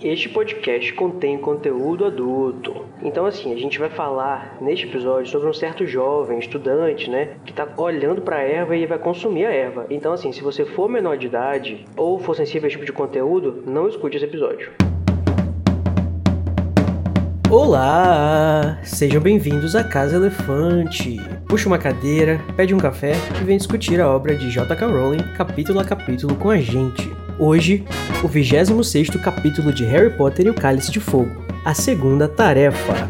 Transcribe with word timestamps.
Este 0.00 0.28
podcast 0.28 0.92
contém 0.92 1.36
conteúdo 1.38 2.04
adulto. 2.04 2.84
Então, 3.02 3.26
assim, 3.26 3.52
a 3.52 3.56
gente 3.56 3.80
vai 3.80 3.90
falar 3.90 4.56
neste 4.60 4.86
episódio 4.86 5.28
sobre 5.28 5.48
um 5.48 5.52
certo 5.52 5.84
jovem, 5.84 6.38
estudante, 6.38 7.10
né, 7.10 7.30
que 7.44 7.52
tá 7.52 7.66
olhando 7.76 8.22
para 8.22 8.36
a 8.36 8.42
erva 8.42 8.76
e 8.76 8.86
vai 8.86 8.96
consumir 8.96 9.46
a 9.46 9.50
erva. 9.50 9.86
Então, 9.90 10.12
assim, 10.12 10.30
se 10.32 10.40
você 10.40 10.64
for 10.64 10.88
menor 10.88 11.18
de 11.18 11.26
idade 11.26 11.84
ou 11.96 12.16
for 12.16 12.36
sensível 12.36 12.66
a 12.66 12.68
esse 12.68 12.76
tipo 12.76 12.86
de 12.86 12.92
conteúdo, 12.92 13.64
não 13.66 13.88
escute 13.88 14.16
esse 14.16 14.26
episódio. 14.26 14.70
Olá! 17.50 18.78
Sejam 18.84 19.20
bem-vindos 19.20 19.74
à 19.74 19.82
Casa 19.82 20.14
Elefante. 20.14 21.16
Puxa 21.48 21.66
uma 21.66 21.78
cadeira, 21.78 22.40
pede 22.56 22.72
um 22.72 22.78
café 22.78 23.14
e 23.40 23.44
vem 23.44 23.56
discutir 23.56 24.00
a 24.00 24.08
obra 24.08 24.36
de 24.36 24.48
J.K. 24.48 24.86
Rowling 24.86 25.34
capítulo 25.36 25.80
a 25.80 25.84
capítulo 25.84 26.36
com 26.36 26.50
a 26.50 26.58
gente. 26.58 27.10
Hoje, 27.40 27.84
o 28.24 28.28
26º 28.28 29.22
capítulo 29.22 29.72
de 29.72 29.84
Harry 29.84 30.10
Potter 30.10 30.46
e 30.46 30.50
o 30.50 30.54
Cálice 30.54 30.90
de 30.90 30.98
Fogo, 30.98 31.30
a 31.64 31.72
segunda 31.72 32.26
tarefa. 32.26 33.08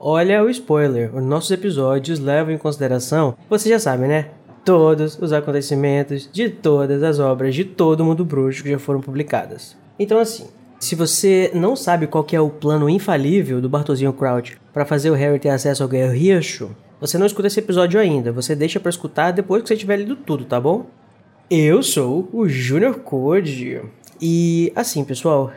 Olha 0.00 0.42
o 0.42 0.48
spoiler, 0.48 1.14
os 1.14 1.22
nossos 1.22 1.50
episódios 1.50 2.18
levam 2.18 2.54
em 2.54 2.58
consideração, 2.58 3.36
você 3.50 3.68
já 3.68 3.78
sabe, 3.78 4.06
né? 4.06 4.30
Todos 4.64 5.18
os 5.20 5.34
acontecimentos 5.34 6.26
de 6.32 6.48
todas 6.48 7.02
as 7.02 7.18
obras 7.18 7.54
de 7.54 7.66
todo 7.66 8.02
mundo 8.02 8.24
bruxo 8.24 8.62
que 8.62 8.70
já 8.70 8.78
foram 8.78 9.02
publicadas. 9.02 9.76
Então 9.98 10.18
assim, 10.18 10.46
se 10.80 10.94
você 10.94 11.50
não 11.52 11.76
sabe 11.76 12.06
qual 12.06 12.26
é 12.32 12.40
o 12.40 12.48
plano 12.48 12.88
infalível 12.88 13.60
do 13.60 13.68
Bartolzinho 13.68 14.14
Crouch 14.14 14.56
para 14.76 14.84
fazer 14.84 15.10
o 15.10 15.14
Harry 15.14 15.38
ter 15.38 15.48
acesso 15.48 15.82
ao 15.82 15.88
Guerreiro 15.88 16.76
você 17.00 17.16
não 17.16 17.24
escuta 17.24 17.46
esse 17.46 17.60
episódio 17.60 17.98
ainda. 17.98 18.30
Você 18.30 18.54
deixa 18.54 18.78
para 18.78 18.90
escutar 18.90 19.30
depois 19.30 19.62
que 19.62 19.68
você 19.68 19.74
tiver 19.76 19.96
lido 19.96 20.14
tudo, 20.16 20.44
tá 20.44 20.60
bom? 20.60 20.84
Eu 21.50 21.82
sou 21.82 22.28
o 22.30 22.46
Junior 22.46 22.98
Code. 22.98 23.80
E 24.20 24.70
assim, 24.76 25.02
pessoal, 25.02 25.50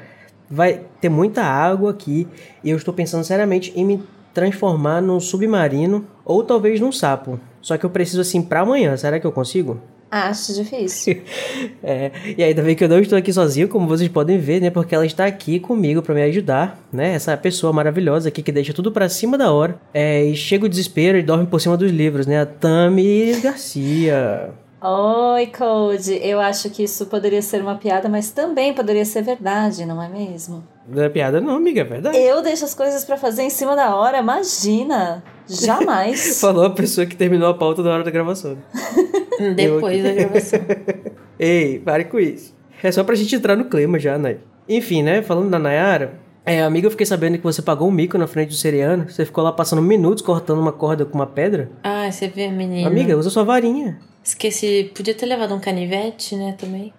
vai 0.49 0.85
ter 1.01 1.09
muita 1.09 1.43
água 1.43 1.91
aqui 1.91 2.29
e 2.63 2.69
eu 2.69 2.77
estou 2.77 2.93
pensando 2.93 3.25
seriamente 3.25 3.73
em 3.75 3.83
me 3.83 4.01
transformar 4.33 5.01
num 5.01 5.19
submarino 5.19 6.07
ou 6.23 6.41
talvez 6.41 6.79
num 6.79 6.91
sapo. 6.91 7.41
Só 7.61 7.77
que 7.77 7.85
eu 7.85 7.89
preciso 7.89 8.21
assim 8.21 8.41
para 8.41 8.61
amanhã. 8.61 8.95
Será 8.95 9.19
que 9.19 9.27
eu 9.27 9.33
consigo? 9.33 9.81
Acho 10.11 10.53
difícil. 10.53 11.21
é, 11.83 12.11
e 12.37 12.43
ainda 12.43 12.63
bem 12.63 12.75
que 12.75 12.83
eu 12.83 12.89
não 12.89 12.99
estou 12.99 13.17
aqui 13.17 13.31
sozinho, 13.31 13.67
como 13.67 13.87
vocês 13.87 14.09
podem 14.09 14.39
ver, 14.39 14.59
né? 14.59 14.69
Porque 14.69 14.95
ela 14.95 15.05
está 15.05 15.25
aqui 15.25 15.59
comigo 15.59 16.01
para 16.01 16.15
me 16.15 16.23
ajudar, 16.23 16.79
né? 16.91 17.13
Essa 17.13 17.37
pessoa 17.37 17.71
maravilhosa 17.71 18.29
aqui 18.29 18.41
que 18.41 18.51
deixa 18.51 18.73
tudo 18.73 18.91
para 18.91 19.07
cima 19.07 19.37
da 19.37 19.51
hora. 19.51 19.79
É, 19.93 20.23
e 20.23 20.35
chega 20.35 20.65
o 20.65 20.69
desespero 20.69 21.17
e 21.17 21.23
dorme 21.23 21.45
por 21.45 21.61
cima 21.61 21.77
dos 21.77 21.91
livros, 21.91 22.25
né? 22.25 22.41
A 22.41 22.45
Tami 22.45 23.39
Garcia. 23.41 24.51
Oi, 24.81 25.47
Code. 25.47 26.19
Eu 26.23 26.39
acho 26.39 26.69
que 26.69 26.83
isso 26.83 27.05
poderia 27.07 27.41
ser 27.41 27.61
uma 27.61 27.75
piada, 27.75 28.07
mas 28.07 28.31
também 28.31 28.73
poderia 28.73 29.03
ser 29.03 29.21
verdade, 29.21 29.85
não 29.85 30.01
é 30.01 30.07
mesmo? 30.07 30.63
Não 30.87 31.03
é 31.03 31.09
piada 31.09 31.41
não, 31.41 31.57
amiga, 31.57 31.81
é 31.81 31.83
verdade. 31.83 32.17
Eu 32.17 32.41
deixo 32.41 32.63
as 32.63 32.73
coisas 32.73 33.03
para 33.03 33.17
fazer 33.17 33.43
em 33.43 33.49
cima 33.49 33.75
da 33.75 33.93
hora, 33.93 34.19
imagina. 34.19 35.21
Jamais. 35.49 36.39
Falou 36.41 36.65
a 36.65 36.69
pessoa 36.69 37.05
que 37.05 37.15
terminou 37.15 37.49
a 37.49 37.53
pauta 37.53 37.81
da 37.81 37.91
hora 37.91 38.03
da 38.03 38.11
gravação. 38.11 38.57
Depois 39.55 40.03
da 40.03 40.13
gravação. 40.13 40.59
Ei, 41.39 41.79
pare 41.79 42.05
com 42.05 42.19
isso. 42.19 42.53
É 42.83 42.91
só 42.91 43.03
pra 43.03 43.15
gente 43.15 43.35
entrar 43.35 43.55
no 43.55 43.65
clima 43.65 43.99
já, 43.99 44.17
né? 44.17 44.37
Enfim, 44.67 45.01
né? 45.01 45.21
Falando 45.21 45.49
da 45.49 45.57
Nayara, 45.57 46.19
é, 46.45 46.61
amiga, 46.61 46.87
eu 46.87 46.91
fiquei 46.91 47.05
sabendo 47.05 47.37
que 47.37 47.43
você 47.43 47.61
pagou 47.61 47.87
um 47.87 47.91
mico 47.91 48.17
na 48.17 48.27
frente 48.27 48.49
do 48.49 48.55
seriano. 48.55 49.09
Você 49.09 49.25
ficou 49.25 49.43
lá 49.43 49.51
passando 49.51 49.81
minutos 49.81 50.23
cortando 50.23 50.59
uma 50.59 50.71
corda 50.71 51.05
com 51.05 51.15
uma 51.15 51.27
pedra. 51.27 51.69
Ah, 51.83 52.09
você 52.11 52.27
vê, 52.27 52.49
menina. 52.49 52.87
Amiga, 52.87 53.17
usa 53.17 53.29
sua 53.29 53.43
varinha. 53.43 53.99
Esqueci, 54.23 54.91
podia 54.95 55.13
ter 55.13 55.25
levado 55.25 55.53
um 55.53 55.59
canivete, 55.59 56.35
né, 56.35 56.55
também. 56.57 56.93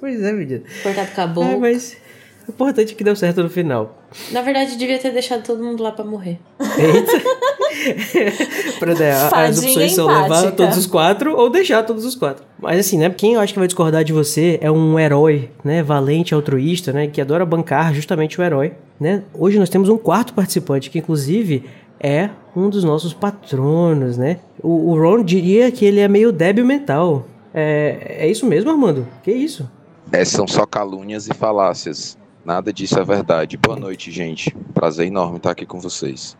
pois 0.00 0.22
é, 0.22 0.32
menina. 0.32 0.62
Cortado 0.82 1.10
com 1.14 1.20
a 1.20 1.26
boca. 1.26 1.48
É, 1.48 1.56
mas 1.56 1.96
o 2.48 2.52
importante 2.52 2.92
é 2.92 2.96
que 2.96 3.02
deu 3.02 3.16
certo 3.16 3.42
no 3.42 3.50
final. 3.50 4.02
Na 4.30 4.40
verdade, 4.40 4.76
devia 4.76 4.98
ter 4.98 5.10
deixado 5.12 5.42
todo 5.42 5.62
mundo 5.62 5.82
lá 5.82 5.90
pra 5.90 6.04
morrer. 6.04 6.38
Eita! 6.60 7.12
pra, 8.78 8.94
né, 8.94 9.12
as 9.12 9.58
opções 9.58 9.92
são 9.92 10.06
levar 10.06 10.52
todos 10.52 10.76
os 10.76 10.86
quatro 10.86 11.36
ou 11.36 11.50
deixar 11.50 11.82
todos 11.82 12.04
os 12.04 12.14
quatro. 12.14 12.44
Mas 12.58 12.78
assim, 12.78 12.98
né? 12.98 13.10
Quem 13.10 13.34
eu 13.34 13.40
acho 13.40 13.52
que 13.52 13.58
vai 13.58 13.66
discordar 13.66 14.04
de 14.04 14.12
você 14.12 14.58
é 14.62 14.70
um 14.70 14.98
herói, 14.98 15.50
né? 15.64 15.82
Valente, 15.82 16.34
altruísta, 16.34 16.92
né? 16.92 17.06
Que 17.08 17.20
adora 17.20 17.44
bancar 17.44 17.92
justamente 17.92 18.40
o 18.40 18.44
herói, 18.44 18.72
né? 18.98 19.22
Hoje 19.34 19.58
nós 19.58 19.68
temos 19.68 19.88
um 19.88 19.98
quarto 19.98 20.32
participante 20.32 20.88
que, 20.88 20.98
inclusive, 20.98 21.64
é 21.98 22.30
um 22.54 22.70
dos 22.70 22.84
nossos 22.84 23.12
patronos, 23.12 24.16
né? 24.16 24.38
O, 24.62 24.92
o 24.92 25.00
Ron 25.00 25.24
diria 25.24 25.70
que 25.70 25.84
ele 25.84 26.00
é 26.00 26.08
meio 26.08 26.32
débil 26.32 26.64
mental. 26.64 27.26
É, 27.52 28.18
é 28.20 28.30
isso 28.30 28.46
mesmo, 28.46 28.70
Armando? 28.70 29.06
Que 29.22 29.32
isso? 29.32 29.68
É, 30.12 30.24
são 30.24 30.46
só 30.46 30.64
calúnias 30.64 31.26
e 31.26 31.34
falácias. 31.34 32.16
Nada 32.46 32.72
disso 32.72 32.96
é 32.96 33.04
verdade. 33.04 33.56
Boa 33.56 33.76
noite, 33.76 34.12
gente. 34.12 34.54
Prazer 34.72 35.08
enorme 35.08 35.38
estar 35.38 35.50
aqui 35.50 35.66
com 35.66 35.80
vocês. 35.80 36.36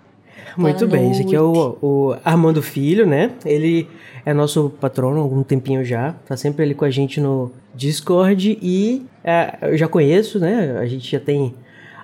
Muito 0.56 0.86
Boa 0.86 1.00
bem, 1.00 1.10
esse 1.10 1.22
aqui 1.22 1.34
é 1.34 1.40
o, 1.40 1.76
o, 1.82 2.16
Armando 2.24 2.62
Filho, 2.62 3.04
né? 3.04 3.32
Ele 3.44 3.88
é 4.24 4.32
nosso 4.32 4.70
patrono 4.80 5.18
há 5.18 5.22
algum 5.24 5.42
tempinho 5.42 5.84
já. 5.84 6.14
Tá 6.24 6.36
sempre 6.36 6.62
ali 6.62 6.76
com 6.76 6.84
a 6.84 6.90
gente 6.90 7.20
no 7.20 7.50
Discord 7.74 8.56
e 8.62 9.04
é, 9.24 9.58
eu 9.62 9.76
já 9.76 9.88
conheço, 9.88 10.38
né? 10.38 10.78
A 10.78 10.86
gente 10.86 11.10
já 11.10 11.18
tem 11.18 11.52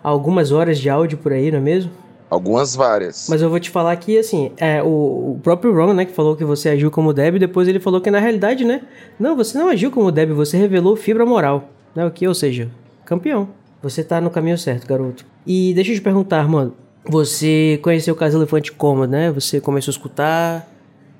algumas 0.03 0.51
horas 0.51 0.81
de 0.81 0.91
áudio 0.91 1.17
por 1.19 1.33
aí, 1.33 1.53
não 1.53 1.59
é 1.59 1.63
mesmo? 1.63 1.93
Algumas 2.29 2.75
várias. 2.75 3.29
Mas 3.31 3.41
eu 3.41 3.49
vou 3.49 3.61
te 3.61 3.71
falar 3.71 3.95
que, 3.95 4.19
assim, 4.19 4.51
é, 4.57 4.83
o, 4.83 4.87
o 5.37 5.41
próprio 5.45 5.73
Ron, 5.73 5.93
né, 5.93 6.05
que 6.05 6.13
falou 6.13 6.35
que 6.35 6.45
você 6.45 6.71
agiu 6.71 6.91
como 6.91 7.13
Deb, 7.13 7.39
depois 7.39 7.69
ele 7.69 7.79
falou 7.79 8.01
que 8.01 8.11
na 8.11 8.19
realidade, 8.19 8.65
né, 8.65 8.83
não, 9.17 9.37
você 9.37 9.57
não 9.57 9.69
agiu 9.69 9.93
como 9.93 10.11
Deb, 10.11 10.33
você 10.33 10.57
revelou 10.57 10.97
fibra 10.97 11.25
moral, 11.25 11.69
né, 11.95 12.05
o 12.05 12.11
que, 12.11 12.27
ou 12.27 12.35
seja, 12.35 12.69
campeão. 13.05 13.62
Você 13.83 14.05
tá 14.05 14.21
no 14.21 14.31
caminho 14.31 14.57
certo, 14.57 14.87
garoto. 14.87 15.27
E 15.47 15.75
deixa 15.75 15.91
eu 15.91 15.97
te 15.97 16.01
perguntar, 16.01 16.49
mano. 16.49 16.75
Você 17.05 17.81
conheceu 17.83 18.15
o 18.15 18.17
Caso 18.17 18.39
Elefante 18.39 18.71
como, 18.71 19.07
né? 19.07 19.33
Você 19.33 19.61
começou 19.61 19.91
a 19.91 19.95
escutar 19.95 20.69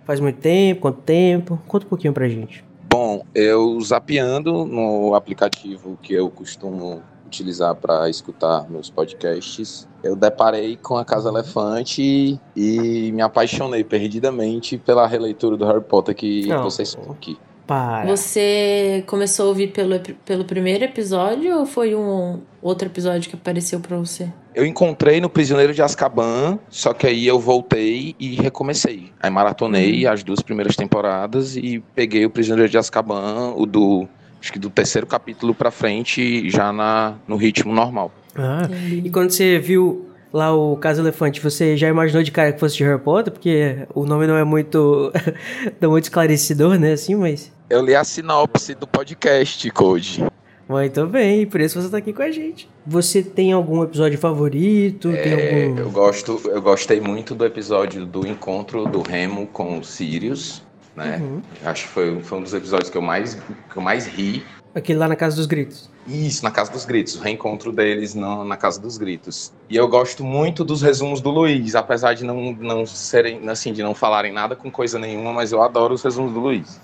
faz 0.05 0.21
muito 0.21 0.39
tempo? 0.41 0.81
Quanto 0.83 1.01
tempo? 1.01 1.59
Conta 1.67 1.87
um 1.87 1.89
pouquinho 1.89 2.13
pra 2.13 2.29
gente. 2.29 2.65
Bom, 2.89 3.25
eu 3.35 3.81
zapeando 3.81 4.65
no 4.65 5.15
aplicativo 5.15 5.99
que 6.03 6.13
eu 6.13 6.31
costumo 6.31 7.03
utilizar 7.27 7.75
para 7.75 8.11
escutar 8.11 8.69
meus 8.69 8.91
podcasts, 8.91 9.89
eu 10.05 10.15
deparei 10.15 10.77
com 10.77 10.99
a 10.99 11.05
Casa 11.05 11.31
Elefante 11.31 12.39
e 12.55 13.11
me 13.13 13.23
apaixonei 13.23 13.83
perdidamente 13.83 14.77
pela 14.77 15.07
releitura 15.07 15.57
do 15.57 15.65
Harry 15.65 15.81
Potter 15.81 16.15
que 16.15 16.47
Não. 16.47 16.63
vocês 16.63 16.91
estão 16.91 17.11
aqui. 17.11 17.39
Para. 17.67 18.07
Você 18.07 19.05
começou 19.07 19.47
a 19.47 19.49
ouvir 19.49 19.69
pelo, 19.69 19.99
pelo 20.25 20.45
primeiro 20.45 20.85
episódio 20.85 21.59
ou 21.59 21.67
foi 21.67 21.95
um 21.95 22.41
outro 22.61 22.89
episódio 22.89 23.31
que 23.31 23.37
apareceu 23.37 23.81
para 23.81 23.97
você? 23.97 24.29
Eu 24.55 24.67
encontrei 24.67 25.21
no 25.21 25.31
Prisioneiro 25.31 25.73
de 25.73 25.81
Azkaban, 25.81 26.59
só 26.69 26.93
que 26.93 27.07
aí 27.07 27.27
eu 27.27 27.39
voltei 27.39 28.15
e 28.19 28.35
recomecei. 28.35 29.11
Aí 29.21 29.31
maratonei 29.31 30.05
uhum. 30.05 30.13
as 30.13 30.23
duas 30.23 30.41
primeiras 30.41 30.77
temporadas 30.77 31.57
e 31.57 31.83
peguei 31.95 32.27
o 32.27 32.31
Prisioneiro 32.31 32.71
de 32.71 32.77
Azkaban, 32.77 33.55
o 33.57 33.65
do 33.65 34.07
acho 34.41 34.53
que 34.53 34.59
do 34.59 34.69
terceiro 34.69 35.07
capítulo 35.07 35.55
para 35.55 35.71
frente, 35.71 36.51
já 36.51 36.73
na 36.73 37.15
no 37.29 37.37
ritmo 37.37 37.73
normal. 37.73 38.13
Ah, 38.35 38.69
e 38.91 39.09
quando 39.09 39.31
você 39.31 39.59
viu 39.59 40.12
lá 40.33 40.55
o 40.55 40.77
Caso 40.77 41.03
Elefante, 41.03 41.41
você 41.41 41.77
já 41.77 41.89
imaginou 41.89 42.23
de 42.23 42.31
cara 42.31 42.53
que 42.53 42.59
fosse 42.59 42.77
de 42.77 42.85
Harry 42.85 43.01
Potter? 43.01 43.33
Porque 43.33 43.87
o 43.95 44.05
nome 44.05 44.27
não 44.27 44.37
é 44.37 44.45
muito, 44.45 45.13
não 45.81 45.91
muito 45.91 46.05
esclarecedor, 46.05 46.79
né? 46.79 46.93
Assim, 46.93 47.15
mas. 47.15 47.53
Eu 47.69 47.85
li 47.85 47.95
a 47.95 48.05
sinopse 48.05 48.75
do 48.75 48.87
podcast, 48.87 49.71
Code. 49.71 50.25
Muito 50.69 51.07
bem, 51.07 51.47
por 51.47 51.61
isso 51.61 51.81
você 51.81 51.91
tá 51.91 51.99
aqui 51.99 52.13
com 52.13 52.23
a 52.23 52.31
gente. 52.31 52.69
Você 52.87 53.23
tem 53.23 53.53
algum 53.53 53.83
episódio 53.83 54.19
favorito? 54.19 55.11
É, 55.11 55.67
algum... 55.67 55.79
Eu 55.79 55.91
gosto, 55.91 56.41
eu 56.47 56.63
gostei 56.63 57.01
muito 57.01 57.35
do 57.35 57.45
episódio 57.45 58.07
do 58.07 58.27
encontro 58.27 58.87
do 58.87 59.03
Remo 59.03 59.47
com 59.49 59.79
o 59.79 59.85
Sirius, 59.85 60.63
né? 60.97 61.19
Uhum. 61.21 61.43
Acho 61.65 61.85
que 61.85 61.89
foi, 61.91 62.21
foi 62.23 62.39
um 62.39 62.43
dos 62.43 62.55
episódios 62.55 62.89
que 62.89 62.97
eu 62.97 63.03
mais, 63.03 63.35
que 63.71 63.77
eu 63.77 63.83
mais 63.83 64.07
ri. 64.07 64.45
Aquele 64.75 64.99
lá 64.99 65.09
na 65.09 65.17
Casa 65.17 65.37
dos 65.37 65.47
Gritos. 65.47 65.91
Isso, 66.07 66.43
na 66.43 66.51
Casa 66.51 66.73
dos 66.73 66.85
Gritos, 66.85 67.17
o 67.17 67.21
reencontro 67.21 67.71
deles 67.71 68.15
no, 68.15 68.45
na 68.45 68.57
Casa 68.57 68.81
dos 68.81 68.99
Gritos. 68.99 69.53
E 69.71 69.77
eu 69.77 69.87
gosto 69.87 70.25
muito 70.25 70.65
dos 70.65 70.83
resumos 70.83 71.21
do 71.21 71.31
Luiz, 71.31 71.75
apesar 71.75 72.15
de 72.15 72.25
não, 72.25 72.53
não 72.55 72.85
serem, 72.85 73.49
assim, 73.49 73.73
de 73.73 73.83
não 73.83 73.95
falarem 73.95 74.33
nada 74.33 74.57
com 74.57 74.71
coisa 74.71 74.99
nenhuma, 74.99 75.33
mas 75.33 75.53
eu 75.53 75.63
adoro 75.63 75.95
os 75.95 76.03
resumos 76.03 76.33
do 76.33 76.41
Luiz. 76.41 76.81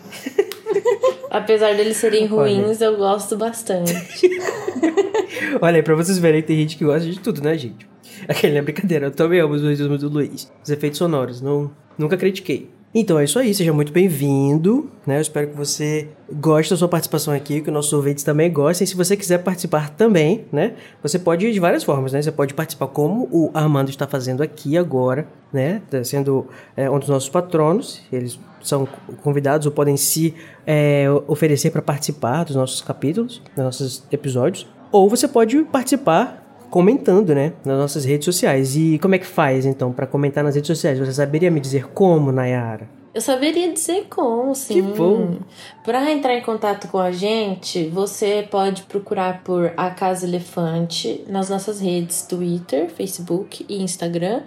apesar 1.30 1.74
deles 1.74 1.96
serem 1.96 2.26
ruins, 2.26 2.80
eu 2.80 2.96
gosto 2.96 3.36
bastante. 3.36 3.92
Olha 5.60 5.76
aí, 5.76 5.82
pra 5.82 5.94
vocês 5.94 6.18
verem, 6.18 6.42
tem 6.42 6.56
gente 6.56 6.76
que 6.76 6.84
gosta 6.84 7.08
de 7.08 7.18
tudo, 7.18 7.42
né, 7.42 7.56
gente? 7.58 7.88
Aquele 8.28 8.58
é 8.58 8.62
brincadeira, 8.62 9.06
eu 9.06 9.10
também 9.10 9.40
amo 9.40 9.54
os 9.54 9.62
resumos 9.62 10.00
do 10.00 10.08
Luiz. 10.08 10.50
Os 10.62 10.70
efeitos 10.70 10.98
sonoros, 10.98 11.40
não, 11.40 11.70
nunca 11.96 12.16
critiquei. 12.16 12.70
Então 12.94 13.18
é 13.18 13.24
isso 13.24 13.38
aí, 13.38 13.52
seja 13.52 13.70
muito 13.70 13.92
bem-vindo, 13.92 14.90
né? 15.06 15.18
Eu 15.18 15.20
espero 15.20 15.48
que 15.48 15.56
você 15.56 16.08
goste 16.32 16.72
da 16.72 16.76
sua 16.78 16.88
participação 16.88 17.34
aqui, 17.34 17.60
que 17.60 17.70
nossos 17.70 17.92
ouvintes 17.92 18.24
também 18.24 18.50
gostem. 18.50 18.86
Se 18.86 18.96
você 18.96 19.14
quiser 19.14 19.38
participar 19.42 19.90
também, 19.90 20.46
né? 20.50 20.72
Você 21.02 21.18
pode 21.18 21.46
ir 21.46 21.52
de 21.52 21.60
várias 21.60 21.84
formas, 21.84 22.14
né? 22.14 22.22
Você 22.22 22.32
pode 22.32 22.54
participar 22.54 22.86
como 22.86 23.28
o 23.30 23.50
Armando 23.52 23.90
está 23.90 24.06
fazendo 24.06 24.42
aqui 24.42 24.78
agora, 24.78 25.28
né? 25.52 25.82
Tá 25.90 26.02
sendo 26.02 26.46
é, 26.74 26.90
um 26.90 26.98
dos 26.98 27.10
nossos 27.10 27.28
patronos. 27.28 28.00
Eles 28.10 28.40
são 28.62 28.88
convidados 29.22 29.66
ou 29.66 29.72
podem 29.72 29.98
se 29.98 30.34
é, 30.66 31.04
oferecer 31.26 31.70
para 31.70 31.82
participar 31.82 32.44
dos 32.44 32.56
nossos 32.56 32.80
capítulos, 32.80 33.42
dos 33.54 33.64
nossos 33.64 34.04
episódios. 34.10 34.66
Ou 34.90 35.10
você 35.10 35.28
pode 35.28 35.62
participar 35.64 36.47
comentando, 36.70 37.34
né, 37.34 37.52
nas 37.64 37.78
nossas 37.78 38.04
redes 38.04 38.24
sociais. 38.24 38.76
E 38.76 38.98
como 38.98 39.14
é 39.14 39.18
que 39.18 39.26
faz, 39.26 39.66
então, 39.66 39.92
para 39.92 40.06
comentar 40.06 40.42
nas 40.44 40.54
redes 40.54 40.68
sociais? 40.68 40.98
Você 40.98 41.12
saberia 41.12 41.50
me 41.50 41.60
dizer 41.60 41.88
como, 41.88 42.32
Nayara? 42.32 42.88
Eu 43.14 43.20
saberia 43.20 43.70
dizer 43.72 44.06
como, 44.08 44.54
sim. 44.54 44.74
Que 44.74 44.82
bom. 44.82 45.38
Para 45.82 46.12
entrar 46.12 46.34
em 46.34 46.42
contato 46.42 46.88
com 46.88 46.98
a 46.98 47.10
gente, 47.10 47.88
você 47.88 48.46
pode 48.48 48.82
procurar 48.82 49.42
por 49.42 49.72
A 49.76 49.90
Casa 49.90 50.24
Elefante 50.26 51.24
nas 51.26 51.48
nossas 51.48 51.80
redes 51.80 52.22
Twitter, 52.22 52.88
Facebook 52.90 53.66
e 53.68 53.82
Instagram, 53.82 54.42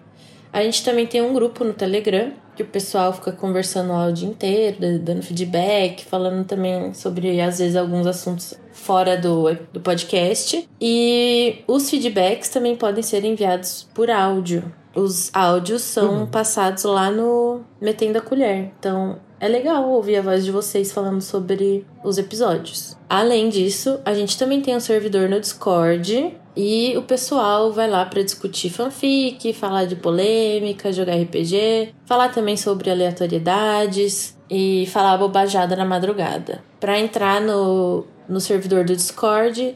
A 0.51 0.63
gente 0.63 0.83
também 0.83 1.07
tem 1.07 1.21
um 1.21 1.33
grupo 1.33 1.63
no 1.63 1.73
Telegram 1.73 2.33
que 2.59 2.63
o 2.63 2.65
pessoal 2.65 3.13
fica 3.13 3.31
conversando 3.31 3.93
lá 3.93 4.07
o 4.07 4.11
dia 4.11 4.27
inteiro, 4.27 4.99
dando 4.99 5.23
feedback, 5.23 6.03
falando 6.03 6.45
também 6.45 6.93
sobre, 6.93 7.39
às 7.39 7.59
vezes, 7.59 7.77
alguns 7.77 8.05
assuntos 8.05 8.53
fora 8.73 9.15
do, 9.15 9.53
do 9.71 9.79
podcast. 9.79 10.67
E 10.81 11.63
os 11.65 11.89
feedbacks 11.89 12.49
também 12.49 12.75
podem 12.75 13.01
ser 13.01 13.23
enviados 13.23 13.87
por 13.93 14.11
áudio. 14.11 14.73
Os 14.93 15.33
áudios 15.33 15.83
são 15.83 16.21
uhum. 16.21 16.27
passados 16.27 16.83
lá 16.83 17.09
no 17.09 17.61
Metendo 17.79 18.17
a 18.17 18.21
Colher. 18.21 18.73
Então, 18.77 19.17
é 19.39 19.47
legal 19.47 19.89
ouvir 19.89 20.17
a 20.17 20.21
voz 20.21 20.43
de 20.43 20.51
vocês 20.51 20.91
falando 20.91 21.21
sobre 21.21 21.87
os 22.03 22.17
episódios. 22.17 22.97
Além 23.09 23.47
disso, 23.47 24.01
a 24.03 24.13
gente 24.13 24.37
também 24.37 24.61
tem 24.61 24.75
um 24.75 24.81
servidor 24.81 25.29
no 25.29 25.39
Discord 25.39 26.35
e 26.55 26.97
o 26.97 27.01
pessoal 27.01 27.71
vai 27.71 27.89
lá 27.89 28.05
para 28.05 28.21
discutir 28.21 28.69
fanfic, 28.69 29.53
falar 29.53 29.85
de 29.85 29.95
polêmica, 29.95 30.91
jogar 30.91 31.15
RPG, 31.15 31.93
falar 32.05 32.29
também 32.29 32.57
sobre 32.57 32.89
aleatoriedades 32.89 34.37
e 34.49 34.87
falar 34.87 35.17
bobajada 35.17 35.75
na 35.75 35.85
madrugada. 35.85 36.63
Para 36.79 36.99
entrar 36.99 37.39
no, 37.39 38.05
no 38.27 38.39
servidor 38.39 38.83
do 38.83 38.95
Discord, 38.95 39.75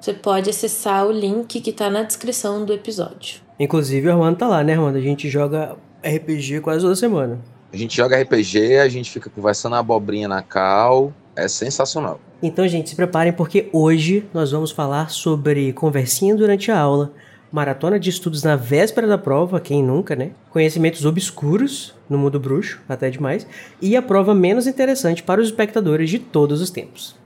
você 0.00 0.12
pode 0.12 0.50
acessar 0.50 1.06
o 1.06 1.12
link 1.12 1.60
que 1.60 1.70
está 1.70 1.88
na 1.88 2.02
descrição 2.02 2.64
do 2.64 2.72
episódio. 2.72 3.40
Inclusive, 3.58 4.08
o 4.08 4.12
Armando 4.12 4.36
tá 4.36 4.48
lá, 4.48 4.64
né, 4.64 4.72
Armando? 4.72 4.98
A 4.98 5.00
gente 5.00 5.28
joga 5.28 5.76
RPG 6.04 6.60
quase 6.60 6.82
toda 6.82 6.96
semana. 6.96 7.38
A 7.72 7.76
gente 7.76 7.96
joga 7.96 8.20
RPG, 8.20 8.76
a 8.78 8.88
gente 8.88 9.10
fica 9.10 9.30
conversando 9.30 9.76
abobrinha 9.76 10.28
na 10.28 10.42
cal. 10.42 11.12
É 11.36 11.48
sensacional. 11.48 12.20
Então, 12.46 12.68
gente, 12.68 12.90
se 12.90 12.94
preparem 12.94 13.32
porque 13.32 13.70
hoje 13.72 14.26
nós 14.34 14.50
vamos 14.50 14.70
falar 14.70 15.08
sobre 15.08 15.72
conversinha 15.72 16.36
durante 16.36 16.70
a 16.70 16.78
aula, 16.78 17.10
maratona 17.50 17.98
de 17.98 18.10
estudos 18.10 18.42
na 18.42 18.54
véspera 18.54 19.06
da 19.06 19.16
prova, 19.16 19.58
quem 19.58 19.82
nunca, 19.82 20.14
né? 20.14 20.32
Conhecimentos 20.50 21.06
obscuros 21.06 21.94
no 22.06 22.18
mundo 22.18 22.38
bruxo, 22.38 22.82
até 22.86 23.08
demais, 23.08 23.46
e 23.80 23.96
a 23.96 24.02
prova 24.02 24.34
menos 24.34 24.66
interessante 24.66 25.22
para 25.22 25.40
os 25.40 25.48
espectadores 25.48 26.10
de 26.10 26.18
todos 26.18 26.60
os 26.60 26.68
tempos. 26.68 27.16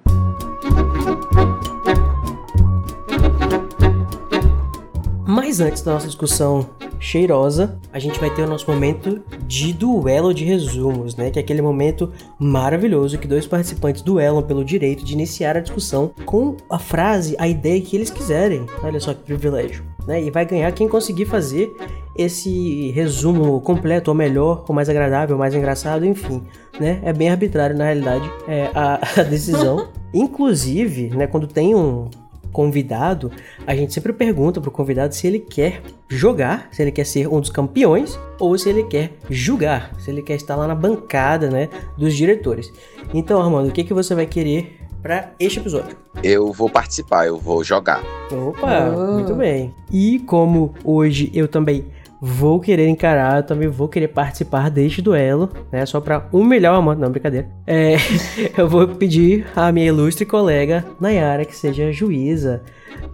Mas 5.26 5.58
antes 5.58 5.82
da 5.82 5.94
nossa 5.94 6.06
discussão 6.06 6.70
cheirosa, 7.00 7.78
a 7.92 7.98
gente 7.98 8.18
vai 8.18 8.30
ter 8.30 8.42
o 8.42 8.46
nosso 8.46 8.70
momento 8.70 9.22
de 9.46 9.72
duelo 9.72 10.34
de 10.34 10.44
resumos, 10.44 11.16
né? 11.16 11.30
Que 11.30 11.38
é 11.38 11.42
aquele 11.42 11.62
momento 11.62 12.12
maravilhoso 12.38 13.18
que 13.18 13.28
dois 13.28 13.46
participantes 13.46 14.02
duelam 14.02 14.42
pelo 14.42 14.64
direito 14.64 15.04
de 15.04 15.12
iniciar 15.12 15.56
a 15.56 15.60
discussão 15.60 16.10
com 16.24 16.56
a 16.70 16.78
frase, 16.78 17.36
a 17.38 17.48
ideia 17.48 17.80
que 17.80 17.96
eles 17.96 18.10
quiserem. 18.10 18.66
Olha 18.82 19.00
só 19.00 19.14
que 19.14 19.22
privilégio, 19.22 19.84
né? 20.06 20.22
E 20.22 20.30
vai 20.30 20.44
ganhar 20.44 20.70
quem 20.72 20.88
conseguir 20.88 21.26
fazer 21.26 21.72
esse 22.16 22.90
resumo 22.90 23.60
completo, 23.60 24.10
ou 24.10 24.14
melhor, 24.14 24.64
ou 24.68 24.74
mais 24.74 24.88
agradável, 24.88 25.36
ou 25.36 25.38
mais 25.38 25.54
engraçado, 25.54 26.04
enfim, 26.04 26.42
né? 26.80 27.00
É 27.04 27.12
bem 27.12 27.30
arbitrário 27.30 27.76
na 27.76 27.84
realidade 27.84 28.28
é, 28.48 28.70
a, 28.74 29.00
a 29.20 29.22
decisão. 29.22 29.88
Inclusive, 30.12 31.10
né, 31.10 31.26
quando 31.26 31.46
tem 31.46 31.74
um 31.74 32.08
convidado, 32.58 33.30
a 33.64 33.72
gente 33.72 33.94
sempre 33.94 34.12
pergunta 34.12 34.60
pro 34.60 34.68
convidado 34.68 35.14
se 35.14 35.28
ele 35.28 35.38
quer 35.38 35.80
jogar, 36.08 36.66
se 36.72 36.82
ele 36.82 36.90
quer 36.90 37.04
ser 37.04 37.28
um 37.28 37.38
dos 37.38 37.50
campeões 37.50 38.18
ou 38.36 38.58
se 38.58 38.68
ele 38.68 38.82
quer 38.82 39.12
julgar, 39.30 39.94
se 40.00 40.10
ele 40.10 40.22
quer 40.22 40.34
estar 40.34 40.56
lá 40.56 40.66
na 40.66 40.74
bancada, 40.74 41.48
né, 41.48 41.68
dos 41.96 42.16
diretores. 42.16 42.72
Então, 43.14 43.40
Armando, 43.40 43.68
o 43.68 43.72
que 43.72 43.84
que 43.84 43.94
você 43.94 44.12
vai 44.12 44.26
querer 44.26 44.76
para 45.00 45.30
este 45.38 45.60
episódio? 45.60 45.96
Eu 46.20 46.52
vou 46.52 46.68
participar, 46.68 47.28
eu 47.28 47.38
vou 47.38 47.62
jogar. 47.62 48.02
Opa, 48.32 48.92
oh. 48.92 49.12
muito 49.12 49.36
bem. 49.36 49.72
E 49.92 50.18
como 50.26 50.74
hoje 50.82 51.30
eu 51.32 51.46
também 51.46 51.84
vou 52.20 52.60
querer 52.60 52.88
encarar, 52.88 53.38
eu 53.38 53.42
também 53.42 53.68
vou 53.68 53.88
querer 53.88 54.08
participar 54.08 54.70
deste 54.70 55.00
duelo, 55.00 55.50
né? 55.70 55.84
Só 55.86 56.00
pra 56.00 56.26
humilhar 56.32 56.74
o 56.74 56.76
Amanda, 56.76 57.04
não, 57.04 57.10
brincadeira. 57.10 57.48
É, 57.66 57.96
eu 58.56 58.68
vou 58.68 58.86
pedir 58.88 59.46
à 59.54 59.70
minha 59.70 59.86
ilustre 59.86 60.26
colega 60.26 60.84
Nayara 61.00 61.44
que 61.44 61.54
seja 61.54 61.92
juíza 61.92 62.62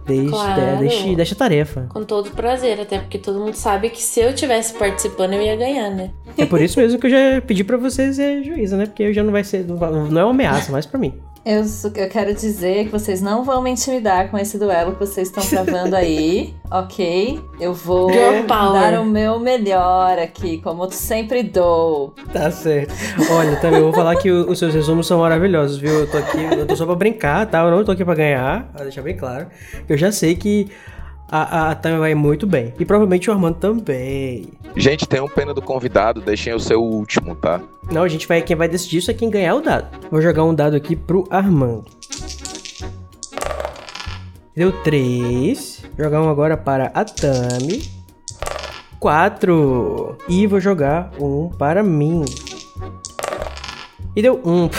deste, 0.05 0.29
claro. 0.29 0.77
deste, 0.79 1.15
desta 1.15 1.35
tarefa. 1.35 1.87
Com 1.89 2.03
todo 2.03 2.31
prazer, 2.31 2.79
até 2.79 2.99
porque 2.99 3.17
todo 3.17 3.39
mundo 3.39 3.55
sabe 3.55 3.89
que 3.89 4.01
se 4.01 4.19
eu 4.19 4.33
tivesse 4.33 4.73
participando 4.73 5.33
eu 5.33 5.41
ia 5.41 5.55
ganhar, 5.55 5.89
né? 5.89 6.11
É 6.37 6.45
por 6.45 6.61
isso 6.61 6.79
mesmo 6.79 6.99
que 6.99 7.07
eu 7.07 7.11
já 7.11 7.41
pedi 7.41 7.63
para 7.63 7.77
vocês 7.77 8.15
ser 8.15 8.43
juíza, 8.43 8.77
né? 8.77 8.85
Porque 8.85 9.03
eu 9.03 9.13
já 9.13 9.23
não 9.23 9.31
vai 9.31 9.43
ser, 9.43 9.65
não 9.65 10.19
é 10.19 10.23
uma 10.23 10.31
ameaça, 10.31 10.71
mas 10.71 10.85
para 10.85 10.99
mim. 10.99 11.13
Eu, 11.45 11.63
eu 11.95 12.09
quero 12.09 12.33
dizer 12.33 12.85
que 12.85 12.91
vocês 12.91 13.21
não 13.21 13.43
vão 13.43 13.61
me 13.61 13.69
intimidar 13.69 14.31
com 14.31 14.37
esse 14.37 14.57
duelo 14.57 14.93
que 14.93 14.99
vocês 14.99 15.27
estão 15.27 15.45
travando 15.45 15.95
aí, 15.95 16.55
ok? 16.71 17.39
Eu 17.59 17.71
vou 17.71 18.09
dar 18.47 18.99
o 18.99 19.05
meu 19.05 19.39
melhor 19.39 20.17
aqui, 20.17 20.57
como 20.57 20.85
eu 20.85 20.89
sempre 20.89 21.43
dou. 21.43 22.15
Tá 22.33 22.49
certo. 22.49 22.95
Olha, 23.29 23.57
também 23.57 23.79
vou 23.79 23.93
falar 23.93 24.15
que 24.15 24.31
os 24.31 24.57
seus 24.57 24.73
resumos 24.73 25.05
são 25.05 25.19
maravilhosos, 25.19 25.77
viu? 25.77 25.99
Eu 25.99 26.09
tô 26.09 26.17
aqui, 26.17 26.43
eu 26.43 26.65
tô 26.65 26.75
só 26.75 26.83
pra 26.83 26.95
brincar, 26.95 27.45
tá? 27.45 27.59
Eu 27.59 27.69
não 27.69 27.85
tô 27.85 27.91
aqui 27.91 28.03
pra 28.03 28.15
ganhar, 28.15 28.67
pra 28.73 28.81
deixar 28.81 29.03
bem 29.03 29.15
claro. 29.15 29.45
Eu 29.87 29.95
já 29.95 30.11
sei 30.11 30.35
que 30.35 30.71
a, 31.29 31.71
a 31.71 31.75
Tânia 31.75 31.99
vai 31.99 32.13
muito 32.13 32.45
bem. 32.45 32.73
E 32.79 32.85
provavelmente 32.85 33.29
o 33.29 33.33
Armando 33.33 33.55
também. 33.55 34.49
Gente, 34.75 35.07
tenham 35.07 35.27
pena 35.27 35.53
do 35.53 35.61
convidado, 35.61 36.21
deixem 36.21 36.53
o 36.53 36.59
seu 36.59 36.83
último, 36.83 37.35
tá? 37.35 37.61
Não, 37.91 38.03
a 38.03 38.07
gente 38.07 38.27
vai. 38.27 38.41
Quem 38.41 38.55
vai 38.55 38.67
decidir 38.67 38.97
isso 38.97 39.11
é 39.11 39.13
quem 39.13 39.29
ganhar 39.29 39.55
o 39.55 39.61
dado. 39.61 39.87
Vou 40.11 40.21
jogar 40.21 40.43
um 40.43 40.53
dado 40.53 40.75
aqui 40.75 40.95
pro 40.95 41.27
Armando. 41.29 41.85
Deu 44.55 44.71
3. 44.83 45.83
Jogar 45.97 46.21
um 46.21 46.29
agora 46.29 46.55
para 46.55 46.91
a 46.93 47.03
Tami. 47.03 47.89
4. 48.99 50.17
E 50.29 50.47
vou 50.47 50.59
jogar 50.59 51.11
um 51.19 51.49
para 51.49 51.83
mim. 51.83 52.23
E 54.15 54.21
deu 54.21 54.39
1. 54.45 54.63
Um. 54.63 54.69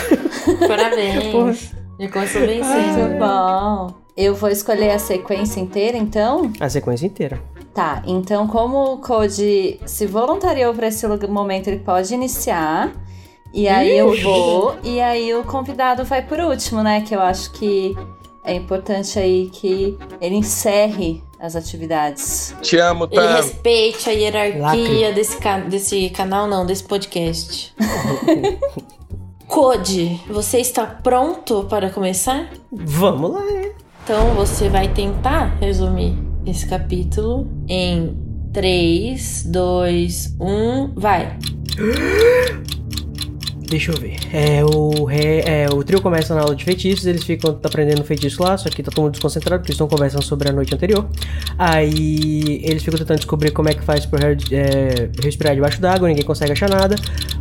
Parabéns. 0.67 1.73
Já 1.99 2.09
começou 2.09 2.41
bem 2.41 2.63
cedo. 2.63 3.19
bom. 3.19 4.06
Eu 4.17 4.33
vou 4.33 4.49
escolher 4.49 4.89
a 4.89 4.97
sequência 4.97 5.59
inteira, 5.59 5.95
então? 5.95 6.51
A 6.59 6.67
sequência 6.67 7.05
inteira. 7.05 7.39
Tá, 7.71 8.01
então 8.07 8.47
como 8.47 8.93
o 8.93 8.97
Code 8.97 9.79
se 9.85 10.07
voluntariou 10.07 10.73
para 10.73 10.87
esse 10.87 11.05
momento, 11.27 11.67
ele 11.67 11.79
pode 11.79 12.11
iniciar. 12.11 12.91
E 13.53 13.67
aí 13.67 13.89
Ixi. 13.89 13.97
eu 13.99 14.23
vou, 14.23 14.75
e 14.83 14.99
aí 14.99 15.33
o 15.35 15.43
convidado 15.43 16.03
vai 16.03 16.23
por 16.23 16.39
último, 16.39 16.81
né? 16.81 17.01
Que 17.01 17.15
eu 17.15 17.21
acho 17.21 17.51
que 17.51 17.95
é 18.43 18.55
importante 18.55 19.19
aí 19.19 19.51
que 19.51 19.95
ele 20.19 20.35
encerre 20.35 21.23
as 21.39 21.55
atividades. 21.55 22.55
Te 22.61 22.77
amo, 22.77 23.05
tá? 23.05 23.23
Ele 23.23 23.33
respeite 23.33 24.09
a 24.09 24.13
hierarquia 24.13 25.13
desse, 25.13 25.37
ca 25.37 25.59
desse 25.59 26.09
canal, 26.09 26.47
não, 26.47 26.65
desse 26.65 26.83
podcast. 26.83 27.75
Code, 29.47 30.19
você 30.27 30.59
está 30.59 30.85
pronto 30.85 31.65
para 31.69 31.89
começar? 31.89 32.49
Vamos 32.71 33.33
lá? 33.33 33.43
Então 34.07 34.33
você 34.35 34.69
vai 34.69 34.87
tentar 34.87 35.57
resumir 35.59 36.17
esse 36.45 36.65
capítulo 36.65 37.45
em 37.67 38.17
3, 38.53 39.43
2, 39.51 40.37
1, 40.39 40.93
vai. 40.95 41.37
Deixa 43.69 43.91
eu 43.91 43.99
ver. 43.99 44.15
É, 44.31 44.63
o, 44.63 45.09
é, 45.09 45.67
o 45.69 45.83
trio 45.83 46.01
começa 46.01 46.33
na 46.33 46.41
aula 46.41 46.55
de 46.55 46.63
feitiços, 46.63 47.05
eles 47.05 47.23
ficam 47.23 47.59
aprendendo 47.61 48.01
feitiço 48.03 48.41
lá, 48.41 48.57
só 48.57 48.69
que 48.69 48.81
tá 48.81 48.89
todo 48.89 49.03
mundo 49.03 49.11
desconcentrado, 49.11 49.59
porque 49.59 49.71
eles 49.71 49.75
estão 49.75 49.89
conversando 49.89 50.23
sobre 50.23 50.49
a 50.49 50.53
noite 50.53 50.73
anterior. 50.73 51.05
Aí 51.57 52.61
eles 52.63 52.81
ficam 52.81 52.97
tentando 52.97 53.17
descobrir 53.17 53.51
como 53.51 53.67
é 53.67 53.73
que 53.73 53.83
faz 53.83 54.05
pro 54.05 54.19
Harry 54.19 54.37
é, 54.53 55.09
respirar 55.21 55.53
debaixo 55.53 55.81
d'água, 55.81 56.07
ninguém 56.07 56.23
consegue 56.23 56.53
achar 56.53 56.69
nada. 56.69 56.95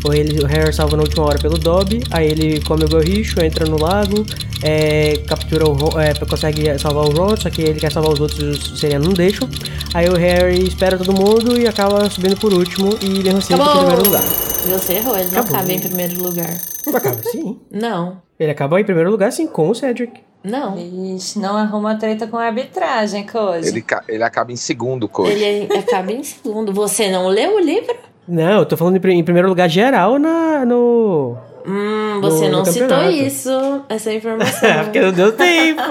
Ou 0.05 0.13
ele, 0.13 0.43
o 0.43 0.47
Harry 0.47 0.73
salva 0.73 0.97
na 0.97 1.05
última 1.05 1.25
hora 1.25 1.39
pelo 1.39 1.59
Dobby, 1.59 2.03
aí 2.11 2.27
ele 2.27 2.61
come 2.63 2.85
o 2.85 2.89
gorricho, 2.89 3.41
entra 3.41 3.65
no 3.65 3.81
lago, 3.81 4.27
é, 4.63 5.19
captura 5.29 5.69
o 5.69 5.75
Ron, 5.75 6.01
é, 6.01 6.13
consegue 6.15 6.77
salvar 6.77 7.05
o 7.05 7.13
Ron, 7.13 7.37
só 7.37 7.49
que 7.51 7.63
ele 7.63 7.79
quer 7.79 7.93
salvar 7.93 8.13
os 8.13 8.21
outros, 8.21 8.73
os 8.73 8.81
Serena 8.81 9.05
não 9.05 9.13
deixam. 9.13 9.49
Aí 9.95 10.09
o 10.09 10.17
Harry 10.17 10.67
espera 10.67 10.99
todo 10.99 11.13
mundo 11.13 11.57
e 11.57 11.69
acaba 11.69 12.11
subindo 12.11 12.37
por 12.37 12.53
último 12.53 12.99
e 13.01 13.23
fica 13.43 13.55
em 13.55 13.79
primeiro 13.79 14.03
lugar. 14.03 14.56
Você 14.67 14.95
errou, 14.95 15.17
ele 15.17 15.31
não 15.33 15.41
acaba 15.43 15.73
em 15.73 15.79
primeiro 15.79 16.23
lugar. 16.23 16.51
Acaba 16.95 17.19
sim. 17.31 17.59
Não. 17.71 18.21
Ele 18.39 18.51
acaba 18.51 18.81
em 18.81 18.85
primeiro 18.85 19.11
lugar 19.11 19.33
sim 19.33 19.47
com 19.47 19.71
o 19.71 19.75
Cedric. 19.75 20.21
Não. 20.45 20.77
Ixi, 21.17 21.39
não 21.41 21.57
arruma 21.57 21.97
treta 21.97 22.27
com 22.27 22.37
a 22.37 22.45
arbitragem, 22.47 23.27
Code. 23.27 23.67
Ele, 23.67 23.83
ca- 23.83 24.05
ele 24.07 24.23
acaba 24.23 24.53
em 24.53 24.57
segundo, 24.57 25.09
Code. 25.09 25.31
Ele 25.33 25.73
acaba 25.79 26.13
em 26.13 26.23
segundo. 26.23 26.73
Você 26.73 27.11
não 27.11 27.27
leu 27.29 27.57
o 27.57 27.61
livro? 27.61 27.97
Não, 28.29 28.59
eu 28.61 28.67
tô 28.67 28.77
falando 28.77 28.97
em 28.97 29.01
pri- 29.01 29.15
em 29.15 29.25
primeiro 29.25 29.49
lugar 29.49 29.69
geral 29.69 30.19
na, 30.19 30.65
no. 30.65 31.37
Hum, 31.67 32.21
você 32.21 32.45
No- 32.47 32.53
não 32.53 32.59
no 32.61 32.67
citou 32.67 32.89
campeonato. 32.89 33.17
isso, 33.17 33.51
essa 33.89 34.13
informação. 34.15 34.85
Porque 34.85 35.01
não 35.01 35.13
deu 35.13 35.33
tempo. 35.33 35.83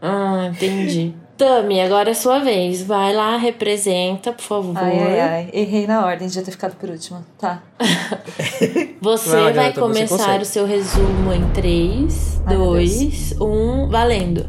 ah, 0.00 0.50
entendi. 0.52 1.14
Tami, 1.42 1.80
agora 1.80 2.10
é 2.12 2.14
sua 2.14 2.38
vez. 2.38 2.82
Vai 2.84 3.12
lá, 3.12 3.36
representa, 3.36 4.32
por 4.32 4.42
favor. 4.44 4.76
Ai, 4.76 4.96
ai, 4.96 5.20
ai. 5.20 5.50
Errei 5.52 5.88
na 5.88 6.06
ordem, 6.06 6.28
devia 6.28 6.44
ter 6.44 6.52
ficado 6.52 6.76
por 6.76 6.88
último. 6.88 7.24
Tá. 7.36 7.60
Você 9.02 9.30
Vai 9.30 9.40
lá, 9.40 9.44
vai 9.46 9.54
garota, 9.54 9.72
você 9.72 9.80
começar 9.80 10.16
consegue. 10.18 10.42
o 10.42 10.46
seu 10.46 10.64
resumo 10.64 11.32
em 11.32 11.50
3, 11.50 12.42
Ai, 12.46 12.56
meu 12.56 12.66
2, 12.66 13.32
1, 13.40 13.88
valendo. 13.88 14.48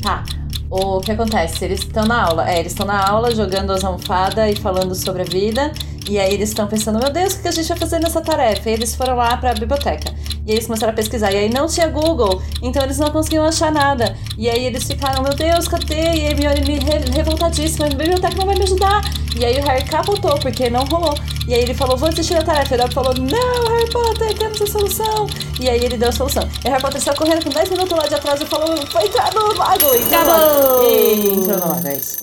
Tá. 0.00 0.22
O 0.70 1.00
que 1.00 1.10
acontece? 1.10 1.64
Eles 1.64 1.80
estão 1.80 2.04
na 2.04 2.22
aula. 2.22 2.48
É, 2.48 2.60
eles 2.60 2.70
estão 2.70 2.86
na 2.86 3.04
aula 3.04 3.34
jogando 3.34 3.72
as 3.72 3.82
almofadas 3.82 4.56
e 4.56 4.60
falando 4.60 4.94
sobre 4.94 5.22
a 5.22 5.24
vida. 5.24 5.72
E 6.08 6.18
aí 6.18 6.32
eles 6.32 6.48
estão 6.48 6.66
pensando, 6.66 6.98
meu 6.98 7.12
Deus, 7.12 7.34
o 7.34 7.42
que 7.42 7.48
a 7.48 7.50
gente 7.50 7.68
vai 7.68 7.76
fazer 7.76 7.98
nessa 7.98 8.22
tarefa? 8.22 8.70
E 8.70 8.72
eles 8.72 8.94
foram 8.94 9.14
lá 9.14 9.36
pra 9.36 9.52
biblioteca. 9.52 10.10
E 10.46 10.50
aí 10.50 10.56
eles 10.56 10.66
começaram 10.66 10.92
a 10.92 10.96
pesquisar. 10.96 11.30
E 11.32 11.36
aí 11.36 11.50
não 11.50 11.66
tinha 11.66 11.86
Google, 11.88 12.40
então 12.62 12.82
eles 12.82 12.98
não 12.98 13.10
conseguiam 13.10 13.44
achar 13.44 13.70
nada. 13.70 14.16
E 14.38 14.48
aí 14.48 14.64
eles 14.64 14.84
ficaram, 14.84 15.22
meu 15.22 15.34
Deus, 15.34 15.68
cadê? 15.68 15.94
E 15.94 16.08
aí 16.08 16.26
Hermione 16.28 16.62
me 16.62 16.78
re 16.78 16.98
revoltadíssima, 17.14 17.86
a 17.86 17.88
biblioteca 17.90 18.34
não 18.36 18.46
vai 18.46 18.56
me 18.56 18.62
ajudar. 18.62 19.02
E 19.36 19.44
aí 19.44 19.60
o 19.60 19.64
Harry 19.66 19.84
capotou, 19.84 20.38
porque 20.38 20.70
não 20.70 20.84
rolou. 20.86 21.14
E 21.46 21.52
aí 21.52 21.60
ele 21.60 21.74
falou, 21.74 21.96
vou 21.96 22.08
desistir 22.08 22.34
da 22.34 22.42
tarefa. 22.42 22.74
E 22.74 22.78
o 22.78 22.80
Dobby 22.80 22.94
falou, 22.94 23.14
não, 23.14 23.74
Harry 23.74 23.90
Potter, 23.90 24.38
temos 24.38 24.62
a 24.62 24.66
solução. 24.66 25.26
E 25.60 25.68
aí 25.68 25.84
ele 25.84 25.98
deu 25.98 26.08
a 26.08 26.12
solução. 26.12 26.48
E 26.64 26.68
o 26.68 26.70
Harry 26.70 26.82
Potter 26.82 27.02
saiu 27.02 27.16
correndo 27.16 27.44
com 27.44 27.50
10 27.50 27.68
minutos 27.68 27.98
lá 27.98 28.06
de 28.06 28.14
atrás 28.14 28.40
e 28.40 28.46
falou, 28.46 28.74
foi 28.86 29.04
entrar 29.04 29.30
no 29.34 29.54
lago. 29.58 29.84
E 29.94 29.98
entrou 29.98 30.24
no 30.24 30.30
lago. 30.30 30.54
Acabou! 30.54 30.90
E 30.90 31.26
entrou 31.34 31.58
no 31.58 31.68
lago, 31.68 31.86
é 31.86 31.96
isso. 31.96 32.18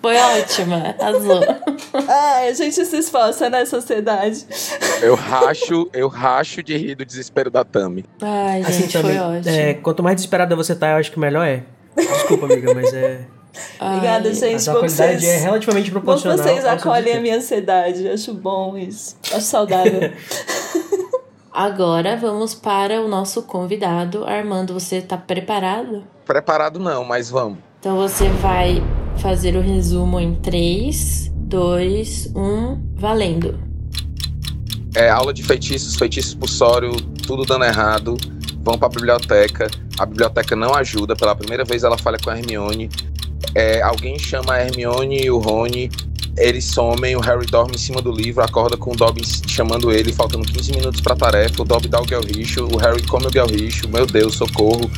Foi 0.00 0.16
ótima, 0.16 0.94
azul. 1.00 1.40
Ai, 2.08 2.48
a 2.48 2.52
gente 2.52 2.84
se 2.84 2.96
esforça, 2.98 3.48
né, 3.50 3.64
sociedade? 3.64 4.46
Eu 5.02 5.14
racho, 5.14 5.88
eu 5.92 6.08
racho 6.08 6.62
de 6.62 6.76
rir 6.76 6.94
do 6.94 7.04
desespero 7.04 7.50
da 7.50 7.64
Tami. 7.64 8.04
Ai, 8.20 8.62
Assim 8.62 8.82
gente, 8.82 8.92
foi 8.98 9.14
também. 9.14 9.20
ótimo. 9.38 9.54
É, 9.54 9.74
quanto 9.74 10.02
mais 10.02 10.16
desesperada 10.16 10.54
você 10.56 10.74
tá, 10.74 10.90
eu 10.92 10.96
acho 10.96 11.10
que 11.12 11.18
melhor 11.18 11.46
é. 11.46 11.62
Desculpa, 11.96 12.46
amiga, 12.46 12.74
mas 12.74 12.92
é. 12.92 13.20
Obrigada, 13.80 14.28
Ai, 14.28 14.34
gente. 14.34 14.70
A 14.70 14.74
vocês, 14.74 15.24
é 15.24 15.36
relativamente 15.38 15.90
proporcional. 15.90 16.38
vocês 16.38 16.64
acolhem 16.64 17.14
a 17.16 17.20
minha 17.20 17.36
ansiedade. 17.36 18.08
Acho 18.08 18.32
bom 18.34 18.76
isso. 18.76 19.16
Acho 19.32 19.40
saudável. 19.40 20.12
Agora 21.52 22.16
vamos 22.16 22.54
para 22.54 23.00
o 23.00 23.08
nosso 23.08 23.42
convidado. 23.42 24.24
Armando, 24.24 24.74
você 24.74 25.00
tá 25.00 25.16
preparado? 25.16 26.04
Preparado 26.24 26.78
não, 26.78 27.04
mas 27.04 27.30
vamos. 27.30 27.58
Então 27.80 27.96
você 27.96 28.28
vai 28.28 28.80
fazer 29.18 29.56
o 29.56 29.60
resumo 29.60 30.18
em 30.18 30.34
3, 30.34 31.32
2, 31.34 32.32
1, 32.34 32.94
valendo. 32.94 33.58
É 34.94 35.08
aula 35.10 35.32
de 35.32 35.42
feitiços, 35.42 35.96
feitiços 35.96 36.34
pulsório, 36.34 36.96
tudo 37.26 37.44
dando 37.44 37.64
errado. 37.64 38.16
Vão 38.62 38.78
pra 38.78 38.88
biblioteca. 38.88 39.70
A 39.98 40.06
biblioteca 40.06 40.56
não 40.56 40.74
ajuda. 40.74 41.14
Pela 41.14 41.34
primeira 41.34 41.64
vez 41.64 41.84
ela 41.84 41.96
falha 41.96 42.18
com 42.22 42.30
a 42.30 42.38
Hermione. 42.38 42.88
É, 43.54 43.80
alguém 43.82 44.18
chama 44.18 44.54
a 44.54 44.62
Hermione 44.62 45.24
e 45.24 45.30
o 45.30 45.38
Rony. 45.38 45.90
Eles 46.38 46.64
somem, 46.64 47.16
o 47.16 47.20
Harry 47.20 47.46
dorme 47.46 47.72
em 47.74 47.78
cima 47.78 48.00
do 48.00 48.10
livro, 48.12 48.42
acorda 48.42 48.76
com 48.76 48.92
o 48.92 48.96
Dobby 48.96 49.22
chamando 49.48 49.92
ele, 49.92 50.12
faltando 50.12 50.46
15 50.46 50.72
minutos 50.72 51.00
pra 51.00 51.16
tarefa. 51.16 51.62
O 51.62 51.64
Dobby 51.64 51.88
dá 51.88 52.00
o 52.00 52.06
Gelricho, 52.06 52.64
o 52.72 52.76
Harry 52.78 53.02
come 53.06 53.26
o 53.26 53.32
Gelricho. 53.32 53.88
Meu 53.88 54.06
Deus, 54.06 54.36
socorro. 54.36 54.90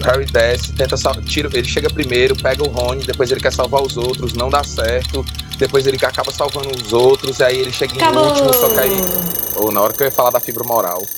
O 0.00 0.04
Harry 0.04 0.24
desce, 0.26 0.72
tenta 0.72 0.96
tira, 1.22 1.48
ele 1.52 1.68
chega 1.68 1.88
primeiro, 1.88 2.34
pega 2.34 2.64
o 2.64 2.68
Rony, 2.68 3.04
depois 3.04 3.30
ele 3.30 3.40
quer 3.40 3.52
salvar 3.52 3.80
os 3.80 3.96
outros, 3.96 4.34
não 4.34 4.50
dá 4.50 4.64
certo. 4.64 5.24
Depois 5.56 5.86
ele 5.86 5.96
acaba 6.04 6.32
salvando 6.32 6.68
os 6.70 6.92
outros, 6.92 7.40
aí 7.40 7.58
ele 7.58 7.70
chega 7.70 7.94
em 7.94 8.02
Acabou! 8.02 8.26
último, 8.26 8.52
só 8.52 8.68
que 8.70 8.80
aí 8.80 8.90
ou 9.56 9.70
na 9.70 9.80
hora 9.80 9.92
que 9.92 10.02
eu 10.02 10.06
ia 10.06 10.10
falar 10.10 10.30
da 10.30 10.40
fibra 10.40 10.64
moral. 10.64 11.00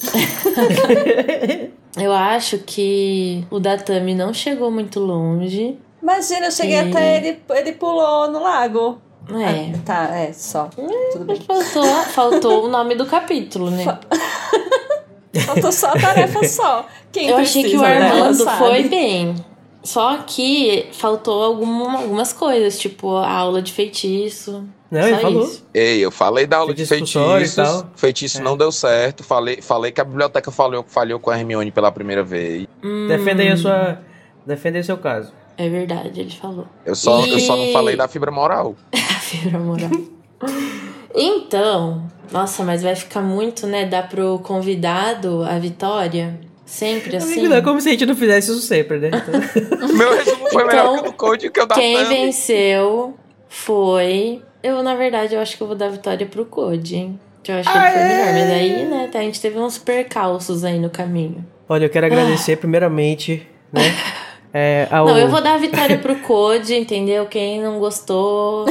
Eu 1.99 2.13
acho 2.13 2.59
que 2.59 3.47
o 3.51 3.59
da 3.59 3.79
Tami 3.79 4.15
não 4.15 4.35
chegou 4.35 4.71
muito 4.71 5.01
longe. 5.01 5.79
Imagina, 6.03 6.47
eu 6.47 6.53
cheguei 6.53 6.77
E- 6.77 6.91
até 6.91 7.17
ele, 7.17 7.39
ele 7.49 7.73
pulou 7.73 8.31
no 8.31 8.43
lago. 8.43 8.99
É. 9.31 9.73
Ah, 9.75 9.79
tá, 9.85 10.17
é, 10.17 10.33
só. 10.33 10.69
Tudo 11.13 11.25
bem. 11.25 11.41
Faltou, 11.41 11.85
faltou 12.05 12.65
o 12.65 12.69
nome 12.69 12.95
do 12.95 13.07
capítulo, 13.07 13.71
né? 13.71 13.85
Faltou 15.45 15.71
só 15.71 15.89
a 15.89 16.01
tarefa 16.01 16.47
só. 16.49 16.87
Quem 17.13 17.29
Eu 17.29 17.37
achei 17.37 17.63
que 17.65 17.77
o 17.77 17.81
dela 17.81 18.07
Armando 18.07 18.47
foi 18.53 18.85
bem. 18.89 19.35
Só 19.85 20.17
que 20.27 20.89
faltou 20.93 21.43
alguma- 21.45 21.99
algumas 21.99 22.33
coisas, 22.33 22.79
tipo 22.79 23.17
a 23.17 23.31
aula 23.31 23.61
de 23.61 23.73
feitiço. 23.73 24.65
Não, 24.91 25.01
Só 25.03 25.07
ele 25.09 25.17
falou. 25.19 25.43
isso. 25.45 25.67
Ei, 25.75 25.99
eu 26.05 26.11
falei 26.11 26.47
da 26.47 26.57
aula 26.59 26.73
de 26.73 26.87
Feitiço 26.87 27.19
pulsório 27.19 27.45
e 27.45 27.49
feitiços. 27.49 27.85
Feitiço 27.97 28.39
É. 28.39 28.41
não 28.43 28.57
deu 28.57 28.73
certo. 28.73 29.23
Falei, 29.23 29.61
falei 29.61 29.93
que 29.93 30.01
a 30.01 30.05
biblioteca 30.05 30.51
falhou, 30.51 30.85
falhou 30.89 31.19
com 31.21 31.31
a 31.31 31.39
Hermione 31.39 31.71
pela 31.71 31.93
primeira 31.93 32.23
vez. 32.23 32.67
Hum, 32.83 33.07
Defenda 33.09 33.43
aí 33.43 33.49
a 33.51 33.57
sua. 33.57 33.99
Defenda 34.47 34.79
aí 34.79 34.83
o 34.83 34.85
seu 34.85 34.97
caso. 34.97 35.33
É 35.59 35.69
verdade, 35.69 36.21
ele 36.21 36.31
falou. 36.31 36.67
Eu 36.85 36.95
só, 36.95 37.25
eu 37.27 37.39
só 37.41 37.57
não 37.57 37.65
E- 37.65 37.73
falei 37.73 37.95
da 37.97 38.09
fibra 38.09 38.31
moral. 38.31 38.75
A 39.27 39.29
fibra 39.29 39.59
moral. 39.59 39.91
então, 41.15 42.07
nossa, 42.31 42.63
mas 42.63 42.83
vai 42.83 42.95
ficar 42.95 43.23
muito, 43.23 43.67
né? 43.67 43.87
Dar 43.87 44.09
pro 44.09 44.39
convidado 44.39 45.43
a 45.45 45.59
vitória. 45.59 46.39
Sempre 46.65 47.17
assim. 47.17 47.35
Amigo, 47.35 47.49
não 47.49 47.57
é 47.57 47.63
como 47.63 47.81
se 47.81 47.89
a 47.89 47.93
gente 47.93 48.07
não 48.07 48.17
fizesse 48.17 48.51
isso 48.51 48.61
sempre, 48.63 48.99
né? 48.99 49.09
Então, 49.09 49.89
Meu 49.97 50.17
resumo 50.17 50.49
foi 50.51 50.65
Então, 50.65 50.67
melhor 50.67 50.95
que 50.95 51.01
o 51.01 51.03
do 51.05 51.13
Code 51.13 51.51
que 51.51 51.61
o 51.61 51.67
da 51.67 51.75
Quem 51.75 51.97
Thumb. 51.97 52.09
venceu 52.09 53.15
foi. 53.49 54.43
Eu, 54.63 54.83
na 54.83 54.95
verdade, 54.97 55.35
eu 55.35 55.41
acho 55.41 55.57
que 55.57 55.63
eu 55.63 55.67
vou 55.67 55.77
dar 55.77 55.87
a 55.87 55.91
vitória 55.91 56.27
pro 56.27 56.45
Code, 56.45 56.97
hein? 56.97 57.21
Eu 57.47 57.55
acho 57.55 57.71
que 57.71 57.79
ele 57.79 57.87
foi 57.89 58.03
melhor. 58.03 58.33
Mas 58.33 58.51
aí, 58.51 58.85
né, 58.87 59.09
tá, 59.13 59.21
a 59.21 59.23
gente 59.23 59.41
teve 59.41 59.59
uns 59.61 59.79
percalços 59.79 60.65
aí 60.65 60.79
no 60.81 60.91
caminho. 60.91 61.47
Olha, 61.69 61.85
eu 61.85 61.91
quero 61.91 62.07
agradecer 62.07 62.57
primeiramente, 62.57 63.47
né? 63.73 63.83
É, 64.59 64.89
ao... 64.91 65.05
Não, 65.05 65.19
eu 65.19 65.29
vou 65.29 65.43
dar 65.43 65.57
a 65.57 65.59
vitória 65.59 65.99
pro 65.99 66.17
Code, 66.21 66.75
entendeu? 66.75 67.27
Quem 67.27 67.63
não 67.63 67.79
gostou. 67.79 68.65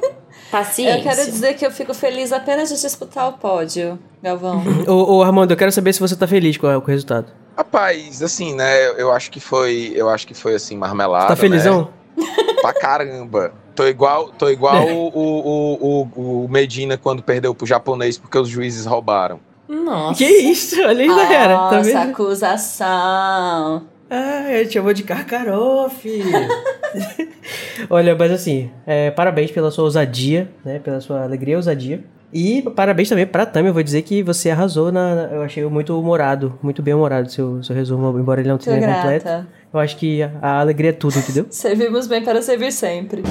Paciência. 0.50 0.96
Eu 0.96 1.02
quero 1.02 1.30
dizer 1.30 1.52
que 1.52 1.66
eu 1.66 1.70
fico 1.70 1.92
feliz 1.92 2.32
apenas 2.32 2.70
de 2.70 2.80
disputar 2.80 3.28
o 3.28 3.34
pódio, 3.34 3.98
Galvão. 4.22 4.62
Ô, 4.88 5.16
ô, 5.16 5.22
Armando, 5.22 5.50
eu 5.50 5.56
quero 5.58 5.70
saber 5.70 5.92
se 5.92 6.00
você 6.00 6.16
tá 6.16 6.26
feliz 6.26 6.56
com, 6.56 6.66
o 6.66 6.80
resultado. 6.80 7.26
Rapaz, 7.54 8.22
assim, 8.22 8.54
né? 8.54 8.86
Eu 8.98 9.12
acho 9.12 9.30
que 9.30 9.38
foi. 9.38 9.92
Eu 9.94 10.08
acho 10.08 10.26
que 10.26 10.32
foi 10.32 10.54
assim, 10.54 10.74
marmelada. 10.74 11.26
Tá 11.26 11.36
felizão? 11.36 11.90
Né? 12.16 12.24
Pra 12.62 12.72
caramba. 12.72 13.52
Tô 13.74 13.86
igual, 13.86 14.30
tô 14.30 14.48
igual 14.48 14.86
o, 14.88 15.08
o, 15.14 16.08
o, 16.16 16.44
o 16.44 16.48
Medina 16.48 16.96
quando 16.96 17.22
perdeu 17.22 17.54
pro 17.54 17.66
japonês 17.66 18.16
porque 18.16 18.38
os 18.38 18.48
juízes 18.48 18.86
roubaram. 18.86 19.38
Nossa. 19.68 20.16
Que 20.16 20.24
isso? 20.24 20.80
Olha 20.80 21.02
aí, 21.02 21.06
galera. 21.08 21.58
Tá 21.58 21.76
Nossa, 21.76 21.82
vendo? 21.82 22.10
acusação. 22.10 23.86
Ah, 24.08 24.52
ele 24.52 24.68
te 24.68 24.74
chamou 24.74 24.92
de 24.92 25.02
Karkaroff. 25.02 26.06
Olha, 27.90 28.14
mas 28.14 28.30
assim, 28.30 28.70
é, 28.86 29.10
parabéns 29.10 29.50
pela 29.50 29.70
sua 29.70 29.84
ousadia, 29.84 30.48
né? 30.64 30.78
Pela 30.78 31.00
sua 31.00 31.24
alegria 31.24 31.54
e 31.54 31.56
ousadia. 31.56 32.04
E 32.32 32.62
parabéns 32.74 33.08
também 33.08 33.26
pra 33.26 33.46
Tami, 33.46 33.68
eu 33.68 33.74
vou 33.74 33.82
dizer 33.82 34.02
que 34.02 34.22
você 34.22 34.50
arrasou 34.50 34.92
na. 34.92 35.28
Eu 35.32 35.42
achei 35.42 35.64
muito 35.64 35.98
humorado, 35.98 36.58
muito 36.62 36.82
bem 36.82 36.94
humorado 36.94 37.30
seu, 37.30 37.62
seu 37.62 37.74
resumo, 37.74 38.18
embora 38.18 38.40
ele 38.40 38.48
não 38.48 38.58
tenha 38.58 38.76
completo. 38.76 39.24
grata. 39.24 39.48
Eu 39.72 39.80
acho 39.80 39.96
que 39.96 40.22
a, 40.22 40.30
a 40.40 40.60
alegria 40.60 40.90
é 40.90 40.92
tudo, 40.92 41.18
entendeu? 41.18 41.46
Servimos 41.50 42.06
bem 42.06 42.22
para 42.22 42.42
servir 42.42 42.72
sempre. 42.72 43.22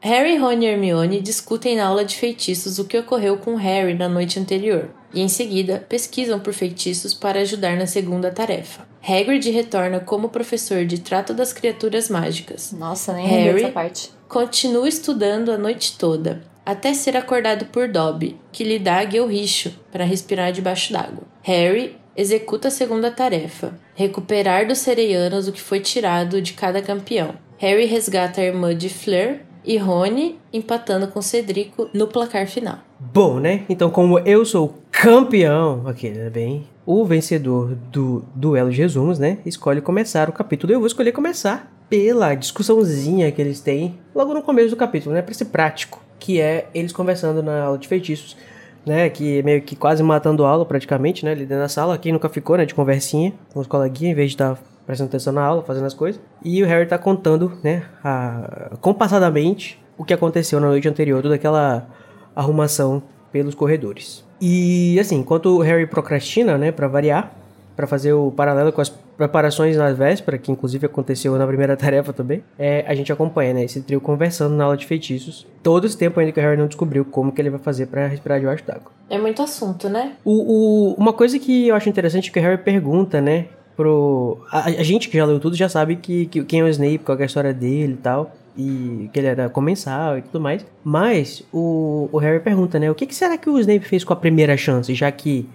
Harry, 0.00 0.38
Rony 0.38 0.64
e 0.64 0.68
Hermione 0.68 1.20
discutem 1.20 1.76
na 1.76 1.86
aula 1.86 2.04
de 2.04 2.16
feitiços 2.16 2.78
o 2.78 2.84
que 2.84 2.98
ocorreu 2.98 3.36
com 3.36 3.54
Harry 3.56 3.94
na 3.94 4.08
noite 4.08 4.40
anterior 4.40 4.88
e, 5.12 5.20
em 5.20 5.28
seguida, 5.28 5.84
pesquisam 5.88 6.40
por 6.40 6.52
feitiços 6.52 7.14
para 7.14 7.40
ajudar 7.40 7.76
na 7.76 7.86
segunda 7.86 8.30
tarefa. 8.30 8.86
Hagrid 9.02 9.50
retorna 9.50 10.00
como 10.00 10.28
professor 10.28 10.84
de 10.84 11.00
trato 11.00 11.32
das 11.32 11.52
criaturas 11.52 12.08
mágicas. 12.08 12.72
Nossa, 12.72 13.12
nem 13.14 13.26
Harry 13.26 13.64
essa 13.64 13.72
parte. 13.72 14.10
Continua 14.28 14.88
estudando 14.88 15.50
a 15.50 15.58
noite 15.58 15.96
toda, 15.98 16.42
até 16.64 16.94
ser 16.94 17.16
acordado 17.16 17.66
por 17.66 17.88
Dobby, 17.88 18.38
que 18.52 18.62
lhe 18.62 18.78
dá 18.78 19.02
Guilricho 19.02 19.72
para 19.90 20.04
respirar 20.04 20.52
debaixo 20.52 20.92
d'água. 20.92 21.24
Harry 21.42 21.96
executa 22.16 22.68
a 22.68 22.70
segunda 22.70 23.10
tarefa, 23.10 23.78
recuperar 23.94 24.66
dos 24.66 24.78
sereianos 24.78 25.48
o 25.48 25.52
que 25.52 25.60
foi 25.60 25.80
tirado 25.80 26.40
de 26.40 26.52
cada 26.52 26.82
campeão. 26.82 27.34
Harry 27.58 27.86
resgata 27.86 28.40
a 28.40 28.44
irmã 28.44 28.76
de 28.76 28.88
Fleur 28.88 29.40
e 29.64 29.76
Rony 29.76 30.38
empatando 30.52 31.08
com 31.08 31.20
Cedrico 31.22 31.88
no 31.92 32.06
placar 32.06 32.46
final. 32.46 32.78
Bom, 32.98 33.40
né? 33.40 33.64
Então, 33.68 33.90
como 33.90 34.18
eu 34.20 34.44
sou 34.44 34.74
campeão, 34.90 35.82
ok, 35.86 36.10
né? 36.10 36.30
bem, 36.30 36.66
o 36.84 37.04
vencedor 37.04 37.76
do 37.90 38.24
duelo 38.34 38.70
de 38.70 38.78
resumos, 38.78 39.18
né? 39.18 39.38
Escolhe 39.46 39.80
começar 39.80 40.28
o 40.28 40.32
capítulo. 40.32 40.72
Eu 40.72 40.80
vou 40.80 40.86
escolher 40.86 41.12
começar 41.12 41.72
pela 41.88 42.34
discussãozinha 42.34 43.30
que 43.32 43.40
eles 43.40 43.60
têm 43.60 43.98
logo 44.14 44.34
no 44.34 44.42
começo 44.42 44.70
do 44.70 44.76
capítulo, 44.76 45.14
né? 45.14 45.22
Pra 45.22 45.34
ser 45.34 45.46
prático, 45.46 46.00
que 46.18 46.40
é 46.40 46.68
eles 46.74 46.92
conversando 46.92 47.42
na 47.42 47.62
aula 47.62 47.78
de 47.78 47.88
feitiços, 47.88 48.36
né? 48.84 49.08
Que 49.08 49.42
meio 49.42 49.62
que 49.62 49.74
quase 49.74 50.02
matando 50.02 50.44
a 50.44 50.50
aula 50.50 50.64
praticamente, 50.64 51.24
né? 51.24 51.32
Ali 51.32 51.46
dentro 51.46 51.62
da 51.62 51.68
sala. 51.68 51.98
Quem 51.98 52.12
nunca 52.12 52.28
ficou, 52.28 52.56
né? 52.56 52.64
De 52.64 52.74
conversinha 52.74 53.32
com 53.52 53.60
os 53.60 53.66
coleguinhas, 53.66 54.12
em 54.12 54.14
vez 54.14 54.30
de 54.30 54.34
estar 54.34 54.54
tá 54.54 54.62
prestando 54.86 55.08
atenção 55.08 55.32
na 55.32 55.42
aula, 55.42 55.62
fazendo 55.62 55.86
as 55.86 55.94
coisas. 55.94 56.20
E 56.42 56.62
o 56.62 56.66
Harry 56.66 56.86
tá 56.86 56.98
contando, 56.98 57.52
né, 57.62 57.84
a, 58.02 58.76
compassadamente 58.80 59.80
o 59.96 60.04
que 60.04 60.14
aconteceu 60.14 60.58
na 60.60 60.68
noite 60.68 60.88
anterior, 60.88 61.22
toda 61.22 61.34
aquela 61.34 61.86
arrumação 62.34 63.02
pelos 63.30 63.54
corredores. 63.54 64.24
E 64.40 64.98
assim, 64.98 65.16
enquanto 65.16 65.46
o 65.46 65.58
Harry 65.60 65.86
procrastina, 65.86 66.56
né, 66.56 66.72
para 66.72 66.88
variar, 66.88 67.32
para 67.76 67.86
fazer 67.86 68.12
o 68.12 68.30
paralelo 68.30 68.72
com 68.72 68.80
as 68.80 68.88
preparações 68.88 69.76
na 69.76 69.92
véspera, 69.92 70.38
que 70.38 70.50
inclusive 70.50 70.86
aconteceu 70.86 71.36
na 71.36 71.46
primeira 71.46 71.76
tarefa 71.78 72.12
também, 72.12 72.42
é, 72.58 72.84
a 72.86 72.94
gente 72.94 73.12
acompanha, 73.12 73.54
né, 73.54 73.64
esse 73.64 73.82
trio 73.82 74.00
conversando 74.00 74.54
na 74.54 74.64
aula 74.64 74.76
de 74.76 74.86
feitiços, 74.86 75.46
todo 75.62 75.86
esse 75.86 75.96
tempo 75.96 76.18
ainda 76.18 76.32
que 76.32 76.40
o 76.40 76.42
Harry 76.42 76.56
não 76.56 76.66
descobriu 76.66 77.04
como 77.04 77.30
que 77.30 77.40
ele 77.40 77.50
vai 77.50 77.60
fazer 77.60 77.86
para 77.86 78.06
respirar 78.06 78.40
debaixo 78.40 78.64
d'água. 78.64 78.90
É 79.10 79.18
muito 79.18 79.42
assunto, 79.42 79.88
né? 79.88 80.12
O, 80.24 80.92
o, 80.92 80.94
uma 80.94 81.12
coisa 81.12 81.38
que 81.38 81.68
eu 81.68 81.74
acho 81.74 81.88
interessante 81.88 82.30
é 82.30 82.32
que 82.32 82.38
o 82.38 82.42
Harry 82.42 82.58
pergunta, 82.58 83.20
né, 83.20 83.46
pro. 83.76 84.38
A, 84.50 84.66
a, 84.66 84.82
gente 84.82 85.08
que 85.08 85.16
já 85.16 85.24
leu 85.24 85.40
tudo 85.40 85.56
já 85.56 85.68
sabe 85.68 85.96
que, 85.96 86.26
que 86.26 86.44
quem 86.44 86.60
é 86.60 86.64
o 86.64 86.68
Snape, 86.68 86.98
qual 86.98 87.18
é 87.18 87.22
a 87.22 87.26
história 87.26 87.52
dele 87.52 87.94
e 87.94 87.96
tal. 87.96 88.36
E 88.56 89.08
que 89.12 89.18
ele 89.18 89.28
era 89.28 89.48
comensal 89.48 90.18
e 90.18 90.22
tudo 90.22 90.40
mais. 90.40 90.66
Mas 90.84 91.42
o, 91.52 92.08
o 92.12 92.18
Harry 92.18 92.40
pergunta, 92.40 92.78
né? 92.78 92.90
O 92.90 92.94
que, 92.94 93.06
que 93.06 93.14
será 93.14 93.38
que 93.38 93.48
o 93.48 93.58
Snape 93.58 93.84
fez 93.86 94.04
com 94.04 94.12
a 94.12 94.16
primeira 94.16 94.56
chance, 94.56 94.92
já 94.94 95.10
que 95.10 95.48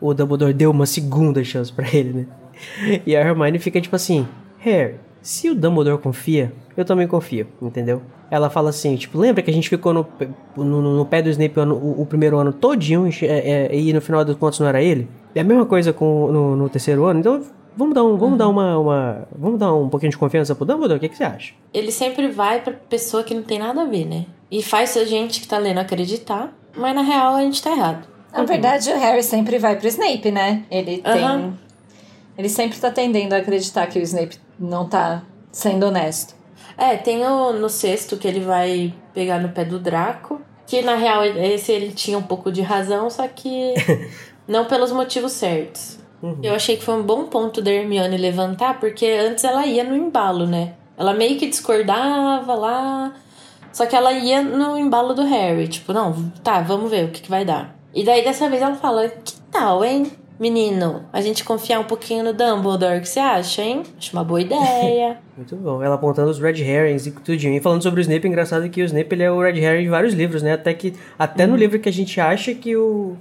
o 0.00 0.12
Dumbledore 0.12 0.52
deu 0.52 0.70
uma 0.70 0.86
segunda 0.86 1.42
chance 1.42 1.72
para 1.72 1.86
ele, 1.94 2.12
né? 2.12 2.26
E 3.06 3.16
a 3.16 3.20
Hermione 3.20 3.58
fica 3.58 3.80
tipo 3.80 3.96
assim: 3.96 4.26
Harry, 4.58 4.96
se 5.22 5.48
o 5.48 5.54
Dumbledore 5.54 6.00
confia, 6.00 6.52
eu 6.76 6.84
também 6.84 7.06
confio, 7.06 7.46
entendeu? 7.60 8.02
Ela 8.30 8.48
fala 8.50 8.70
assim, 8.70 8.96
tipo, 8.96 9.18
lembra 9.18 9.42
que 9.42 9.50
a 9.50 9.52
gente 9.52 9.68
ficou 9.68 9.92
no, 9.92 10.06
no, 10.56 10.96
no 10.96 11.06
pé 11.06 11.20
do 11.22 11.28
Snape 11.28 11.60
o, 11.60 11.72
o, 11.74 12.02
o, 12.02 12.06
primeiro 12.06 12.38
ano 12.38 12.52
todinho 12.52 13.08
é, 13.22 13.26
é, 13.70 13.78
e 13.78 13.92
no 13.92 14.00
final 14.00 14.24
dos 14.24 14.36
contos 14.36 14.58
não 14.58 14.66
era 14.66 14.82
ele? 14.82 15.06
É 15.34 15.40
a 15.40 15.44
mesma 15.44 15.66
coisa 15.66 15.92
com, 15.92 16.32
no, 16.32 16.56
no 16.56 16.68
terceiro 16.68 17.04
ano, 17.04 17.20
então 17.20 17.42
Vamos 17.76 17.94
dar 17.94 18.04
um, 18.04 18.16
vamos 18.16 18.32
uhum. 18.32 18.36
dar 18.36 18.48
uma, 18.48 18.78
uma, 18.78 19.28
vamos 19.36 19.58
dar 19.58 19.74
um 19.74 19.88
pouquinho 19.88 20.10
de 20.10 20.18
confiança 20.18 20.54
pro 20.54 20.64
Dumbledore? 20.64 20.98
O 20.98 21.00
que, 21.00 21.08
que 21.08 21.16
você 21.16 21.24
acha? 21.24 21.54
Ele 21.72 21.90
sempre 21.90 22.28
vai 22.28 22.60
pra 22.60 22.72
pessoa 22.72 23.24
que 23.24 23.34
não 23.34 23.42
tem 23.42 23.58
nada 23.58 23.82
a 23.82 23.84
ver, 23.86 24.04
né? 24.04 24.26
E 24.50 24.62
faz 24.62 24.96
a 24.96 25.04
gente 25.04 25.40
que 25.40 25.48
tá 25.48 25.58
lendo 25.58 25.78
acreditar, 25.78 26.52
mas 26.76 26.94
na 26.94 27.02
real 27.02 27.34
a 27.34 27.42
gente 27.42 27.62
tá 27.62 27.70
errado. 27.70 28.06
Na 28.32 28.44
verdade, 28.44 28.90
o 28.90 28.98
Harry 28.98 29.22
sempre 29.22 29.58
vai 29.58 29.76
pro 29.76 29.86
Snape, 29.86 30.30
né? 30.30 30.64
Ele 30.70 30.98
tem. 30.98 31.24
Uhum. 31.24 31.52
Ele 32.36 32.48
sempre 32.48 32.78
tá 32.78 32.90
tendendo 32.90 33.34
a 33.34 33.36
acreditar 33.36 33.86
que 33.86 33.98
o 33.98 34.02
Snape 34.02 34.38
não 34.58 34.88
tá 34.88 35.22
sendo 35.50 35.86
honesto. 35.86 36.34
É, 36.78 36.96
tem 36.96 37.24
o, 37.26 37.52
no 37.52 37.68
sexto 37.68 38.16
que 38.16 38.26
ele 38.26 38.40
vai 38.40 38.94
pegar 39.12 39.38
no 39.38 39.50
pé 39.50 39.64
do 39.64 39.78
Draco. 39.78 40.40
Que 40.66 40.80
na 40.80 40.96
real, 40.96 41.22
esse 41.24 41.70
ele 41.70 41.92
tinha 41.92 42.16
um 42.16 42.22
pouco 42.22 42.50
de 42.50 42.62
razão, 42.62 43.10
só 43.10 43.28
que 43.28 43.74
não 44.48 44.64
pelos 44.64 44.90
motivos 44.92 45.32
certos. 45.32 45.98
Uhum. 46.22 46.38
Eu 46.42 46.54
achei 46.54 46.76
que 46.76 46.84
foi 46.84 46.94
um 46.94 47.02
bom 47.02 47.24
ponto 47.24 47.60
da 47.60 47.70
Hermione 47.70 48.16
levantar, 48.16 48.78
porque 48.78 49.06
antes 49.06 49.42
ela 49.42 49.66
ia 49.66 49.82
no 49.82 49.96
embalo, 49.96 50.46
né? 50.46 50.74
Ela 50.96 51.12
meio 51.12 51.36
que 51.36 51.48
discordava 51.48 52.54
lá. 52.54 53.12
Só 53.72 53.86
que 53.86 53.96
ela 53.96 54.12
ia 54.12 54.42
no 54.42 54.78
embalo 54.78 55.14
do 55.14 55.24
Harry. 55.24 55.66
Tipo, 55.66 55.92
não, 55.92 56.30
tá, 56.44 56.60
vamos 56.60 56.90
ver 56.90 57.06
o 57.06 57.08
que, 57.08 57.22
que 57.22 57.30
vai 57.30 57.44
dar. 57.44 57.74
E 57.94 58.04
daí 58.04 58.22
dessa 58.22 58.48
vez 58.48 58.62
ela 58.62 58.76
fala: 58.76 59.08
Que 59.08 59.34
tal, 59.50 59.84
hein? 59.84 60.12
Menino, 60.38 61.04
a 61.12 61.20
gente 61.20 61.44
confiar 61.44 61.78
um 61.78 61.84
pouquinho 61.84 62.24
no 62.24 62.32
Dumbledore, 62.32 62.98
o 62.98 63.00
que 63.00 63.08
você 63.08 63.20
acha, 63.20 63.62
hein? 63.62 63.84
Acho 63.96 64.12
uma 64.12 64.24
boa 64.24 64.40
ideia. 64.40 65.18
Muito 65.36 65.54
bom. 65.56 65.82
Ela 65.82 65.94
apontando 65.94 66.30
os 66.30 66.38
Red 66.40 66.60
Herrings 66.60 67.06
e 67.06 67.12
tudinho. 67.12 67.54
E 67.54 67.60
falando 67.60 67.82
sobre 67.82 68.00
o 68.00 68.02
Snape, 68.02 68.26
engraçado 68.26 68.68
que 68.68 68.82
o 68.82 68.84
Snape 68.84 69.14
ele 69.14 69.22
é 69.22 69.30
o 69.30 69.40
Red 69.40 69.58
Herring 69.58 69.84
de 69.84 69.88
vários 69.88 70.14
livros, 70.14 70.42
né? 70.42 70.54
Até 70.54 70.74
que 70.74 70.94
até 71.18 71.46
no 71.46 71.52
uhum. 71.52 71.58
livro 71.58 71.78
que 71.78 71.88
a 71.88 71.92
gente 71.92 72.20
acha 72.20 72.52
que 72.54 72.74
o 72.76 73.16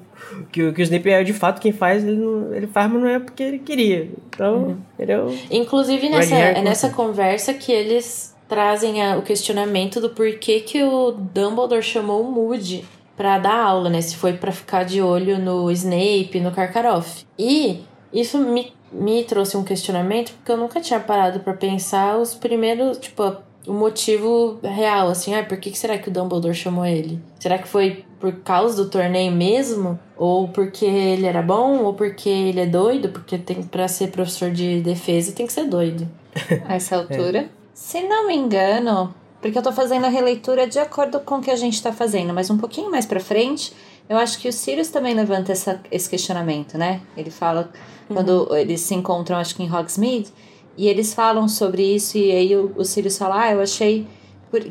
que 0.52 0.64
o, 0.64 0.74
que 0.74 0.82
o 0.82 0.84
Snape 0.84 1.10
é 1.10 1.24
de 1.24 1.34
fato 1.34 1.62
quem 1.62 1.72
faz, 1.72 2.04
ele, 2.04 2.18
não, 2.18 2.54
ele 2.54 2.68
faz, 2.68 2.92
mas 2.92 3.02
não 3.02 3.10
é 3.10 3.20
porque 3.20 3.44
ele 3.44 3.60
queria. 3.60 4.10
Então, 4.30 4.56
uhum. 4.56 4.78
ele 4.98 5.12
é 5.12 5.20
o 5.20 5.38
Inclusive 5.50 6.10
nessa, 6.10 6.36
é 6.36 6.62
nessa 6.62 6.90
conversa 6.90 7.54
que 7.54 7.72
eles 7.72 8.36
trazem 8.48 9.02
a, 9.02 9.18
o 9.18 9.22
questionamento 9.22 10.02
do 10.02 10.10
porquê 10.10 10.60
que 10.60 10.84
o 10.84 11.12
Dumbledore 11.12 11.82
chamou 11.82 12.22
o 12.22 12.32
Moody 12.32 12.84
para 13.16 13.38
dar 13.40 13.56
aula, 13.56 13.90
né? 13.90 14.02
Se 14.02 14.16
foi 14.16 14.34
para 14.34 14.52
ficar 14.52 14.84
de 14.84 15.02
olho 15.02 15.38
no 15.38 15.72
Snape, 15.72 16.40
no 16.40 16.52
Karkaroff. 16.52 17.26
E 17.38 17.82
isso 18.12 18.38
me, 18.40 18.74
me 18.92 19.24
trouxe 19.24 19.56
um 19.56 19.64
questionamento 19.64 20.34
porque 20.34 20.52
eu 20.52 20.58
nunca 20.58 20.82
tinha 20.82 21.00
parado 21.00 21.40
para 21.40 21.54
pensar 21.54 22.18
os 22.18 22.34
primeiros, 22.34 22.98
tipo, 22.98 23.38
o 23.68 23.74
motivo 23.74 24.60
real, 24.64 25.10
assim, 25.10 25.36
ah, 25.36 25.44
por 25.44 25.58
que 25.58 25.78
será 25.78 25.98
que 25.98 26.10
o 26.10 26.12
Dumbledore 26.12 26.56
chamou 26.56 26.86
ele? 26.86 27.22
Será 27.40 27.58
que 27.58 27.68
foi 27.68 28.06
por 28.20 28.34
causa 28.38 28.84
do 28.84 28.90
torneio 28.90 29.32
mesmo? 29.32 30.00
Ou 30.18 30.48
porque 30.48 30.86
ele 30.86 31.26
era 31.26 31.42
bom? 31.42 31.80
Ou 31.84 31.94
porque 31.94 32.30
ele 32.30 32.60
é 32.60 32.66
doido? 32.66 33.10
Porque 33.10 33.38
tem 33.38 33.64
para 33.64 33.88
ser 33.88 34.08
professor 34.08 34.52
de 34.52 34.82
defesa 34.82 35.32
tem 35.32 35.46
que 35.46 35.54
ser 35.54 35.66
doido. 35.66 36.08
A 36.68 36.76
essa 36.76 36.98
altura. 36.98 37.40
É. 37.40 37.50
Se 37.74 38.02
não 38.02 38.28
me 38.28 38.36
engano, 38.36 39.14
porque 39.42 39.58
eu 39.58 39.62
tô 39.64 39.72
fazendo 39.72 40.06
a 40.06 40.10
releitura 40.10 40.68
de 40.68 40.78
acordo 40.78 41.20
com 41.20 41.36
o 41.36 41.42
que 41.42 41.50
a 41.50 41.56
gente 41.56 41.82
tá 41.82 41.92
fazendo, 41.92 42.34
mas 42.34 42.50
um 42.50 42.58
pouquinho 42.58 42.92
mais 42.92 43.06
pra 43.06 43.20
frente, 43.20 43.74
eu 44.08 44.18
acho 44.18 44.40
que 44.40 44.48
o 44.48 44.54
Sirius 44.54 44.90
também 44.90 45.16
levanta 45.16 45.52
essa, 45.52 45.82
esse 45.92 46.08
questionamento, 46.08 46.78
né? 46.78 47.02
Ele 47.18 47.32
fala, 47.32 47.72
uhum. 48.08 48.16
quando 48.16 48.56
eles 48.56 48.82
se 48.82 48.94
encontram, 48.94 49.38
acho 49.38 49.56
que 49.56 49.64
em 49.64 49.74
Hogsmeade, 49.74 50.28
e 50.78 50.88
eles 50.88 51.14
falam 51.14 51.48
sobre 51.48 51.84
isso, 51.96 52.18
e 52.18 52.32
aí 52.32 52.56
o, 52.56 52.72
o 52.76 52.84
Sirius 52.84 53.18
fala, 53.18 53.44
ah, 53.44 53.52
eu 53.52 53.62
achei, 53.62 54.08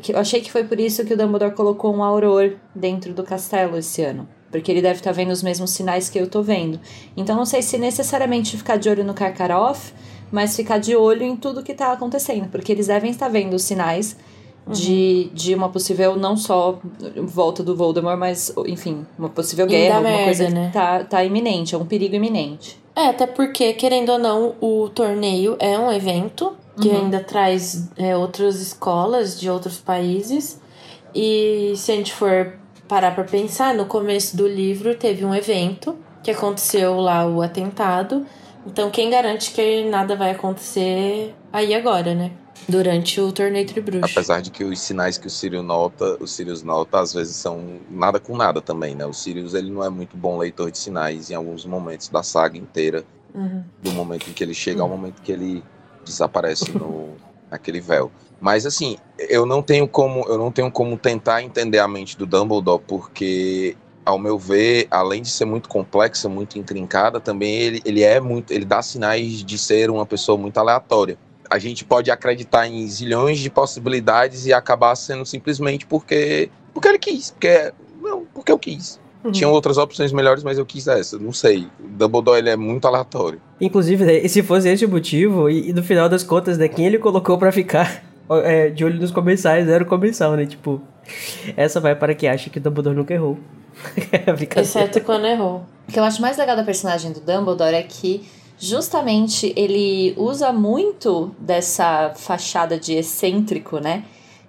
eu 0.09 0.19
achei 0.19 0.41
que 0.41 0.51
foi 0.51 0.63
por 0.63 0.79
isso 0.79 1.05
que 1.05 1.13
o 1.13 1.17
Dumbledore 1.17 1.53
colocou 1.53 1.95
um 1.95 2.03
auror 2.03 2.53
dentro 2.73 3.13
do 3.13 3.23
castelo 3.23 3.77
esse 3.77 4.01
ano. 4.01 4.27
Porque 4.51 4.69
ele 4.69 4.81
deve 4.81 4.99
estar 4.99 5.11
tá 5.11 5.15
vendo 5.15 5.31
os 5.31 5.41
mesmos 5.41 5.71
sinais 5.71 6.09
que 6.09 6.19
eu 6.19 6.27
tô 6.27 6.41
vendo. 6.43 6.79
Então 7.15 7.37
não 7.37 7.45
sei 7.45 7.61
se 7.61 7.77
necessariamente 7.77 8.57
ficar 8.57 8.75
de 8.75 8.89
olho 8.89 9.03
no 9.03 9.13
Karkaroff, 9.13 9.93
mas 10.29 10.55
ficar 10.55 10.77
de 10.77 10.93
olho 10.95 11.23
em 11.23 11.37
tudo 11.37 11.63
que 11.63 11.73
tá 11.73 11.93
acontecendo. 11.93 12.49
Porque 12.49 12.71
eles 12.71 12.87
devem 12.87 13.11
estar 13.11 13.29
vendo 13.29 13.53
os 13.53 13.63
sinais 13.63 14.17
Uhum. 14.65 14.73
De, 14.73 15.29
de 15.33 15.55
uma 15.55 15.69
possível, 15.69 16.15
não 16.15 16.37
só 16.37 16.79
volta 17.23 17.63
do 17.63 17.75
Voldemort, 17.75 18.17
mas, 18.17 18.53
enfim, 18.67 19.05
uma 19.17 19.29
possível 19.29 19.65
guerra, 19.65 19.95
alguma 19.95 20.11
merda, 20.11 20.25
coisa 20.25 20.49
né? 20.49 20.67
que 20.67 20.73
tá, 20.73 21.03
tá 21.03 21.25
iminente, 21.25 21.73
é 21.73 21.77
um 21.77 21.85
perigo 21.85 22.15
iminente. 22.15 22.79
É, 22.95 23.07
até 23.07 23.25
porque, 23.25 23.73
querendo 23.73 24.11
ou 24.11 24.19
não, 24.19 24.55
o 24.59 24.89
torneio 24.89 25.55
é 25.59 25.77
um 25.77 25.91
evento 25.91 26.55
que 26.79 26.89
uhum. 26.89 27.03
ainda 27.03 27.21
traz 27.21 27.89
é, 27.97 28.15
outras 28.15 28.59
escolas 28.59 29.39
de 29.39 29.49
outros 29.49 29.77
países. 29.77 30.59
E 31.13 31.73
se 31.75 31.91
a 31.91 31.95
gente 31.95 32.13
for 32.13 32.53
parar 32.87 33.13
pra 33.13 33.23
pensar, 33.23 33.73
no 33.73 33.85
começo 33.85 34.35
do 34.35 34.47
livro 34.47 34.95
teve 34.95 35.23
um 35.23 35.33
evento 35.33 35.97
que 36.23 36.31
aconteceu 36.31 36.99
lá 36.99 37.25
o 37.25 37.41
atentado. 37.41 38.25
Então, 38.65 38.91
quem 38.91 39.09
garante 39.09 39.51
que 39.51 39.83
nada 39.85 40.15
vai 40.15 40.31
acontecer 40.31 41.33
aí 41.51 41.73
agora, 41.73 42.13
né? 42.13 42.31
Durante 42.67 43.19
o 43.19 43.31
torneio 43.31 43.65
Tribruxo. 43.65 44.05
Apesar 44.05 44.41
de 44.41 44.51
que 44.51 44.63
os 44.63 44.79
sinais 44.79 45.17
que 45.17 45.27
o 45.27 45.29
Sirius 45.29 45.63
nota, 45.63 46.17
o 46.19 46.27
Sirius 46.27 46.63
nota 46.63 46.99
às 46.99 47.13
vezes 47.13 47.35
são 47.35 47.79
nada 47.89 48.19
com 48.19 48.35
nada 48.35 48.61
também, 48.61 48.95
né? 48.95 49.05
O 49.05 49.13
Sirius 49.13 49.53
ele 49.53 49.69
não 49.69 49.83
é 49.83 49.89
muito 49.89 50.15
bom 50.15 50.37
leitor 50.37 50.71
de 50.71 50.77
sinais 50.77 51.29
em 51.29 51.35
alguns 51.35 51.65
momentos 51.65 52.09
da 52.09 52.23
saga 52.23 52.57
inteira, 52.57 53.03
uhum. 53.33 53.63
do 53.81 53.91
momento 53.91 54.29
em 54.29 54.33
que 54.33 54.43
ele 54.43 54.53
chega 54.53 54.81
ao 54.81 54.89
momento 54.89 55.21
que 55.21 55.31
ele 55.31 55.63
desaparece 56.05 56.71
no 56.71 57.09
naquele 57.49 57.81
véu. 57.81 58.09
Mas 58.39 58.65
assim, 58.65 58.97
eu 59.17 59.45
não 59.45 59.61
tenho 59.61 59.87
como 59.87 60.25
eu 60.27 60.37
não 60.37 60.51
tenho 60.51 60.71
como 60.71 60.97
tentar 60.97 61.43
entender 61.43 61.79
a 61.79 61.87
mente 61.87 62.17
do 62.17 62.25
Dumbledore 62.25 62.81
porque 62.87 63.75
ao 64.03 64.17
meu 64.17 64.37
ver, 64.37 64.87
além 64.89 65.21
de 65.21 65.29
ser 65.29 65.45
muito 65.45 65.69
complexa, 65.69 66.27
muito 66.27 66.57
intrincada, 66.57 67.19
também 67.19 67.53
ele, 67.53 67.81
ele 67.85 68.01
é 68.01 68.19
muito, 68.19 68.51
ele 68.51 68.65
dá 68.65 68.81
sinais 68.81 69.43
de 69.43 69.57
ser 69.59 69.91
uma 69.91 70.07
pessoa 70.07 70.37
muito 70.37 70.57
aleatória 70.57 71.17
a 71.51 71.59
gente 71.59 71.83
pode 71.83 72.09
acreditar 72.09 72.65
em 72.65 72.87
zilhões 72.87 73.39
de 73.39 73.49
possibilidades 73.49 74.45
e 74.45 74.53
acabar 74.53 74.95
sendo 74.95 75.25
simplesmente 75.25 75.85
porque 75.85 76.49
porque 76.73 76.87
ele 76.87 76.97
quis, 76.97 77.31
porque 77.31 77.73
não, 78.01 78.25
porque 78.33 78.51
eu 78.51 78.57
quis. 78.57 78.99
Uhum. 79.23 79.31
Tinham 79.31 79.51
outras 79.51 79.77
opções 79.77 80.11
melhores, 80.11 80.43
mas 80.43 80.57
eu 80.57 80.65
quis 80.65 80.87
essa. 80.87 81.19
Não 81.19 81.31
sei. 81.31 81.67
O 81.79 81.87
Dumbledore 81.87 82.39
ele 82.39 82.49
é 82.49 82.55
muito 82.55 82.87
aleatório. 82.87 83.39
Inclusive, 83.59 84.03
né, 84.03 84.27
se 84.27 84.41
fosse 84.41 84.69
esse 84.69 84.85
o 84.85 84.89
motivo, 84.89 85.49
e, 85.49 85.69
e 85.69 85.73
no 85.73 85.83
final 85.83 86.09
das 86.09 86.23
contas, 86.23 86.57
né, 86.57 86.67
quem 86.67 86.87
ele 86.87 86.97
colocou 86.97 87.37
para 87.37 87.51
ficar 87.51 88.03
é, 88.43 88.69
de 88.69 88.83
olho 88.83 88.99
nos 88.99 89.11
comensais 89.11 89.67
era 89.67 89.83
o 89.83 89.87
comensal, 89.87 90.35
né? 90.35 90.45
Tipo, 90.45 90.81
essa 91.55 91.79
vai 91.79 91.95
para 91.95 92.15
quem 92.15 92.29
acha 92.29 92.49
que 92.49 92.57
o 92.57 92.61
Dumbledore 92.61 92.95
nunca 92.95 93.13
errou. 93.13 93.37
Exceto 94.57 95.01
quando 95.01 95.27
errou. 95.27 95.65
O 95.87 95.91
que 95.91 95.99
eu 95.99 96.03
acho 96.03 96.21
mais 96.21 96.37
legal 96.37 96.55
da 96.55 96.63
personagem 96.63 97.11
do 97.11 97.19
Dumbledore 97.19 97.75
é 97.75 97.83
que 97.83 98.25
justamente 98.61 99.51
ele 99.55 100.13
usa 100.15 100.53
muito 100.53 101.35
dessa 101.39 102.13
fachada 102.15 102.77
de 102.77 102.93
excêntrico, 102.93 103.79
né? 103.79 104.05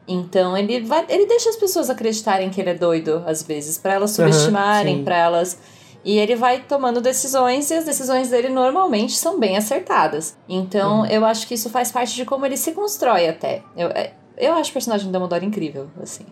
Então 0.07 0.55
ele 0.55 0.83
vai, 0.83 1.07
ele 1.09 1.25
deixa 1.27 1.49
as 1.49 1.57
pessoas 1.57 1.89
acreditarem 1.89 2.51
que 2.51 2.61
ele 2.61 2.71
é 2.71 2.75
doido 2.75 3.23
às 3.27 3.43
vezes, 3.43 3.79
para 3.79 3.95
elas 3.95 4.11
subestimarem, 4.11 4.99
uhum, 4.99 5.05
para 5.05 5.17
elas 5.17 5.59
e 6.05 6.19
ele 6.19 6.37
vai 6.37 6.61
tomando 6.61 7.01
decisões 7.01 7.71
e 7.71 7.75
as 7.75 7.85
decisões 7.85 8.29
dele 8.29 8.51
normalmente 8.51 9.15
são 9.15 9.41
bem 9.41 9.57
acertadas. 9.57 10.37
Então 10.47 11.01
uhum. 11.01 11.07
eu 11.07 11.25
acho 11.25 11.47
que 11.47 11.55
isso 11.55 11.71
faz 11.71 11.91
parte 11.91 12.15
de 12.15 12.27
como 12.27 12.45
ele 12.45 12.59
se 12.59 12.73
constrói 12.73 13.29
até. 13.29 13.63
Eu, 13.75 13.89
é, 13.89 14.13
eu 14.37 14.53
acho 14.53 14.71
o 14.71 14.75
personagem 14.75 15.07
do 15.07 15.13
Dumbledore 15.13 15.47
incrível, 15.47 15.89
assim. 16.03 16.27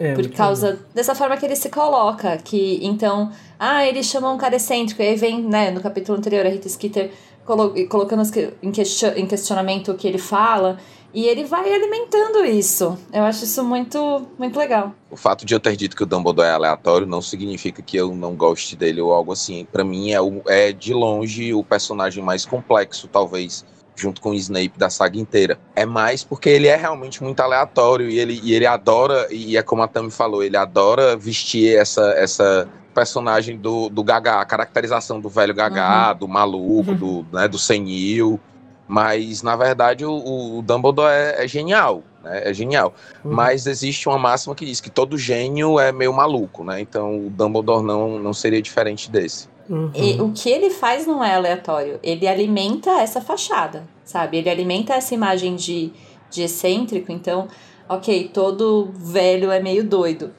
É, 0.00 0.14
por 0.14 0.26
causa 0.30 0.72
bom. 0.72 0.78
dessa 0.94 1.14
forma 1.14 1.36
que 1.36 1.44
ele 1.44 1.54
se 1.54 1.68
coloca, 1.68 2.38
que 2.38 2.80
então, 2.82 3.30
ah, 3.58 3.84
ele 3.84 4.02
chama 4.02 4.32
um 4.32 4.38
cara 4.38 4.56
excêntrico, 4.56 5.02
e 5.02 5.08
aí 5.08 5.14
vem, 5.14 5.42
né, 5.42 5.70
no 5.70 5.82
capítulo 5.82 6.16
anterior, 6.16 6.46
a 6.46 6.48
Rita 6.48 6.70
Skeeter 6.70 7.10
colo 7.44 7.74
colocando 7.86 8.22
em, 8.62 8.72
em 9.16 9.26
questionamento 9.26 9.92
o 9.92 9.94
que 9.94 10.08
ele 10.08 10.16
fala, 10.16 10.78
e 11.12 11.26
ele 11.26 11.44
vai 11.44 11.72
alimentando 11.72 12.44
isso. 12.44 12.96
Eu 13.12 13.24
acho 13.24 13.44
isso 13.44 13.62
muito, 13.64 14.26
muito 14.38 14.58
legal. 14.58 14.94
O 15.10 15.16
fato 15.16 15.44
de 15.44 15.52
eu 15.52 15.60
ter 15.60 15.76
dito 15.76 15.96
que 15.96 16.02
o 16.02 16.06
Dumbledore 16.06 16.48
é 16.48 16.52
aleatório 16.52 17.06
não 17.06 17.20
significa 17.20 17.82
que 17.82 17.96
eu 17.96 18.14
não 18.14 18.34
goste 18.34 18.76
dele 18.76 19.00
ou 19.00 19.12
algo 19.12 19.32
assim. 19.32 19.66
Para 19.70 19.84
mim 19.84 20.12
é, 20.12 20.20
o, 20.20 20.40
é 20.46 20.72
de 20.72 20.94
longe 20.94 21.52
o 21.52 21.64
personagem 21.64 22.22
mais 22.22 22.46
complexo, 22.46 23.08
talvez, 23.08 23.64
junto 24.00 24.20
com 24.20 24.30
o 24.30 24.34
Snape 24.34 24.72
da 24.76 24.88
saga 24.88 25.18
inteira. 25.18 25.58
É 25.76 25.84
mais 25.84 26.24
porque 26.24 26.48
ele 26.48 26.66
é 26.66 26.76
realmente 26.76 27.22
muito 27.22 27.40
aleatório 27.40 28.08
e 28.08 28.18
ele, 28.18 28.40
e 28.42 28.54
ele 28.54 28.66
adora, 28.66 29.26
e 29.30 29.56
é 29.56 29.62
como 29.62 29.82
a 29.82 29.88
Tami 29.88 30.10
falou, 30.10 30.42
ele 30.42 30.56
adora 30.56 31.16
vestir 31.16 31.76
essa, 31.76 32.12
essa 32.16 32.68
personagem 32.94 33.56
do, 33.58 33.88
do 33.88 34.02
Gaga, 34.02 34.40
a 34.40 34.44
caracterização 34.44 35.20
do 35.20 35.28
velho 35.28 35.54
Gaga, 35.54 36.12
uhum. 36.12 36.18
do 36.18 36.28
maluco, 36.28 36.94
do, 36.94 37.26
né, 37.32 37.46
do 37.46 37.58
senil. 37.58 38.40
Mas, 38.88 39.42
na 39.42 39.54
verdade, 39.54 40.04
o, 40.04 40.58
o 40.58 40.62
Dumbledore 40.62 41.12
é, 41.12 41.44
é, 41.44 41.46
genial, 41.46 42.02
né? 42.24 42.48
É 42.50 42.52
genial. 42.52 42.92
Uhum. 43.24 43.32
Mas 43.32 43.66
existe 43.66 44.08
uma 44.08 44.18
máxima 44.18 44.52
que 44.52 44.66
diz 44.66 44.80
que 44.80 44.90
todo 44.90 45.16
gênio 45.16 45.78
é 45.78 45.92
meio 45.92 46.12
maluco, 46.12 46.64
né? 46.64 46.80
Então 46.80 47.26
o 47.26 47.30
Dumbledore 47.30 47.84
não, 47.84 48.18
não 48.18 48.32
seria 48.32 48.60
diferente 48.60 49.08
desse. 49.08 49.48
Uhum. 49.70 49.92
E 49.94 50.20
o 50.20 50.32
que 50.32 50.50
ele 50.50 50.68
faz 50.68 51.06
não 51.06 51.22
é 51.22 51.32
aleatório. 51.32 52.00
Ele 52.02 52.26
alimenta 52.26 52.90
essa 53.00 53.20
fachada, 53.20 53.88
sabe? 54.04 54.36
Ele 54.38 54.50
alimenta 54.50 54.94
essa 54.94 55.14
imagem 55.14 55.54
de, 55.54 55.92
de 56.28 56.42
excêntrico. 56.42 57.12
Então, 57.12 57.46
ok, 57.88 58.28
todo 58.34 58.90
velho 58.92 59.52
é 59.52 59.60
meio 59.60 59.84
doido. 59.84 60.32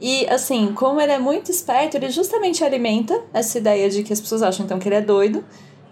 E 0.00 0.24
assim, 0.28 0.72
como 0.72 1.00
ele 1.00 1.10
é 1.10 1.18
muito 1.18 1.50
esperto, 1.50 1.96
ele 1.96 2.10
justamente 2.10 2.62
alimenta 2.62 3.20
essa 3.32 3.58
ideia 3.58 3.90
de 3.90 4.04
que 4.04 4.12
as 4.12 4.20
pessoas 4.20 4.42
acham 4.42 4.64
então 4.64 4.78
que 4.78 4.86
ele 4.86 4.96
é 4.96 5.00
doido, 5.00 5.44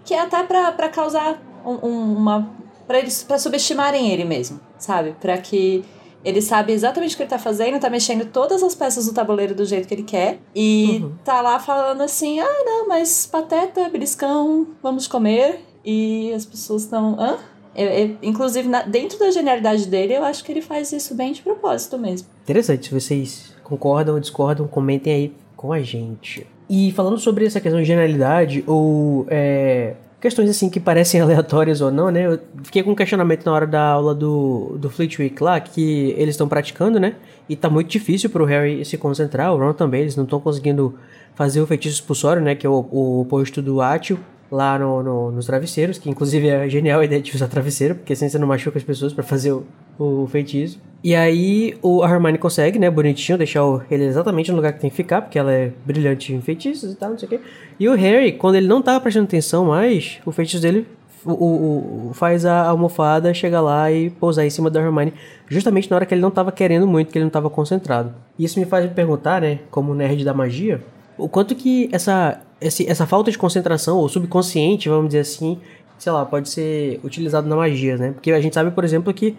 que 0.05 0.15
é 0.15 0.21
até 0.21 0.43
para 0.45 0.89
causar 0.89 1.43
um, 1.65 1.75
uma 2.15 2.49
para 2.87 2.99
eles 2.99 3.25
para 3.25 3.39
subestimarem 3.39 4.13
ele 4.13 4.25
mesmo, 4.25 4.61
sabe? 4.79 5.17
Para 5.19 5.39
que 5.39 5.83
ele 6.25 6.41
sabe 6.41 6.73
exatamente 6.73 7.15
o 7.15 7.17
que 7.17 7.23
ele 7.23 7.31
tá 7.31 7.39
fazendo, 7.39 7.79
tá 7.79 7.91
mexendo 7.91 8.25
todas 8.27 8.63
as 8.63 8.75
peças 8.75 9.07
do 9.07 9.13
tabuleiro 9.13 9.55
do 9.55 9.65
jeito 9.65 9.87
que 9.87 9.95
ele 9.95 10.03
quer 10.03 10.39
e 10.55 11.01
uhum. 11.03 11.13
tá 11.25 11.41
lá 11.41 11.59
falando 11.59 12.01
assim: 12.01 12.41
"Ah, 12.41 12.63
não, 12.65 12.89
mas 12.89 13.27
pateta, 13.27 13.89
beliscão, 13.89 14.69
vamos 14.83 15.07
comer". 15.07 15.61
E 15.85 16.33
as 16.33 16.47
pessoas 16.47 16.83
estão, 16.85 17.17
hã? 17.21 17.37
Eu, 17.77 17.89
eu, 17.89 18.17
inclusive, 18.23 18.69
na, 18.69 18.83
dentro 18.83 19.19
da 19.19 19.31
genialidade 19.31 19.87
dele, 19.87 20.15
eu 20.15 20.25
acho 20.25 20.45
que 20.45 20.53
ele 20.53 20.63
faz 20.63 20.93
isso 20.93 21.15
bem 21.15 21.33
de 21.33 21.43
propósito 21.43 21.99
mesmo. 21.99 22.29
Interessante. 22.43 22.87
Se 22.87 22.95
vocês 22.95 23.55
concordam 23.63 24.15
ou 24.15 24.21
discordam, 24.21 24.67
comentem 24.67 25.13
aí 25.13 25.33
com 25.57 25.73
a 25.73 25.83
gente. 25.83 26.47
E 26.71 26.93
falando 26.93 27.19
sobre 27.19 27.45
essa 27.45 27.61
questão 27.61 27.81
de 27.81 27.87
genialidade, 27.87 28.65
ou 28.67 29.27
é, 29.29 29.95
questões 30.25 30.49
assim 30.49 30.71
que 30.71 30.81
parecem 30.81 31.21
aleatórias 31.23 31.83
ou 31.83 31.91
não, 31.91 32.11
né? 32.11 32.25
Eu 32.25 32.41
fiquei 32.63 32.83
com 32.83 32.93
um 32.93 32.95
questionamento 32.95 33.45
na 33.45 33.53
hora 33.53 33.67
da 33.67 33.83
aula 33.83 34.15
do, 34.15 34.75
do 34.79 34.89
Fleetwick 34.89 35.43
lá, 35.43 35.61
que 35.61 36.15
eles 36.17 36.31
estão 36.31 36.49
praticando, 36.49 36.99
né? 36.99 37.17
E 37.47 37.55
tá 37.55 37.69
muito 37.69 37.91
difícil 37.91 38.31
pro 38.31 38.47
Harry 38.47 38.83
se 38.87 38.97
concentrar, 38.97 39.53
o 39.53 39.59
Ron 39.59 39.75
também, 39.75 40.01
eles 40.01 40.17
não 40.17 40.25
estão 40.25 40.41
conseguindo 40.41 40.95
fazer 41.35 41.61
o 41.61 41.67
feitiço 41.67 41.97
expulsório, 41.97 42.41
né? 42.41 42.55
Que 42.55 42.67
é 42.67 42.71
o, 42.71 42.89
o 42.91 43.21
oposto 43.21 43.61
do 43.61 43.83
Átio 43.83 44.19
lá 44.51 44.79
no, 44.79 45.03
no, 45.03 45.31
nos 45.31 45.47
travesseiros, 45.47 45.99
que 45.99 46.09
inclusive 46.09 46.49
é 46.49 46.69
genial 46.69 47.01
a 47.01 47.05
ideia 47.05 47.21
de 47.21 47.35
usar 47.35 47.49
travesseiro, 47.49 47.95
porque 47.97 48.13
assim 48.13 48.29
você 48.29 48.39
não 48.39 48.47
machuca 48.47 48.79
as 48.79 48.85
pessoas 48.85 49.13
para 49.13 49.25
fazer 49.25 49.53
o, 49.53 49.67
o 49.99 50.27
feitiço. 50.27 50.81
E 51.03 51.15
aí 51.15 51.77
o, 51.83 52.03
a 52.03 52.11
Hermione 52.11 52.39
consegue, 52.39 52.79
né, 52.79 52.91
bonitinho, 52.91 53.37
deixar 53.37 53.65
o, 53.65 53.83
ele 53.91 54.05
exatamente 54.05 54.51
no 54.51 54.57
lugar 54.57 54.73
que 54.73 54.81
tem 54.81 54.91
que 54.91 54.97
ficar, 54.97 55.23
porque 55.23 55.39
ela 55.39 55.53
é 55.53 55.73
brilhante 55.85 56.33
em 56.33 56.41
feitiços 56.41 56.93
e 56.93 56.97
tal, 56.97 57.11
não 57.11 57.19
sei 57.19 57.27
o 57.27 57.31
quê. 57.31 57.41
E 57.79 57.89
o 57.89 57.95
Harry, 57.95 58.33
quando 58.33 58.55
ele 58.55 58.67
não 58.67 58.81
tava 58.81 59.01
prestando 59.01 59.27
atenção 59.27 59.67
mais, 59.67 60.19
o 60.25 60.33
feitiço 60.33 60.63
dele 60.63 60.87
o, 61.25 61.33
o, 61.33 62.09
o, 62.11 62.15
faz 62.15 62.45
a 62.45 62.67
almofada 62.67 63.33
chegar 63.33 63.61
lá 63.61 63.91
e 63.91 64.11
pousar 64.11 64.45
em 64.45 64.51
cima 64.51 64.71
da 64.71 64.81
Hermione, 64.81 65.15
justamente 65.49 65.91
na 65.91 65.97
hora 65.97 66.07
que 66.07 66.15
ele 66.15 66.21
não 66.21 66.31
tava 66.31 66.53
querendo 66.53 66.87
muito, 66.87 67.11
que 67.11 67.19
ele 67.19 67.25
não 67.25 67.31
tava 67.31 67.49
concentrado. 67.49 68.15
E 68.39 68.45
isso 68.45 68.59
me 68.61 68.67
faz 68.67 68.85
me 68.85 68.91
perguntar, 68.91 69.41
né, 69.41 69.61
como 69.71 69.95
nerd 69.95 70.25
da 70.25 70.35
magia, 70.35 70.83
o 71.17 71.29
quanto 71.29 71.55
que 71.55 71.89
essa 71.93 72.41
essa 72.61 73.07
falta 73.07 73.31
de 73.31 73.37
concentração, 73.37 73.99
ou 73.99 74.09
subconsciente, 74.09 74.89
vamos 74.89 75.09
dizer 75.09 75.21
assim, 75.21 75.61
sei 75.99 76.13
lá, 76.13 76.25
pode 76.25 76.49
ser 76.49 76.99
utilizado 77.05 77.49
na 77.49 77.57
magia, 77.57 77.97
né? 77.97 78.13
Porque 78.13 78.33
a 78.33 78.41
gente 78.41 78.55
sabe, 78.55 78.71
por 78.71 78.85
exemplo, 78.85 79.13
que 79.13 79.37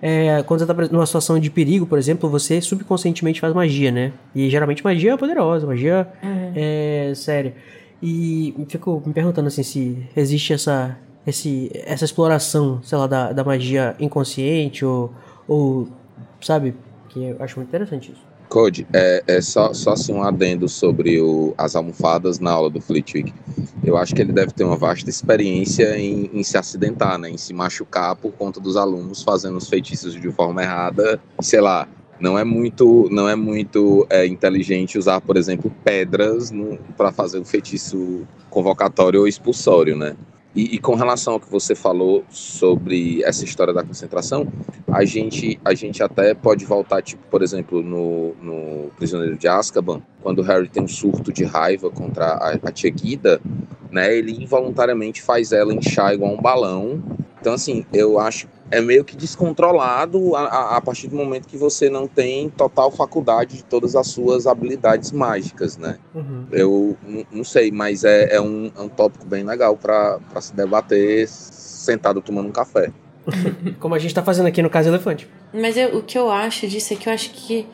é, 0.00 0.42
quando 0.42 0.60
você 0.60 0.66
tá 0.66 0.74
numa 0.90 1.06
situação 1.06 1.38
de 1.38 1.50
perigo, 1.50 1.86
por 1.86 1.98
exemplo, 1.98 2.28
você 2.28 2.60
subconscientemente 2.60 3.40
faz 3.40 3.54
magia, 3.54 3.90
né? 3.90 4.12
E 4.34 4.50
geralmente 4.50 4.84
magia 4.84 5.14
é 5.14 5.16
poderosa, 5.16 5.66
magia 5.66 6.06
uhum. 6.22 6.52
é 6.54 7.12
séria. 7.14 7.54
E 8.02 8.54
fico 8.68 9.02
me 9.06 9.12
perguntando 9.12 9.48
assim 9.48 9.62
se 9.62 10.06
existe 10.14 10.52
essa, 10.52 10.98
esse, 11.26 11.70
essa 11.86 12.04
exploração, 12.04 12.80
sei 12.82 12.98
lá, 12.98 13.06
da, 13.06 13.32
da 13.32 13.42
magia 13.42 13.96
inconsciente 13.98 14.84
ou, 14.84 15.12
ou 15.48 15.88
sabe? 16.42 16.74
Que 17.08 17.24
eu 17.24 17.36
acho 17.40 17.56
muito 17.56 17.68
interessante 17.68 18.12
isso. 18.12 18.35
Code, 18.56 18.86
é, 18.90 19.22
é 19.26 19.40
só, 19.42 19.74
só 19.74 19.92
assim 19.92 20.14
um 20.14 20.22
adendo 20.22 20.66
sobre 20.66 21.20
o, 21.20 21.52
as 21.58 21.76
almofadas 21.76 22.38
na 22.38 22.52
aula 22.52 22.70
do 22.70 22.80
Flitwick. 22.80 23.30
Eu 23.84 23.98
acho 23.98 24.14
que 24.14 24.22
ele 24.22 24.32
deve 24.32 24.50
ter 24.50 24.64
uma 24.64 24.78
vasta 24.78 25.10
experiência 25.10 25.98
em, 25.98 26.30
em, 26.32 26.42
se 26.42 26.56
acidentar, 26.56 27.18
né, 27.18 27.28
em 27.28 27.36
se 27.36 27.52
machucar 27.52 28.16
por 28.16 28.32
conta 28.32 28.58
dos 28.58 28.78
alunos 28.78 29.22
fazendo 29.22 29.58
os 29.58 29.68
feitiços 29.68 30.18
de 30.18 30.32
forma 30.32 30.62
errada. 30.62 31.20
Sei 31.38 31.60
lá, 31.60 31.86
não 32.18 32.38
é 32.38 32.44
muito, 32.44 33.10
não 33.12 33.28
é 33.28 33.36
muito 33.36 34.06
é, 34.08 34.26
inteligente 34.26 34.96
usar, 34.96 35.20
por 35.20 35.36
exemplo, 35.36 35.70
pedras 35.84 36.50
para 36.96 37.12
fazer 37.12 37.38
o 37.38 37.44
feitiço 37.44 38.26
convocatório 38.48 39.20
ou 39.20 39.28
expulsório, 39.28 39.98
né? 39.98 40.16
E, 40.56 40.76
e, 40.76 40.78
com 40.78 40.94
relação 40.94 41.34
ao 41.34 41.40
que 41.40 41.50
você 41.50 41.74
falou 41.74 42.24
sobre 42.30 43.22
essa 43.22 43.44
história 43.44 43.74
da 43.74 43.84
concentração, 43.84 44.50
a 44.90 45.04
gente, 45.04 45.60
a 45.62 45.74
gente 45.74 46.02
até 46.02 46.32
pode 46.32 46.64
voltar, 46.64 47.02
tipo, 47.02 47.22
por 47.30 47.42
exemplo, 47.42 47.82
no, 47.82 48.34
no 48.40 48.90
Prisioneiro 48.96 49.36
de 49.36 49.46
Azkaban, 49.46 50.00
quando 50.26 50.40
o 50.40 50.42
Harry 50.42 50.68
tem 50.68 50.82
um 50.82 50.88
surto 50.88 51.32
de 51.32 51.44
raiva 51.44 51.88
contra 51.88 52.26
a, 52.26 52.58
a 52.60 52.72
Tia 52.72 52.90
Guida, 52.90 53.40
né, 53.92 54.12
ele 54.12 54.32
involuntariamente 54.42 55.22
faz 55.22 55.52
ela 55.52 55.72
inchar 55.72 56.14
igual 56.14 56.32
um 56.32 56.42
balão. 56.42 57.00
Então, 57.40 57.52
assim, 57.52 57.86
eu 57.92 58.18
acho 58.18 58.48
é 58.68 58.80
meio 58.80 59.04
que 59.04 59.16
descontrolado 59.16 60.34
a, 60.34 60.78
a, 60.78 60.80
partir 60.80 61.06
do 61.06 61.14
momento 61.14 61.46
que 61.46 61.56
você 61.56 61.88
não 61.88 62.08
tem 62.08 62.50
total 62.50 62.90
faculdade 62.90 63.58
de 63.58 63.64
todas 63.64 63.94
as 63.94 64.08
suas 64.08 64.48
habilidades 64.48 65.12
mágicas, 65.12 65.76
né? 65.76 65.96
Uhum. 66.12 66.46
Eu 66.50 66.96
não 67.30 67.44
sei, 67.44 67.70
mas 67.70 68.02
é, 68.02 68.34
é, 68.34 68.40
um, 68.40 68.72
é 68.76 68.80
um 68.80 68.88
tópico 68.88 69.24
bem 69.24 69.44
legal 69.44 69.76
para 69.76 70.18
se 70.40 70.52
debater 70.56 71.28
sentado 71.28 72.20
tomando 72.20 72.48
um 72.48 72.52
café. 72.52 72.90
Como 73.78 73.94
a 73.94 73.98
gente 74.00 74.10
está 74.10 74.24
fazendo 74.24 74.46
aqui 74.46 74.60
no 74.60 74.70
caso 74.70 74.88
Elefante. 74.88 75.28
Mas 75.54 75.76
eu, 75.76 75.98
o 75.98 76.02
que 76.02 76.18
eu 76.18 76.28
acho 76.32 76.66
disso 76.66 76.94
é 76.94 76.96
que 76.96 77.08
eu 77.08 77.12
acho 77.12 77.30
que 77.30 77.64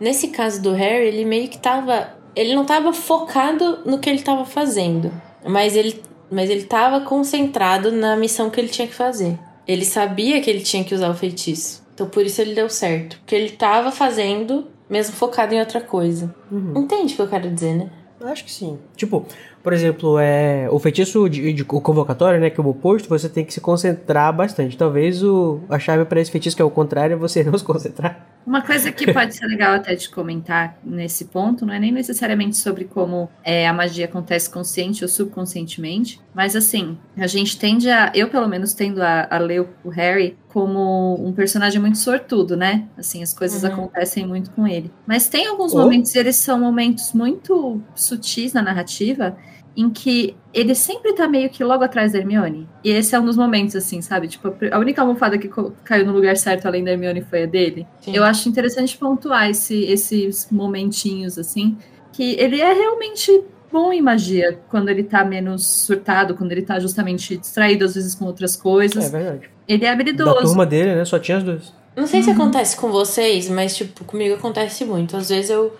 nesse 0.00 0.28
caso 0.28 0.60
do 0.62 0.72
Harry, 0.72 1.06
ele 1.06 1.24
meio 1.24 1.48
que 1.48 1.58
tava. 1.58 2.14
Ele 2.34 2.54
não 2.54 2.64
tava 2.64 2.92
focado 2.92 3.80
no 3.86 3.98
que 3.98 4.10
ele 4.10 4.22
tava 4.22 4.44
fazendo, 4.44 5.10
mas 5.46 5.74
ele, 5.74 6.02
mas 6.30 6.50
ele 6.50 6.64
tava 6.64 7.00
concentrado 7.00 7.90
na 7.90 8.14
missão 8.16 8.50
que 8.50 8.60
ele 8.60 8.68
tinha 8.68 8.86
que 8.86 8.94
fazer. 8.94 9.38
Ele 9.66 9.84
sabia 9.84 10.40
que 10.40 10.50
ele 10.50 10.60
tinha 10.60 10.84
que 10.84 10.94
usar 10.94 11.10
o 11.10 11.14
feitiço. 11.14 11.82
Então 11.94 12.08
por 12.08 12.26
isso 12.26 12.40
ele 12.42 12.54
deu 12.54 12.68
certo. 12.68 13.18
Porque 13.18 13.34
ele 13.34 13.50
tava 13.50 13.90
fazendo, 13.90 14.66
mesmo 14.88 15.16
focado 15.16 15.54
em 15.54 15.60
outra 15.60 15.80
coisa. 15.80 16.34
Uhum. 16.52 16.74
Entende 16.76 17.14
o 17.14 17.16
que 17.16 17.22
eu 17.22 17.28
quero 17.28 17.50
dizer, 17.50 17.74
né? 17.74 17.90
Acho 18.20 18.44
que 18.44 18.50
sim. 18.50 18.78
Tipo, 18.96 19.26
por 19.66 19.72
exemplo, 19.72 20.16
é 20.16 20.68
o 20.70 20.78
feitiço 20.78 21.28
de, 21.28 21.52
de 21.52 21.62
o 21.62 21.80
convocatório, 21.80 22.38
né, 22.38 22.50
que 22.50 22.60
é 22.60 22.62
o 22.62 22.68
oposto, 22.68 23.08
você 23.08 23.28
tem 23.28 23.44
que 23.44 23.52
se 23.52 23.60
concentrar 23.60 24.32
bastante. 24.32 24.76
Talvez 24.76 25.24
o, 25.24 25.58
a 25.68 25.76
chave 25.76 26.04
para 26.04 26.20
esse 26.20 26.30
feitiço 26.30 26.54
que 26.54 26.62
é 26.62 26.64
o 26.64 26.70
contrário 26.70 27.14
é 27.14 27.16
você 27.16 27.42
não 27.50 27.58
se 27.58 27.64
concentrar. 27.64 28.24
Uma 28.46 28.62
coisa 28.62 28.92
que 28.92 29.12
pode 29.12 29.34
ser 29.34 29.44
legal 29.46 29.74
até 29.74 29.96
de 29.96 30.08
comentar 30.08 30.78
nesse 30.84 31.24
ponto, 31.24 31.66
não 31.66 31.74
é 31.74 31.80
nem 31.80 31.90
necessariamente 31.90 32.56
sobre 32.56 32.84
como 32.84 33.28
é, 33.42 33.66
a 33.66 33.72
magia 33.72 34.04
acontece 34.04 34.48
consciente 34.48 35.02
ou 35.02 35.08
subconscientemente, 35.08 36.20
mas 36.32 36.54
assim, 36.54 36.96
a 37.16 37.26
gente 37.26 37.58
tende 37.58 37.90
a, 37.90 38.12
eu 38.14 38.28
pelo 38.28 38.46
menos 38.46 38.72
tendo 38.72 39.02
a, 39.02 39.26
a 39.28 39.38
ler 39.38 39.66
o 39.82 39.88
Harry 39.88 40.38
como 40.56 41.16
um 41.16 41.32
personagem 41.32 41.80
muito 41.80 41.98
sortudo, 41.98 42.56
né? 42.56 42.86
Assim, 42.96 43.20
as 43.20 43.34
coisas 43.34 43.64
uhum. 43.64 43.70
acontecem 43.70 44.24
muito 44.24 44.50
com 44.52 44.64
ele. 44.64 44.92
Mas 45.04 45.28
tem 45.28 45.48
alguns 45.48 45.74
oh. 45.74 45.78
momentos, 45.78 46.14
eles 46.14 46.36
são 46.36 46.58
momentos 46.58 47.12
muito 47.12 47.82
sutis 47.96 48.52
na 48.52 48.62
narrativa, 48.62 49.36
em 49.76 49.90
que 49.90 50.34
ele 50.54 50.74
sempre 50.74 51.12
tá 51.12 51.28
meio 51.28 51.50
que 51.50 51.62
logo 51.62 51.84
atrás 51.84 52.12
da 52.12 52.18
Hermione. 52.18 52.66
E 52.82 52.90
esse 52.90 53.14
é 53.14 53.20
um 53.20 53.24
dos 53.26 53.36
momentos, 53.36 53.76
assim, 53.76 54.00
sabe? 54.00 54.26
Tipo, 54.26 54.54
a 54.72 54.78
única 54.78 55.02
almofada 55.02 55.36
que 55.36 55.50
caiu 55.84 56.06
no 56.06 56.12
lugar 56.12 56.36
certo 56.36 56.66
além 56.66 56.82
da 56.82 56.92
Hermione 56.92 57.20
foi 57.20 57.42
a 57.42 57.46
dele. 57.46 57.86
Sim. 58.00 58.16
Eu 58.16 58.24
acho 58.24 58.48
interessante 58.48 58.96
pontuar 58.96 59.50
esse, 59.50 59.84
esses 59.84 60.48
momentinhos, 60.50 61.38
assim, 61.38 61.76
que 62.12 62.36
ele 62.40 62.60
é 62.60 62.72
realmente 62.72 63.42
bom 63.70 63.92
em 63.92 64.00
magia 64.00 64.58
quando 64.70 64.88
ele 64.88 65.02
tá 65.02 65.22
menos 65.22 65.66
surtado, 65.66 66.34
quando 66.34 66.52
ele 66.52 66.62
tá 66.62 66.80
justamente 66.80 67.36
distraído 67.36 67.84
às 67.84 67.94
vezes 67.94 68.14
com 68.14 68.24
outras 68.24 68.56
coisas. 68.56 69.12
É 69.12 69.18
verdade. 69.18 69.50
Ele 69.68 69.84
é 69.84 69.90
habilidoso. 69.90 70.34
Da 70.34 70.40
turma 70.40 70.64
dele, 70.64 70.94
né? 70.94 71.04
Só 71.04 71.18
tinha 71.18 71.36
as 71.36 71.44
duas. 71.44 71.72
Não 71.94 72.06
sei 72.06 72.20
uhum. 72.20 72.24
se 72.24 72.30
acontece 72.30 72.76
com 72.76 72.90
vocês, 72.90 73.48
mas, 73.48 73.76
tipo, 73.76 74.04
comigo 74.04 74.34
acontece 74.34 74.84
muito. 74.84 75.16
Às 75.16 75.28
vezes 75.28 75.50
eu 75.50 75.74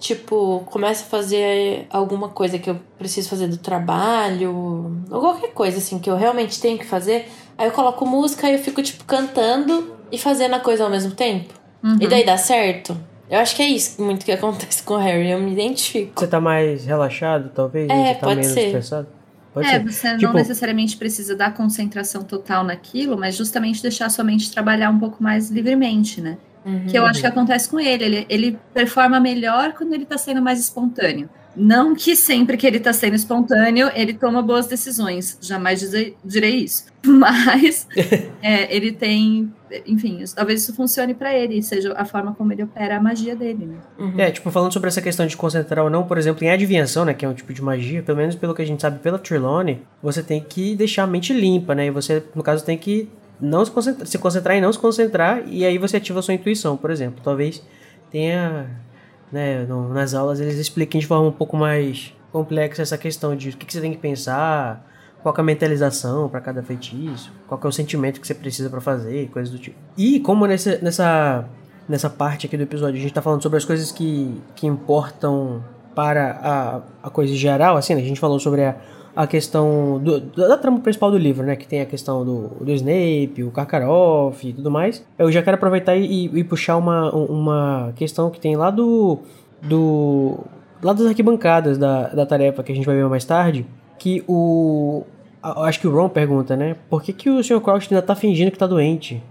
tipo, 0.00 0.62
começa 0.66 1.04
a 1.04 1.06
fazer 1.06 1.86
alguma 1.90 2.30
coisa 2.30 2.58
que 2.58 2.70
eu 2.70 2.80
preciso 2.98 3.28
fazer 3.28 3.46
do 3.46 3.58
trabalho, 3.58 5.04
ou 5.10 5.20
qualquer 5.20 5.52
coisa 5.52 5.76
assim 5.78 5.98
que 5.98 6.10
eu 6.10 6.16
realmente 6.16 6.58
tenho 6.58 6.78
que 6.78 6.86
fazer, 6.86 7.28
aí 7.56 7.68
eu 7.68 7.72
coloco 7.72 8.04
música 8.06 8.48
e 8.48 8.54
eu 8.54 8.58
fico, 8.58 8.82
tipo, 8.82 9.04
cantando 9.04 9.94
e 10.10 10.18
fazendo 10.18 10.54
a 10.54 10.60
coisa 10.60 10.82
ao 10.82 10.90
mesmo 10.90 11.12
tempo. 11.12 11.52
Uhum. 11.84 11.98
E 12.00 12.08
daí 12.08 12.24
dá 12.24 12.38
certo. 12.38 12.96
Eu 13.28 13.38
acho 13.38 13.54
que 13.54 13.62
é 13.62 13.68
isso 13.68 14.02
muito 14.02 14.24
que 14.24 14.32
acontece 14.32 14.82
com 14.82 14.94
o 14.94 14.96
Harry, 14.96 15.30
eu 15.30 15.38
me 15.38 15.52
identifico. 15.52 16.18
Você 16.18 16.26
tá 16.26 16.40
mais 16.40 16.86
relaxado, 16.86 17.50
talvez? 17.54 17.88
É, 17.90 18.14
tá 18.14 18.26
pode 18.26 18.40
menos 18.40 18.52
ser. 18.52 18.66
Estressado? 18.66 19.08
Pode 19.52 19.66
é, 19.66 19.72
ser. 19.72 19.84
você 19.84 20.10
tipo... 20.12 20.22
não 20.22 20.32
necessariamente 20.32 20.96
precisa 20.96 21.36
dar 21.36 21.52
concentração 21.52 22.22
total 22.22 22.64
naquilo, 22.64 23.18
mas 23.18 23.36
justamente 23.36 23.82
deixar 23.82 24.08
sua 24.08 24.24
mente 24.24 24.50
trabalhar 24.50 24.90
um 24.90 24.98
pouco 24.98 25.22
mais 25.22 25.50
livremente, 25.50 26.20
né? 26.20 26.38
Uhum. 26.64 26.86
Que 26.86 26.98
eu 26.98 27.04
acho 27.06 27.20
que 27.20 27.26
acontece 27.26 27.68
com 27.68 27.78
ele. 27.80 28.04
ele. 28.04 28.26
Ele 28.28 28.58
performa 28.74 29.18
melhor 29.18 29.72
quando 29.72 29.92
ele 29.94 30.04
tá 30.04 30.18
sendo 30.18 30.42
mais 30.42 30.60
espontâneo. 30.60 31.28
Não 31.56 31.94
que 31.96 32.14
sempre 32.14 32.56
que 32.56 32.66
ele 32.66 32.78
tá 32.78 32.92
sendo 32.92 33.16
espontâneo, 33.16 33.90
ele 33.94 34.14
toma 34.14 34.40
boas 34.40 34.66
decisões. 34.66 35.36
Jamais 35.40 35.80
dizer, 35.80 36.16
direi 36.24 36.56
isso. 36.56 36.86
Mas 37.04 37.88
é, 38.42 38.74
ele 38.74 38.92
tem. 38.92 39.52
Enfim, 39.86 40.22
talvez 40.34 40.62
isso 40.62 40.74
funcione 40.74 41.14
para 41.14 41.32
ele, 41.32 41.62
seja 41.62 41.92
a 41.96 42.04
forma 42.04 42.34
como 42.34 42.52
ele 42.52 42.62
opera 42.62 42.96
a 42.96 43.00
magia 43.00 43.36
dele, 43.36 43.66
né? 43.66 43.76
Uhum. 43.98 44.14
É, 44.18 44.30
tipo, 44.30 44.50
falando 44.50 44.72
sobre 44.72 44.88
essa 44.88 45.00
questão 45.00 45.26
de 45.26 45.36
concentrar 45.36 45.84
ou 45.84 45.90
não, 45.90 46.04
por 46.04 46.18
exemplo, 46.18 46.44
em 46.44 46.50
adivinhação, 46.50 47.04
né? 47.04 47.14
Que 47.14 47.24
é 47.24 47.28
um 47.28 47.34
tipo 47.34 47.52
de 47.52 47.62
magia, 47.62 48.02
pelo 48.02 48.18
menos 48.18 48.34
pelo 48.34 48.54
que 48.54 48.62
a 48.62 48.64
gente 48.66 48.82
sabe 48.82 48.98
pela 48.98 49.18
Trelawney, 49.18 49.80
você 50.02 50.22
tem 50.22 50.42
que 50.42 50.74
deixar 50.74 51.04
a 51.04 51.06
mente 51.06 51.32
limpa, 51.32 51.74
né? 51.74 51.86
E 51.86 51.90
você, 51.90 52.22
no 52.34 52.42
caso, 52.42 52.64
tem 52.64 52.76
que 52.76 53.08
não 53.40 53.64
se 53.64 53.70
concentrar, 53.70 54.06
se 54.06 54.18
concentrar 54.18 54.56
em 54.56 54.60
não 54.60 54.72
se 54.72 54.78
concentrar 54.78 55.42
e 55.46 55.64
aí 55.64 55.78
você 55.78 55.96
ativa 55.96 56.18
a 56.18 56.22
sua 56.22 56.34
intuição, 56.34 56.76
por 56.76 56.90
exemplo. 56.90 57.20
Talvez 57.22 57.62
tenha, 58.10 58.70
né, 59.32 59.64
no, 59.64 59.88
nas 59.92 60.14
aulas 60.14 60.40
eles 60.40 60.56
expliquem 60.56 61.00
de 61.00 61.06
forma 61.06 61.28
um 61.28 61.32
pouco 61.32 61.56
mais 61.56 62.14
complexa 62.32 62.82
essa 62.82 62.98
questão 62.98 63.34
de 63.34 63.50
o 63.50 63.56
que, 63.56 63.66
que 63.66 63.72
você 63.72 63.80
tem 63.80 63.92
que 63.92 63.98
pensar, 63.98 64.86
qual 65.22 65.34
é 65.36 65.40
a 65.40 65.44
mentalização 65.44 66.28
para 66.28 66.40
cada 66.40 66.62
feitiço, 66.62 67.32
qual 67.46 67.60
é 67.62 67.66
o 67.66 67.72
sentimento 67.72 68.20
que 68.20 68.26
você 68.26 68.34
precisa 68.34 68.70
para 68.70 68.80
fazer, 68.80 69.28
coisas 69.30 69.50
do 69.50 69.58
tipo. 69.58 69.76
E 69.96 70.20
como 70.20 70.46
nessa, 70.46 70.78
nessa, 70.78 71.44
nessa 71.88 72.08
parte 72.08 72.46
aqui 72.46 72.56
do 72.56 72.62
episódio 72.62 72.98
a 72.98 73.02
gente 73.02 73.12
tá 73.12 73.22
falando 73.22 73.42
sobre 73.42 73.58
as 73.58 73.64
coisas 73.64 73.90
que, 73.92 74.40
que 74.54 74.66
importam 74.66 75.62
para 75.94 76.30
a, 77.02 77.08
a 77.08 77.10
coisa 77.10 77.34
geral, 77.34 77.76
assim, 77.76 77.94
né? 77.94 78.00
a 78.00 78.04
gente 78.04 78.20
falou 78.20 78.38
sobre 78.38 78.64
a 78.64 78.76
a 79.22 79.26
questão 79.26 80.00
do, 80.02 80.18
da 80.18 80.56
trama 80.56 80.80
principal 80.80 81.10
do 81.10 81.18
livro, 81.18 81.44
né? 81.44 81.54
Que 81.54 81.68
tem 81.68 81.82
a 81.82 81.86
questão 81.86 82.24
do, 82.24 82.48
do 82.64 82.72
Snape, 82.72 83.44
o 83.44 83.50
Karkaroff 83.50 84.48
e 84.48 84.52
tudo 84.54 84.70
mais. 84.70 85.04
Eu 85.18 85.30
já 85.30 85.42
quero 85.42 85.56
aproveitar 85.56 85.94
e, 85.94 86.24
e 86.24 86.42
puxar 86.42 86.78
uma, 86.78 87.14
uma 87.14 87.92
questão 87.96 88.30
que 88.30 88.40
tem 88.40 88.56
lá 88.56 88.70
do. 88.70 89.18
do 89.60 90.38
lá 90.82 90.94
das 90.94 91.06
arquibancadas 91.06 91.76
da, 91.76 92.08
da 92.08 92.24
tarefa 92.24 92.62
que 92.62 92.72
a 92.72 92.74
gente 92.74 92.86
vai 92.86 92.96
ver 92.96 93.06
mais 93.08 93.26
tarde. 93.26 93.66
Que 93.98 94.24
o. 94.26 95.02
Acho 95.42 95.80
que 95.80 95.86
o 95.86 95.94
Ron 95.94 96.08
pergunta, 96.08 96.56
né? 96.56 96.76
Por 96.88 97.02
que, 97.02 97.12
que 97.12 97.28
o 97.28 97.44
Sr. 97.44 97.60
Crouch 97.60 97.88
ainda 97.90 98.02
tá 98.04 98.14
fingindo 98.14 98.50
que 98.50 98.58
tá 98.58 98.66
doente? 98.66 99.22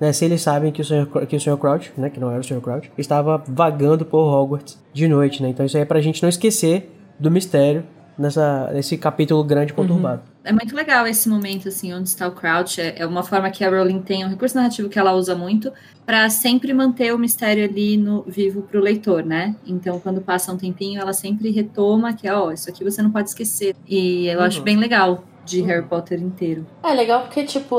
Né, 0.00 0.12
se 0.12 0.24
eles 0.24 0.40
sabem 0.40 0.70
que 0.70 0.80
o 0.80 0.84
Sr. 0.84 1.06
Que 1.28 1.36
o 1.36 1.40
Sr. 1.40 1.56
Crouch, 1.56 1.92
né, 1.96 2.08
que 2.10 2.20
não 2.20 2.30
era 2.30 2.40
o 2.40 2.44
Sr. 2.44 2.60
Crouch, 2.60 2.90
estava 2.98 3.42
vagando 3.48 4.04
por 4.04 4.32
Hogwarts 4.32 4.80
de 4.92 5.06
noite, 5.08 5.42
né? 5.42 5.48
Então 5.48 5.64
isso 5.66 5.76
aí 5.76 5.82
é 5.82 5.86
pra 5.86 6.00
gente 6.00 6.22
não 6.22 6.28
esquecer 6.28 6.92
do 7.18 7.30
mistério 7.30 7.84
nessa, 8.18 8.70
nesse 8.72 8.96
capítulo 8.98 9.44
grande 9.44 9.72
conturbado. 9.72 10.22
Uhum. 10.22 10.38
É 10.44 10.52
muito 10.52 10.74
legal 10.74 11.06
esse 11.06 11.28
momento, 11.28 11.68
assim, 11.68 11.92
onde 11.92 12.08
está 12.08 12.26
o 12.26 12.32
Crouch. 12.32 12.80
É, 12.80 12.94
é 12.98 13.06
uma 13.06 13.22
forma 13.22 13.50
que 13.50 13.62
a 13.62 13.70
Rowling 13.70 14.00
tem, 14.00 14.24
um 14.24 14.28
recurso 14.28 14.56
narrativo 14.56 14.88
que 14.88 14.98
ela 14.98 15.12
usa 15.12 15.34
muito, 15.34 15.72
para 16.04 16.28
sempre 16.30 16.72
manter 16.72 17.14
o 17.14 17.18
mistério 17.18 17.64
ali 17.64 17.96
no 17.96 18.22
vivo 18.22 18.62
para 18.62 18.80
o 18.80 18.82
leitor, 18.82 19.22
né? 19.24 19.54
Então, 19.66 20.00
quando 20.00 20.20
passa 20.20 20.52
um 20.52 20.56
tempinho, 20.56 21.00
ela 21.00 21.12
sempre 21.12 21.50
retoma 21.50 22.12
que, 22.14 22.28
ó, 22.28 22.46
oh, 22.46 22.52
isso 22.52 22.68
aqui 22.68 22.82
você 22.82 23.02
não 23.02 23.10
pode 23.10 23.28
esquecer. 23.28 23.76
E 23.86 24.26
eu 24.26 24.38
uhum. 24.38 24.44
acho 24.44 24.62
bem 24.62 24.76
legal 24.76 25.22
de 25.44 25.62
Harry 25.62 25.84
Potter 25.84 26.20
inteiro. 26.20 26.66
É 26.82 26.92
legal 26.92 27.22
porque, 27.22 27.44
tipo, 27.44 27.76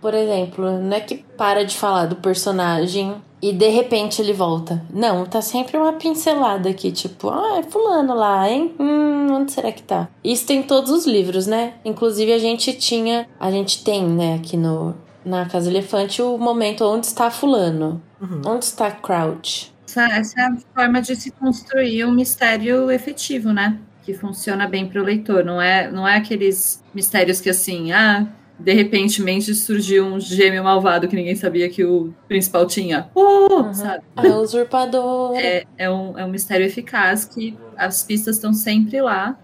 por 0.00 0.14
exemplo, 0.14 0.78
não 0.78 0.96
é 0.96 1.00
que 1.00 1.16
para 1.36 1.64
de 1.64 1.76
falar 1.76 2.06
do 2.06 2.16
personagem 2.16 3.14
e 3.42 3.52
de 3.52 3.68
repente 3.68 4.20
ele 4.20 4.32
volta. 4.32 4.82
Não, 4.92 5.24
tá 5.24 5.40
sempre 5.40 5.76
uma 5.76 5.92
pincelada 5.94 6.68
aqui, 6.68 6.92
tipo, 6.92 7.30
ah, 7.30 7.58
é 7.58 7.62
fulano 7.62 8.14
lá, 8.14 8.48
hein? 8.48 8.74
Hum, 8.78 9.32
onde 9.32 9.52
será 9.52 9.72
que 9.72 9.82
tá? 9.82 10.08
Isso 10.22 10.46
tem 10.46 10.62
todos 10.62 10.90
os 10.90 11.06
livros, 11.06 11.46
né? 11.46 11.74
Inclusive 11.84 12.32
a 12.32 12.38
gente 12.38 12.72
tinha, 12.74 13.26
a 13.38 13.50
gente 13.50 13.82
tem, 13.82 14.04
né, 14.06 14.34
aqui 14.34 14.56
no 14.56 14.94
na 15.24 15.44
Casa 15.46 15.70
Elefante 15.70 16.22
o 16.22 16.38
momento 16.38 16.84
onde 16.84 17.06
está 17.06 17.30
fulano. 17.30 18.02
Uhum. 18.20 18.42
Onde 18.46 18.64
está 18.64 18.90
Crouch? 18.90 19.72
Essa, 19.86 20.04
essa 20.06 20.40
é 20.40 20.44
a 20.44 20.56
forma 20.74 21.02
de 21.02 21.16
se 21.16 21.30
construir 21.30 22.04
um 22.04 22.12
mistério 22.12 22.90
efetivo, 22.90 23.52
né? 23.52 23.78
Que 24.04 24.14
funciona 24.14 24.66
bem 24.66 24.88
para 24.88 25.00
o 25.00 25.04
leitor. 25.04 25.44
Não 25.44 25.60
é, 25.60 25.90
não 25.90 26.06
é 26.06 26.16
aqueles 26.16 26.82
mistérios 26.94 27.40
que 27.40 27.50
assim, 27.50 27.92
ah, 27.92 28.26
de 28.62 28.72
repentemente 28.72 29.54
surgiu 29.54 30.04
um 30.04 30.20
gêmeo 30.20 30.62
malvado 30.62 31.08
que 31.08 31.16
ninguém 31.16 31.34
sabia 31.34 31.68
que 31.68 31.84
o 31.84 32.12
principal 32.28 32.66
tinha. 32.66 33.08
Oh, 33.14 33.62
uhum. 33.62 33.74
sabe? 33.74 34.04
É 34.16 34.28
usurpador. 34.28 35.36
É, 35.36 35.64
é, 35.78 35.90
um, 35.90 36.18
é 36.18 36.24
um 36.24 36.30
mistério 36.30 36.66
eficaz 36.66 37.24
que 37.24 37.56
as 37.76 38.02
pistas 38.02 38.36
estão 38.36 38.52
sempre 38.52 39.00
lá 39.00 39.38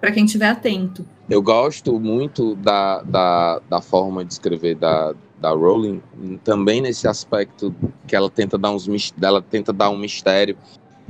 para 0.00 0.12
quem 0.12 0.24
estiver 0.24 0.48
atento. 0.48 1.04
Eu 1.28 1.40
gosto 1.40 1.98
muito 1.98 2.54
da, 2.56 3.02
da, 3.02 3.60
da 3.68 3.80
forma 3.80 4.24
de 4.24 4.32
escrever 4.32 4.74
da, 4.74 5.14
da 5.40 5.50
Rowling, 5.50 6.02
também 6.44 6.80
nesse 6.80 7.08
aspecto 7.08 7.74
que 8.06 8.14
ela 8.14 8.28
tenta 8.28 8.58
dar 8.58 8.70
uns 8.70 8.88
ela 9.20 9.40
tenta 9.40 9.72
dar 9.72 9.90
um 9.90 9.96
mistério. 9.96 10.56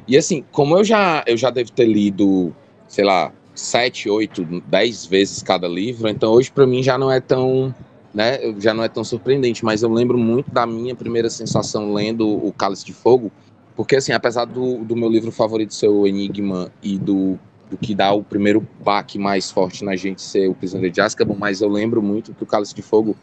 E 0.06 0.16
assim, 0.16 0.44
como 0.52 0.76
eu 0.76 0.84
já 0.84 1.24
eu 1.26 1.36
já 1.36 1.50
devo 1.50 1.72
ter 1.72 1.86
lido, 1.86 2.54
sei 2.86 3.04
lá, 3.04 3.32
sete, 3.60 4.08
oito, 4.08 4.44
dez 4.66 5.04
vezes 5.06 5.42
cada 5.42 5.68
livro, 5.68 6.08
então 6.08 6.32
hoje 6.32 6.50
para 6.50 6.66
mim 6.66 6.82
já 6.82 6.96
não 6.98 7.10
é 7.10 7.20
tão, 7.20 7.74
né, 8.12 8.38
já 8.58 8.74
não 8.74 8.82
é 8.82 8.88
tão 8.88 9.04
surpreendente, 9.04 9.64
mas 9.64 9.82
eu 9.82 9.92
lembro 9.92 10.18
muito 10.18 10.50
da 10.50 10.66
minha 10.66 10.94
primeira 10.94 11.30
sensação 11.30 11.92
lendo 11.92 12.26
o 12.28 12.52
Cálice 12.52 12.84
de 12.84 12.92
Fogo, 12.92 13.30
porque 13.76 13.96
assim, 13.96 14.12
apesar 14.12 14.44
do, 14.44 14.78
do 14.84 14.96
meu 14.96 15.08
livro 15.08 15.30
favorito 15.30 15.74
ser 15.74 15.88
o 15.88 16.06
Enigma 16.06 16.70
e 16.82 16.98
do, 16.98 17.38
do 17.70 17.76
que 17.76 17.94
dá 17.94 18.12
o 18.12 18.22
primeiro 18.22 18.66
baque 18.84 19.18
mais 19.18 19.50
forte 19.50 19.84
na 19.84 19.96
gente 19.96 20.22
ser 20.22 20.48
o 20.48 20.54
Prisioneiro 20.54 20.92
de 20.92 21.00
Azkaban, 21.00 21.36
mas 21.38 21.60
eu 21.60 21.68
lembro 21.68 22.02
muito 22.02 22.34
que 22.34 22.42
o 22.42 22.46
Cálice 22.46 22.74
de 22.74 22.82
Fogo 22.82 23.16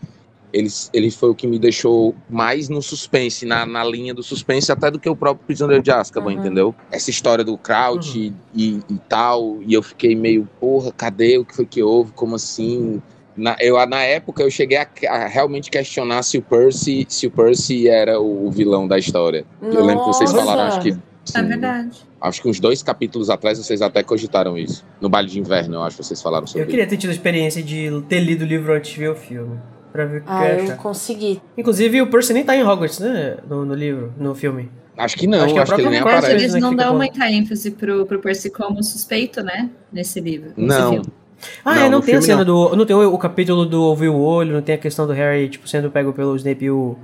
ele, 0.52 0.70
ele 0.94 1.12
foi 1.12 1.30
o 1.30 1.36
que 1.36 1.46
me 1.46 1.60
deixou 1.60 2.16
mais 2.30 2.70
no 2.70 2.82
suspense, 2.82 3.46
na, 3.46 3.66
na 3.66 3.84
linha 3.84 4.14
do 4.14 4.24
suspense, 4.24 4.72
até 4.72 4.90
do 4.90 5.00
que 5.00 5.10
o 5.10 5.16
próprio 5.16 5.46
Prisioneiro 5.46 5.84
de 5.84 5.92
Azkaban, 5.92 6.34
uhum. 6.34 6.40
entendeu? 6.40 6.76
Essa 6.92 7.10
história 7.10 7.44
do 7.44 7.58
Crouch 7.58 8.18
uhum. 8.18 8.34
e, 8.56 8.80
e, 8.90 8.98
tal, 9.10 9.58
e 9.62 9.74
eu 9.74 9.84
fiquei 9.84 10.16
meio, 10.16 10.48
porra, 10.60 10.92
cadê? 10.92 11.38
O 11.38 11.46
que 11.46 11.56
foi 11.56 11.66
que 11.66 11.84
houve? 11.84 12.12
Como 12.14 12.36
assim? 12.36 13.02
Na, 13.36 13.56
eu, 13.60 13.86
na 13.86 14.02
época 14.02 14.42
eu 14.42 14.50
cheguei 14.50 14.78
a, 14.78 14.88
a, 15.10 15.28
realmente 15.28 15.70
questionar 15.70 16.24
se 16.24 16.38
o 16.38 16.42
Percy, 16.42 17.06
se 17.08 17.28
o 17.28 17.32
Percy 17.32 17.88
era 17.88 18.20
o, 18.20 18.48
o 18.48 18.52
vilão 18.52 18.88
da 18.88 18.98
história. 18.98 19.46
Nossa. 19.62 19.78
Eu 19.78 19.86
lembro 19.86 20.06
que 20.06 20.10
vocês 20.10 20.32
falaram, 20.32 20.64
acho 20.64 20.82
que. 20.82 20.94
Sim, 21.26 21.40
é 21.40 21.44
verdade. 21.44 22.08
Acho 22.20 22.42
que 22.42 22.48
uns 22.48 22.60
dois 22.60 22.82
capítulos 22.82 23.30
atrás 23.30 23.60
vocês 23.60 23.82
até 23.82 24.02
cogitaram 24.02 24.58
isso. 24.58 24.84
No 25.00 25.10
baile 25.10 25.30
de 25.30 25.40
inverno, 25.40 25.76
eu 25.76 25.84
acho 25.84 25.98
que 25.98 26.04
vocês 26.04 26.22
falaram 26.22 26.48
sobre 26.48 26.64
Eu 26.64 26.68
queria 26.68 26.88
ter 26.88 26.98
tido 26.98 27.10
a 27.10 27.14
experiência 27.14 27.62
de 27.62 28.02
ter 28.08 28.22
lido 28.22 28.44
o 28.44 28.48
livro 28.48 28.74
antes 28.74 28.92
de 28.92 29.00
ver 29.00 29.12
o 29.12 29.16
filme 29.16 29.60
pra 29.98 30.06
ver 30.06 30.18
o 30.20 30.22
que 30.22 30.30
ah, 30.30 30.54
eu 30.60 30.76
consegui. 30.78 31.42
Inclusive, 31.58 32.02
o 32.02 32.08
Percy 32.08 32.34
nem 32.34 32.44
tá 32.44 32.56
em 32.56 32.64
Hogwarts, 32.64 33.00
né? 33.00 33.38
No, 33.50 33.66
no 33.66 33.74
livro, 33.74 34.14
no 34.18 34.36
filme. 34.36 34.70
Acho 34.96 35.16
que 35.16 35.28
não, 35.28 35.44
Acho 35.44 35.46
acho 35.46 35.54
que 35.54 35.54
que, 35.54 35.60
a 35.60 35.66
própria 35.66 35.84
ele 35.84 35.90
nem 35.90 36.00
aparece. 36.00 36.32
Eles 36.32 36.54
né, 36.54 36.60
que 36.60 36.62
não 36.66 36.76
dão 36.76 36.96
muita 36.96 37.30
ênfase 37.30 37.72
pro, 37.72 38.06
pro 38.06 38.20
Percy 38.20 38.50
como 38.50 38.84
suspeito, 38.84 39.44
né? 39.44 39.70
Nesse 39.92 40.20
livro. 40.20 40.52
nesse 40.56 40.80
Não, 40.80 40.92
filme. 40.92 41.08
Ah, 41.64 41.76
Não, 41.76 41.82
é, 41.84 41.90
não 41.90 42.02
tem 42.02 42.16
a 42.16 42.22
cena 42.22 42.44
não. 42.44 42.70
do. 42.70 42.76
Não 42.76 42.86
tem 42.86 42.96
o, 42.96 43.14
o 43.14 43.18
capítulo 43.18 43.66
do 43.66 43.82
ouvir 43.84 44.10
o 44.10 44.18
olho, 44.20 44.54
não 44.54 44.62
tem 44.62 44.76
a 44.76 44.78
questão 44.78 45.06
do 45.06 45.14
Harry, 45.14 45.50
tipo, 45.50 45.68
sendo 45.68 45.90
pego 45.92 46.14
pelo 46.14 46.36
Snape 46.36 46.66
e 46.66 46.72
o. 46.72 46.96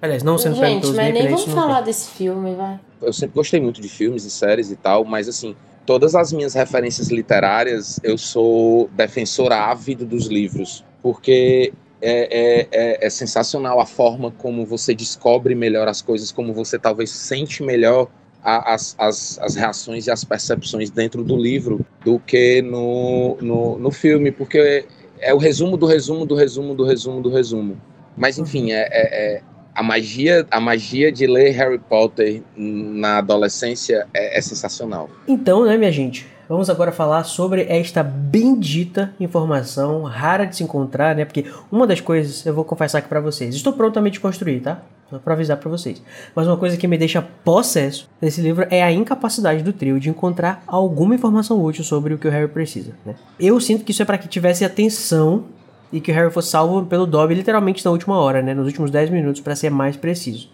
Aliás, 0.00 0.22
não 0.22 0.38
sendo 0.38 0.54
pego 0.54 0.66
Gente, 0.66 0.80
pelo 0.82 0.94
mas 0.94 1.06
Snape, 1.06 1.12
nem 1.12 1.22
né? 1.24 1.30
vamos 1.30 1.52
falar 1.52 1.76
tem. 1.76 1.84
desse 1.84 2.10
filme, 2.10 2.54
vai. 2.54 2.78
eu 3.00 3.12
sempre 3.12 3.34
gostei 3.34 3.60
muito 3.60 3.80
de 3.80 3.88
filmes 3.88 4.24
e 4.24 4.30
séries 4.30 4.70
e 4.70 4.76
tal, 4.76 5.04
mas 5.04 5.28
assim, 5.28 5.56
todas 5.86 6.14
as 6.14 6.32
minhas 6.32 6.52
referências 6.52 7.08
literárias, 7.08 7.98
eu 8.02 8.18
sou 8.18 8.90
defensor 8.92 9.52
ávido 9.52 10.04
dos 10.04 10.26
livros, 10.26 10.84
porque 11.00 11.72
é, 12.08 12.28
é, 12.30 12.68
é, 12.70 13.06
é 13.06 13.10
sensacional 13.10 13.80
a 13.80 13.86
forma 13.86 14.30
como 14.38 14.64
você 14.64 14.94
descobre 14.94 15.54
melhor 15.54 15.88
as 15.88 16.00
coisas, 16.00 16.30
como 16.30 16.52
você 16.54 16.78
talvez 16.78 17.10
sente 17.10 17.62
melhor 17.62 18.08
a- 18.44 18.74
as, 18.74 18.94
as, 18.98 19.38
as 19.40 19.54
reações 19.56 20.06
e 20.06 20.10
as 20.10 20.22
percepções 20.24 20.88
dentro 20.90 21.24
do 21.24 21.36
livro 21.36 21.84
do 22.04 22.18
que 22.20 22.62
no, 22.62 23.36
no, 23.40 23.78
no 23.78 23.90
filme, 23.90 24.30
porque 24.30 24.58
é, 24.58 24.84
é 25.20 25.34
o 25.34 25.38
resumo 25.38 25.76
do 25.76 25.86
resumo 25.86 26.24
do 26.24 26.34
resumo 26.36 26.74
do 26.74 26.84
resumo 26.84 27.20
do 27.20 27.28
resumo. 27.30 27.76
Mas 28.16 28.38
enfim, 28.38 28.70
é- 28.72 28.88
é- 28.90 29.34
é, 29.36 29.42
a 29.74 29.82
magia, 29.82 30.46
a 30.50 30.60
magia 30.60 31.10
de 31.12 31.26
ler 31.26 31.50
Harry 31.50 31.78
Potter 31.78 32.42
na 32.56 33.18
adolescência 33.18 34.06
é, 34.14 34.38
é 34.38 34.40
sensacional. 34.40 35.10
Então, 35.28 35.64
né, 35.66 35.76
minha 35.76 35.92
gente? 35.92 36.26
Vamos 36.48 36.70
agora 36.70 36.92
falar 36.92 37.24
sobre 37.24 37.62
esta 37.68 38.04
bendita 38.04 39.12
informação 39.18 40.04
rara 40.04 40.44
de 40.44 40.54
se 40.54 40.62
encontrar, 40.62 41.16
né? 41.16 41.24
Porque 41.24 41.44
uma 41.72 41.88
das 41.88 42.00
coisas, 42.00 42.46
eu 42.46 42.54
vou 42.54 42.64
confessar 42.64 42.98
aqui 42.98 43.08
pra 43.08 43.20
vocês, 43.20 43.54
estou 43.54 43.74
me 44.00 44.10
desconstruir, 44.10 44.62
tá? 44.62 44.80
Só 45.10 45.18
pra 45.18 45.34
avisar 45.34 45.56
pra 45.56 45.68
vocês. 45.68 46.00
Mas 46.34 46.46
uma 46.46 46.56
coisa 46.56 46.76
que 46.76 46.86
me 46.86 46.96
deixa 46.96 47.20
possesso 47.20 48.08
nesse 48.20 48.40
livro 48.40 48.66
é 48.70 48.82
a 48.82 48.92
incapacidade 48.92 49.62
do 49.62 49.72
trio 49.72 49.98
de 49.98 50.08
encontrar 50.08 50.62
alguma 50.68 51.16
informação 51.16 51.62
útil 51.62 51.82
sobre 51.82 52.14
o 52.14 52.18
que 52.18 52.28
o 52.28 52.30
Harry 52.30 52.48
precisa, 52.48 52.92
né? 53.04 53.16
Eu 53.38 53.60
sinto 53.60 53.84
que 53.84 53.90
isso 53.90 54.02
é 54.02 54.04
pra 54.04 54.18
que 54.18 54.28
tivesse 54.28 54.64
atenção 54.64 55.44
e 55.92 56.00
que 56.00 56.12
o 56.12 56.14
Harry 56.14 56.32
fosse 56.32 56.50
salvo 56.50 56.86
pelo 56.86 57.06
Dobby 57.06 57.34
literalmente 57.34 57.84
na 57.84 57.90
última 57.90 58.18
hora, 58.18 58.40
né? 58.40 58.54
Nos 58.54 58.66
últimos 58.66 58.90
10 58.90 59.10
minutos, 59.10 59.40
pra 59.40 59.56
ser 59.56 59.70
mais 59.70 59.96
preciso. 59.96 60.48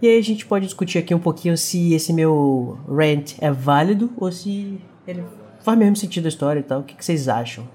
E 0.00 0.08
aí 0.08 0.18
a 0.18 0.22
gente 0.22 0.44
pode 0.44 0.66
discutir 0.66 0.98
aqui 0.98 1.14
um 1.14 1.18
pouquinho 1.18 1.56
se 1.56 1.94
esse 1.94 2.12
meu 2.12 2.78
rant 2.88 3.34
é 3.40 3.50
válido 3.50 4.10
ou 4.16 4.32
se 4.32 4.80
ele 5.06 5.22
faz 5.62 5.78
mesmo 5.78 5.96
sentido 5.96 6.26
a 6.26 6.28
história 6.28 6.60
e 6.60 6.62
tal. 6.62 6.80
O 6.80 6.82
que, 6.82 6.94
que 6.94 7.04
vocês 7.04 7.28
acham? 7.28 7.68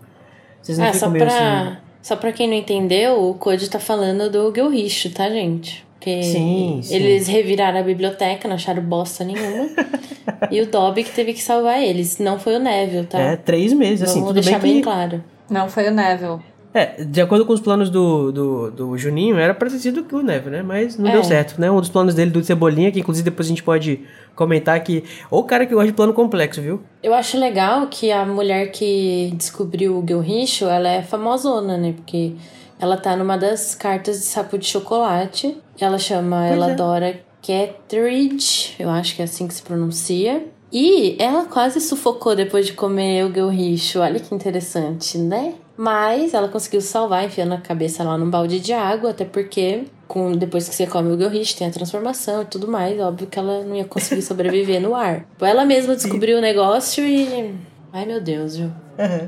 Vocês 0.62 0.78
não 0.78 0.86
Ah, 0.86 0.94
ficam 0.94 1.00
só 1.08 1.10
meio 1.10 1.26
pra, 1.26 1.62
assim... 1.62 1.78
só 2.02 2.16
pra 2.16 2.32
quem 2.32 2.48
não 2.48 2.56
entendeu, 2.56 3.30
o 3.30 3.34
Code 3.36 3.70
tá 3.70 3.80
falando 3.80 4.30
do 4.30 4.54
Gilricho, 4.54 5.10
tá, 5.12 5.30
gente? 5.30 5.86
Porque 5.94 6.22
Sim, 6.24 6.80
sim. 6.84 6.96
eles 6.96 7.28
reviraram 7.28 7.80
a 7.80 7.84
biblioteca, 7.84 8.48
não 8.48 8.56
acharam 8.56 8.84
bosta 8.84 9.24
nenhuma. 9.24 9.68
e 10.52 10.62
o 10.62 10.68
Dobby 10.68 11.04
que 11.04 11.12
teve 11.12 11.34
que 11.34 11.42
salvar 11.42 11.82
eles. 11.82 12.20
Não 12.20 12.38
foi 12.40 12.56
o 12.56 12.60
Neville, 12.60 13.06
tá? 13.08 13.20
É, 13.20 13.36
três 13.36 13.74
meses, 13.74 14.04
assim, 14.04 14.20
Vamos 14.20 14.28
tudo 14.36 14.42
deixar 14.42 14.60
bem 14.60 14.74
bem 14.74 14.82
que... 14.82 14.84
claro. 14.84 15.24
Não 15.50 15.68
foi 15.70 15.88
o 15.88 15.92
Neville. 15.92 16.40
É, 16.78 17.04
de 17.04 17.22
acordo 17.22 17.46
com 17.46 17.54
os 17.54 17.60
planos 17.60 17.90
do, 17.90 18.32
do, 18.32 18.72
do 18.72 18.98
Juninho, 18.98 19.38
era 19.38 19.54
pra 19.54 19.70
ter 19.70 19.80
sido 19.80 20.06
o 20.12 20.22
Neve, 20.22 20.50
né? 20.50 20.62
Mas 20.62 20.98
não 20.98 21.10
É. 21.10 21.13
deu 21.13 21.24
certo, 21.24 21.60
né? 21.60 21.70
Um 21.72 21.80
dos 21.80 21.90
planos 21.90 22.13
dele 22.13 22.32
do 22.32 22.44
Cebolinha, 22.44 22.92
que 22.92 23.00
inclusive 23.00 23.26
depois 23.30 23.48
a 23.48 23.50
gente 23.50 23.63
pode 23.63 24.02
comentar 24.36 24.80
que... 24.84 25.04
O 25.32 25.44
cara 25.44 25.66
que 25.66 25.74
gosta 25.74 25.88
de 25.88 25.94
plano 25.94 26.13
complexo, 26.13 26.62
viu? 26.62 26.82
Eu 27.02 27.13
acho 27.13 27.40
legal 27.40 27.88
que 27.88 28.12
a 28.12 28.26
mulher 28.26 28.72
que 28.72 29.34
descobriu 29.36 29.98
o 29.98 30.06
Gilricho, 30.08 30.66
ela 30.66 30.90
é 30.90 31.02
famosona, 31.02 31.78
né? 31.78 31.94
Porque 31.96 32.34
ela 32.80 32.96
tá 32.98 33.16
numa 33.16 33.38
das 33.38 33.74
cartas 33.74 34.18
de 34.20 34.26
sapo 34.26 34.58
de 34.58 34.66
chocolate. 34.68 35.58
Ela 35.80 35.98
chama 35.98 36.42
Pois 36.48 36.52
ela 36.52 36.72
é. 36.72 36.76
Dora 36.76 37.20
Catridge, 37.46 38.76
eu 38.80 38.90
acho 38.90 39.16
que 39.16 39.22
é 39.22 39.26
assim 39.26 39.48
que 39.48 39.54
se 39.54 39.62
pronuncia. 39.63 40.46
E 40.72 41.16
ela 41.18 41.46
quase 41.46 41.80
sufocou 41.80 42.36
depois 42.36 42.66
de 42.66 42.74
comer 42.74 43.26
o 43.26 43.34
Gilricho. 43.34 44.00
Olha 44.00 44.20
que 44.20 44.36
interessante, 44.36 45.18
né? 45.18 45.54
Mas 45.78 46.34
ela 46.34 46.48
conseguiu 46.48 46.82
salvar 46.82 47.24
enfiando 47.24 47.54
a 47.54 47.58
cabeça 47.58 48.04
lá 48.04 48.18
num 48.18 48.30
balde 48.30 48.60
de 48.60 48.74
água, 48.74 49.12
até 49.12 49.24
porque 49.24 49.84
com, 50.08 50.32
depois 50.32 50.68
que 50.68 50.74
você 50.74 50.88
come 50.88 51.12
o 51.12 51.18
Gilricho 51.18 51.56
tem 51.56 51.68
a 51.68 51.72
transformação 51.72 52.42
e 52.42 52.46
tudo 52.46 52.68
mais. 52.68 53.00
Óbvio 53.00 53.28
que 53.28 53.38
ela 53.38 53.63
não 53.63 53.76
ia 53.76 53.86
conseguir 53.86 54.24
sobreviver 54.24 54.82
no 54.82 54.96
ar. 54.96 55.26
Ela 55.40 55.66
mesma 55.66 55.96
descobriu 55.96 56.40
o 56.40 56.42
negócio 56.42 57.06
e. 57.06 57.54
Ai 57.94 58.06
meu 58.06 58.20
Deus, 58.20 58.58
viu? 58.58 58.72
É, 58.98 59.28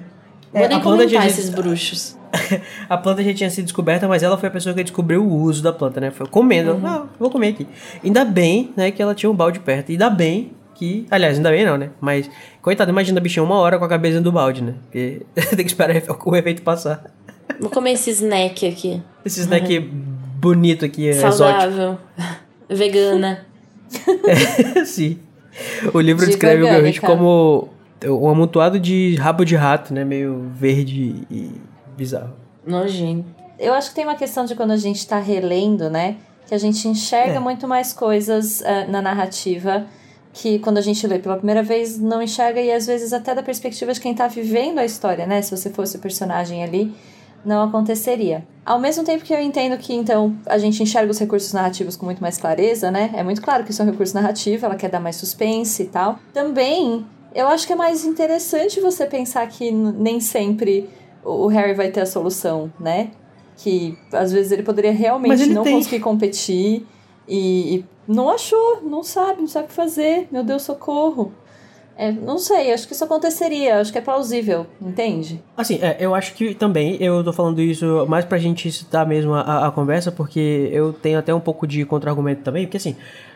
Vou 0.52 0.68
nem 0.68 0.78
a 0.78 0.80
planta 0.80 1.04
comentar 1.04 1.28
esses 1.28 1.50
bruxos. 1.50 2.18
A 2.88 2.96
planta 2.96 3.24
já 3.24 3.34
tinha 3.34 3.50
sido 3.50 3.66
descoberta, 3.66 4.08
mas 4.08 4.22
ela 4.22 4.38
foi 4.38 4.50
a 4.50 4.52
pessoa 4.52 4.76
que 4.76 4.84
descobriu 4.84 5.24
o 5.24 5.42
uso 5.42 5.64
da 5.64 5.74
planta, 5.74 6.00
né? 6.00 6.12
Foi 6.12 6.28
comendo. 6.28 6.74
Uhum. 6.74 6.86
Ah, 6.86 7.08
vou 7.20 7.32
comer 7.32 7.50
aqui. 7.50 7.68
Ainda 8.04 8.24
bem, 8.24 8.72
né, 8.78 8.92
que 8.92 9.02
ela 9.02 9.16
tinha 9.16 9.32
um 9.32 9.34
balde 9.34 9.60
perto. 9.60 9.92
Ainda 9.92 10.12
bem 10.12 10.52
que. 10.80 11.06
Aliás, 11.12 11.36
ainda 11.38 11.52
bem 11.52 11.66
não, 11.66 11.78
né? 11.78 11.90
Mas, 12.00 12.30
coitado, 12.62 12.90
imagina 12.90 13.20
a 13.20 13.22
bichinha 13.22 13.44
uma 13.44 13.56
hora 13.56 13.78
com 13.78 13.84
a 13.84 13.90
cabeça 13.90 14.22
do 14.22 14.32
balde, 14.32 14.64
né? 14.64 14.76
Porque 14.86 15.22
tem 15.36 15.58
que 15.58 15.66
esperar 15.66 16.02
o 16.26 16.36
efeito 16.36 16.62
passar. 16.62 17.04
Vou 17.60 17.70
comer 17.70 17.92
esse 17.92 18.10
snack 18.12 18.66
aqui. 18.68 19.02
Esse 19.26 19.42
snack 19.42 19.80
bonito 19.80 20.86
aqui, 20.86 21.08
é 21.08 21.12
exótico. 21.12 21.38
Saudável. 21.38 21.98
Vegana. 22.70 23.46
Sim. 24.86 25.20
O 25.94 26.00
livro 26.00 26.22
De 26.26 26.32
descreve 26.32 26.64
o. 26.64 26.68
Gilricho 26.68 27.02
como 27.02 27.70
um 28.06 28.30
amontoado 28.30 28.80
de 28.80 29.16
rabo 29.16 29.44
de 29.44 29.56
rato, 29.56 29.94
né? 29.94 30.06
Meio 30.06 30.50
verde 30.56 31.16
e 31.30 31.52
bizarro. 31.98 32.34
Nojento. 32.66 33.26
Eu 33.60 33.74
acho 33.74 33.90
que 33.90 33.96
tem 33.96 34.06
uma 34.06 34.16
questão 34.16 34.46
de 34.46 34.56
quando 34.56 34.72
a 34.72 34.78
gente 34.78 35.06
tá 35.06 35.20
relendo, 35.20 35.90
né? 35.90 36.16
Que 36.48 36.56
a 36.56 36.58
gente 36.58 36.88
enxerga 36.88 37.34
É. 37.36 37.40
muito 37.40 37.68
mais 37.68 37.92
coisas 37.92 38.64
ah, 38.64 38.86
na 38.88 39.02
narrativa 39.02 39.86
que 40.32 40.60
quando 40.60 40.78
a 40.78 40.82
gente 40.82 41.06
lê 41.08 41.20
pela 41.20 41.38
primeira 41.38 41.64
vez 41.64 42.00
não 42.00 42.22
enxerga 42.22 42.62
e 42.62 42.72
às 42.72 42.86
vezes 42.86 43.14
até 43.14 43.34
da 43.34 43.44
perspectiva 43.44 43.94
de 43.94 44.00
quem 44.00 44.14
tá 44.14 44.28
vivendo 44.28 44.80
a 44.80 44.86
história, 44.86 45.26
né? 45.26 45.42
Se 45.42 45.56
você 45.56 45.70
fosse 45.70 45.98
o 45.98 46.00
personagem 46.00 46.64
ali, 46.64 46.94
não 47.44 47.64
aconteceria. 47.64 48.46
Ao 48.66 48.80
mesmo 48.80 49.04
tempo 49.04 49.24
que 49.24 49.34
eu 49.34 49.40
entendo 49.40 49.78
que 49.78 49.94
então 49.94 50.36
a 50.46 50.58
gente 50.58 50.82
enxerga 50.84 51.12
os 51.12 51.18
recursos 51.18 51.52
narrativos 51.54 51.96
com 51.96 52.06
muito 52.06 52.22
mais 52.22 52.38
clareza, 52.38 52.92
né? 52.92 53.12
É 53.16 53.24
muito 53.24 53.42
claro 53.42 53.64
que 53.64 53.72
isso 53.72 53.82
é 53.82 53.86
um 53.86 53.92
recurso 53.92 54.14
narrativo, 54.14 54.66
ela 54.66 54.76
quer 54.76 54.90
dar 54.90 55.00
mais 55.00 55.16
suspense 55.16 55.84
e 55.84 55.88
tal. 55.88 56.20
Também 56.34 57.06
eu 57.34 57.48
acho 57.48 57.66
que 57.66 57.74
é 57.74 57.76
mais 57.76 58.06
interessante 58.06 58.80
você 58.80 59.06
pensar 59.06 59.48
que 59.48 59.72
nem 59.72 60.20
sempre 60.20 60.90
o 61.24 61.48
Harry 61.48 61.74
vai 61.74 61.90
ter 61.90 62.02
a 62.02 62.06
solução, 62.06 62.72
né? 62.80 63.12
Que 63.58 63.98
às 64.14 64.32
vezes 64.32 64.52
ele 64.52 64.64
poderia 64.64 64.92
realmente 64.92 65.44
ele 65.44 65.54
não 65.54 65.64
tem. 65.64 65.74
conseguir 65.74 66.00
competir 66.00 66.86
e, 67.30 67.76
e 67.78 67.86
não 68.08 68.30
achou, 68.30 68.82
não 68.84 69.04
sabe, 69.04 69.42
não 69.42 69.48
sabe 69.48 69.66
o 69.66 69.68
que 69.70 69.74
fazer. 69.76 70.28
Meu 70.32 70.44
Deus, 70.44 70.64
socorro. 70.64 71.32
É, 71.98 72.14
não 72.14 72.38
sei, 72.38 72.72
acho 72.74 72.88
que 72.88 72.94
isso 72.94 73.04
aconteceria, 73.04 73.82
acho 73.82 73.92
que 73.92 73.98
é 73.98 74.02
plausível, 74.02 74.66
entende? 74.82 75.44
Assim, 75.58 75.80
é, 75.82 75.98
eu 76.00 76.16
acho 76.16 76.34
que 76.34 76.56
também, 76.56 76.96
eu 77.02 77.22
tô 77.26 77.34
falando 77.34 77.62
isso 77.62 78.06
mais 78.08 78.24
pra 78.24 78.38
gente 78.38 78.72
citar 78.72 79.06
mesmo 79.06 79.34
a, 79.34 79.68
a- 79.68 79.72
conversa, 79.72 80.10
porque 80.10 80.70
eu 80.72 80.94
tenho 80.94 81.20
até 81.20 81.34
um 81.36 81.42
pouco 81.42 81.68
de 81.68 81.84
contra-argumento 81.84 82.42
também, 82.42 82.64
porque 82.66 82.78
assim, 82.78 82.96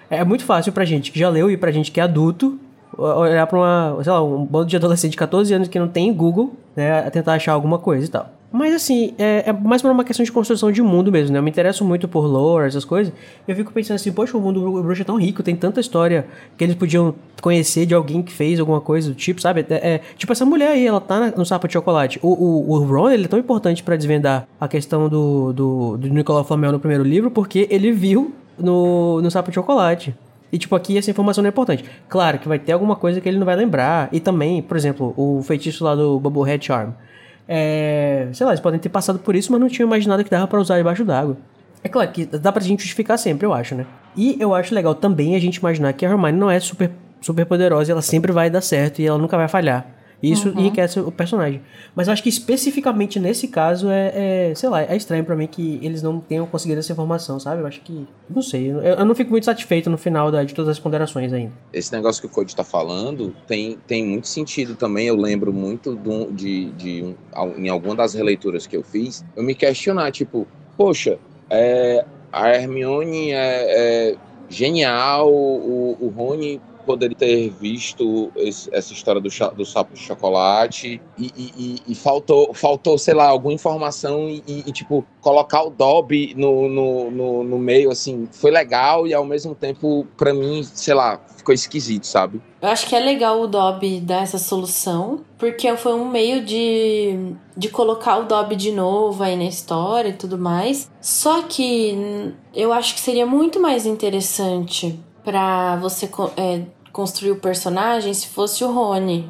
é 0.10 0.24
muito 0.24 0.46
fácil 0.46 0.72
pra 0.72 0.86
gente 0.86 1.12
que 1.12 1.20
já 1.20 1.28
leu 1.28 1.52
e 1.52 1.58
pra 1.58 1.72
gente 1.72 1.92
que 1.92 2.00
é 2.00 2.04
adulto, 2.04 2.58
olhar 2.98 3.46
pra 3.48 3.60
uma, 3.60 4.02
sei 4.02 4.14
lá, 4.14 4.24
um 4.24 4.46
bando 4.46 4.68
de 4.68 4.78
adolescente 4.78 5.12
de 5.12 5.18
14 5.18 5.54
anos 5.54 5.68
que 5.68 5.78
não 5.78 5.90
tem 5.90 6.14
Google, 6.14 6.54
né, 6.74 7.02
tentar 7.10 7.34
achar 7.34 7.52
alguma 7.52 7.78
coisa 7.80 8.06
e 8.06 8.10
tal. 8.10 8.30
Mas 8.54 8.72
assim, 8.76 9.16
é, 9.18 9.46
é 9.48 9.52
mais 9.52 9.82
por 9.82 9.90
uma 9.90 10.04
questão 10.04 10.24
de 10.24 10.32
construção 10.32 10.72
de 10.72 10.80
mundo 10.80 11.12
mesmo, 11.12 11.34
né? 11.34 11.40
Eu 11.40 11.44
me 11.44 11.50
interesso 11.50 11.84
muito 11.84 12.08
por 12.08 12.28
lore, 12.28 12.68
essas 12.68 12.86
coisas. 12.86 13.12
Eu 13.48 13.56
fico 13.56 13.74
pensando 13.74 13.96
assim, 13.96 14.12
poxa, 14.12 14.38
o 14.38 14.40
mundo 14.40 14.62
do 14.62 14.84
bruxo 14.84 15.02
é 15.02 15.06
tão 15.06 15.16
rico, 15.16 15.42
tem 15.42 15.56
tanta 15.56 15.80
história 15.80 16.28
que 16.56 16.64
eles 16.64 16.76
podiam 16.76 17.16
conhecer 17.42 17.88
de 17.88 17.96
alguém 17.96 18.22
que 18.22 18.32
fez 18.32 18.60
alguma 18.60 18.80
coisa 18.80 19.10
do 19.10 19.16
tipo, 19.16 19.42
sabe? 19.42 19.66
É, 19.72 19.96
é, 19.96 20.02
tipo 20.16 20.32
essa 20.32 20.46
mulher 20.46 20.68
aí, 20.68 20.86
ela 20.86 21.02
tá 21.02 21.34
no 21.36 21.44
sapo 21.44 21.66
de 21.66 21.74
chocolate. 21.74 22.20
O, 22.22 22.28
o, 22.28 22.74
o 22.74 22.86
Ron, 22.86 23.10
ele 23.10 23.26
é 23.26 23.28
tão 23.28 23.40
importante 23.40 23.82
pra 23.82 23.96
desvendar 23.96 24.48
a 24.62 24.68
questão 24.68 25.10
do, 25.10 25.52
do, 25.52 25.98
do 25.98 26.08
Nicolau 26.10 26.44
Flamel 26.44 26.72
no 26.72 26.80
primeiro 26.80 27.04
livro, 27.04 27.32
porque 27.32 27.68
ele 27.72 27.92
viu 27.92 28.36
no, 28.56 29.20
no 29.20 29.32
sapo 29.32 29.50
de 29.50 29.56
chocolate. 29.56 30.16
E, 30.52 30.60
tipo, 30.60 30.76
aqui 30.76 30.96
essa 30.96 31.10
informação 31.10 31.42
não 31.42 31.48
é 31.48 31.50
importante. 31.50 31.84
Claro 32.08 32.38
que 32.38 32.48
vai 32.48 32.60
ter 32.60 32.74
alguma 32.74 32.96
coisa 32.96 33.20
que 33.20 33.28
ele 33.28 33.40
não 33.40 33.46
vai 33.48 33.56
lembrar. 33.56 34.10
E 34.12 34.20
também, 34.20 34.62
por 34.62 34.78
exemplo, 34.78 35.12
o 35.18 35.42
feitiço 35.42 35.84
lá 35.84 35.96
do 35.96 36.20
Bubblehead 36.20 36.64
Charm. 36.64 36.92
É, 37.48 38.28
sei 38.34 38.46
lá, 38.46 38.52
eles 38.54 38.62
podem 38.62 38.80
ter 38.80 38.90
passado 38.90 39.20
por 39.20 39.36
isso, 39.36 39.52
mas 39.52 39.60
não 39.60 39.68
tinham 39.68 39.88
imaginado 39.88 40.24
que 40.24 40.30
dava 40.30 40.48
pra 40.48 40.60
usar 40.60 40.78
debaixo 40.78 41.04
d'água. 41.04 41.38
É 41.84 41.90
claro 41.90 42.10
que 42.12 42.26
dá 42.26 42.52
pra 42.52 42.62
gente 42.62 42.80
justificar 42.82 43.18
sempre, 43.18 43.46
eu 43.46 43.54
acho, 43.54 43.76
né? 43.76 43.86
E 44.16 44.38
eu 44.40 44.54
acho 44.56 44.74
legal 44.74 44.96
também 44.96 45.36
a 45.36 45.40
gente 45.40 45.58
imaginar 45.58 45.92
que 45.94 46.06
a 46.06 46.10
Hermione 46.10 46.38
não 46.38 46.50
é 46.50 46.60
super, 46.60 46.92
super 47.20 47.46
poderosa 47.46 47.92
e 47.92 47.94
ela 47.94 48.02
sempre 48.02 48.32
vai 48.32 48.50
dar 48.50 48.62
certo 48.62 49.00
e 49.00 49.06
ela 49.06 49.18
nunca 49.18 49.36
vai 49.36 49.48
falhar. 49.48 49.86
Isso 50.24 50.48
enriquece 50.58 51.00
o 51.02 51.12
personagem. 51.12 51.62
Mas 51.94 52.08
eu 52.08 52.14
acho 52.14 52.24
que 52.24 52.30
especificamente 52.30 53.20
nesse 53.20 53.48
caso 53.50 53.90
é, 53.90 54.50
é, 54.52 54.56
sei 54.56 54.70
lá, 54.70 54.82
é 54.82 54.96
estranho 54.96 55.26
pra 55.26 55.36
mim 55.36 55.48
que 55.48 55.80
eles 55.82 56.02
não 56.02 56.20
tenham 56.22 56.46
conseguido 56.48 56.80
essa 56.80 56.94
informação, 56.94 57.40
sabe? 57.40 57.62
Eu 57.62 57.68
acho 57.68 57.82
que. 57.82 58.08
Não 58.30 58.42
sei. 58.42 58.72
Eu, 58.72 58.80
eu 58.80 59.06
não 59.06 59.14
fico 59.14 59.32
muito 59.32 59.44
satisfeito 59.44 59.90
no 59.90 59.98
final 59.98 60.32
da- 60.32 60.44
de 60.46 60.54
todas 60.54 60.70
as 60.70 60.80
ponderações 60.80 61.34
ainda. 61.34 61.52
Esse 61.74 61.92
negócio 61.92 62.22
que 62.22 62.28
o 62.28 62.30
Code 62.30 62.52
está 62.52 62.64
falando 62.64 63.36
tem, 63.46 63.78
tem 63.86 64.06
muito 64.06 64.28
sentido 64.30 64.76
também. 64.76 65.08
Eu 65.08 65.16
lembro 65.18 65.52
muito 65.52 65.96
de, 65.96 66.10
um- 66.10 66.32
de, 66.34 66.66
de 66.72 67.04
um- 67.04 67.16
em 67.58 67.68
alguma 67.68 67.94
das 67.96 68.14
releituras 68.14 68.66
que 68.66 68.78
eu 68.78 68.84
fiz, 68.84 69.26
eu 69.36 69.44
me 69.44 69.54
questionar, 69.54 70.10
tipo, 70.12 70.48
poxa, 70.78 71.20
é, 71.50 72.06
a 72.32 72.50
Hermione 72.50 73.32
é, 73.32 73.36
é, 74.12 74.16
genial. 74.50 75.30
O, 75.30 75.98
o 76.00 76.08
Rony 76.08 76.62
poderia 76.86 77.16
ter 77.16 77.50
visto 77.50 78.32
esse, 78.36 78.70
essa 78.74 78.94
história 78.94 79.20
do, 79.20 79.30
do, 79.56 79.66
sapo 79.66 79.94
de 79.94 80.00
chocolate 80.00 81.02
e, 81.18 81.32
e, 81.36 81.82
e, 81.88 81.96
faltou, 81.96 82.54
faltou, 82.54 82.98
sei 82.98 83.14
lá, 83.14 83.28
alguma 83.28 83.54
informação 83.54 84.30
e, 84.30 84.44
e 84.48 84.72
tipo, 84.72 85.06
colocar 85.22 85.64
o 85.64 85.70
Dobby 85.70 86.34
no, 86.36 86.68
no, 86.70 87.12
no, 87.12 87.44
no, 87.44 87.60
meio, 87.60 87.92
assim, 87.92 88.28
foi 88.32 88.52
legal 88.52 89.08
e 89.08 89.14
ao 89.14 89.26
mesmo 89.26 89.56
tempo, 89.56 90.06
para 90.18 90.34
mim, 90.34 90.64
sei 90.64 90.94
lá, 90.94 91.20
ficou 91.38 91.54
esquisito, 91.54 92.06
sabe? 92.06 92.42
Eu 92.62 92.70
acho 92.70 92.88
que 92.88 92.96
é 92.96 93.00
legal 93.00 93.42
o 93.42 93.48
Dobby 93.48 94.00
dar 94.00 94.24
essa 94.24 94.38
solução, 94.38 95.22
porque 95.38 95.76
foi 95.76 95.94
um 95.94 96.10
meio 96.10 96.44
de, 96.46 97.36
de 97.58 97.70
colocar 97.70 98.18
o 98.18 98.24
Dobby 98.24 98.56
de 98.56 98.72
novo 98.72 99.22
aí 99.24 99.36
na 99.36 99.44
história 99.46 100.10
e 100.10 100.14
tudo 100.14 100.38
mais. 100.38 100.90
Só 101.02 101.42
que 101.44 102.34
eu 102.54 102.72
acho 102.72 102.96
que 102.96 103.02
seria 103.02 103.26
muito 103.26 103.60
mais 103.60 103.86
interessante 103.86 104.98
para 105.24 105.76
você 105.78 106.10
é, 106.38 106.62
construir 106.92 107.32
o 107.32 107.40
personagem 107.40 108.14
se 108.14 108.28
fosse 108.28 108.64
o 108.64 108.72
Rony. 108.72 109.30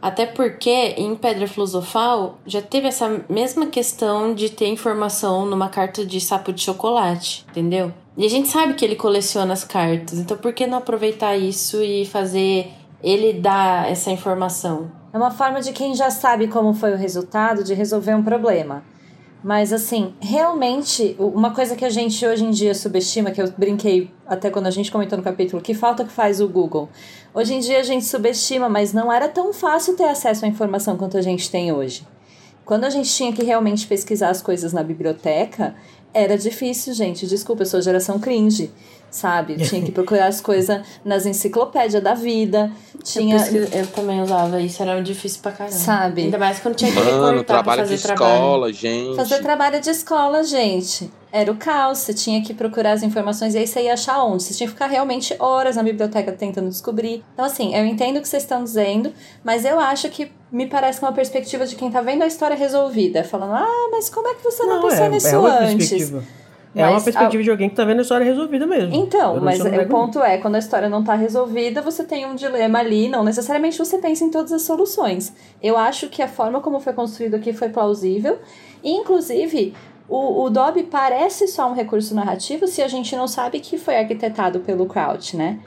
Até 0.00 0.26
porque 0.26 0.94
em 0.96 1.14
Pedra 1.14 1.46
Filosofal 1.46 2.38
já 2.44 2.60
teve 2.60 2.88
essa 2.88 3.24
mesma 3.28 3.66
questão 3.66 4.34
de 4.34 4.50
ter 4.50 4.66
informação 4.66 5.46
numa 5.46 5.68
carta 5.68 6.04
de 6.04 6.20
sapo 6.20 6.52
de 6.52 6.60
chocolate, 6.60 7.46
entendeu? 7.50 7.92
E 8.16 8.26
a 8.26 8.28
gente 8.28 8.48
sabe 8.48 8.74
que 8.74 8.84
ele 8.84 8.96
coleciona 8.96 9.52
as 9.52 9.62
cartas, 9.62 10.18
então 10.18 10.36
por 10.36 10.52
que 10.52 10.66
não 10.66 10.78
aproveitar 10.78 11.36
isso 11.36 11.80
e 11.82 12.04
fazer 12.04 12.72
ele 13.00 13.32
dar 13.32 13.88
essa 13.88 14.10
informação? 14.10 14.90
É 15.12 15.16
uma 15.16 15.30
forma 15.30 15.60
de 15.60 15.72
quem 15.72 15.94
já 15.94 16.10
sabe 16.10 16.48
como 16.48 16.74
foi 16.74 16.92
o 16.92 16.96
resultado 16.96 17.62
de 17.62 17.72
resolver 17.72 18.14
um 18.14 18.22
problema. 18.24 18.82
Mas, 19.42 19.72
assim, 19.72 20.14
realmente, 20.20 21.16
uma 21.18 21.52
coisa 21.52 21.74
que 21.74 21.84
a 21.84 21.90
gente 21.90 22.24
hoje 22.24 22.44
em 22.44 22.50
dia 22.50 22.74
subestima, 22.74 23.32
que 23.32 23.42
eu 23.42 23.50
brinquei 23.58 24.08
até 24.24 24.50
quando 24.50 24.68
a 24.68 24.70
gente 24.70 24.92
comentou 24.92 25.18
no 25.18 25.24
capítulo, 25.24 25.60
que 25.60 25.74
falta 25.74 26.04
que 26.04 26.12
faz 26.12 26.40
o 26.40 26.48
Google. 26.48 26.88
Hoje 27.34 27.54
em 27.54 27.58
dia 27.58 27.80
a 27.80 27.82
gente 27.82 28.04
subestima, 28.04 28.68
mas 28.68 28.92
não 28.92 29.12
era 29.12 29.28
tão 29.28 29.52
fácil 29.52 29.96
ter 29.96 30.04
acesso 30.04 30.44
à 30.44 30.48
informação 30.48 30.96
quanto 30.96 31.18
a 31.18 31.22
gente 31.22 31.50
tem 31.50 31.72
hoje. 31.72 32.06
Quando 32.64 32.84
a 32.84 32.90
gente 32.90 33.10
tinha 33.10 33.32
que 33.32 33.44
realmente 33.44 33.84
pesquisar 33.86 34.30
as 34.30 34.40
coisas 34.40 34.72
na 34.72 34.84
biblioteca, 34.84 35.74
era 36.14 36.38
difícil, 36.38 36.94
gente. 36.94 37.26
Desculpa, 37.26 37.62
eu 37.62 37.66
sou 37.66 37.82
geração 37.82 38.20
cringe 38.20 38.70
sabe? 39.12 39.56
Tinha 39.56 39.82
que 39.82 39.92
procurar 39.92 40.26
as 40.26 40.40
coisas 40.40 40.80
nas 41.04 41.26
enciclopédias 41.26 42.02
da 42.02 42.14
vida. 42.14 42.72
Tinha... 43.04 43.36
Eu, 43.48 43.64
eu, 43.64 43.86
também 43.88 44.20
usava 44.22 44.60
isso, 44.60 44.82
era 44.82 45.00
difícil 45.00 45.40
pra 45.42 45.52
caramba. 45.52 45.76
Sabe? 45.76 46.22
Ainda 46.22 46.38
mais 46.38 46.58
quando 46.58 46.74
tinha 46.74 46.90
que 46.90 46.98
Mano, 46.98 47.44
trabalho 47.44 47.82
fazer 47.82 47.96
de 47.96 48.02
trabalho. 48.02 48.32
escola, 48.32 48.72
gente. 48.72 49.16
Fazer 49.16 49.42
trabalho 49.42 49.80
de 49.80 49.90
escola, 49.90 50.42
gente. 50.42 51.10
Era 51.30 51.50
o 51.50 51.56
caos, 51.56 51.98
você 51.98 52.12
tinha 52.12 52.42
que 52.42 52.52
procurar 52.52 52.92
as 52.92 53.02
informações 53.02 53.54
e 53.54 53.58
aí 53.58 53.66
você 53.66 53.82
ia 53.82 53.94
achar 53.94 54.22
onde. 54.24 54.42
Você 54.42 54.54
tinha 54.54 54.66
que 54.66 54.72
ficar 54.72 54.86
realmente 54.86 55.34
horas 55.38 55.76
na 55.76 55.82
biblioteca 55.82 56.32
tentando 56.32 56.68
descobrir. 56.68 57.22
Então, 57.32 57.44
assim, 57.44 57.74
eu 57.74 57.84
entendo 57.84 58.18
o 58.18 58.22
que 58.22 58.28
vocês 58.28 58.42
estão 58.42 58.64
dizendo, 58.64 59.12
mas 59.44 59.64
eu 59.64 59.78
acho 59.78 60.08
que 60.10 60.30
me 60.50 60.66
parece 60.66 61.00
uma 61.00 61.12
perspectiva 61.12 61.66
de 61.66 61.74
quem 61.76 61.90
tá 61.90 62.00
vendo 62.00 62.22
a 62.22 62.26
história 62.26 62.56
resolvida. 62.56 63.24
Falando, 63.24 63.54
ah, 63.54 63.88
mas 63.90 64.08
como 64.10 64.28
é 64.28 64.34
que 64.34 64.44
você 64.44 64.62
não, 64.64 64.82
não 64.82 64.88
pensou 64.88 65.04
é, 65.04 65.08
nisso 65.08 65.28
é 65.28 65.64
antes? 65.64 66.12
É 66.74 66.88
uma 66.88 67.00
perspectiva 67.00 67.40
a... 67.40 67.44
de 67.44 67.50
alguém 67.50 67.68
que 67.68 67.76
tá 67.76 67.84
vendo 67.84 67.98
a 67.98 68.02
história 68.02 68.24
resolvida 68.24 68.66
mesmo. 68.66 68.94
Então, 68.94 69.38
mas 69.40 69.60
o 69.60 69.86
ponto 69.88 70.22
é, 70.22 70.38
quando 70.38 70.54
a 70.54 70.58
história 70.58 70.88
não 70.88 71.04
tá 71.04 71.14
resolvida, 71.14 71.82
você 71.82 72.02
tem 72.02 72.24
um 72.24 72.34
dilema 72.34 72.78
ali, 72.78 73.08
não 73.08 73.22
necessariamente 73.22 73.76
você 73.76 73.98
pensa 73.98 74.24
em 74.24 74.30
todas 74.30 74.52
as 74.52 74.62
soluções. 74.62 75.34
Eu 75.62 75.76
acho 75.76 76.08
que 76.08 76.22
a 76.22 76.28
forma 76.28 76.60
como 76.60 76.80
foi 76.80 76.92
construído 76.94 77.34
aqui 77.34 77.52
foi 77.52 77.68
plausível. 77.68 78.38
E, 78.82 78.90
inclusive, 78.90 79.74
o, 80.08 80.44
o 80.44 80.50
Dobby 80.50 80.84
parece 80.84 81.46
só 81.46 81.68
um 81.70 81.74
recurso 81.74 82.14
narrativo 82.14 82.66
se 82.66 82.82
a 82.82 82.88
gente 82.88 83.14
não 83.14 83.28
sabe 83.28 83.60
que 83.60 83.76
foi 83.76 83.96
arquitetado 83.96 84.60
pelo 84.60 84.86
Crouch, 84.86 85.36
né? 85.36 85.60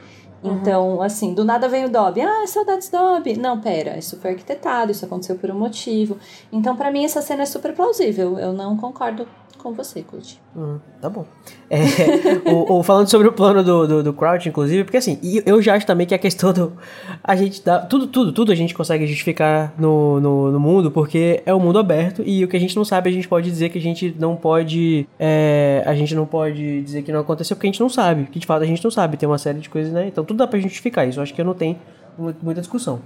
Uhum. 0.44 0.58
Então, 0.58 1.02
assim, 1.02 1.34
do 1.34 1.44
nada 1.44 1.68
vem 1.68 1.86
o 1.86 1.90
Dobby. 1.90 2.22
Ah, 2.22 2.46
saudades 2.46 2.90
Dobby. 2.90 3.38
Não, 3.38 3.60
pera, 3.60 3.98
isso 3.98 4.18
foi 4.18 4.32
arquitetado, 4.32 4.92
isso 4.92 5.06
aconteceu 5.06 5.36
por 5.36 5.50
um 5.50 5.58
motivo. 5.58 6.18
Então, 6.52 6.76
para 6.76 6.92
mim, 6.92 7.04
essa 7.04 7.22
cena 7.22 7.44
é 7.44 7.46
super 7.46 7.74
plausível. 7.74 8.38
Eu 8.38 8.54
não 8.54 8.78
concordo 8.78 9.28
com 9.66 9.74
você, 9.74 10.04
Coach. 10.04 10.40
Hum, 10.56 10.78
tá 11.02 11.10
bom. 11.10 11.26
É, 11.72 11.80
o, 12.52 12.78
o, 12.78 12.84
falando 12.84 13.10
sobre 13.10 13.28
o 13.28 13.32
plano 13.32 13.64
do, 13.64 13.88
do, 13.88 14.04
do 14.04 14.14
Crouch, 14.14 14.48
inclusive, 14.48 14.84
porque 14.84 14.98
assim, 14.98 15.20
eu 15.44 15.60
já 15.60 15.74
acho 15.74 15.88
também 15.88 16.06
que 16.06 16.14
a 16.14 16.20
questão 16.20 16.54
do. 16.54 16.74
A 17.24 17.36
gente 17.36 17.66
dá. 17.66 17.80
Tudo, 17.80 18.06
tudo, 18.06 18.32
tudo 18.32 18.52
a 18.52 18.56
gente 18.56 18.76
consegue 18.76 19.08
justificar 19.08 19.74
no, 19.76 20.22
no, 20.22 20.52
no, 20.52 20.60
mundo, 20.60 20.92
porque 20.92 21.42
é 21.48 21.54
um 21.54 21.60
mundo 21.60 21.80
aberto 21.80 22.22
e 22.24 22.46
o 22.46 22.48
que 22.48 22.56
a 22.56 22.60
gente 22.60 22.76
não 22.76 22.86
sabe, 22.86 23.10
a 23.10 23.14
gente 23.14 23.28
pode 23.28 23.50
dizer 23.50 23.70
que 23.70 23.80
a 23.80 23.82
gente 23.82 24.16
não 24.20 24.36
pode. 24.36 25.08
É, 25.18 25.82
a 25.84 25.96
gente 25.96 26.14
não 26.14 26.28
pode 26.28 26.84
dizer 26.84 27.02
que 27.02 27.12
não 27.12 27.22
aconteceu 27.22 27.56
porque 27.56 27.66
a 27.66 27.72
gente 27.72 27.82
não 27.82 27.90
sabe. 27.90 28.26
Que 28.26 28.38
de 28.38 28.46
fato 28.46 28.62
a 28.62 28.68
gente 28.68 28.84
não 28.84 28.92
sabe. 28.92 29.18
Tem 29.18 29.28
uma 29.28 29.40
série 29.40 29.58
de 29.58 29.68
coisas, 29.68 29.92
né? 29.92 30.08
Então 30.08 30.24
tudo 30.24 30.38
dá 30.38 30.46
pra 30.46 30.60
justificar 30.60 31.08
isso. 31.08 31.18
Eu 31.18 31.24
acho 31.24 31.34
que 31.34 31.42
eu 31.42 31.46
não 31.46 31.56
tenho 31.56 31.76
muita 32.18 32.62
discussão. 32.62 33.02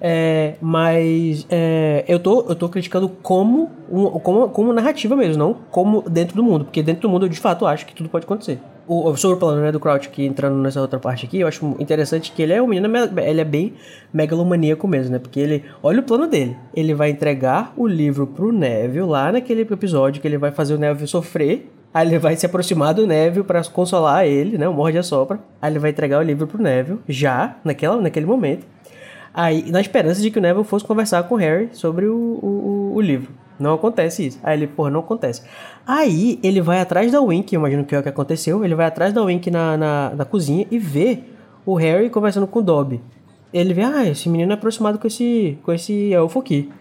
É, 0.00 0.54
mas 0.60 1.46
é, 1.48 2.04
eu, 2.06 2.18
tô, 2.18 2.44
eu 2.48 2.54
tô 2.54 2.68
criticando 2.68 3.08
como, 3.08 3.70
um, 3.90 4.06
como, 4.20 4.48
como 4.48 4.72
narrativa 4.72 5.16
mesmo, 5.16 5.38
não 5.38 5.54
como 5.70 6.02
dentro 6.02 6.36
do 6.36 6.42
mundo. 6.42 6.64
Porque 6.64 6.82
dentro 6.82 7.02
do 7.02 7.08
mundo 7.08 7.26
eu 7.26 7.28
de 7.28 7.38
fato 7.38 7.66
acho 7.66 7.86
que 7.86 7.94
tudo 7.94 8.08
pode 8.08 8.24
acontecer. 8.24 8.58
O, 8.86 9.16
sobre 9.16 9.36
o 9.36 9.40
plano 9.40 9.62
né, 9.62 9.72
do 9.72 9.80
Crouch 9.80 10.08
aqui, 10.08 10.26
entrando 10.26 10.56
nessa 10.56 10.78
outra 10.78 10.98
parte 10.98 11.24
aqui, 11.24 11.40
eu 11.40 11.48
acho 11.48 11.74
interessante 11.78 12.32
que 12.32 12.42
ele 12.42 12.52
é 12.52 12.60
um 12.60 12.66
menino, 12.66 12.86
ele 13.18 13.40
é 13.40 13.44
bem 13.44 13.72
megalomaníaco 14.12 14.86
mesmo, 14.86 15.12
né? 15.12 15.18
Porque 15.18 15.40
ele, 15.40 15.64
olha 15.82 16.00
o 16.00 16.02
plano 16.02 16.26
dele. 16.26 16.54
Ele 16.74 16.92
vai 16.92 17.08
entregar 17.08 17.72
o 17.78 17.86
livro 17.86 18.26
pro 18.26 18.52
Neville 18.52 19.06
lá 19.06 19.32
naquele 19.32 19.62
episódio 19.62 20.20
que 20.20 20.28
ele 20.28 20.36
vai 20.36 20.50
fazer 20.50 20.74
o 20.74 20.78
Neville 20.78 21.08
sofrer 21.08 21.70
Aí 21.94 22.08
ele 22.08 22.18
vai 22.18 22.34
se 22.34 22.44
aproximar 22.44 22.92
do 22.92 23.06
Neville 23.06 23.46
para 23.46 23.62
consolar 23.62 24.26
ele, 24.26 24.58
né? 24.58 24.68
O 24.68 24.74
Morde 24.74 24.98
a 24.98 25.02
Sopra. 25.04 25.38
Aí 25.62 25.70
ele 25.70 25.78
vai 25.78 25.90
entregar 25.90 26.18
o 26.18 26.22
livro 26.22 26.44
pro 26.44 26.60
Neville, 26.60 26.98
já, 27.08 27.56
naquela, 27.64 28.00
naquele 28.00 28.26
momento. 28.26 28.66
Aí, 29.32 29.70
na 29.70 29.80
esperança 29.80 30.20
de 30.20 30.28
que 30.28 30.38
o 30.38 30.42
Neville 30.42 30.64
fosse 30.64 30.84
conversar 30.84 31.22
com 31.22 31.36
o 31.36 31.38
Harry 31.38 31.68
sobre 31.72 32.06
o, 32.06 32.16
o, 32.16 32.92
o 32.96 33.00
livro. 33.00 33.32
Não 33.58 33.74
acontece 33.74 34.26
isso. 34.26 34.40
Aí 34.42 34.58
ele, 34.58 34.66
porra, 34.66 34.90
não 34.90 35.00
acontece. 35.00 35.42
Aí 35.86 36.40
ele 36.42 36.60
vai 36.60 36.80
atrás 36.80 37.12
da 37.12 37.20
Wink, 37.20 37.54
imagino 37.54 37.84
que 37.84 37.94
é 37.94 37.98
o 38.00 38.02
que 38.02 38.08
aconteceu. 38.08 38.64
Ele 38.64 38.74
vai 38.74 38.86
atrás 38.86 39.12
da 39.12 39.22
Wink 39.22 39.48
na, 39.50 39.76
na, 39.76 40.12
na 40.16 40.24
cozinha 40.24 40.66
e 40.72 40.78
vê 40.78 41.20
o 41.64 41.74
Harry 41.74 42.10
conversando 42.10 42.48
com 42.48 42.58
o 42.58 42.62
Dobby. 42.62 43.00
Ele 43.52 43.72
vê, 43.72 43.82
ah, 43.82 44.04
esse 44.04 44.28
menino 44.28 44.50
é 44.50 44.54
aproximado 44.54 44.98
com 44.98 45.06
esse, 45.06 45.56
com 45.62 45.72
esse 45.72 46.12
elfo 46.12 46.40
aqui. 46.40 46.72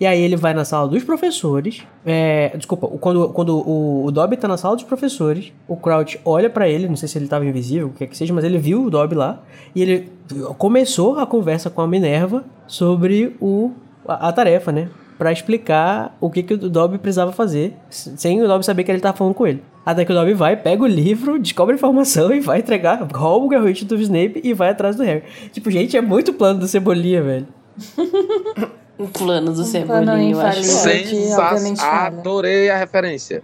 E 0.00 0.06
aí 0.06 0.20
ele 0.20 0.36
vai 0.36 0.54
na 0.54 0.64
sala 0.64 0.88
dos 0.88 1.04
professores. 1.04 1.82
É, 2.04 2.56
desculpa, 2.56 2.88
quando, 2.88 3.28
quando 3.30 3.58
o, 3.58 4.06
o 4.06 4.10
Dobby 4.10 4.36
tá 4.36 4.48
na 4.48 4.56
sala 4.56 4.74
dos 4.74 4.84
professores, 4.84 5.52
o 5.68 5.76
Crouch 5.76 6.20
olha 6.24 6.50
para 6.50 6.68
ele, 6.68 6.88
não 6.88 6.96
sei 6.96 7.08
se 7.08 7.18
ele 7.18 7.28
tava 7.28 7.44
invisível, 7.46 7.88
o 7.88 7.90
que 7.92 8.04
é 8.04 8.06
que 8.06 8.16
seja, 8.16 8.32
mas 8.32 8.44
ele 8.44 8.58
viu 8.58 8.84
o 8.84 8.90
Dobby 8.90 9.14
lá. 9.14 9.40
E 9.74 9.82
ele 9.82 10.12
começou 10.58 11.18
a 11.18 11.26
conversa 11.26 11.70
com 11.70 11.80
a 11.80 11.86
Minerva 11.86 12.44
sobre 12.66 13.36
o, 13.40 13.70
a, 14.06 14.28
a 14.28 14.32
tarefa, 14.32 14.72
né? 14.72 14.88
para 15.22 15.30
explicar 15.30 16.16
o 16.20 16.28
que, 16.28 16.42
que 16.42 16.54
o 16.54 16.58
Dobby 16.58 16.98
precisava 16.98 17.30
fazer, 17.30 17.76
sem 17.88 18.42
o 18.42 18.48
Dobby 18.48 18.64
saber 18.64 18.82
que 18.82 18.90
ele 18.90 18.98
tava 18.98 19.16
falando 19.16 19.34
com 19.34 19.46
ele. 19.46 19.62
Até 19.86 20.04
que 20.04 20.10
o 20.10 20.14
Dobby 20.16 20.34
vai, 20.34 20.56
pega 20.56 20.82
o 20.82 20.86
livro, 20.86 21.38
descobre 21.38 21.74
a 21.74 21.76
informação 21.76 22.34
e 22.34 22.40
vai 22.40 22.58
entregar, 22.58 23.06
rouba 23.14 23.46
o 23.46 23.48
garrote 23.48 23.84
do 23.84 23.94
Snape 24.00 24.40
e 24.42 24.52
vai 24.52 24.70
atrás 24.70 24.96
do 24.96 25.04
Harry. 25.04 25.22
Tipo, 25.52 25.70
gente, 25.70 25.96
é 25.96 26.00
muito 26.00 26.32
plano 26.32 26.58
do 26.58 26.66
Cebolinha, 26.66 27.22
velho. 27.22 27.46
O 29.02 29.08
plano 29.08 29.52
do 29.52 29.62
um 29.62 29.64
Cebolinha, 29.64 30.30
eu 30.30 30.40
acho. 30.40 30.62
Sensacional. 30.62 32.06
Adorei 32.06 32.70
a 32.70 32.78
referência. 32.78 33.42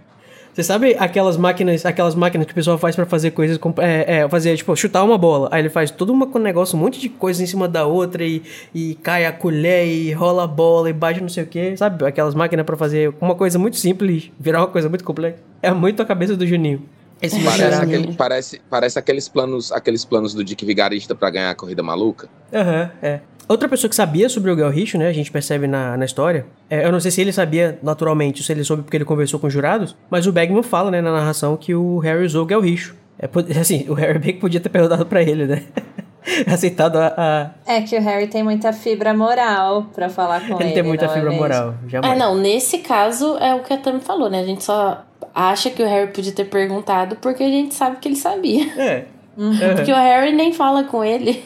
Você 0.53 0.63
sabe 0.63 0.95
aquelas 0.97 1.37
máquinas, 1.37 1.85
aquelas 1.85 2.15
máquinas 2.15 2.45
que 2.47 2.51
o 2.53 2.55
pessoal 2.55 2.77
faz 2.77 2.95
para 2.95 3.05
fazer 3.05 3.31
coisas, 3.31 3.57
com, 3.57 3.73
é, 3.77 4.19
é, 4.19 4.29
fazer, 4.29 4.55
tipo, 4.57 4.75
chutar 4.75 5.03
uma 5.03 5.17
bola. 5.17 5.47
Aí 5.51 5.61
ele 5.61 5.69
faz 5.69 5.91
todo 5.91 6.11
um 6.11 6.39
negócio, 6.39 6.77
um 6.77 6.81
monte 6.81 6.99
de 6.99 7.07
coisa 7.07 7.43
em 7.43 7.45
cima 7.45 7.67
da 7.67 7.85
outra 7.85 8.23
e, 8.23 8.41
e 8.73 8.95
cai 8.95 9.25
a 9.25 9.31
colher 9.31 9.85
e 9.85 10.11
rola 10.11 10.43
a 10.45 10.47
bola 10.47 10.89
e 10.89 10.93
bate 10.93 11.21
não 11.21 11.29
sei 11.29 11.43
o 11.43 11.47
que. 11.47 11.75
Sabe? 11.77 12.05
Aquelas 12.05 12.35
máquinas 12.35 12.65
para 12.65 12.75
fazer 12.77 13.13
uma 13.21 13.35
coisa 13.35 13.59
muito 13.59 13.77
simples 13.77 14.31
virar 14.39 14.59
uma 14.59 14.67
coisa 14.67 14.89
muito 14.89 15.03
complexa. 15.03 15.39
É 15.61 15.71
muito 15.71 16.01
a 16.01 16.05
cabeça 16.05 16.35
do 16.35 16.47
Juninho. 16.47 16.81
Esse 17.21 17.41
parece, 17.43 17.81
aquele, 17.81 18.13
parece, 18.13 18.61
parece 18.69 18.99
aqueles 18.99 19.27
planos 19.27 19.73
aqueles 19.73 20.05
planos 20.05 20.33
do 20.33 20.41
Dick 20.41 20.65
Vigarista 20.65 21.13
para 21.13 21.29
ganhar 21.29 21.51
a 21.51 21.55
corrida 21.55 21.83
maluca. 21.83 22.29
Aham, 22.53 22.83
uhum, 22.83 22.89
é. 23.01 23.19
Outra 23.49 23.67
pessoa 23.67 23.89
que 23.89 23.95
sabia 23.95 24.29
sobre 24.29 24.51
o 24.51 24.55
Gelricho, 24.55 24.95
né? 24.95 25.07
A 25.07 25.11
gente 25.11 25.31
percebe 25.31 25.65
na, 25.65 25.97
na 25.97 26.05
história. 26.05 26.45
É, 26.69 26.85
eu 26.85 26.91
não 26.91 26.99
sei 26.99 27.09
se 27.09 27.19
ele 27.19 27.33
sabia 27.33 27.79
naturalmente, 27.81 28.43
se 28.43 28.51
ele 28.51 28.63
soube 28.63 28.83
porque 28.83 28.95
ele 28.95 29.05
conversou 29.05 29.39
com 29.39 29.47
os 29.47 29.53
jurados, 29.53 29.95
mas 30.07 30.27
o 30.27 30.31
Bagman 30.31 30.61
fala, 30.61 30.91
né, 30.91 31.01
na 31.01 31.11
narração, 31.11 31.57
que 31.57 31.73
o 31.73 31.97
Harry 31.97 32.23
usou 32.23 32.45
o 32.45 32.47
Gelricho. 32.47 32.95
É, 33.17 33.27
assim, 33.59 33.87
o 33.89 33.95
Harry 33.95 34.19
bem 34.19 34.33
que 34.33 34.39
podia 34.39 34.59
ter 34.59 34.69
perguntado 34.69 35.03
para 35.03 35.23
ele, 35.23 35.47
né? 35.47 35.63
Aceitado 36.45 36.97
a, 36.97 37.51
a, 37.65 37.73
É 37.73 37.81
que 37.81 37.97
o 37.97 38.01
Harry 38.01 38.27
tem 38.27 38.43
muita 38.43 38.71
fibra 38.71 39.15
moral 39.15 39.87
para 39.95 40.09
falar 40.09 40.41
com 40.41 40.53
ele. 40.59 40.65
Ele 40.69 40.73
tem 40.73 40.83
muita 40.83 41.05
é 41.05 41.09
fibra 41.09 41.33
é 41.33 41.35
moral, 41.35 41.73
jamais. 41.87 42.15
É, 42.15 42.19
não, 42.19 42.35
nesse 42.35 42.77
caso 42.79 43.35
é 43.39 43.55
o 43.55 43.63
que 43.63 43.73
a 43.73 43.77
Tami 43.77 43.99
falou, 43.99 44.29
né? 44.29 44.41
A 44.41 44.45
gente 44.45 44.63
só 44.63 45.03
acha 45.33 45.71
que 45.71 45.81
o 45.81 45.87
Harry 45.87 46.11
podia 46.11 46.31
ter 46.31 46.45
perguntado 46.45 47.15
porque 47.15 47.41
a 47.41 47.49
gente 47.49 47.73
sabe 47.73 47.97
que 47.97 48.07
ele 48.07 48.15
sabia. 48.15 48.65
É. 48.77 49.05
Uhum. 49.35 49.57
Porque 49.75 49.91
o 49.91 49.95
Harry 49.95 50.33
nem 50.35 50.53
fala 50.53 50.83
com 50.83 51.03
ele. 51.03 51.43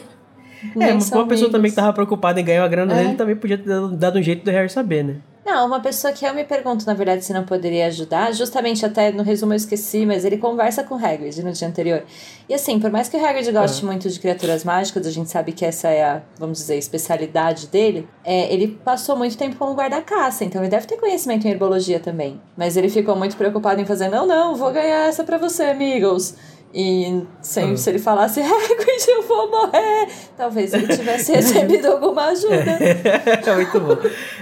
É, 0.79 0.93
uma 0.93 1.27
pessoa 1.27 1.51
também 1.51 1.69
que 1.69 1.75
tava 1.75 1.93
preocupada 1.93 2.39
em 2.39 2.45
ganhar 2.45 2.63
a 2.63 2.67
grana 2.67 2.93
é. 2.93 3.03
dele 3.03 3.15
também 3.15 3.35
podia 3.35 3.57
ter 3.57 3.87
dado 3.97 4.19
um 4.19 4.21
jeito 4.21 4.43
do 4.43 4.51
Harry 4.51 4.69
saber, 4.69 5.03
né? 5.03 5.15
Não, 5.45 5.67
uma 5.67 5.81
pessoa 5.81 6.13
que 6.13 6.25
eu 6.25 6.33
me 6.33 6.45
pergunto, 6.45 6.85
na 6.85 6.93
verdade, 6.93 7.25
se 7.25 7.33
não 7.33 7.43
poderia 7.43 7.87
ajudar, 7.87 8.33
justamente 8.33 8.85
até 8.85 9.11
no 9.11 9.23
resumo 9.23 9.51
eu 9.51 9.57
esqueci, 9.57 10.05
mas 10.05 10.23
ele 10.23 10.37
conversa 10.37 10.85
com 10.85 10.95
o 10.95 10.97
Hagrid 10.97 11.43
no 11.43 11.51
dia 11.51 11.67
anterior. 11.67 12.03
E 12.47 12.53
assim, 12.53 12.79
por 12.79 12.89
mais 12.89 13.09
que 13.09 13.17
o 13.17 13.25
Hagrid 13.25 13.51
goste 13.51 13.83
Uhum. 13.83 13.91
muito 13.91 14.09
de 14.09 14.17
criaturas 14.21 14.63
mágicas, 14.63 15.05
a 15.05 15.11
gente 15.11 15.29
sabe 15.29 15.51
que 15.51 15.65
essa 15.65 15.89
é 15.89 16.01
a, 16.01 16.21
vamos 16.39 16.59
dizer, 16.59 16.77
especialidade 16.77 17.67
dele, 17.67 18.07
é, 18.23 18.53
ele 18.53 18.69
passou 18.85 19.17
muito 19.17 19.37
tempo 19.37 19.57
como 19.57 19.73
guarda-caça, 19.73 20.45
então 20.45 20.61
ele 20.61 20.69
deve 20.69 20.87
ter 20.87 20.95
conhecimento 20.95 21.45
em 21.45 21.51
herbologia 21.51 21.99
também. 21.99 22.39
Mas 22.55 22.77
ele 22.77 22.87
ficou 22.87 23.13
muito 23.13 23.35
preocupado 23.35 23.81
em 23.81 23.85
fazer, 23.85 24.07
não, 24.07 24.25
não, 24.25 24.55
vou 24.55 24.71
ganhar 24.71 25.09
essa 25.09 25.25
pra 25.25 25.37
você, 25.37 25.63
amigos. 25.63 26.35
E 26.73 27.23
sempre 27.39 27.71
Uhum. 27.71 27.77
se 27.77 27.89
ele 27.91 27.99
falasse, 27.99 28.41
Hagrid, 28.41 29.07
eu 29.07 29.21
vou 29.21 29.51
morrer, 29.51 30.07
talvez 30.35 30.73
ele 30.73 30.87
tivesse 30.87 31.31
recebido 31.35 31.85
alguma 31.85 32.25
ajuda. 32.29 32.79
é 32.81 33.55
muito 33.55 33.79
bom. 33.79 33.97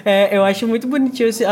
É, 0.06 0.38
eu 0.38 0.42
acho 0.44 0.66
muito 0.66 0.88
bonitinho 0.88 1.28
esse. 1.28 1.44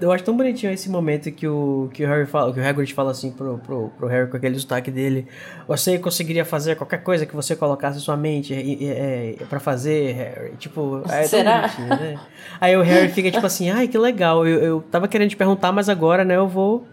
eu 0.00 0.10
acho 0.10 0.24
tão 0.24 0.36
bonitinho 0.36 0.72
esse 0.72 0.90
momento 0.90 1.30
que 1.30 1.46
o, 1.46 1.88
que 1.92 2.04
o 2.04 2.08
Harry 2.08 2.26
fala, 2.26 2.52
que 2.52 2.58
o 2.58 2.66
Hagrid 2.66 2.92
fala 2.92 3.12
assim 3.12 3.30
pro, 3.30 3.58
pro, 3.58 3.88
pro 3.96 4.08
Harry 4.08 4.28
com 4.28 4.36
aquele 4.36 4.58
sotaque 4.58 4.90
dele. 4.90 5.28
Você 5.68 5.96
conseguiria 5.98 6.44
fazer 6.44 6.74
qualquer 6.74 7.04
coisa 7.04 7.24
que 7.24 7.34
você 7.36 7.54
colocasse 7.54 8.00
sua 8.00 8.16
mente 8.16 8.52
e, 8.52 8.88
é, 8.88 9.36
pra 9.48 9.60
fazer, 9.60 10.12
Harry. 10.12 10.56
Tipo, 10.58 11.02
é 11.08 11.22
Será? 11.22 11.70
né? 11.78 12.18
Aí 12.60 12.76
o 12.76 12.82
Harry 12.82 13.10
fica 13.10 13.30
tipo 13.30 13.46
assim, 13.46 13.70
ai, 13.70 13.86
que 13.86 13.96
legal. 13.96 14.44
Eu, 14.44 14.58
eu 14.60 14.84
tava 14.90 15.06
querendo 15.06 15.30
te 15.30 15.36
perguntar, 15.36 15.70
mas 15.70 15.88
agora, 15.88 16.24
né, 16.24 16.34
eu 16.36 16.48
vou. 16.48 16.84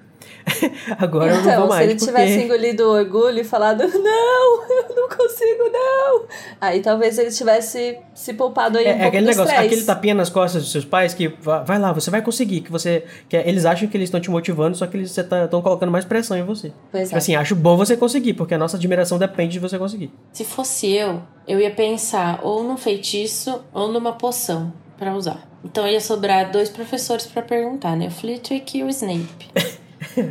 agora 1.00 1.32
eu 1.32 1.36
não 1.36 1.42
Então, 1.42 1.60
vou 1.62 1.70
mais. 1.70 1.86
se 1.86 1.90
ele 1.92 2.00
porque... 2.00 2.12
tivesse 2.12 2.44
engolido 2.44 2.84
o 2.84 2.92
orgulho 2.94 3.40
e 3.40 3.44
falado, 3.44 3.84
não, 3.88 4.64
eu 4.90 4.96
não 4.96 5.08
consigo, 5.10 5.64
não. 5.72 6.26
Aí 6.60 6.82
talvez 6.82 7.18
ele 7.18 7.32
tivesse 7.32 7.98
se 8.14 8.34
poupado 8.34 8.78
aí 8.78 8.86
um 8.86 8.88
É, 8.88 8.92
é 8.92 8.94
pouco 8.96 9.08
aquele 9.08 9.24
do 9.26 9.30
negócio, 9.30 9.50
estresse. 9.52 9.68
aquele 9.68 9.84
tapinha 9.86 10.14
nas 10.16 10.30
costas 10.30 10.64
dos 10.64 10.72
seus 10.72 10.86
pais 10.86 11.14
que 11.14 11.28
va- 11.42 11.62
vai 11.64 11.80
lá, 11.80 11.92
você 11.94 12.10
vai 12.12 12.22
conseguir, 12.22 12.62
que 12.62 12.72
você. 12.72 13.04
Que 13.30 13.38
eles 13.38 13.66
acham 13.66 13.88
que 13.88 13.96
eles 13.98 14.08
estão 14.08 14.20
te 14.20 14.30
motivando, 14.30 14.76
só 14.76 14.86
que 14.88 14.98
eles 14.98 15.16
estão 15.18 15.62
colocando 15.62 15.92
mais 15.92 16.06
pressão 16.06 16.38
em 16.38 16.44
você. 16.44 16.72
Pois 16.92 17.04
Tipo 17.06 17.16
é. 17.16 17.18
assim, 17.18 17.36
acho 17.36 17.56
bom 17.56 17.78
você 17.78 17.96
conseguir, 17.96 18.34
porque 18.34 18.54
a 18.54 18.58
nossa 18.58 18.78
admiração 18.78 19.18
depende 19.18 19.54
de 19.54 19.60
você 19.60 19.78
conseguir. 19.78 20.12
Se 20.34 20.44
fosse 20.44 20.92
eu, 20.92 21.22
eu 21.48 21.60
ia 21.60 21.72
pensar 21.72 22.40
ou 22.44 22.64
num 22.64 22.78
feitiço 22.78 23.62
ou 23.74 23.88
numa 23.88 24.14
poção 24.14 24.74
pra 24.98 25.16
usar. 25.16 25.48
Então 25.64 25.88
ia 25.88 26.02
sobrar 26.02 26.52
dois 26.52 26.70
professores 26.70 27.26
pra 27.26 27.42
perguntar, 27.42 27.96
né? 27.96 28.08
O 28.08 28.12
Flitwick 28.12 28.78
e 28.78 28.84
o 28.84 28.90
Snape. 28.90 29.50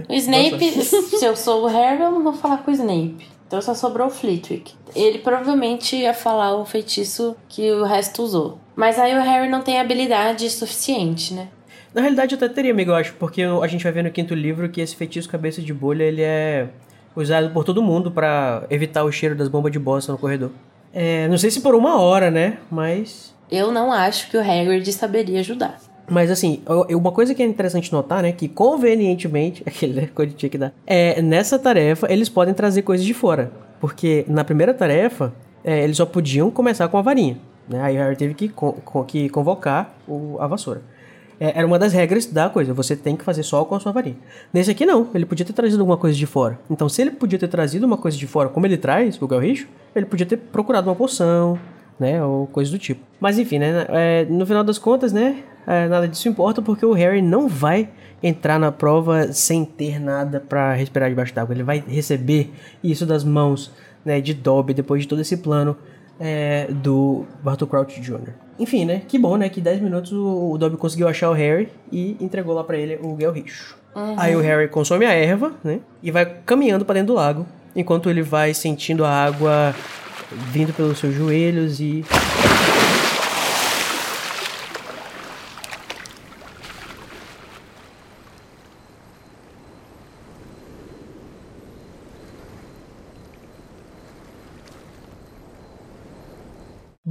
O 0.09 0.13
Snape, 0.15 0.71
se 0.83 1.25
eu 1.25 1.37
sou 1.37 1.65
o 1.65 1.67
Harry, 1.67 2.03
eu 2.03 2.11
não 2.11 2.23
vou 2.23 2.33
falar 2.33 2.59
com 2.59 2.71
o 2.71 2.75
Snape. 2.75 3.27
Então 3.47 3.61
só 3.61 3.75
sobrou 3.75 4.07
o 4.07 4.11
Flitwick. 4.11 4.73
Ele 4.95 5.19
provavelmente 5.19 5.97
ia 5.97 6.15
falar 6.15 6.57
o 6.57 6.65
feitiço 6.65 7.37
que 7.49 7.71
o 7.71 7.85
resto 7.85 8.23
usou. 8.23 8.59
Mas 8.75 8.99
aí 8.99 9.15
o 9.15 9.21
Harry 9.21 9.49
não 9.49 9.61
tem 9.61 9.79
habilidade 9.79 10.49
suficiente, 10.49 11.35
né? 11.35 11.49
Na 11.95 12.01
realidade, 12.01 12.35
eu 12.35 12.37
até 12.37 12.49
teria, 12.49 12.73
amigo, 12.73 12.91
eu 12.91 12.95
acho, 12.95 13.13
porque 13.15 13.43
a 13.43 13.67
gente 13.67 13.85
vai 13.85 13.93
ver 13.93 14.03
no 14.03 14.11
quinto 14.11 14.35
livro 14.35 14.69
que 14.71 14.81
esse 14.81 14.97
feitiço 14.97 15.29
cabeça 15.29 15.61
de 15.61 15.75
bolha, 15.75 16.05
ele 16.05 16.23
é 16.23 16.69
usado 17.15 17.51
por 17.51 17.65
todo 17.65 17.83
mundo 17.83 18.11
pra 18.11 18.65
evitar 18.71 19.05
o 19.05 19.13
cheiro 19.13 19.35
das 19.35 19.49
bombas 19.49 19.71
de 19.71 19.79
bosta 19.79 20.11
no 20.11 20.17
corredor. 20.17 20.51
É, 20.95 21.29
não 21.29 21.37
sei 21.37 21.51
se 21.51 21.61
por 21.61 21.75
uma 21.75 22.01
hora, 22.01 22.31
né? 22.31 22.59
Mas 22.71 23.35
Eu 23.51 23.71
não 23.71 23.93
acho 23.93 24.31
que 24.31 24.37
o 24.37 24.41
Hagrid 24.41 24.91
saberia 24.93 25.41
ajudar. 25.41 25.79
Mas 26.13 26.31
assim, 26.31 26.61
uma 26.91 27.11
coisa 27.11 27.35
que 27.35 27.43
é 27.43 27.47
interessante 27.47 27.91
notar, 27.93 28.23
né, 28.23 28.33
que 28.33 28.47
convenientemente, 28.49 29.63
aquele 29.67 29.95
né, 30.03 30.09
coisa 30.15 30.33
que 30.35 30.59
dar, 30.59 30.73
é 30.87 31.23
nessa 31.23 31.59
tarefa 31.59 32.07
eles 32.13 32.29
podem 32.29 32.53
trazer 32.55 32.83
coisas 32.83 33.05
de 33.07 33.15
fora, 33.15 33.51
porque 33.81 34.25
na 34.29 34.45
primeira 34.45 34.75
tarefa 34.75 35.33
é, 35.65 35.83
eles 35.83 35.97
só 35.97 36.05
podiam 36.05 36.51
começar 36.51 36.87
com 36.89 36.99
a 36.99 37.03
varinha, 37.03 37.39
né? 37.69 37.81
Aí 37.83 37.97
Harry 37.97 38.17
teve 38.17 38.35
que, 38.35 38.49
con- 38.49 38.75
que 39.07 39.29
convocar 39.31 39.95
o- 40.07 40.37
a 40.41 40.47
vassoura. 40.47 40.83
É, 41.41 41.59
era 41.59 41.67
uma 41.67 41.79
das 41.79 41.93
regras 41.93 42.27
da 42.27 42.49
coisa, 42.51 42.75
você 42.75 42.95
tem 42.95 43.17
que 43.17 43.25
fazer 43.25 43.43
só 43.43 43.65
com 43.65 43.75
a 43.75 43.81
sua 43.81 43.91
varinha. 43.91 44.17
Nesse 44.53 44.71
aqui 44.71 44.85
não, 44.85 45.09
ele 45.15 45.25
podia 45.25 45.47
ter 45.47 45.53
trazido 45.53 45.81
alguma 45.81 45.97
coisa 45.97 46.17
de 46.17 46.27
fora. 46.27 46.59
Então, 46.71 46.89
se 46.89 47.01
ele 47.03 47.11
podia 47.13 47.39
ter 47.39 47.49
trazido 47.49 47.87
uma 47.87 47.97
coisa 47.97 48.17
de 48.19 48.27
fora, 48.27 48.49
como 48.49 48.67
ele 48.67 48.77
traz, 48.77 49.21
o 49.21 49.27
Galricho, 49.27 49.67
ele 49.97 50.07
podia 50.07 50.27
ter 50.27 50.37
procurado 50.37 50.89
uma 50.89 50.95
poção, 50.95 51.59
né, 51.99 52.23
ou 52.25 52.47
coisa 52.49 52.71
do 52.71 52.79
tipo. 52.79 53.01
Mas 53.21 53.39
enfim, 53.39 53.59
né, 53.59 53.87
é, 53.89 54.25
no 54.27 54.45
final 54.47 54.63
das 54.63 54.79
contas, 54.79 55.13
né, 55.13 55.37
nada 55.67 56.09
disso 56.09 56.29
importa 56.29 56.61
porque 56.61 56.85
o 56.85 56.93
Harry 56.93 57.23
não 57.23 57.49
vai 57.49 57.89
entrar 58.23 58.59
na 58.59 58.71
prova 58.71 59.33
sem 59.33 59.65
ter 59.65 59.99
nada 60.01 60.41
pra 60.41 60.73
respirar 60.73 61.09
debaixo 61.09 61.35
d'água. 61.35 61.55
Ele 61.55 61.63
vai 61.63 61.83
receber 61.87 62.53
isso 62.83 63.05
das 63.05 63.25
mãos, 63.25 63.73
né, 64.05 64.21
de 64.21 64.33
Dobby 64.33 64.75
depois 64.75 65.03
de 65.03 65.09
todo 65.09 65.21
esse 65.21 65.37
plano 65.37 65.77
é, 66.21 66.69
do 66.71 67.25
Bartol 67.43 67.67
Crouch 67.67 68.01
Jr. 68.01 68.33
Enfim, 68.59 68.85
né, 68.85 69.03
que 69.09 69.19
bom, 69.19 69.37
né, 69.37 69.49
que 69.49 69.61
em 69.61 69.63
10 69.63 69.81
minutos 69.81 70.13
o, 70.13 70.53
o 70.53 70.59
Dobby 70.59 70.77
conseguiu 70.77 71.09
achar 71.09 71.31
o 71.31 71.33
Harry 71.33 71.69
e 71.91 72.17
entregou 72.21 72.55
lá 72.55 72.63
pra 72.63 72.77
ele 72.77 72.99
o 73.03 73.17
Gelricho. 73.19 73.77
Aí 74.17 74.35
o 74.35 74.41
Harry 74.41 74.69
consome 74.69 75.05
a 75.05 75.13
erva, 75.13 75.53
né, 75.63 75.81
e 76.03 76.11
vai 76.11 76.25
caminhando 76.47 76.85
pra 76.85 76.95
dentro 76.95 77.09
do 77.09 77.15
lago, 77.15 77.47
enquanto 77.75 78.09
ele 78.09 78.23
vai 78.23 78.55
sentindo 78.55 79.05
a 79.05 79.11
água 79.11 79.75
vindo 80.51 80.73
pelos 80.73 80.99
seus 80.99 81.15
joelhos 81.15 81.81
e 81.81 82.05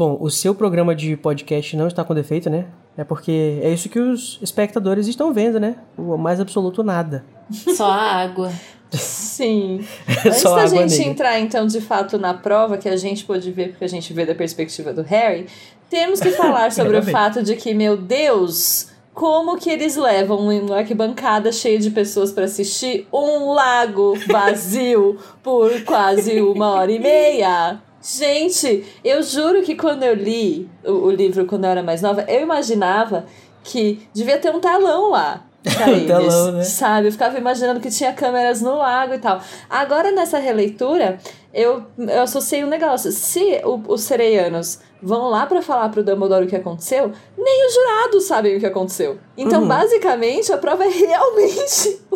Bom, 0.01 0.17
o 0.19 0.31
seu 0.31 0.55
programa 0.55 0.95
de 0.95 1.15
podcast 1.15 1.77
não 1.77 1.85
está 1.85 2.03
com 2.03 2.15
defeito, 2.15 2.49
né? 2.49 2.65
É 2.97 3.03
porque 3.03 3.59
é 3.61 3.69
isso 3.69 3.87
que 3.87 3.99
os 3.99 4.39
espectadores 4.41 5.05
estão 5.05 5.31
vendo, 5.31 5.59
né? 5.59 5.75
O 5.95 6.17
mais 6.17 6.39
absoluto 6.39 6.83
nada. 6.83 7.23
Só 7.51 7.85
a 7.85 8.01
água. 8.23 8.51
Sim. 8.89 9.85
Antes 10.25 10.41
Só 10.41 10.55
da 10.55 10.65
gente 10.65 10.97
negra. 10.97 11.05
entrar, 11.05 11.39
então, 11.39 11.67
de 11.67 11.79
fato, 11.79 12.17
na 12.17 12.33
prova, 12.33 12.79
que 12.79 12.89
a 12.89 12.95
gente 12.95 13.23
pôde 13.25 13.51
ver, 13.51 13.69
porque 13.69 13.85
a 13.85 13.87
gente 13.87 14.11
vê 14.11 14.25
da 14.25 14.33
perspectiva 14.33 14.91
do 14.91 15.03
Harry, 15.03 15.45
temos 15.87 16.19
que 16.19 16.31
falar 16.31 16.71
sobre 16.73 16.97
o 16.97 17.03
fato 17.03 17.43
de 17.43 17.55
que, 17.55 17.71
meu 17.71 17.95
Deus, 17.95 18.87
como 19.13 19.55
que 19.55 19.69
eles 19.69 19.95
levam 19.97 20.39
uma 20.39 20.77
arquibancada 20.77 21.51
cheia 21.51 21.77
de 21.77 21.91
pessoas 21.91 22.31
para 22.31 22.45
assistir 22.45 23.07
um 23.13 23.53
lago 23.53 24.17
vazio 24.27 25.19
por 25.43 25.69
quase 25.83 26.41
uma 26.41 26.71
hora 26.71 26.91
e 26.91 26.97
meia? 26.97 27.90
Gente, 28.01 28.83
eu 29.03 29.21
juro 29.21 29.61
que 29.61 29.75
quando 29.75 30.03
eu 30.03 30.15
li 30.15 30.67
o, 30.83 30.91
o 30.91 31.11
livro 31.11 31.45
quando 31.45 31.65
eu 31.65 31.69
era 31.69 31.83
mais 31.83 32.01
nova, 32.01 32.25
eu 32.27 32.41
imaginava 32.41 33.25
que 33.63 34.07
devia 34.11 34.39
ter 34.39 34.53
um 34.53 34.59
telão 34.59 35.11
lá. 35.11 35.45
Pra 35.63 35.89
eles, 35.91 36.07
telão, 36.07 36.51
né? 36.53 36.63
sabe? 36.63 37.07
Eu 37.07 37.11
ficava 37.11 37.37
imaginando 37.37 37.79
que 37.79 37.89
tinha 37.89 38.11
câmeras 38.13 38.61
no 38.61 38.75
lago 38.77 39.13
e 39.13 39.19
tal. 39.19 39.39
Agora, 39.69 40.11
nessa 40.11 40.39
releitura, 40.39 41.19
eu, 41.53 41.83
eu 41.97 42.21
associei 42.23 42.63
um 42.63 42.67
negócio. 42.67 43.11
Se 43.11 43.61
o- 43.63 43.81
os 43.87 44.01
sereianos 44.01 44.79
vão 45.03 45.29
lá 45.29 45.45
pra 45.45 45.61
falar 45.61 45.89
pro 45.89 46.03
Dumbledore 46.03 46.45
o 46.45 46.47
que 46.47 46.55
aconteceu, 46.55 47.11
nem 47.37 47.67
os 47.67 47.73
jurados 47.73 48.23
sabem 48.25 48.57
o 48.57 48.59
que 48.59 48.65
aconteceu. 48.65 49.19
Então, 49.37 49.61
Uhum. 49.61 49.67
basicamente, 49.67 50.51
a 50.51 50.57
prova 50.57 50.83
é 50.85 50.89
realmente 50.89 51.99
um 52.11 52.15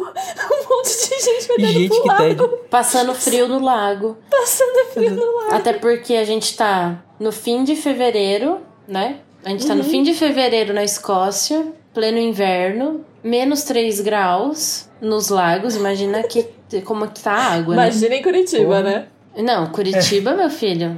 monte 0.69 1.09
de 1.09 1.19
gente 1.23 1.47
metendo 1.49 1.67
Gente, 1.73 1.89
pro 1.89 2.01
que 2.01 2.07
lago. 2.07 2.47
Passando 2.69 3.13
frio 3.13 3.47
no 3.47 3.59
lago. 3.63 4.17
passando 4.29 4.85
frio 4.91 5.11
no 5.11 5.35
lago. 5.37 5.55
Até 5.55 5.73
porque 5.73 6.15
a 6.15 6.23
gente 6.25 6.55
tá 6.57 7.03
no 7.19 7.31
fim 7.31 7.63
de 7.63 7.75
fevereiro, 7.75 8.59
né? 8.87 9.19
A 9.43 9.49
gente 9.49 9.67
tá 9.67 9.75
no 9.75 9.83
fim 9.83 10.01
de 10.01 10.13
fevereiro 10.15 10.73
na 10.73 10.83
Escócia, 10.83 11.67
pleno 11.93 12.17
inverno, 12.17 13.05
menos 13.25 13.63
3 13.63 14.01
graus 14.01 14.87
nos 15.01 15.29
lagos. 15.29 15.75
Imagina 15.75 16.21
que, 16.23 16.47
como 16.83 17.07
que 17.07 17.19
tá 17.21 17.31
a 17.31 17.53
água, 17.55 17.75
né? 17.75 17.83
Imagina 17.83 18.15
em 18.15 18.21
Curitiba, 18.21 18.65
Porra. 18.65 18.83
né? 18.83 19.07
Não, 19.37 19.65
Curitiba, 19.71 20.33
meu 20.35 20.49
filho. 20.49 20.97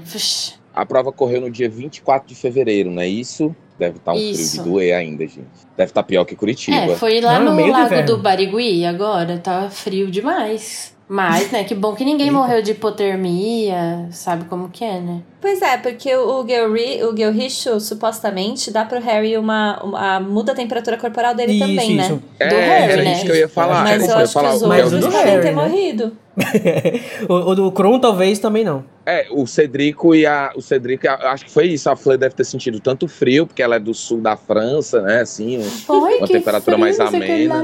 A 0.75 0.86
prova 0.86 1.11
correu 1.11 1.41
no 1.41 1.49
dia 1.49 1.69
24 1.69 2.28
de 2.28 2.36
fevereiro, 2.36 2.91
não 2.91 3.01
é 3.01 3.07
isso? 3.07 3.55
Deve 3.80 3.97
estar 3.97 4.13
um 4.13 4.15
Isso. 4.17 4.51
frio 4.53 4.63
de 4.63 4.69
doer 4.69 4.95
ainda, 4.95 5.23
gente. 5.23 5.45
Deve 5.75 5.91
estar 5.91 6.01
pior 6.03 6.25
que 6.25 6.36
Curitiba. 6.36 6.78
É, 6.78 6.95
foi 6.95 7.21
lá 7.21 7.39
Não, 7.39 7.53
no 7.53 7.61
no 7.61 7.65
do 7.67 7.71
lago 7.71 7.86
inverno. 7.86 8.07
do 8.07 8.17
Barigui 8.17 8.84
agora, 8.86 9.38
tá 9.38 9.69
frio 9.69 10.09
demais. 10.09 10.97
Mas, 11.10 11.49
né, 11.51 11.64
que 11.64 11.74
bom 11.74 11.95
que 11.95 12.03
ninguém 12.03 12.28
Eita. 12.28 12.38
morreu 12.38 12.62
de 12.62 12.72
hipotermia, 12.72 14.08
sabe 14.12 14.43
como 14.45 14.68
que 14.70 14.84
é, 14.84 14.99
né? 14.99 15.22
Pois 15.39 15.62
é, 15.62 15.78
porque 15.78 16.14
o 16.14 16.45
Gelri, 16.45 17.01
o 17.03 17.16
Gelricho, 17.16 17.80
supostamente, 17.80 18.72
dá 18.72 18.84
pro 18.84 18.99
Harry 18.99 19.38
uma, 19.38 19.82
uma... 19.82 20.20
muda 20.20 20.51
a 20.51 20.55
temperatura 20.55 20.97
corporal 20.97 21.34
dele 21.34 21.53
Isso, 21.53 21.66
também, 21.66 21.95
né? 21.95 22.03
isso. 22.03 22.22
É, 22.39 22.49
Do 22.49 22.55
Harry, 22.55 22.91
era 22.91 23.03
né? 23.03 23.14
isso 23.14 23.26
que 23.26 23.32
eu 23.32 23.36
ia 23.36 23.47
falar. 23.47 23.84
Mas 23.84 24.01
eu 24.01 24.08
que 24.08 24.22
acho 24.22 24.28
que 24.28 24.34
falar. 24.34 24.55
os 24.55 24.62
O 24.62 24.68
Mas 24.68 24.93
outros 24.93 25.05
podem 25.14 25.22
ter 25.24 25.30
Harry, 25.30 25.45
né? 25.45 25.51
morrido. 25.53 26.18
o, 27.30 27.34
o 27.34 27.55
do 27.55 27.72
Kron 27.72 27.99
talvez 27.99 28.38
também 28.39 28.64
não. 28.66 28.84
É, 29.05 29.28
o 29.32 29.47
Cedrico 29.47 30.14
e 30.14 30.26
a. 30.26 30.51
O 30.55 30.62
Cedrico, 30.62 31.08
eu 31.08 31.14
acho 31.30 31.45
que 31.45 31.51
foi 31.51 31.68
isso. 31.68 31.89
A 31.89 31.95
Fleur 31.95 32.18
deve 32.18 32.36
ter 32.36 32.43
sentido 32.43 32.80
tanto 32.82 33.08
frio, 33.08 33.47
porque 33.47 33.64
ela 33.64 33.78
é 33.78 33.80
do 33.80 33.93
sul 33.93 34.20
da 34.20 34.36
França, 34.36 35.01
né? 35.01 35.22
Assim, 35.22 35.58
um- 35.58 35.64
Foi, 35.64 36.18
Uma 36.18 36.28
que 36.28 36.34
temperatura 36.34 36.76
frio, 36.76 36.80
mais 36.80 36.97
que 36.97 37.01
amena. 37.01 37.64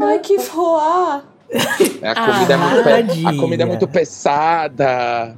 lá. 0.00 0.06
Ai, 0.06 0.18
que 0.20 0.38
voar! 0.38 1.37
A 2.02 2.10
Ah, 2.12 2.32
comida, 2.32 2.54
é 2.54 2.56
muito 2.56 2.76
pe- 2.84 2.90
tadinha. 2.90 3.28
a 3.30 3.36
comida 3.36 3.62
é 3.62 3.66
muito 3.66 3.88
pesada. 3.88 5.36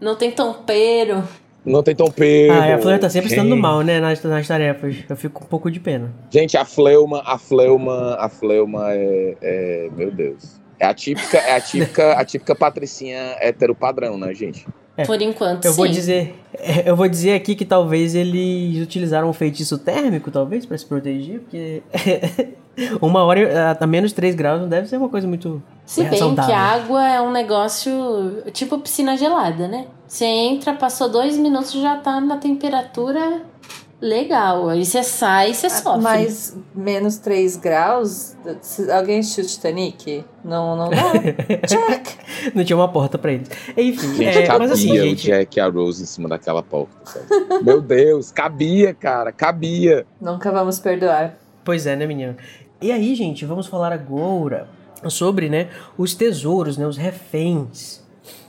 Não 0.00 0.16
tem 0.16 0.30
tompeiro. 0.30 1.22
Não 1.64 1.82
tem 1.82 1.94
tompeiro. 1.96 2.52
Ah, 2.52 2.74
a 2.74 2.78
Fleur 2.78 2.98
tá 2.98 3.08
sempre 3.08 3.30
estando 3.30 3.56
mal, 3.56 3.80
né? 3.80 3.98
Nas, 4.00 4.22
nas 4.22 4.46
tarefas. 4.46 4.96
Eu 5.08 5.16
fico 5.16 5.40
com 5.40 5.44
um 5.46 5.48
pouco 5.48 5.70
de 5.70 5.80
pena. 5.80 6.12
Gente, 6.30 6.56
a 6.58 6.64
fleuma, 6.64 7.22
a 7.24 7.38
fleuma, 7.38 8.16
a 8.20 8.28
fleuma 8.28 8.92
é, 8.92 9.36
é- 9.40 9.88
meu 9.96 10.10
Deus. 10.10 10.60
É 10.78 10.84
a 10.86 10.92
típica, 10.92 11.38
é 11.38 11.56
a 11.56 11.60
típica, 11.60 12.12
a 12.12 12.24
típica 12.24 12.54
patricinha 12.54 13.36
hétero 13.40 13.74
padrão, 13.74 14.18
né, 14.18 14.34
gente? 14.34 14.66
É. 14.96 15.04
Por 15.04 15.20
enquanto, 15.22 15.64
Eu 15.64 15.70
sim. 15.72 15.76
vou 15.78 15.88
dizer. 15.88 16.34
Eu 16.84 16.94
vou 16.96 17.08
dizer 17.08 17.34
aqui 17.34 17.54
que 17.54 17.64
talvez 17.64 18.14
eles 18.14 18.82
utilizaram 18.82 19.28
um 19.30 19.32
feitiço 19.32 19.78
térmico, 19.78 20.30
talvez, 20.30 20.66
pra 20.66 20.76
se 20.76 20.84
proteger, 20.84 21.40
porque. 21.40 21.82
uma 23.00 23.22
hora 23.24 23.76
a 23.78 23.86
menos 23.86 24.12
3 24.12 24.34
graus 24.34 24.60
não 24.60 24.68
deve 24.68 24.88
ser 24.88 24.96
uma 24.96 25.08
coisa 25.08 25.26
muito. 25.26 25.62
Se 25.84 26.02
bem 26.04 26.18
saudável. 26.18 26.50
que 26.50 26.58
a 26.58 26.60
água 26.60 27.08
é 27.08 27.20
um 27.20 27.30
negócio 27.30 28.42
tipo 28.52 28.78
piscina 28.78 29.16
gelada, 29.16 29.68
né? 29.68 29.86
Você 30.06 30.24
entra, 30.24 30.72
passou 30.74 31.08
dois 31.08 31.36
minutos 31.36 31.72
já 31.72 31.96
tá 31.96 32.20
na 32.20 32.36
temperatura 32.38 33.42
legal. 34.00 34.68
Aí 34.68 34.84
você 34.84 35.02
sai 35.02 35.50
e 35.50 35.54
você 35.54 35.70
sofre. 35.70 36.02
Mas 36.02 36.56
menos 36.74 37.16
3 37.18 37.56
graus, 37.56 38.36
alguém 38.94 39.20
assistiu 39.20 39.46
Titanic? 39.46 40.24
Não, 40.44 40.76
não 40.76 40.90
dá. 40.90 41.12
Check. 41.66 42.06
Não 42.54 42.64
tinha 42.64 42.76
uma 42.76 42.88
porta 42.88 43.16
pra 43.18 43.32
eles. 43.32 43.48
Enfim, 43.76 44.14
Gente, 44.14 44.38
é, 44.38 44.42
cabia 44.46 44.58
mas 44.60 44.72
assim, 44.72 44.92
o 44.92 45.02
gente. 45.02 45.26
Jack 45.26 45.56
e 45.56 45.60
a 45.60 45.68
Rose 45.68 46.02
em 46.02 46.06
cima 46.06 46.28
daquela 46.28 46.62
porta. 46.62 46.94
sabe? 47.04 47.64
Meu 47.64 47.80
Deus, 47.80 48.30
cabia, 48.30 48.92
cara, 48.94 49.32
cabia. 49.32 50.06
Nunca 50.20 50.50
vamos 50.52 50.78
perdoar. 50.78 51.36
Pois 51.64 51.86
é, 51.86 51.96
né, 51.96 52.06
menina? 52.06 52.36
E 52.84 52.92
aí, 52.92 53.14
gente, 53.14 53.46
vamos 53.46 53.66
falar 53.66 53.94
agora 53.94 54.68
sobre, 55.08 55.48
né, 55.48 55.68
os 55.96 56.14
tesouros, 56.14 56.76
né, 56.76 56.86
os 56.86 56.98
reféns. 56.98 58.04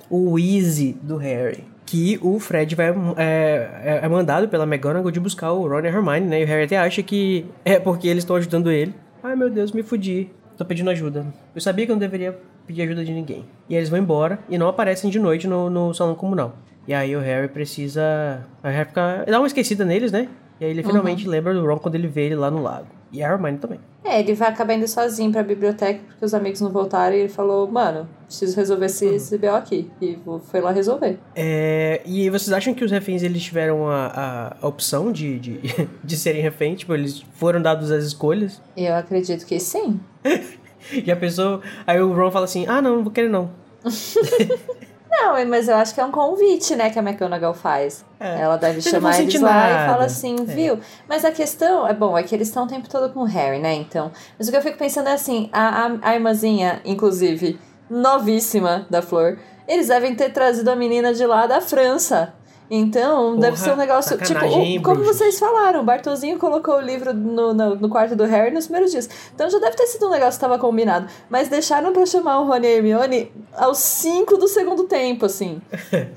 O 0.09 0.37
Easy 0.37 0.97
do 1.01 1.15
Harry. 1.15 1.63
Que 1.85 2.19
o 2.21 2.37
Fred 2.37 2.75
vai 2.75 2.89
é, 3.15 3.69
é- 3.81 3.99
é 4.03 4.09
mandado 4.09 4.49
pela 4.49 4.65
McGonagall 4.65 5.09
de 5.09 5.21
buscar 5.21 5.53
o 5.53 5.65
Ron 5.65 5.79
e 5.79 5.87
a 5.87 5.89
Hermione, 5.89 6.27
né? 6.27 6.41
E 6.41 6.43
o 6.43 6.47
Harry 6.47 6.65
até 6.65 6.77
acha 6.77 7.01
que 7.01 7.45
é 7.63 7.79
porque 7.79 8.09
eles 8.09 8.23
estão 8.23 8.35
ajudando 8.35 8.69
ele. 8.69 8.93
Ai, 9.23 9.37
meu 9.37 9.49
Deus, 9.49 9.71
me 9.71 9.81
fudi. 9.81 10.29
Tô 10.57 10.65
pedindo 10.65 10.89
ajuda. 10.89 11.25
Eu 11.55 11.61
sabia 11.61 11.85
que 11.85 11.91
eu 11.91 11.95
não 11.95 11.99
deveria 12.01 12.37
pedir 12.67 12.81
ajuda 12.81 13.05
de 13.05 13.13
ninguém. 13.13 13.45
E 13.69 13.75
eles 13.75 13.87
vão 13.87 13.97
embora 13.97 14.39
e 14.49 14.57
não 14.57 14.67
aparecem 14.67 15.09
de 15.09 15.17
noite 15.17 15.47
no, 15.47 15.69
no 15.69 15.93
salão 15.93 16.13
comunal. 16.13 16.57
E 16.85 16.93
aí 16.93 17.15
o 17.15 17.21
Harry 17.21 17.47
precisa... 17.47 18.45
O 18.61 18.67
Harry 18.67 18.89
fica... 18.89 19.23
dá 19.25 19.39
uma 19.39 19.47
esquecida 19.47 19.85
neles, 19.85 20.11
né? 20.11 20.27
E 20.59 20.65
aí 20.65 20.71
ele 20.71 20.83
finalmente 20.83 21.25
lembra 21.25 21.53
do 21.53 21.65
Ron 21.65 21.77
quando 21.77 21.95
ele 21.95 22.07
vê 22.07 22.25
ele 22.25 22.35
lá 22.35 22.51
no 22.51 22.61
lago. 22.61 22.87
E 23.15 23.23
a 23.23 23.31
Hermione 23.31 23.57
também. 23.57 23.79
É, 24.03 24.19
ele 24.19 24.33
vai 24.33 24.49
acabar 24.49 24.73
indo 24.73 24.87
sozinho 24.87 25.31
pra 25.31 25.41
biblioteca 25.41 26.01
porque 26.05 26.25
os 26.25 26.33
amigos 26.33 26.59
não 26.59 26.69
voltaram 26.69 27.15
e 27.15 27.21
ele 27.21 27.29
falou, 27.29 27.65
mano, 27.65 28.07
preciso 28.25 28.55
resolver 28.57 28.87
esse, 28.87 29.05
esse 29.05 29.37
BO 29.37 29.47
aqui. 29.47 29.89
E 30.01 30.19
foi 30.51 30.59
lá 30.59 30.71
resolver. 30.71 31.17
É, 31.33 32.01
e 32.05 32.29
vocês 32.29 32.51
acham 32.51 32.73
que 32.73 32.83
os 32.83 32.91
reféns 32.91 33.23
eles 33.23 33.41
tiveram 33.41 33.89
a, 33.89 34.07
a, 34.07 34.57
a 34.61 34.67
opção 34.67 35.13
de, 35.13 35.39
de, 35.39 35.59
de 36.03 36.17
serem 36.17 36.41
reféns? 36.41 36.79
Tipo, 36.79 36.93
eles 36.93 37.23
foram 37.35 37.61
dados 37.61 37.89
as 37.89 38.03
escolhas? 38.03 38.61
Eu 38.75 38.93
acredito 38.93 39.45
que 39.45 39.57
sim. 39.61 39.97
Já 41.05 41.15
pensou? 41.15 41.61
Aí 41.87 41.99
o 42.01 42.13
Ron 42.13 42.29
fala 42.29 42.45
assim: 42.45 42.65
ah, 42.67 42.81
não, 42.81 42.97
não 42.97 43.03
vou 43.03 43.13
querer 43.13 43.29
não. 43.29 43.49
Não, 45.17 45.45
mas 45.45 45.67
eu 45.67 45.75
acho 45.75 45.93
que 45.93 46.01
é 46.01 46.05
um 46.05 46.11
convite, 46.11 46.75
né, 46.75 46.89
que 46.89 46.99
a 46.99 47.01
McGonagall 47.01 47.53
faz. 47.53 48.05
É. 48.19 48.41
Ela 48.41 48.57
deve 48.57 48.75
Eles 48.75 48.85
chamar 48.85 49.19
eles 49.19 49.39
lá 49.41 49.69
e 49.69 49.73
nada. 49.73 49.91
fala 49.93 50.05
assim, 50.05 50.35
viu? 50.45 50.79
Mas 51.07 51.23
a 51.23 51.31
questão 51.31 51.87
é, 51.87 51.93
bom, 51.93 52.17
é 52.17 52.23
que 52.23 52.35
eles 52.35 52.47
estão 52.47 52.65
o 52.65 52.67
tempo 52.67 52.89
todo 52.89 53.13
com 53.13 53.21
o 53.21 53.25
Harry, 53.25 53.59
né, 53.59 53.73
então. 53.73 54.11
Mas 54.37 54.47
o 54.47 54.51
que 54.51 54.57
eu 54.57 54.61
fico 54.61 54.77
pensando 54.77 55.09
é 55.09 55.13
assim, 55.13 55.49
a, 55.53 55.85
a, 55.85 55.91
a 56.01 56.15
irmãzinha, 56.15 56.81
inclusive, 56.85 57.59
novíssima 57.89 58.85
da 58.89 59.01
Flor, 59.01 59.37
eles 59.67 59.87
devem 59.87 60.15
ter 60.15 60.31
trazido 60.31 60.69
a 60.69 60.75
menina 60.75 61.13
de 61.13 61.25
lá 61.25 61.47
da 61.47 61.61
França. 61.61 62.33
Então, 62.69 63.37
deve 63.37 63.57
ser 63.59 63.71
um 63.73 63.75
negócio. 63.75 64.17
Tipo, 64.17 64.39
o- 64.79 64.81
como 64.81 65.03
vocês 65.03 65.37
falaram, 65.37 65.81
o 65.81 65.83
Bartolzinho 65.83 66.37
colocou 66.39 66.75
o 66.77 66.81
livro 66.81 67.13
no, 67.13 67.53
no, 67.53 67.75
no 67.75 67.89
quarto 67.89 68.15
do 68.15 68.23
Harry 68.25 68.51
nos 68.51 68.65
primeiros 68.65 68.91
dias. 68.91 69.07
Então 69.33 69.49
já 69.49 69.59
deve 69.59 69.75
ter 69.75 69.85
sido 69.87 70.07
um 70.07 70.09
negócio 70.09 70.31
que 70.39 70.45
estava 70.45 70.57
combinado. 70.57 71.07
Mas 71.29 71.47
deixaram 71.47 71.93
pra 71.93 72.05
chamar 72.05 72.39
o 72.39 72.45
Rony 72.45 72.65
e 72.65 72.69
a 72.69 72.73
Hermione 72.77 73.31
aos 73.55 73.77
5 73.77 74.37
do 74.37 74.47
segundo 74.47 74.83
tempo, 74.85 75.25
assim. 75.27 75.61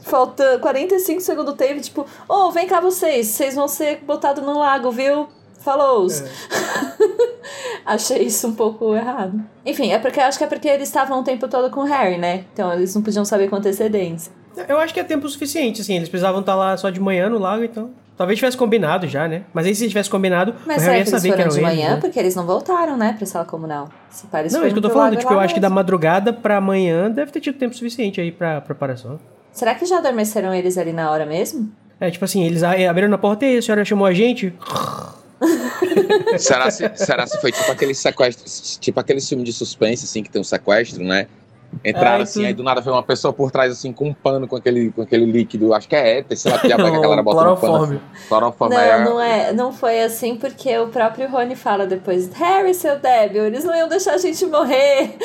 Faltando 0.00 0.60
45 0.60 1.18
do 1.20 1.22
segundo 1.24 1.52
tempo, 1.52 1.80
tipo, 1.82 2.06
ô, 2.28 2.50
vem 2.50 2.66
cá 2.66 2.80
vocês, 2.80 3.26
vocês 3.26 3.54
vão 3.54 3.68
ser 3.68 3.98
botados 4.06 4.42
no 4.42 4.58
lago, 4.58 4.90
viu? 4.90 5.26
Falou! 5.60 6.06
Achei 7.84 8.22
isso 8.22 8.46
um 8.48 8.54
pouco 8.54 8.94
errado. 8.94 9.40
Enfim, 9.64 9.90
é 9.92 9.98
porque 9.98 10.20
acho 10.20 10.38
que 10.38 10.44
é 10.44 10.46
porque 10.46 10.68
eles 10.68 10.88
estavam 10.88 11.20
o 11.20 11.24
tempo 11.24 11.48
todo 11.48 11.70
com 11.70 11.80
o 11.80 11.84
Harry, 11.84 12.18
né? 12.18 12.44
Então 12.52 12.72
eles 12.72 12.94
não 12.94 13.02
podiam 13.02 13.24
saber 13.24 13.48
com 13.48 13.56
antecedência. 13.56 14.32
Eu 14.68 14.78
acho 14.78 14.92
que 14.92 15.00
é 15.00 15.04
tempo 15.04 15.28
suficiente, 15.28 15.80
assim. 15.80 15.96
Eles 15.96 16.08
precisavam 16.08 16.40
estar 16.40 16.54
lá 16.54 16.76
só 16.76 16.90
de 16.90 17.00
manhã 17.00 17.28
no 17.28 17.38
lago, 17.38 17.62
então. 17.64 17.90
Talvez 18.16 18.36
tivesse 18.36 18.56
combinado 18.56 19.06
já, 19.06 19.28
né? 19.28 19.42
Mas 19.54 19.64
aí 19.66 19.74
se 19.74 19.86
tivesse 19.88 20.10
combinado, 20.10 20.52
Mas 20.66 20.82
será 20.82 20.94
Harry 20.94 21.04
que 21.04 21.10
ia 21.10 21.12
eles 21.14 21.22
saber 21.22 21.28
que 21.36 21.36
foram 21.36 21.48
de 21.50 21.58
eles. 21.60 21.68
manhã? 21.78 21.94
né? 21.94 22.00
Porque 22.00 22.18
eles 22.18 22.34
não 22.34 22.44
voltaram, 22.44 22.96
né, 22.96 23.14
pra 23.16 23.24
sala 23.26 23.44
comunal. 23.44 23.88
Se 24.10 24.26
parece 24.26 24.56
Não, 24.56 24.64
é 24.64 24.66
isso 24.66 24.74
que 24.74 24.78
eu 24.78 24.82
tô 24.82 24.90
falando. 24.90 25.12
Tipo, 25.16 25.28
eu 25.32 25.36
lago 25.36 25.44
acho 25.44 25.54
que 25.54 25.60
da 25.60 25.70
madrugada 25.70 26.32
pra 26.32 26.56
amanhã 26.56 27.08
deve 27.08 27.30
ter 27.30 27.40
tido 27.40 27.56
tempo 27.58 27.76
suficiente 27.76 28.20
aí 28.20 28.32
pra 28.32 28.60
preparação. 28.60 29.12
mesmo. 29.12 29.24
Será 29.52 29.72
que 29.76 29.86
já 29.86 29.98
adormeceram 29.98 30.52
eles 30.52 30.76
ali 30.76 30.92
na 30.92 31.10
hora 31.12 31.24
mesmo? 31.24 31.70
É, 32.00 32.10
tipo 32.10 32.24
assim, 32.24 32.44
eles 32.44 32.64
a- 32.64 32.72
abriram 32.90 33.08
na 33.08 33.18
porta 33.18 33.46
e 33.46 33.58
a 33.58 33.62
senhora 33.62 33.84
chamou 33.84 34.06
a 34.06 34.12
gente. 34.12 34.52
Será 36.38 36.70
se, 36.70 36.90
será 36.96 37.26
se 37.26 37.40
foi 37.40 37.52
tipo 37.52 37.70
aquele 37.70 37.94
sequestro, 37.94 38.44
tipo 38.80 38.98
aquele 38.98 39.20
filme 39.20 39.44
de 39.44 39.52
suspense, 39.52 40.04
assim, 40.04 40.22
que 40.22 40.30
tem 40.30 40.40
um 40.40 40.44
sequestro, 40.44 41.02
né? 41.04 41.26
Entraram 41.84 42.16
Ai, 42.16 42.22
assim, 42.22 42.44
aí 42.46 42.54
do 42.54 42.62
nada 42.62 42.80
veio 42.80 42.94
uma 42.96 43.02
pessoa 43.02 43.32
por 43.32 43.50
trás, 43.50 43.70
assim, 43.72 43.92
com 43.92 44.08
um 44.08 44.14
pano 44.14 44.48
com 44.48 44.56
aquele, 44.56 44.90
com 44.90 45.02
aquele 45.02 45.24
líquido, 45.26 45.72
acho 45.74 45.88
que 45.88 45.94
é 45.94 46.18
éter, 46.18 46.36
sei 46.36 46.50
lá, 46.50 46.58
que 46.58 46.66
diabo 46.66 46.82
é 46.86 46.90
que 46.90 46.96
a 46.96 47.00
galera 47.00 47.22
bota 47.24 47.44
no 47.44 47.56
pano. 47.56 47.84
Assim. 47.84 48.00
Clorofórmio. 48.28 48.76
Não, 48.78 48.84
é- 48.84 49.04
não 49.04 49.20
é, 49.20 49.52
não 49.52 49.72
foi 49.72 50.02
assim 50.02 50.36
porque 50.36 50.76
o 50.78 50.88
próprio 50.88 51.28
Rony 51.28 51.54
fala 51.54 51.86
depois, 51.86 52.30
Harry, 52.32 52.74
seu 52.74 52.98
débil, 52.98 53.44
eles 53.46 53.64
não 53.64 53.74
iam 53.76 53.88
deixar 53.88 54.14
a 54.14 54.18
gente 54.18 54.44
morrer. 54.46 55.16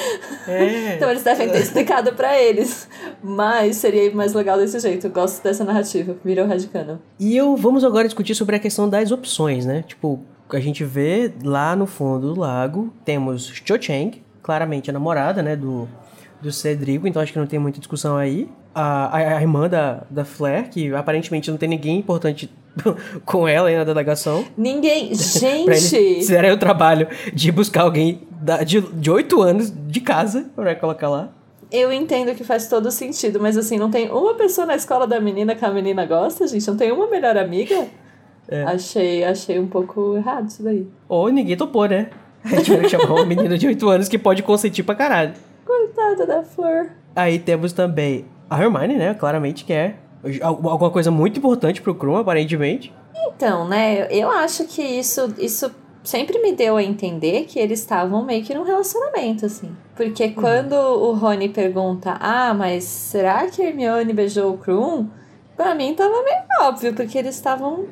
É. 0.47 0.93
Então 1.03 1.09
eles 1.09 1.23
devem 1.23 1.49
ter 1.49 1.59
explicado 1.59 2.13
pra 2.13 2.39
eles. 2.39 2.87
Mas 3.21 3.77
seria 3.77 4.13
mais 4.13 4.33
legal 4.33 4.57
desse 4.57 4.79
jeito. 4.79 5.07
Eu 5.07 5.11
gosto 5.11 5.43
dessa 5.43 5.63
narrativa. 5.63 6.15
Virou 6.23 6.47
radicano. 6.47 7.01
E 7.19 7.35
eu 7.35 7.55
vamos 7.55 7.83
agora 7.83 8.07
discutir 8.07 8.35
sobre 8.35 8.55
a 8.55 8.59
questão 8.59 8.87
das 8.87 9.11
opções, 9.11 9.65
né? 9.65 9.83
Tipo, 9.87 10.19
a 10.51 10.59
gente 10.59 10.83
vê 10.83 11.33
lá 11.43 11.75
no 11.75 11.85
fundo 11.85 12.33
do 12.33 12.39
lago, 12.39 12.93
temos 13.03 13.51
Cho 13.65 13.81
Chang, 13.81 14.21
claramente 14.41 14.89
a 14.89 14.93
namorada, 14.93 15.41
né, 15.41 15.55
do, 15.55 15.87
do 16.43 16.51
Cedrico, 16.51 17.07
então 17.07 17.21
acho 17.21 17.31
que 17.33 17.39
não 17.39 17.47
tem 17.47 17.57
muita 17.57 17.79
discussão 17.79 18.17
aí. 18.17 18.47
A, 18.75 19.05
a, 19.17 19.37
a 19.37 19.41
irmã 19.41 19.69
da, 19.69 20.03
da 20.09 20.25
Flair, 20.25 20.69
que 20.69 20.93
aparentemente 20.93 21.49
não 21.49 21.57
tem 21.57 21.69
ninguém 21.69 21.97
importante 21.97 22.49
com 23.25 23.47
ela 23.47 23.69
aí 23.69 23.77
na 23.77 23.83
delegação. 23.83 24.43
Ninguém. 24.57 25.13
Gente! 25.15 26.15
fizerem 26.15 26.51
o 26.51 26.57
trabalho 26.57 27.07
de 27.33 27.51
buscar 27.51 27.83
alguém 27.83 28.21
da- 28.41 28.63
de, 28.63 28.81
de 28.81 29.09
8 29.09 29.41
anos 29.41 29.71
de 29.87 30.01
casa 30.01 30.45
pra 30.55 30.75
colocar 30.75 31.09
lá. 31.09 31.29
Eu 31.71 31.91
entendo 31.91 32.35
que 32.35 32.43
faz 32.43 32.67
todo 32.67 32.91
sentido, 32.91 33.39
mas 33.39 33.57
assim, 33.57 33.77
não 33.79 33.89
tem 33.89 34.11
uma 34.11 34.35
pessoa 34.35 34.67
na 34.67 34.75
escola 34.75 35.07
da 35.07 35.19
menina 35.19 35.55
que 35.55 35.65
a 35.65 35.71
menina 35.71 36.05
gosta, 36.05 36.45
gente? 36.47 36.67
Não 36.67 36.77
tem 36.77 36.91
uma 36.91 37.07
melhor 37.07 37.35
amiga? 37.37 37.87
É. 38.47 38.63
Achei, 38.63 39.23
achei 39.23 39.57
um 39.59 39.67
pouco 39.67 40.15
errado 40.17 40.49
isso 40.49 40.61
daí. 40.61 40.85
Ou 41.07 41.29
ninguém 41.29 41.55
topou, 41.57 41.87
né? 41.87 42.09
A 42.43 42.49
gente 42.57 42.75
vai 42.75 42.89
chamar 42.89 43.13
uma 43.13 43.25
menina 43.25 43.57
de 43.57 43.65
8 43.65 43.89
anos 43.89 44.07
que 44.09 44.19
pode 44.19 44.43
consentir 44.43 44.83
pra 44.83 44.93
caralho. 44.93 45.33
Coitada 45.65 46.25
da 46.25 46.43
flor. 46.43 46.89
Aí 47.15 47.39
temos 47.39 47.73
também 47.73 48.25
a 48.49 48.61
Hermione, 48.61 48.95
né? 48.95 49.13
Claramente 49.13 49.63
que 49.65 49.73
é 49.73 49.95
al- 50.41 50.67
alguma 50.69 50.89
coisa 50.91 51.09
muito 51.11 51.37
importante 51.39 51.81
pro 51.81 51.95
Krum, 51.95 52.17
aparentemente. 52.17 52.93
Então, 53.27 53.67
né, 53.67 54.07
eu 54.11 54.29
acho 54.29 54.65
que 54.65 54.81
isso, 54.81 55.33
isso 55.37 55.71
sempre 56.03 56.39
me 56.39 56.53
deu 56.53 56.75
a 56.77 56.83
entender 56.83 57.45
que 57.45 57.57
eles 57.59 57.79
estavam 57.79 58.23
meio 58.23 58.43
que 58.43 58.53
num 58.53 58.63
relacionamento, 58.63 59.45
assim. 59.45 59.71
Porque 59.95 60.29
quando 60.29 60.73
o 60.73 61.13
Rony 61.13 61.49
pergunta, 61.49 62.17
ah, 62.19 62.53
mas 62.53 62.83
será 62.83 63.47
que 63.47 63.61
a 63.61 63.65
Hermione 63.67 64.11
beijou 64.13 64.53
o 64.53 64.57
Krum? 64.57 65.07
Pra 65.55 65.73
mim 65.75 65.93
tava 65.93 66.21
meio 66.23 66.41
óbvio, 66.67 66.93
porque 66.93 67.17
eles 67.17 67.35
estavam 67.35 67.85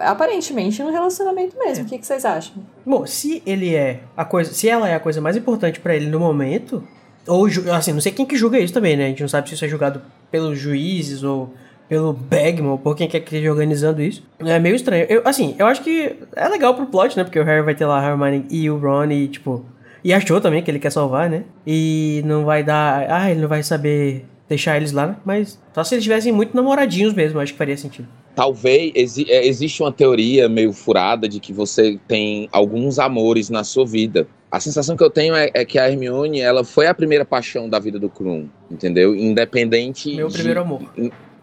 aparentemente 0.00 0.82
num 0.82 0.90
relacionamento 0.90 1.56
mesmo. 1.58 1.84
O 1.84 1.88
que, 1.88 1.98
que 1.98 2.06
vocês 2.06 2.24
acham? 2.24 2.62
Bom, 2.84 3.06
se 3.06 3.42
ele 3.46 3.74
é 3.74 4.00
a 4.16 4.24
coisa, 4.24 4.52
se 4.52 4.68
ela 4.68 4.88
é 4.88 4.94
a 4.94 5.00
coisa 5.00 5.20
mais 5.20 5.36
importante 5.36 5.80
pra 5.80 5.94
ele 5.94 6.06
no 6.06 6.18
momento, 6.18 6.82
ou 7.26 7.46
assim, 7.72 7.92
não 7.92 8.00
sei 8.00 8.12
quem 8.12 8.26
que 8.26 8.36
julga 8.36 8.58
isso 8.58 8.72
também, 8.72 8.96
né? 8.96 9.06
A 9.06 9.08
gente 9.08 9.20
não 9.20 9.28
sabe 9.28 9.48
se 9.48 9.54
isso 9.54 9.64
é 9.64 9.68
julgado 9.68 10.02
pelos 10.30 10.58
juízes 10.58 11.22
ou 11.22 11.52
pelo 11.88 12.12
Bagman, 12.12 12.70
ou 12.70 12.78
por 12.78 12.96
quem 12.96 13.08
quer 13.08 13.20
que 13.20 13.26
esteja 13.26 13.50
organizando 13.50 14.02
isso. 14.02 14.22
É 14.40 14.58
meio 14.58 14.74
estranho. 14.74 15.06
Eu, 15.08 15.22
assim, 15.24 15.54
eu 15.58 15.66
acho 15.66 15.82
que 15.82 16.16
é 16.34 16.48
legal 16.48 16.74
pro 16.74 16.86
plot, 16.86 17.16
né? 17.16 17.24
Porque 17.24 17.38
o 17.38 17.44
Harry 17.44 17.62
vai 17.62 17.74
ter 17.74 17.86
lá 17.86 18.00
a 18.00 18.10
Hermione 18.10 18.46
e 18.50 18.70
o 18.70 18.78
Ron 18.78 19.10
e, 19.10 19.28
tipo... 19.28 19.64
E 20.02 20.12
achou 20.12 20.40
também 20.40 20.62
que 20.62 20.70
ele 20.70 20.78
quer 20.78 20.90
salvar, 20.90 21.30
né? 21.30 21.44
E 21.66 22.22
não 22.24 22.44
vai 22.44 22.62
dar... 22.62 23.06
Ah, 23.10 23.30
ele 23.30 23.40
não 23.40 23.48
vai 23.48 23.62
saber 23.62 24.26
deixar 24.48 24.76
eles 24.76 24.92
lá, 24.92 25.06
né? 25.06 25.16
Mas 25.24 25.58
só 25.74 25.84
se 25.84 25.94
eles 25.94 26.04
tivessem 26.04 26.32
muito 26.32 26.54
namoradinhos 26.56 27.14
mesmo, 27.14 27.40
acho 27.40 27.52
que 27.52 27.58
faria 27.58 27.76
sentido. 27.76 28.08
Talvez 28.34 28.92
exi- 28.94 29.26
é, 29.30 29.46
existe 29.46 29.82
uma 29.82 29.92
teoria 29.92 30.48
meio 30.48 30.72
furada 30.72 31.28
de 31.28 31.38
que 31.40 31.52
você 31.52 31.98
tem 32.08 32.48
alguns 32.50 32.98
amores 32.98 33.48
na 33.50 33.62
sua 33.64 33.86
vida. 33.86 34.26
A 34.50 34.58
sensação 34.60 34.96
que 34.96 35.02
eu 35.04 35.10
tenho 35.10 35.34
é, 35.34 35.50
é 35.54 35.64
que 35.64 35.78
a 35.78 35.88
Hermione 35.88 36.40
ela 36.40 36.64
foi 36.64 36.86
a 36.86 36.94
primeira 36.94 37.24
paixão 37.24 37.68
da 37.68 37.78
vida 37.78 37.98
do 37.98 38.08
Krum, 38.08 38.48
entendeu? 38.70 39.14
Independente. 39.14 40.14
Meu 40.14 40.28
de- 40.28 40.34
primeiro 40.34 40.60
amor. 40.60 40.82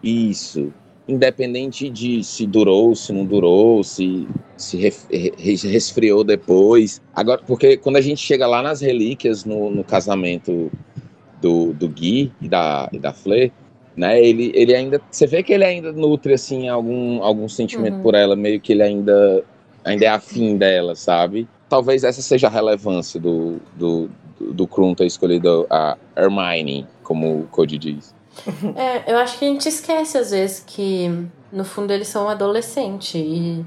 Isso. 0.02 0.72
independente 1.08 1.90
de 1.90 2.22
se 2.22 2.46
durou, 2.46 2.94
se 2.94 3.12
não 3.12 3.24
durou, 3.26 3.82
se 3.84 4.26
se 4.56 4.76
resfriou 5.68 6.22
depois. 6.24 7.00
Agora, 7.14 7.42
porque 7.46 7.76
quando 7.76 7.96
a 7.96 8.00
gente 8.00 8.20
chega 8.20 8.46
lá 8.46 8.62
nas 8.62 8.80
relíquias 8.80 9.44
no, 9.44 9.68
no 9.70 9.82
casamento 9.82 10.70
do, 11.40 11.72
do 11.72 11.88
Gui 11.88 12.30
e 12.40 12.48
da, 12.48 12.88
e 12.92 12.98
da 12.98 13.12
Fleur, 13.12 13.50
né? 13.96 14.22
Ele, 14.22 14.52
ele 14.54 14.74
ainda. 14.74 15.00
Você 15.10 15.26
vê 15.26 15.42
que 15.42 15.52
ele 15.52 15.64
ainda 15.64 15.92
nutre 15.92 16.34
assim, 16.34 16.68
algum, 16.68 17.22
algum 17.22 17.48
sentimento 17.48 17.96
uhum. 17.96 18.02
por 18.02 18.14
ela, 18.14 18.34
meio 18.34 18.60
que 18.60 18.72
ele 18.72 18.82
ainda, 18.82 19.44
ainda 19.84 20.04
é 20.04 20.08
afim 20.08 20.56
dela, 20.56 20.94
sabe? 20.94 21.48
Talvez 21.68 22.04
essa 22.04 22.22
seja 22.22 22.48
a 22.48 22.50
relevância 22.50 23.18
do, 23.18 23.56
do, 23.76 24.10
do, 24.38 24.52
do 24.52 24.66
Krum 24.66 24.94
ter 24.94 25.06
escolhido 25.06 25.66
a 25.70 25.96
Hermione, 26.16 26.86
como 27.02 27.40
o 27.40 27.46
Cody 27.48 27.78
diz. 27.78 28.14
É, 28.74 29.12
eu 29.12 29.18
acho 29.18 29.38
que 29.38 29.44
a 29.44 29.48
gente 29.48 29.68
esquece 29.68 30.16
às 30.16 30.30
vezes 30.30 30.64
que 30.66 31.28
no 31.52 31.64
fundo 31.64 31.92
eles 31.92 32.08
são 32.08 32.28
adolescentes 32.30 33.14
e 33.14 33.62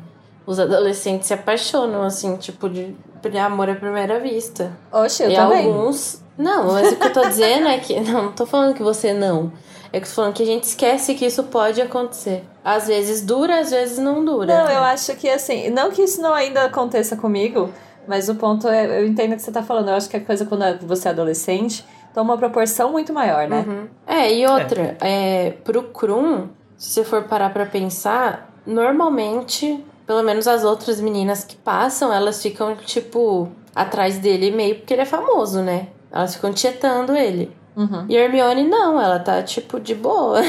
os 0.46 0.60
adolescentes 0.60 1.28
se 1.28 1.34
apaixonam, 1.34 2.04
assim, 2.04 2.36
tipo, 2.38 2.70
de, 2.70 2.96
de 3.22 3.38
amor 3.38 3.70
à 3.70 3.76
primeira 3.76 4.20
vista. 4.20 4.72
Oxe, 4.92 5.24
eu 5.24 5.32
e 5.32 5.36
também. 5.36 5.66
alguns. 5.66 6.24
Não, 6.38 6.74
mas 6.74 6.92
o 6.92 6.96
que 6.98 7.08
eu 7.08 7.14
tô 7.14 7.28
dizendo 7.28 7.68
é 7.68 7.80
que. 7.80 8.00
Não, 8.02 8.24
não 8.26 8.32
tô 8.32 8.46
falando 8.46 8.76
que 8.76 8.84
você 8.84 9.14
não. 9.14 9.52
É 9.96 10.00
que 10.02 10.10
falando 10.10 10.34
que 10.34 10.44
a 10.44 10.46
gente 10.46 10.66
esquece 10.66 11.16
que 11.16 11.26
isso 11.26 11.44
pode 11.44 11.82
acontecer. 11.82 12.44
Às 12.62 12.88
vezes 12.88 13.22
dura, 13.22 13.62
às 13.62 13.72
vezes 13.72 13.98
não 13.98 14.26
dura. 14.26 14.46
Não, 14.46 14.70
eu 14.70 14.84
acho 14.84 15.16
que 15.16 15.30
assim. 15.30 15.70
Não 15.70 15.90
que 15.90 16.02
isso 16.02 16.22
não 16.22 16.34
ainda 16.34 16.66
aconteça 16.66 17.16
comigo, 17.16 17.70
mas 18.06 18.28
o 18.28 18.36
ponto 18.36 18.68
é. 18.68 19.00
Eu 19.00 19.08
entendo 19.08 19.32
o 19.32 19.36
que 19.38 19.42
você 19.42 19.54
tá 19.54 19.64
falando. 19.64 19.88
Eu 19.88 19.96
acho 19.96 20.10
que 20.10 20.18
a 20.18 20.20
coisa 20.20 20.46
quando 20.46 20.86
você 20.86 21.08
é 21.08 21.12
adolescente 21.12 21.86
toma 22.14 22.34
uma 22.34 22.38
proporção 22.38 22.92
muito 22.92 23.14
maior, 23.14 23.48
né? 23.48 23.64
Uhum. 23.66 23.88
É, 24.06 24.34
e 24.34 24.46
outra, 24.46 24.98
é. 25.00 25.48
É, 25.48 25.52
pro 25.64 25.84
Krum, 25.84 26.50
se 26.78 26.90
você 26.90 27.06
for 27.06 27.24
parar 27.24 27.54
pra 27.54 27.66
pensar, 27.66 28.54
normalmente 28.68 29.82
pelo 30.06 30.24
menos 30.24 30.46
as 30.46 30.66
outras 30.66 31.00
meninas 31.00 31.46
que 31.46 31.56
passam, 31.56 32.12
elas 32.14 32.42
ficam, 32.42 32.76
tipo, 32.76 33.50
atrás 33.74 34.18
dele 34.18 34.52
meio 34.52 34.76
porque 34.76 34.94
ele 34.94 35.04
é 35.04 35.06
famoso, 35.06 35.62
né? 35.62 35.88
Elas 36.12 36.36
ficam 36.36 36.52
tietando 36.52 37.16
ele. 37.16 37.50
Uhum. 37.76 38.06
E 38.08 38.18
a 38.18 38.22
Hermione 38.22 38.64
não, 38.64 39.00
ela 39.00 39.20
tá, 39.20 39.44
tipo, 39.44 39.80
de 39.80 39.94
boa. 39.94 40.42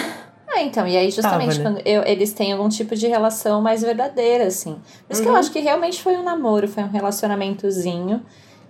É, 0.49 0.62
então, 0.64 0.87
e 0.87 0.97
aí 0.97 1.11
justamente 1.11 1.59
Tava, 1.59 1.70
né? 1.70 1.81
quando 1.81 1.87
eu, 1.87 2.03
eles 2.05 2.33
têm 2.33 2.53
algum 2.53 2.68
tipo 2.68 2.95
de 2.95 3.07
relação 3.07 3.61
mais 3.61 3.83
verdadeira, 3.83 4.45
assim. 4.45 4.74
Por 5.07 5.12
isso 5.12 5.20
uhum. 5.20 5.24
que 5.24 5.29
eu 5.29 5.33
uhum. 5.33 5.39
acho 5.39 5.51
que 5.51 5.61
realmente 5.61 6.03
foi 6.03 6.16
um 6.16 6.22
namoro, 6.22 6.68
foi 6.68 6.83
um 6.83 6.89
relacionamentozinho. 6.89 8.22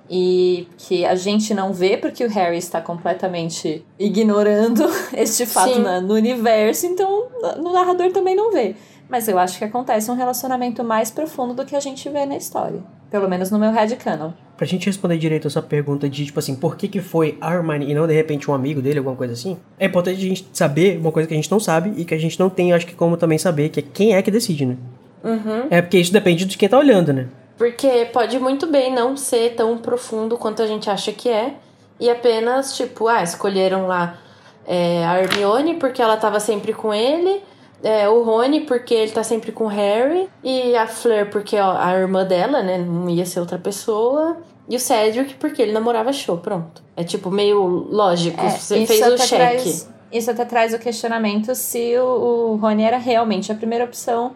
E 0.08 0.68
que 0.78 1.04
a 1.04 1.16
gente 1.16 1.52
não 1.52 1.72
vê 1.72 1.96
porque 1.96 2.24
o 2.24 2.30
Harry 2.30 2.58
está 2.58 2.80
completamente 2.80 3.84
ignorando 3.98 4.84
este 5.12 5.44
fato 5.44 5.80
na, 5.80 6.00
no 6.00 6.14
universo, 6.14 6.86
então 6.86 7.26
no 7.56 7.72
narrador 7.72 8.12
também 8.12 8.36
não 8.36 8.52
vê. 8.52 8.76
Mas 9.08 9.26
eu 9.26 9.36
acho 9.36 9.58
que 9.58 9.64
acontece 9.64 10.08
um 10.08 10.14
relacionamento 10.14 10.84
mais 10.84 11.10
profundo 11.10 11.54
do 11.54 11.64
que 11.64 11.74
a 11.74 11.80
gente 11.80 12.08
vê 12.08 12.24
na 12.24 12.36
história. 12.36 12.84
Pelo 13.10 13.28
menos 13.28 13.50
no 13.50 13.58
meu 13.58 13.72
headcanon. 13.72 14.30
Pra 14.56 14.66
gente 14.66 14.86
responder 14.86 15.18
direito 15.18 15.46
essa 15.46 15.60
pergunta 15.60 16.08
de, 16.08 16.24
tipo 16.24 16.38
assim, 16.38 16.54
por 16.54 16.76
que 16.76 16.88
que 16.88 17.00
foi 17.00 17.38
Hermione 17.42 17.90
e 17.90 17.94
não, 17.94 18.06
de 18.06 18.14
repente, 18.14 18.50
um 18.50 18.54
amigo 18.54 18.80
dele, 18.80 18.98
alguma 18.98 19.16
coisa 19.16 19.34
assim, 19.34 19.58
é 19.78 19.86
importante 19.86 20.16
a 20.16 20.28
gente 20.28 20.48
saber 20.52 20.98
uma 20.98 21.12
coisa 21.12 21.28
que 21.28 21.34
a 21.34 21.36
gente 21.36 21.50
não 21.50 21.60
sabe 21.60 21.92
e 21.96 22.04
que 22.04 22.14
a 22.14 22.18
gente 22.18 22.40
não 22.40 22.48
tem, 22.48 22.72
acho 22.72 22.86
que, 22.86 22.94
como 22.94 23.16
também 23.16 23.36
saber, 23.36 23.68
que 23.68 23.80
é 23.80 23.82
quem 23.82 24.14
é 24.14 24.22
que 24.22 24.30
decide, 24.30 24.64
né? 24.64 24.76
Uhum. 25.22 25.66
É 25.70 25.82
porque 25.82 25.98
isso 25.98 26.12
depende 26.12 26.44
de 26.44 26.56
quem 26.56 26.68
tá 26.68 26.78
olhando, 26.78 27.12
né? 27.12 27.26
Porque 27.58 28.06
pode 28.12 28.38
muito 28.38 28.66
bem 28.66 28.94
não 28.94 29.16
ser 29.16 29.54
tão 29.54 29.76
profundo 29.78 30.36
quanto 30.36 30.62
a 30.62 30.66
gente 30.66 30.88
acha 30.88 31.12
que 31.12 31.28
é. 31.28 31.54
E 31.98 32.08
apenas, 32.08 32.76
tipo, 32.76 33.08
ah, 33.08 33.22
escolheram 33.22 33.86
lá 33.86 34.18
é, 34.66 35.04
a 35.06 35.20
Hermione 35.20 35.74
porque 35.74 36.02
ela 36.02 36.16
tava 36.16 36.38
sempre 36.40 36.72
com 36.72 36.92
ele 36.92 37.42
é, 37.82 38.08
o 38.08 38.22
Rony, 38.22 38.62
porque 38.62 38.94
ele 38.94 39.12
tá 39.12 39.22
sempre 39.22 39.52
com 39.52 39.64
o 39.64 39.68
Harry. 39.68 40.28
E 40.42 40.74
a 40.76 40.86
Fleur, 40.86 41.30
porque 41.30 41.56
ó, 41.56 41.76
a 41.78 41.94
irmã 41.98 42.24
dela, 42.24 42.62
né? 42.62 42.78
Não 42.78 43.08
ia 43.08 43.26
ser 43.26 43.40
outra 43.40 43.58
pessoa. 43.58 44.38
E 44.68 44.76
o 44.76 44.80
Cedric, 44.80 45.34
porque 45.34 45.62
ele 45.62 45.72
namorava 45.72 46.12
show, 46.12 46.38
pronto. 46.38 46.82
É 46.96 47.04
tipo 47.04 47.30
meio 47.30 47.60
lógico. 47.90 48.44
É, 48.44 48.50
você 48.50 48.84
fez 48.86 49.06
o 49.06 49.18
cheque. 49.18 49.62
Traz, 49.62 49.88
isso 50.12 50.30
até 50.30 50.44
traz 50.44 50.74
o 50.74 50.78
questionamento 50.78 51.54
se 51.54 51.96
o, 51.98 52.52
o 52.52 52.56
Rony 52.56 52.82
era 52.82 52.96
realmente 52.96 53.52
a 53.52 53.54
primeira 53.54 53.84
opção 53.84 54.32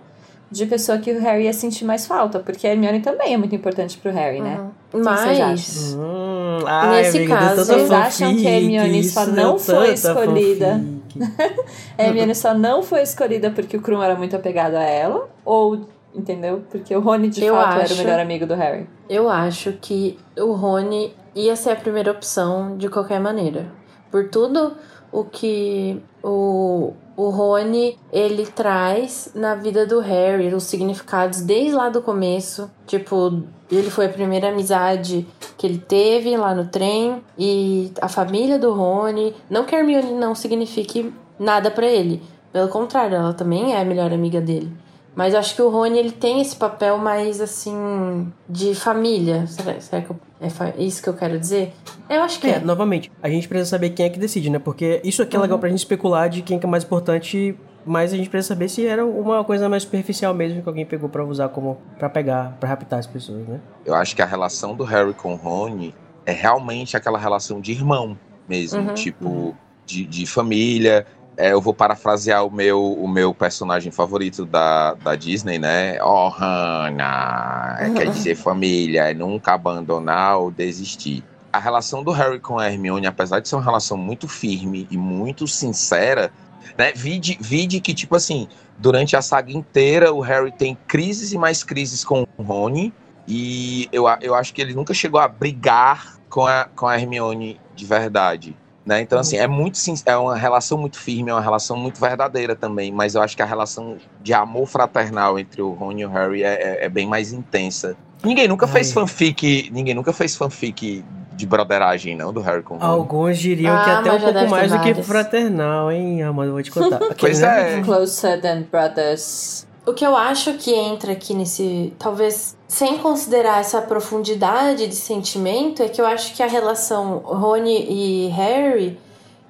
de 0.51 0.67
pessoa 0.67 0.99
que 0.99 1.13
o 1.13 1.21
Harry 1.21 1.45
ia 1.45 1.53
sentir 1.53 1.85
mais 1.85 2.07
falta, 2.07 2.41
porque 2.41 2.67
a 2.67 2.73
Hermione 2.73 3.01
também 3.01 3.35
é 3.35 3.37
muito 3.37 3.55
importante 3.55 3.97
pro 3.99 4.11
Harry, 4.11 4.41
né? 4.41 4.59
Uhum. 4.93 5.03
Mas, 5.03 5.95
hum, 5.97 6.59
ai, 6.67 7.03
nesse 7.03 7.19
amiga, 7.19 7.37
caso, 7.37 7.65
vocês 7.65 7.91
acham 7.91 8.37
que 8.37 8.47
a 8.47 8.51
Hermione 8.51 9.05
só 9.05 9.27
não 9.27 9.59
foi 9.59 9.93
escolhida? 9.93 10.81
a 11.99 12.03
Hermione 12.03 12.35
só 12.35 12.55
não 12.55 12.83
foi 12.83 13.03
escolhida 13.03 13.51
porque 13.51 13.77
o 13.77 13.83
Krum 13.83 14.03
era 14.03 14.15
muito 14.15 14.37
apegado 14.37 14.75
a 14.75 14.83
ela? 14.83 15.29
Ou, 15.45 15.87
entendeu? 16.15 16.63
Porque 16.71 16.95
o 16.95 17.01
Rony 17.01 17.29
de 17.29 17.45
eu 17.45 17.55
fato 17.55 17.81
acho, 17.81 17.93
era 17.93 17.95
o 17.95 18.05
melhor 18.05 18.21
amigo 18.21 18.47
do 18.47 18.55
Harry? 18.55 18.87
Eu 19.09 19.29
acho 19.29 19.73
que 19.81 20.19
o 20.37 20.53
Rony 20.53 21.15
ia 21.35 21.57
ser 21.57 21.71
a 21.71 21.77
primeira 21.77 22.11
opção 22.11 22.77
de 22.77 22.89
qualquer 22.89 23.21
maneira. 23.21 23.67
Por 24.11 24.29
tudo 24.29 24.77
o 25.13 25.25
que 25.25 26.01
o, 26.23 26.93
o 27.17 27.31
Rony 27.31 27.99
ele 28.13 28.47
traz 28.47 29.31
na 29.35 29.55
vida 29.55 29.87
do 29.87 30.01
Harry, 30.01 30.53
os 30.55 30.65
significados 30.65 31.41
desde 31.41 31.73
lá 31.73 31.89
do 31.89 32.03
começo. 32.03 32.71
Tipo, 32.87 33.43
ele 33.71 33.91
foi 33.91 34.07
a 34.07 34.09
primeira 34.11 34.49
amizade 34.49 35.27
que 35.61 35.67
ele 35.67 35.77
teve 35.77 36.35
lá 36.39 36.55
no 36.55 36.69
trem 36.69 37.21
e 37.39 37.93
a 38.01 38.09
família 38.09 38.59
do 38.59 38.73
Rony. 38.73 39.35
Não 39.51 39.67
que 39.67 39.77
a 39.77 39.81
Hermione 39.81 40.15
não 40.15 40.35
signifique 40.35 41.13
nada 41.39 41.71
para 41.71 41.87
ele. 41.87 42.23
Pelo 42.51 42.69
contrário, 42.69 43.15
ela 43.15 43.35
também 43.35 43.75
é 43.75 43.81
a 43.83 43.85
melhor 43.85 44.11
amiga 44.11 44.41
dele. 44.41 44.73
Mas 45.15 45.35
acho 45.35 45.55
que 45.55 45.61
o 45.61 45.69
Rony 45.69 45.99
ele 45.99 46.13
tem 46.13 46.41
esse 46.41 46.57
papel 46.57 46.97
mais 46.97 47.43
assim 47.43 48.33
de 48.49 48.75
família. 48.75 49.47
Será, 49.49 49.79
será 49.79 50.01
que 50.01 50.15
é 50.41 50.83
isso 50.83 51.03
que 51.03 51.11
eu 51.11 51.15
quero 51.15 51.39
dizer? 51.39 51.75
Eu 52.09 52.23
acho 52.23 52.41
que 52.41 52.47
é, 52.47 52.53
é. 52.53 52.59
Novamente, 52.59 53.13
a 53.23 53.29
gente 53.29 53.47
precisa 53.47 53.69
saber 53.69 53.91
quem 53.91 54.07
é 54.07 54.09
que 54.09 54.19
decide, 54.19 54.49
né? 54.49 54.59
Porque 54.59 55.03
isso 55.05 55.21
aqui 55.21 55.37
é 55.37 55.39
legal 55.39 55.57
uhum. 55.57 55.61
pra 55.61 55.69
gente 55.69 55.81
especular 55.81 56.31
de 56.31 56.41
quem 56.41 56.59
que 56.59 56.65
é 56.65 56.69
mais 56.71 56.85
importante, 56.85 57.55
mas 57.85 58.13
a 58.13 58.17
gente 58.17 58.29
precisa 58.29 58.55
saber 58.55 58.69
se 58.69 58.87
era 58.87 59.05
uma 59.05 59.45
coisa 59.45 59.69
mais 59.69 59.83
superficial 59.83 60.35
mesmo 60.35 60.63
que 60.63 60.69
alguém 60.69 60.87
pegou 60.87 61.09
para 61.09 61.25
usar 61.25 61.49
como 61.49 61.79
para 61.99 62.09
pegar, 62.09 62.57
para 62.61 62.69
raptar 62.69 62.99
as 62.99 63.07
pessoas, 63.07 63.47
né? 63.47 63.61
Eu 63.85 63.95
acho 63.95 64.15
que 64.15 64.23
a 64.23 64.27
relação 64.27 64.75
do 64.75 64.85
Harry 64.85 65.15
com 65.15 65.35
Rony 65.35 65.95
é 66.27 66.33
realmente 66.33 66.97
aquela 66.97 67.19
relação 67.19 67.61
de 67.61 67.73
irmão 67.73 68.17
mesmo, 68.49 68.81
uhum. 68.81 68.95
tipo 68.95 69.29
uhum. 69.29 69.55
De, 69.87 70.07
de 70.07 70.25
família, 70.25 71.05
é, 71.41 71.53
eu 71.53 71.61
vou 71.61 71.73
parafrasear 71.73 72.45
o 72.45 72.51
meu, 72.51 72.93
o 72.93 73.09
meu 73.09 73.33
personagem 73.33 73.91
favorito 73.91 74.45
da, 74.45 74.93
da 74.95 75.17
Disney, 75.17 75.59
né? 75.59 75.99
Oh, 76.03 76.29
Hannah, 76.29 77.79
é, 77.81 77.91
quer 77.91 78.11
dizer 78.11 78.35
família, 78.35 79.11
é 79.11 79.15
nunca 79.15 79.55
abandonar 79.55 80.39
ou 80.39 80.51
desistir. 80.51 81.25
A 81.51 81.59
relação 81.59 82.05
do 82.05 82.13
Harry 82.13 82.39
com 82.39 82.59
a 82.59 82.71
Hermione, 82.71 83.07
apesar 83.07 83.41
de 83.41 83.49
ser 83.49 83.57
uma 83.57 83.65
relação 83.65 83.97
muito 83.97 84.29
firme 84.29 84.87
e 84.91 84.99
muito 84.99 85.49
sincera, 85.49 86.31
né? 86.77 86.93
Vide, 86.93 87.39
vide 87.41 87.81
que, 87.81 87.95
tipo 87.95 88.17
assim, 88.17 88.49
durante 88.79 89.17
a 89.17 89.23
saga 89.23 89.53
inteira, 89.53 90.13
o 90.13 90.21
Harry 90.21 90.53
tem 90.53 90.77
crises 90.87 91.33
e 91.33 91.39
mais 91.39 91.63
crises 91.63 92.05
com 92.05 92.27
o 92.37 92.43
Rony, 92.43 92.93
e 93.27 93.89
eu, 93.93 94.05
eu 94.21 94.35
acho 94.35 94.53
que 94.53 94.61
ele 94.61 94.75
nunca 94.75 94.93
chegou 94.95 95.21
a 95.21 95.29
brigar 95.29 96.19
com 96.29 96.47
a, 96.47 96.65
com 96.65 96.87
a 96.87 96.99
Hermione 96.99 97.61
de 97.75 97.85
verdade. 97.85 98.57
Né? 98.85 99.03
Então, 99.03 99.19
assim, 99.19 99.37
é 99.37 99.47
muito 99.47 99.79
é 100.07 100.17
uma 100.17 100.37
relação 100.37 100.79
muito 100.79 100.99
firme, 100.99 101.31
é 101.31 101.35
uma 101.35 101.41
relação 101.41 101.77
muito 101.77 102.01
verdadeira 102.01 102.57
também, 102.57 102.91
mas 102.91 103.15
eu 103.15 103.23
acho 103.23 103.37
que 103.37 103.43
a 103.43 103.47
relação 103.47 103.99
de 104.23 104.33
amor 104.33 104.67
fraternal 104.67 105.39
entre 105.39 105.61
o 105.61 105.71
Ron 105.73 105.93
e 105.99 106.07
o 106.07 106.11
Harry 106.11 106.43
é, 106.43 106.55
é, 106.55 106.85
é 106.87 106.89
bem 106.89 107.07
mais 107.07 107.33
intensa. 107.33 107.97
Ninguém 108.25 108.49
nunca 108.49 108.67
Ai. 108.67 108.73
fez 108.73 108.93
fanfic, 108.93 109.71
ninguém 109.71 109.95
nunca 109.95 110.13
fez 110.13 110.35
fanfic 110.35 111.05
de 111.41 111.47
broderagem, 111.47 112.15
não, 112.15 112.33
do 112.33 112.41
Harry 112.41 112.63
com. 112.63 112.77
Alguns 112.81 113.39
diriam 113.39 113.75
ah, 113.75 113.85
que 113.85 113.91
até 113.91 114.13
um 114.13 114.21
pouco 114.21 114.49
mais 114.49 114.71
do 114.71 114.81
que 114.81 114.95
fraternal, 115.03 115.91
hein, 115.91 116.23
Amanda, 116.23 116.53
vou 116.53 116.63
te 116.63 116.71
contar. 116.71 117.01
pois 117.19 117.43
é. 117.43 117.81
Closer 117.81 118.41
than 118.41 118.63
brothers. 118.71 119.67
O 119.87 119.95
que 119.95 120.07
eu 120.07 120.15
acho 120.15 120.55
que 120.55 120.73
entra 120.73 121.13
aqui 121.13 121.35
nesse. 121.35 121.93
Talvez 121.99 122.57
sem 122.69 122.99
considerar 122.99 123.61
essa 123.61 123.81
profundidade 123.81 124.87
de 124.87 124.95
sentimento, 124.95 125.83
é 125.83 125.89
que 125.89 126.01
eu 126.01 126.07
acho 126.07 126.35
que 126.35 126.43
a 126.43 126.47
relação 126.47 127.19
Rony 127.19 127.87
e 127.89 128.29
Harry. 128.29 128.99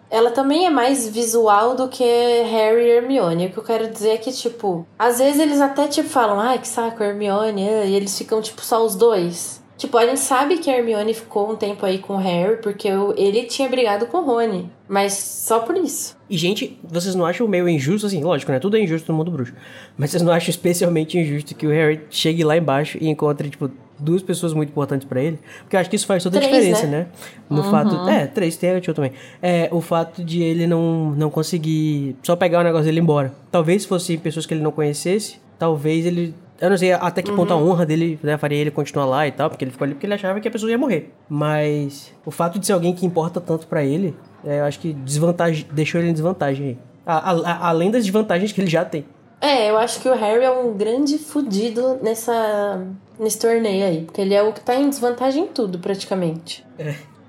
Ela 0.08 0.32
também 0.32 0.66
é 0.66 0.70
mais 0.70 1.06
visual 1.06 1.76
do 1.76 1.86
que 1.86 2.02
Harry 2.02 2.82
e 2.82 2.90
Hermione. 2.90 3.46
O 3.46 3.50
que 3.50 3.58
eu 3.58 3.62
quero 3.62 3.88
dizer 3.88 4.10
é 4.10 4.16
que, 4.16 4.32
tipo, 4.32 4.84
às 4.98 5.18
vezes 5.18 5.40
eles 5.40 5.60
até, 5.60 5.86
tipo, 5.86 6.08
falam, 6.08 6.40
ai, 6.40 6.58
que 6.58 6.66
saco, 6.66 7.00
Hermione, 7.00 7.62
e 7.62 7.94
eles 7.94 8.18
ficam, 8.18 8.42
tipo, 8.42 8.60
só 8.60 8.84
os 8.84 8.96
dois. 8.96 9.59
Tipo, 9.80 9.96
a 9.96 10.04
gente 10.04 10.20
sabe 10.20 10.58
que 10.58 10.70
a 10.70 10.76
Hermione 10.76 11.14
ficou 11.14 11.50
um 11.50 11.56
tempo 11.56 11.86
aí 11.86 11.96
com 11.96 12.12
o 12.12 12.18
Harry 12.18 12.58
porque 12.58 12.86
ele 13.16 13.44
tinha 13.44 13.66
brigado 13.66 14.04
com 14.04 14.18
o 14.18 14.24
Rony. 14.26 14.70
Mas 14.86 15.14
só 15.14 15.60
por 15.60 15.74
isso. 15.74 16.14
E, 16.28 16.36
gente, 16.36 16.78
vocês 16.84 17.14
não 17.14 17.24
acham 17.24 17.48
meio 17.48 17.66
injusto, 17.66 18.06
assim, 18.06 18.22
lógico, 18.22 18.52
né? 18.52 18.58
Tudo 18.58 18.76
é 18.76 18.82
injusto 18.82 19.10
no 19.10 19.16
mundo 19.16 19.30
bruxo. 19.30 19.54
Mas 19.96 20.10
vocês 20.10 20.22
não 20.22 20.34
acham 20.34 20.50
especialmente 20.50 21.18
injusto 21.18 21.54
que 21.54 21.66
o 21.66 21.70
Harry 21.70 22.02
chegue 22.10 22.44
lá 22.44 22.58
embaixo 22.58 22.98
e 23.00 23.08
encontre, 23.08 23.48
tipo, 23.48 23.70
duas 23.98 24.22
pessoas 24.22 24.52
muito 24.52 24.68
importantes 24.68 25.08
pra 25.08 25.22
ele, 25.22 25.38
porque 25.60 25.76
eu 25.76 25.80
acho 25.80 25.88
que 25.88 25.96
isso 25.96 26.06
faz 26.06 26.22
toda 26.22 26.36
a 26.36 26.40
Três, 26.42 26.56
diferença, 26.56 26.86
né? 26.86 26.98
né? 26.98 27.06
No 27.48 27.62
fato. 27.64 28.06
É, 28.06 28.26
três, 28.26 28.58
tem 28.58 28.72
a 28.72 28.80
tio 28.82 28.92
também. 28.92 29.12
É, 29.40 29.70
o 29.72 29.80
fato 29.80 30.22
de 30.22 30.42
ele 30.42 30.66
não, 30.66 31.12
não 31.12 31.30
conseguir 31.30 32.16
só 32.22 32.36
pegar 32.36 32.60
o 32.60 32.64
negócio 32.64 32.84
dele 32.84 32.98
e 32.98 33.00
ir 33.00 33.02
embora. 33.02 33.32
Talvez 33.50 33.82
se 33.82 33.88
fossem 33.88 34.18
pessoas 34.18 34.44
que 34.44 34.52
ele 34.52 34.62
não 34.62 34.72
conhecesse, 34.72 35.38
talvez 35.58 36.04
ele. 36.04 36.34
Eu 36.60 36.68
não 36.70 36.76
sei 36.76 36.92
até 36.92 37.22
que 37.22 37.32
ponto 37.32 37.52
a 37.52 37.56
honra 37.56 37.86
dele 37.86 38.18
né, 38.22 38.36
faria 38.36 38.58
ele 38.58 38.70
continuar 38.70 39.06
lá 39.06 39.26
e 39.26 39.32
tal, 39.32 39.48
porque 39.48 39.64
ele 39.64 39.70
ficou 39.72 39.84
ali 39.86 39.94
porque 39.94 40.06
ele 40.06 40.14
achava 40.14 40.38
que 40.40 40.46
a 40.46 40.50
pessoa 40.50 40.70
ia 40.70 40.76
morrer. 40.76 41.10
Mas 41.28 42.12
o 42.24 42.30
fato 42.30 42.58
de 42.58 42.66
ser 42.66 42.72
alguém 42.74 42.92
que 42.94 43.06
importa 43.06 43.40
tanto 43.40 43.66
pra 43.66 43.82
ele, 43.82 44.14
é, 44.44 44.60
eu 44.60 44.64
acho 44.64 44.78
que 44.78 44.92
desvantagem, 44.92 45.66
deixou 45.72 46.00
ele 46.00 46.10
em 46.10 46.12
desvantagem 46.12 46.66
aí. 46.66 46.78
A- 47.06 47.30
a- 47.32 47.50
a- 47.52 47.68
além 47.68 47.90
das 47.90 48.04
desvantagens 48.04 48.52
que 48.52 48.60
ele 48.60 48.68
já 48.70 48.84
tem. 48.84 49.06
É, 49.40 49.70
eu 49.70 49.78
acho 49.78 50.00
que 50.00 50.08
o 50.08 50.14
Harry 50.14 50.44
é 50.44 50.50
um 50.50 50.74
grande 50.76 51.16
fudido 51.16 51.98
nessa, 52.02 52.86
nesse 53.18 53.38
torneio 53.38 53.86
aí. 53.86 54.02
Porque 54.04 54.20
ele 54.20 54.34
é 54.34 54.42
o 54.42 54.52
que 54.52 54.60
tá 54.60 54.74
em 54.76 54.88
desvantagem 54.90 55.44
em 55.44 55.46
tudo, 55.48 55.78
praticamente. 55.78 56.62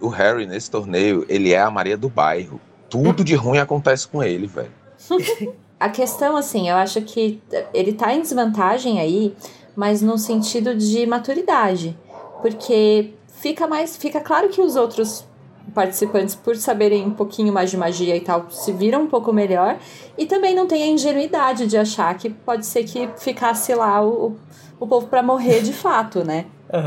O 0.02 0.10
Harry, 0.10 0.46
nesse 0.46 0.70
torneio, 0.70 1.26
ele 1.30 1.54
é 1.54 1.62
a 1.62 1.72
Maria 1.72 1.96
do 1.96 2.10
bairro. 2.10 2.60
Tudo 2.90 3.24
de 3.24 3.34
ruim 3.34 3.60
acontece 3.60 4.06
com 4.10 4.22
ele, 4.22 4.46
velho. 4.46 4.72
A 5.82 5.90
questão, 5.90 6.38
assim, 6.38 6.70
eu 6.70 6.76
acho 6.76 7.02
que 7.02 7.42
ele 7.74 7.92
tá 7.94 8.14
em 8.14 8.22
desvantagem 8.22 9.00
aí, 9.00 9.36
mas 9.76 10.00
no 10.00 10.16
sentido 10.16 10.76
de 10.76 11.08
maturidade. 11.08 11.98
Porque 12.40 13.16
fica 13.28 13.66
mais. 13.66 13.98
Fica 13.98 14.22
claro 14.22 14.50
que 14.50 14.62
os 14.62 14.76
outros 14.76 15.26
participantes, 15.74 16.36
por 16.36 16.56
saberem 16.56 17.04
um 17.08 17.10
pouquinho 17.10 17.52
mais 17.52 17.72
de 17.72 17.78
magia 17.78 18.16
e 18.16 18.22
tal, 18.22 18.46
se 18.52 18.72
viram 18.72 19.02
um 19.02 19.08
pouco 19.08 19.34
melhor. 19.34 19.80
E 20.16 20.28
também 20.28 20.54
não 20.54 20.68
tem 20.68 20.84
a 20.84 20.88
ingenuidade 20.88 21.66
de 21.66 21.76
achar 21.76 22.16
que 22.16 22.30
pode 22.30 22.64
ser 22.68 22.84
que 22.84 23.10
ficasse 23.18 23.74
lá 23.74 24.06
o, 24.06 24.36
o 24.80 24.86
povo 24.86 25.08
pra 25.08 25.24
morrer 25.24 25.64
de 25.64 25.74
fato, 25.74 26.24
né? 26.24 26.46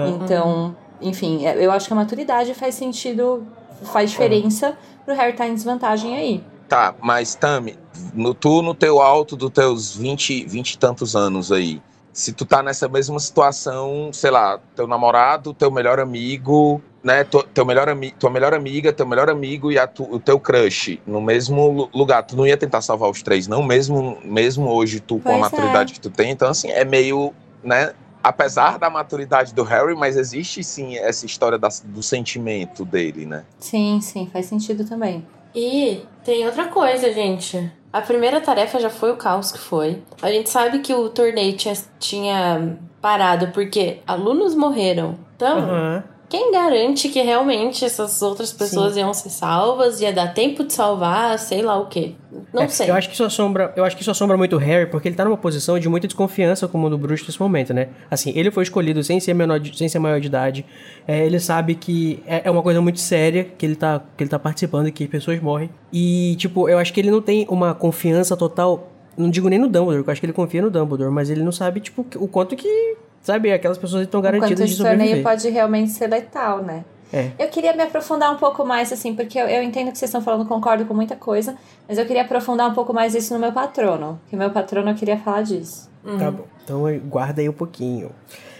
Então, 0.08 0.76
enfim, 1.00 1.44
eu 1.44 1.72
acho 1.72 1.88
que 1.88 1.92
a 1.92 1.96
maturidade 1.96 2.54
faz 2.54 2.76
sentido, 2.76 3.44
faz 3.82 4.10
diferença 4.10 4.78
pro 5.04 5.16
Harry 5.16 5.32
estar 5.32 5.48
em 5.48 5.54
desvantagem 5.54 6.16
aí. 6.16 6.44
Tá, 6.68 6.94
mas 7.02 7.34
Tami, 7.34 7.76
no, 8.14 8.34
tu 8.34 8.62
no 8.62 8.74
teu 8.74 9.00
alto 9.00 9.36
dos 9.36 9.50
teus 9.50 9.96
20, 9.96 10.44
20 10.46 10.72
e 10.72 10.78
tantos 10.78 11.14
anos 11.16 11.50
aí, 11.52 11.80
se 12.12 12.32
tu 12.32 12.44
tá 12.44 12.62
nessa 12.62 12.88
mesma 12.88 13.18
situação, 13.18 14.10
sei 14.12 14.30
lá, 14.30 14.58
teu 14.76 14.86
namorado, 14.86 15.52
teu 15.52 15.70
melhor 15.70 15.98
amigo, 15.98 16.80
né, 17.02 17.24
tu- 17.24 17.42
teu 17.52 17.64
melhor 17.64 17.88
ami 17.88 18.12
tua 18.12 18.30
melhor 18.30 18.54
amiga, 18.54 18.92
teu 18.92 19.04
melhor 19.06 19.28
amigo 19.28 19.70
e 19.72 19.78
a 19.78 19.86
tu- 19.86 20.08
o 20.10 20.18
teu 20.20 20.38
crush 20.38 21.00
no 21.06 21.20
mesmo 21.20 21.68
lu- 21.70 21.90
lugar, 21.92 22.22
tu 22.22 22.36
não 22.36 22.46
ia 22.46 22.56
tentar 22.56 22.80
salvar 22.82 23.10
os 23.10 23.20
três, 23.22 23.46
não, 23.48 23.62
mesmo, 23.62 24.16
mesmo 24.24 24.70
hoje 24.70 25.00
tu 25.00 25.16
com 25.18 25.30
a 25.30 25.38
Pois 25.38 25.40
maturidade 25.40 25.92
que 25.92 26.00
tu 26.00 26.08
tem, 26.08 26.30
então 26.30 26.48
assim, 26.48 26.70
é 26.70 26.84
meio, 26.84 27.34
né, 27.64 27.92
apesar 28.22 28.78
da 28.78 28.88
maturidade 28.88 29.52
do 29.52 29.62
Harry, 29.64 29.94
mas 29.94 30.16
existe 30.16 30.62
sim 30.64 30.96
essa 30.96 31.26
história 31.26 31.58
da- 31.58 31.68
do 31.84 32.02
sentimento 32.02 32.84
dele, 32.84 33.26
né? 33.26 33.44
Sim, 33.58 34.00
sim, 34.00 34.28
faz 34.32 34.46
sentido 34.46 34.84
também. 34.88 35.26
E 35.54 36.02
tem 36.24 36.46
outra 36.46 36.68
coisa, 36.68 37.12
gente. 37.12 37.70
A 37.94 38.00
primeira 38.00 38.40
tarefa 38.40 38.80
já 38.80 38.90
foi 38.90 39.12
o 39.12 39.16
caos 39.16 39.52
que 39.52 39.58
foi. 39.58 40.02
A 40.20 40.28
gente 40.28 40.50
sabe 40.50 40.80
que 40.80 40.92
o 40.92 41.08
torneio 41.10 41.56
tinha, 41.56 41.74
tinha 42.00 42.76
parado 43.00 43.52
porque 43.52 44.00
alunos 44.04 44.52
morreram. 44.52 45.16
Então, 45.36 45.58
Aham. 45.58 46.04
Quem 46.36 46.50
garante 46.52 47.08
que 47.08 47.22
realmente 47.22 47.84
essas 47.84 48.20
outras 48.22 48.52
pessoas 48.52 48.96
iam 48.96 49.14
ser 49.14 49.30
salvas? 49.30 50.00
Ia 50.00 50.12
dar 50.12 50.34
tempo 50.34 50.64
de 50.64 50.72
salvar, 50.72 51.38
sei 51.38 51.62
lá 51.62 51.78
o 51.78 51.86
quê. 51.86 52.12
Não 52.52 52.62
É, 52.62 52.68
sei. 52.68 52.90
Eu 52.90 52.94
acho 52.94 53.08
que 53.08 53.14
isso 53.14 53.22
assombra, 53.24 53.72
eu 53.76 53.84
acho 53.84 53.94
que 53.94 54.02
isso 54.02 54.10
assombra 54.10 54.36
muito 54.36 54.56
o 54.56 54.58
Harry, 54.58 54.90
porque 54.90 55.06
ele 55.08 55.14
tá 55.14 55.24
numa 55.24 55.36
posição 55.36 55.78
de 55.78 55.88
muita 55.88 56.06
desconfiança 56.08 56.66
com 56.66 56.76
o 56.76 56.80
mundo 56.80 56.98
bruxo 56.98 57.24
nesse 57.26 57.40
momento, 57.40 57.72
né? 57.72 57.88
Assim, 58.10 58.32
ele 58.34 58.50
foi 58.50 58.64
escolhido 58.64 59.02
sem 59.04 59.20
ser 59.20 59.34
menor, 59.34 59.60
de- 59.60 59.76
sem 59.78 59.88
ser 59.88 59.98
maior 60.00 60.18
de 60.20 60.26
idade. 60.26 60.66
É, 61.06 61.24
ele 61.24 61.38
sabe 61.38 61.74
que 61.76 62.22
é, 62.26 62.42
é 62.44 62.50
uma 62.50 62.62
coisa 62.62 62.80
muito 62.80 62.98
séria 62.98 63.44
que 63.44 63.64
ele 63.64 63.76
tá 63.76 64.02
que 64.16 64.22
ele 64.24 64.30
tá 64.30 64.38
participando 64.38 64.88
e 64.88 64.92
que 64.92 65.06
pessoas 65.06 65.40
morrem. 65.40 65.70
E 65.92 66.34
tipo, 66.36 66.68
eu 66.68 66.78
acho 66.78 66.92
que 66.92 67.00
ele 67.00 67.10
não 67.10 67.22
tem 67.22 67.46
uma 67.48 67.74
confiança 67.74 68.36
total, 68.36 68.90
não 69.16 69.30
digo 69.30 69.48
nem 69.48 69.58
no 69.58 69.68
Dumbledore, 69.68 70.04
eu 70.04 70.10
acho 70.12 70.20
que 70.20 70.26
ele 70.26 70.32
confia 70.32 70.60
no 70.60 70.70
Dumbledore, 70.70 71.12
mas 71.12 71.30
ele 71.30 71.42
não 71.44 71.52
sabe 71.52 71.78
tipo 71.80 72.04
o 72.16 72.26
quanto 72.26 72.56
que, 72.56 72.96
sabe, 73.24 73.52
aquelas 73.52 73.78
pessoas 73.78 74.02
estão 74.04 74.20
Enquanto 74.20 74.32
garantidas 74.34 74.68
de 74.68 74.74
esse 74.74 74.82
torneio 74.82 75.08
sobreviver. 75.08 75.22
pode 75.24 75.48
realmente 75.48 75.90
ser 75.90 76.06
letal, 76.06 76.62
né? 76.62 76.84
É. 77.12 77.30
Eu 77.38 77.48
queria 77.48 77.72
me 77.72 77.82
aprofundar 77.82 78.32
um 78.32 78.36
pouco 78.36 78.64
mais, 78.64 78.92
assim, 78.92 79.14
porque 79.14 79.38
eu, 79.38 79.46
eu 79.46 79.62
entendo 79.62 79.90
que 79.90 79.98
vocês 79.98 80.08
estão 80.08 80.20
falando, 80.20 80.46
concordo 80.46 80.84
com 80.84 80.94
muita 80.94 81.16
coisa, 81.16 81.56
mas 81.88 81.96
eu 81.96 82.06
queria 82.06 82.22
aprofundar 82.22 82.68
um 82.70 82.74
pouco 82.74 82.92
mais 82.92 83.14
isso 83.14 83.32
no 83.34 83.40
meu 83.40 83.52
patrono, 83.52 84.20
que 84.28 84.36
meu 84.36 84.50
patrono 84.50 84.90
eu 84.90 84.94
queria 84.94 85.16
falar 85.16 85.42
disso. 85.42 85.90
Tá 86.18 86.30
bom. 86.30 86.44
Então 86.62 86.82
guarda 87.08 87.40
aí 87.40 87.48
um 87.48 87.52
pouquinho. 87.52 88.10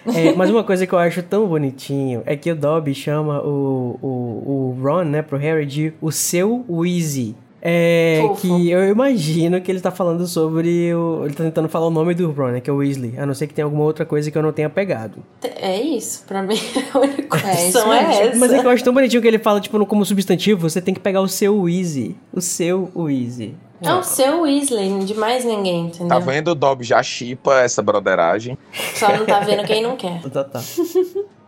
É, 0.07 0.33
mas 0.35 0.51
uma 0.51 0.63
coisa 0.63 0.87
que 0.87 0.93
eu 0.93 0.99
acho 0.99 1.23
tão 1.23 1.47
bonitinho 1.47 2.23
é 2.27 2.37
que 2.37 2.51
o 2.51 2.57
Dobby 2.57 2.95
chama 2.95 3.43
o, 3.43 3.99
o, 4.03 4.07
o 4.07 4.79
Ron, 4.83 5.05
né, 5.05 5.23
pro 5.23 5.37
Harry 5.37 5.67
de 5.67 5.93
o 6.01 6.13
seu 6.13 6.65
Weasley. 6.69 7.35
É 7.67 8.19
Fofo. 8.21 8.43
que 8.43 8.71
eu 8.71 8.87
imagino 8.91 9.59
que 9.59 9.73
ele 9.73 9.81
tá 9.81 9.91
falando 9.91 10.27
sobre 10.27 10.95
o. 10.95 11.23
Ele 11.25 11.33
tá 11.33 11.45
tentando 11.45 11.67
falar 11.67 11.87
o 11.87 11.91
nome 11.91 12.13
do 12.15 12.31
Ron, 12.31 12.49
né? 12.49 12.61
Que 12.61 12.69
é 12.69 12.73
o 12.73 12.77
Weasley. 12.77 13.15
A 13.19 13.25
não 13.25 13.33
ser 13.33 13.47
que 13.47 13.55
tenha 13.55 13.65
alguma 13.65 13.85
outra 13.85 14.05
coisa 14.05 14.31
que 14.31 14.37
eu 14.37 14.43
não 14.43 14.53
tenha 14.53 14.69
pegado. 14.69 15.25
É 15.43 15.81
isso. 15.81 16.25
Pra 16.27 16.43
mim, 16.43 16.59
a 16.93 16.99
única 16.99 17.39
É 17.49 17.67
isso 17.69 17.79
opção 17.79 17.93
é, 17.95 18.07
mesmo. 18.07 18.23
essa. 18.25 18.39
Mas 18.39 18.53
é 18.53 18.61
que 18.61 18.67
eu 18.67 18.71
acho 18.71 18.85
tão 18.85 18.93
bonitinho 18.93 19.23
que 19.23 19.29
ele 19.29 19.39
fala, 19.39 19.63
tipo, 19.63 19.79
no- 19.79 19.87
como 19.87 20.05
substantivo, 20.05 20.61
você 20.69 20.79
tem 20.83 20.93
que 20.93 21.01
pegar 21.01 21.23
o 21.23 21.29
seu 21.29 21.59
Weasley. 21.63 22.15
O 22.35 22.41
seu 22.43 22.91
Weasley. 22.95 23.55
É 23.83 23.93
o 23.95 24.03
seu 24.03 24.43
Weasley, 24.43 24.99
de 25.05 25.15
mais 25.15 25.43
ninguém, 25.45 25.87
entendeu? 25.87 26.09
Tá 26.09 26.19
vendo? 26.19 26.49
O 26.51 26.55
Dobby 26.55 26.85
já 26.85 27.03
chipa 27.03 27.61
essa 27.61 27.83
broderagem. 27.83 28.59
Só 28.95 29.09
não 29.17 29.25
tá 29.25 29.41
vendo 29.41 29.65
quem 29.65 29.83
não 29.83 29.97
quer. 29.97 30.21
Tá, 30.31 30.45
tá. 30.45 30.63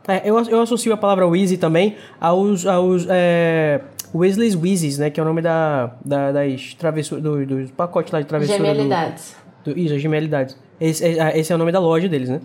É, 0.08 0.22
eu, 0.24 0.38
eu 0.44 0.60
associo 0.60 0.92
a 0.92 0.96
palavra 0.96 1.26
Weasley 1.26 1.58
também 1.58 1.96
aos, 2.20 2.64
aos 2.64 3.04
é, 3.08 3.80
Weasley's 4.14 4.54
Weezys, 4.56 4.98
né? 4.98 5.10
Que 5.10 5.20
é 5.20 5.22
o 5.22 5.26
nome 5.26 5.42
da, 5.42 5.92
da, 6.04 6.32
das 6.32 6.74
travessuras, 6.74 7.22
do, 7.22 7.44
dos 7.46 7.70
pacotes 7.70 8.12
lá 8.12 8.20
de 8.20 8.26
travessura. 8.26 8.58
do- 8.58 8.64
Gemelidades. 8.66 9.36
Do, 9.64 9.78
isso, 9.78 9.94
as 9.94 10.00
gemelidades. 10.02 10.56
Esse, 10.80 11.04
é- 11.18 11.38
esse 11.38 11.52
é 11.52 11.54
o 11.54 11.58
nome 11.58 11.72
da 11.72 11.78
loja 11.80 12.08
deles, 12.08 12.28
né? 12.28 12.40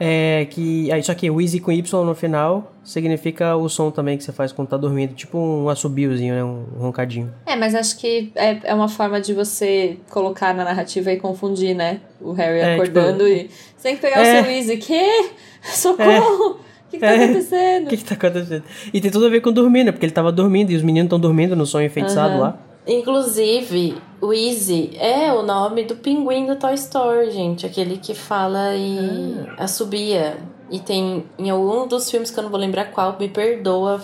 É 0.00 0.46
que. 0.48 0.92
Aí, 0.92 1.02
só 1.02 1.12
que 1.12 1.28
Weasley 1.28 1.60
com 1.60 1.72
Y 1.72 2.04
no 2.04 2.14
final 2.14 2.72
significa 2.84 3.56
o 3.56 3.68
som 3.68 3.90
também 3.90 4.16
que 4.16 4.22
você 4.22 4.30
faz 4.30 4.52
quando 4.52 4.68
tá 4.68 4.76
dormindo. 4.76 5.12
Tipo 5.12 5.36
um 5.38 5.68
assobiozinho, 5.68 6.34
né? 6.36 6.44
Um 6.44 6.66
roncadinho. 6.78 7.34
É, 7.44 7.56
mas 7.56 7.74
acho 7.74 7.98
que 7.98 8.30
é, 8.36 8.60
é 8.62 8.74
uma 8.74 8.88
forma 8.88 9.20
de 9.20 9.34
você 9.34 9.96
colocar 10.08 10.54
na 10.54 10.62
narrativa 10.64 11.10
e 11.10 11.16
confundir, 11.16 11.74
né? 11.74 12.00
O 12.20 12.30
Harry 12.32 12.60
É, 12.60 12.74
acordando 12.74 13.26
e. 13.26 13.50
Você 13.76 13.88
tem 13.88 13.96
que 13.96 14.02
pegar 14.02 14.24
É. 14.24 14.40
o 14.40 14.44
seu 14.44 14.52
Weasley. 14.52 14.76
Quê? 14.78 15.30
Socorro! 15.62 16.60
O 16.88 16.90
que, 16.90 16.96
que 16.96 17.00
tá 17.00 17.06
É. 17.12 17.24
acontecendo? 17.24 17.86
O 17.86 17.88
que 17.90 17.96
que 17.98 18.04
tá 18.04 18.14
acontecendo? 18.14 18.62
E 18.92 19.00
tem 19.00 19.10
tudo 19.10 19.26
a 19.26 19.28
ver 19.28 19.40
com 19.42 19.52
dormir, 19.52 19.84
né? 19.84 19.92
Porque 19.92 20.06
ele 20.06 20.12
tava 20.12 20.32
dormindo 20.32 20.70
e 20.70 20.76
os 20.76 20.82
meninos 20.82 21.06
estão 21.06 21.20
dormindo 21.20 21.54
no 21.54 21.66
sonho 21.66 21.86
enfeitiçado 21.86 22.32
Aham. 22.34 22.40
lá. 22.40 22.58
Inclusive, 22.86 23.96
o 24.20 24.32
Easy 24.32 24.90
é 24.98 25.30
o 25.32 25.42
nome 25.42 25.84
do 25.84 25.96
pinguim 25.96 26.46
do 26.46 26.56
Toy 26.56 26.74
Story, 26.74 27.30
gente. 27.30 27.66
Aquele 27.66 27.98
que 27.98 28.14
fala 28.14 28.74
e 28.74 29.34
assobia. 29.58 30.36
E 30.70 30.78
tem 30.78 31.24
em 31.38 31.50
algum 31.50 31.86
dos 31.86 32.10
filmes 32.10 32.30
que 32.30 32.38
eu 32.38 32.42
não 32.44 32.50
vou 32.50 32.58
lembrar 32.58 32.86
qual, 32.86 33.16
me 33.18 33.28
perdoa, 33.28 34.00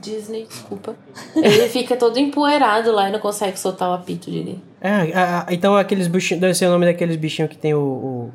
Disney, 0.00 0.46
desculpa. 0.48 0.94
Ele 1.34 1.68
fica 1.68 1.96
todo 1.96 2.18
empoeirado 2.18 2.92
lá 2.92 3.08
e 3.08 3.12
não 3.12 3.18
consegue 3.18 3.58
soltar 3.58 3.90
o 3.90 3.94
apito 3.94 4.30
dele. 4.30 4.60
É, 4.80 4.90
a- 5.12 5.46
a- 5.48 5.52
então 5.52 5.76
aqueles 5.76 6.06
bichinhos, 6.06 6.40
deve 6.40 6.54
ser 6.54 6.66
o 6.66 6.70
nome 6.70 6.86
daqueles 6.86 7.16
bichinhos 7.16 7.50
que 7.50 7.58
tem 7.58 7.74
o, 7.74 7.80
o, 7.80 8.30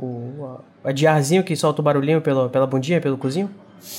diarzinho 0.92 1.44
que 1.44 1.56
solta 1.56 1.82
o 1.82 1.84
barulhinho 1.84 2.22
pela, 2.22 2.50
pela 2.50 2.68
bundinha, 2.68 3.00
pelo 3.00 3.18
cozinho. 3.18 3.50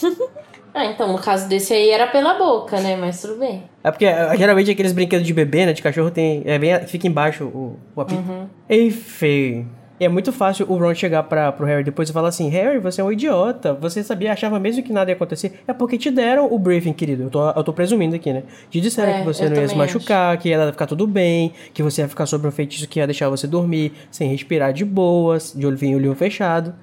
Ah, 0.76 0.87
então 0.87 1.12
no 1.12 1.20
caso 1.20 1.49
desse 1.49 1.72
aí 1.72 1.91
era 1.91 2.09
pela 2.09 2.35
boca, 2.35 2.80
né? 2.80 2.97
Mas 2.97 3.20
tudo 3.20 3.39
bem. 3.39 3.62
É 3.85 3.93
porque 3.93 4.07
é, 4.07 4.37
geralmente 4.37 4.72
aqueles 4.72 4.91
brinquedos 4.91 5.24
de 5.24 5.32
bebê, 5.32 5.66
né, 5.66 5.72
de 5.72 5.80
cachorro 5.80 6.11
tem, 6.11 6.43
é 6.45 6.59
bem, 6.59 6.76
fica 6.89 7.07
embaixo 7.07 7.45
o, 7.45 7.78
o 7.95 8.01
apito. 8.01 8.20
Enfim, 8.68 9.68
é 9.99 10.09
muito 10.09 10.32
fácil 10.32 10.66
o 10.68 10.76
Ron 10.76 10.95
chegar 10.95 11.22
pra, 11.24 11.53
pro 11.53 11.66
Harry 11.66 11.84
depois 11.84 12.09
e 12.09 12.12
falar 12.12 12.28
assim, 12.28 12.49
Harry, 12.49 12.78
você 12.78 13.01
é 13.01 13.05
um 13.05 13.12
idiota, 13.12 13.72
você 13.74 14.03
sabia, 14.03 14.32
achava 14.32 14.59
mesmo 14.59 14.82
que 14.82 14.92
nada 14.92 15.11
ia 15.11 15.14
acontecer, 15.14 15.61
é 15.66 15.72
porque 15.72 15.97
te 15.97 16.11
deram 16.11 16.53
o 16.53 16.59
briefing, 16.59 16.92
querido, 16.92 17.24
eu 17.24 17.30
tô, 17.30 17.51
eu 17.51 17.64
tô 17.64 17.72
presumindo 17.72 18.16
aqui, 18.16 18.32
né, 18.32 18.42
te 18.70 18.80
disseram 18.80 19.12
É, 19.12 19.18
que 19.20 19.24
você 19.24 19.49
não 19.49 19.57
ia 19.57 19.68
se 19.68 19.76
machucar, 19.76 20.36
que 20.38 20.49
ia 20.49 20.72
ficar 20.72 20.86
tudo 20.86 21.07
bem, 21.07 21.53
que 21.72 21.82
você 21.82 22.03
ia 22.03 22.09
ficar 22.09 22.26
sobre 22.26 22.49
um 22.49 22.51
feitiço 22.51 22.88
que 22.88 22.99
ia 22.99 23.07
deixar 23.07 23.28
você 23.28 23.47
dormir, 23.47 23.92
sem 24.11 24.28
respirar 24.28 24.72
de 24.72 24.84
boas, 24.84 25.53
de 25.55 25.66
olhinho, 25.66 25.99
olhinho 25.99 26.14
fechado, 26.14 26.74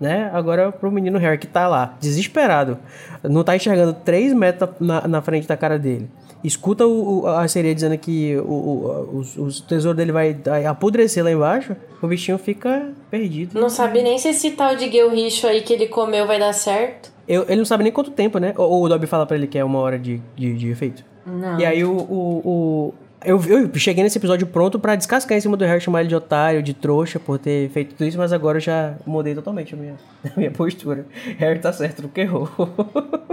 né? 0.00 0.30
Agora 0.32 0.70
pro 0.72 0.90
menino 0.90 1.18
Harry 1.18 1.38
que 1.38 1.46
tá 1.46 1.68
lá, 1.68 1.96
desesperado, 2.00 2.78
não 3.22 3.44
tá 3.44 3.54
enxergando 3.56 3.94
3 3.94 4.32
metros 4.32 4.70
na, 4.80 5.06
na 5.06 5.22
frente 5.22 5.46
da 5.46 5.56
cara 5.56 5.78
dele. 5.78 6.10
Escuta 6.44 6.86
o, 6.86 7.22
o- 7.22 7.26
a 7.26 7.46
sereia 7.48 7.74
dizendo 7.74 7.96
que 7.98 8.36
o, 8.36 9.22
o, 9.38 9.48
tesouros 9.68 9.96
dele 9.96 10.12
vai 10.12 10.36
apodrecer 10.68 11.24
lá 11.24 11.30
embaixo, 11.32 11.74
o 12.00 12.06
bichinho 12.06 12.38
fica 12.38 12.92
perdido. 13.10 13.58
Não 13.60 13.68
sabe 13.68 14.02
nem 14.02 14.16
se 14.18 14.28
esse 14.28 14.52
tal 14.52 14.76
de 14.76 14.88
guelricho 14.88 15.46
aí 15.46 15.62
que 15.62 15.72
ele 15.72 15.86
comeu 15.88 16.26
vai 16.26 16.38
dar 16.38 16.52
certo. 16.52 17.10
Eu- 17.26 17.44
ele 17.48 17.56
não 17.56 17.64
sabe 17.64 17.82
nem 17.82 17.92
quanto 17.92 18.10
tempo, 18.12 18.38
né? 18.38 18.54
Ou, 18.56 18.70
ou 18.70 18.82
o 18.84 18.88
Dobby 18.88 19.06
fala 19.06 19.26
pra 19.26 19.36
ele 19.36 19.46
que 19.46 19.58
é 19.58 19.64
uma 19.64 19.80
hora 19.80 19.98
de, 19.98 20.20
de, 20.36 20.54
de 20.54 20.68
efeito. 20.70 21.04
Não. 21.26 21.58
E 21.58 21.66
aí 21.66 21.84
o, 21.84 21.90
o, 21.96 22.94
Eu, 23.24 23.42
eu 23.44 23.74
cheguei 23.76 24.04
nesse 24.04 24.18
episódio 24.18 24.46
pronto 24.46 24.78
pra 24.78 24.94
descascar 24.94 25.36
em 25.36 25.40
cima 25.40 25.56
do 25.56 25.64
Harry, 25.64 25.80
chamar 25.80 26.00
ele 26.00 26.08
de 26.08 26.14
otário, 26.14 26.62
de 26.62 26.74
trouxa, 26.74 27.18
por 27.18 27.38
ter 27.38 27.68
feito 27.70 27.94
tudo 27.94 28.06
isso, 28.06 28.18
mas 28.18 28.32
agora 28.32 28.58
eu 28.58 28.60
já 28.60 28.94
mudei 29.06 29.34
totalmente 29.34 29.74
a 29.74 29.76
minha, 29.76 29.94
a 30.24 30.38
minha 30.38 30.50
postura. 30.50 31.06
Harry 31.38 31.58
tá 31.58 31.72
certo 31.72 32.02
no 32.02 32.08
que 32.08 32.20
errou. 32.20 32.48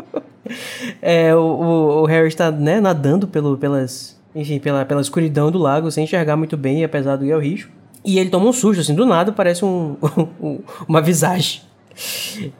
é, 1.02 1.36
o, 1.36 1.40
o, 1.40 2.02
o 2.02 2.06
Harry 2.06 2.28
está 2.28 2.50
né, 2.50 2.80
nadando 2.80 3.28
pelo, 3.28 3.58
pelas, 3.58 4.20
enfim, 4.34 4.60
pela, 4.60 4.86
pela 4.86 5.02
escuridão 5.02 5.52
do 5.52 5.60
lago, 5.60 5.92
sem 5.92 6.06
enxergar 6.06 6.38
muito 6.38 6.56
bem, 6.56 6.84
apesar 6.84 7.18
do 7.18 7.26
El 7.26 7.40
Richo. 7.40 7.70
E 8.06 8.20
ele 8.20 8.30
toma 8.30 8.48
um 8.48 8.54
susto, 8.54 8.82
assim, 8.82 8.96
do 8.96 9.06
nada 9.06 9.32
parece 9.32 9.64
um, 9.66 9.98
um 10.42 10.60
uma 10.88 11.02
visagem. 11.02 11.62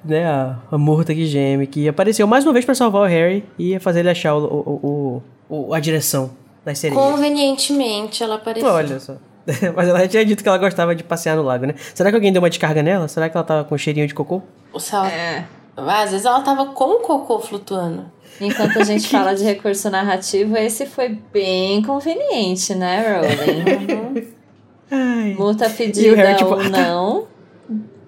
Né, 0.06 0.28
a, 0.28 0.60
a 0.72 0.78
morta 0.78 1.16
que 1.16 1.26
geme, 1.26 1.66
que 1.66 1.88
apareceu 1.88 2.28
mais 2.28 2.46
uma 2.46 2.54
vez 2.54 2.64
para 2.64 2.76
salvar 2.76 3.02
o 3.02 3.06
Harry 3.06 3.44
e 3.58 3.80
fazer 3.80 4.02
ele 4.02 4.12
achar 4.12 4.36
o, 4.36 4.44
o, 4.46 5.24
o, 5.50 5.74
a 5.74 5.80
direção 5.80 6.43
das 6.66 6.80
sereias. 6.80 7.04
Convenientemente 7.04 8.24
ela 8.24 8.36
apareceu. 8.36 8.70
Olha 8.70 9.00
só. 9.00 9.16
Mas 9.76 9.88
ela 9.90 10.00
já 10.00 10.08
tinha 10.08 10.26
dito 10.26 10.42
que 10.42 10.48
ela 10.48 10.58
gostava 10.58 10.96
de 10.96 11.04
passear 11.04 11.36
no 11.36 11.44
lago, 11.44 11.66
né? 11.66 11.76
Será 11.94 12.10
que 12.10 12.16
alguém 12.16 12.32
deu 12.32 12.42
uma 12.42 12.50
descarga 12.50 12.82
nela? 12.82 13.08
Será 13.08 13.30
que 13.30 13.36
ela 13.36 13.46
tava 13.46 13.64
com 13.66 13.78
cheirinho 13.78 14.08
de 14.08 14.14
cocô? 14.14 14.42
O 14.72 14.80
sal... 14.80 15.06
É. 15.06 15.46
Às 15.76 16.12
vezes 16.12 16.26
ela 16.26 16.42
tava 16.42 16.68
com 16.68 16.98
o 16.98 17.00
cocô 17.00 17.40
flutuando. 17.40 18.06
Enquanto 18.40 18.80
a 18.80 18.84
gente 18.84 19.08
fala 19.10 19.34
de 19.36 19.44
recurso 19.44 19.90
narrativo, 19.90 20.56
esse 20.56 20.86
foi 20.86 21.20
bem 21.32 21.82
conveniente, 21.82 22.74
né, 22.76 23.20
Rowling? 23.20 24.34
Uhum. 24.94 25.34
Multa 25.40 25.68
pedida 25.72 26.16
Harry, 26.16 26.38
tipo, 26.38 26.52
ou 26.52 26.64
não, 26.70 27.26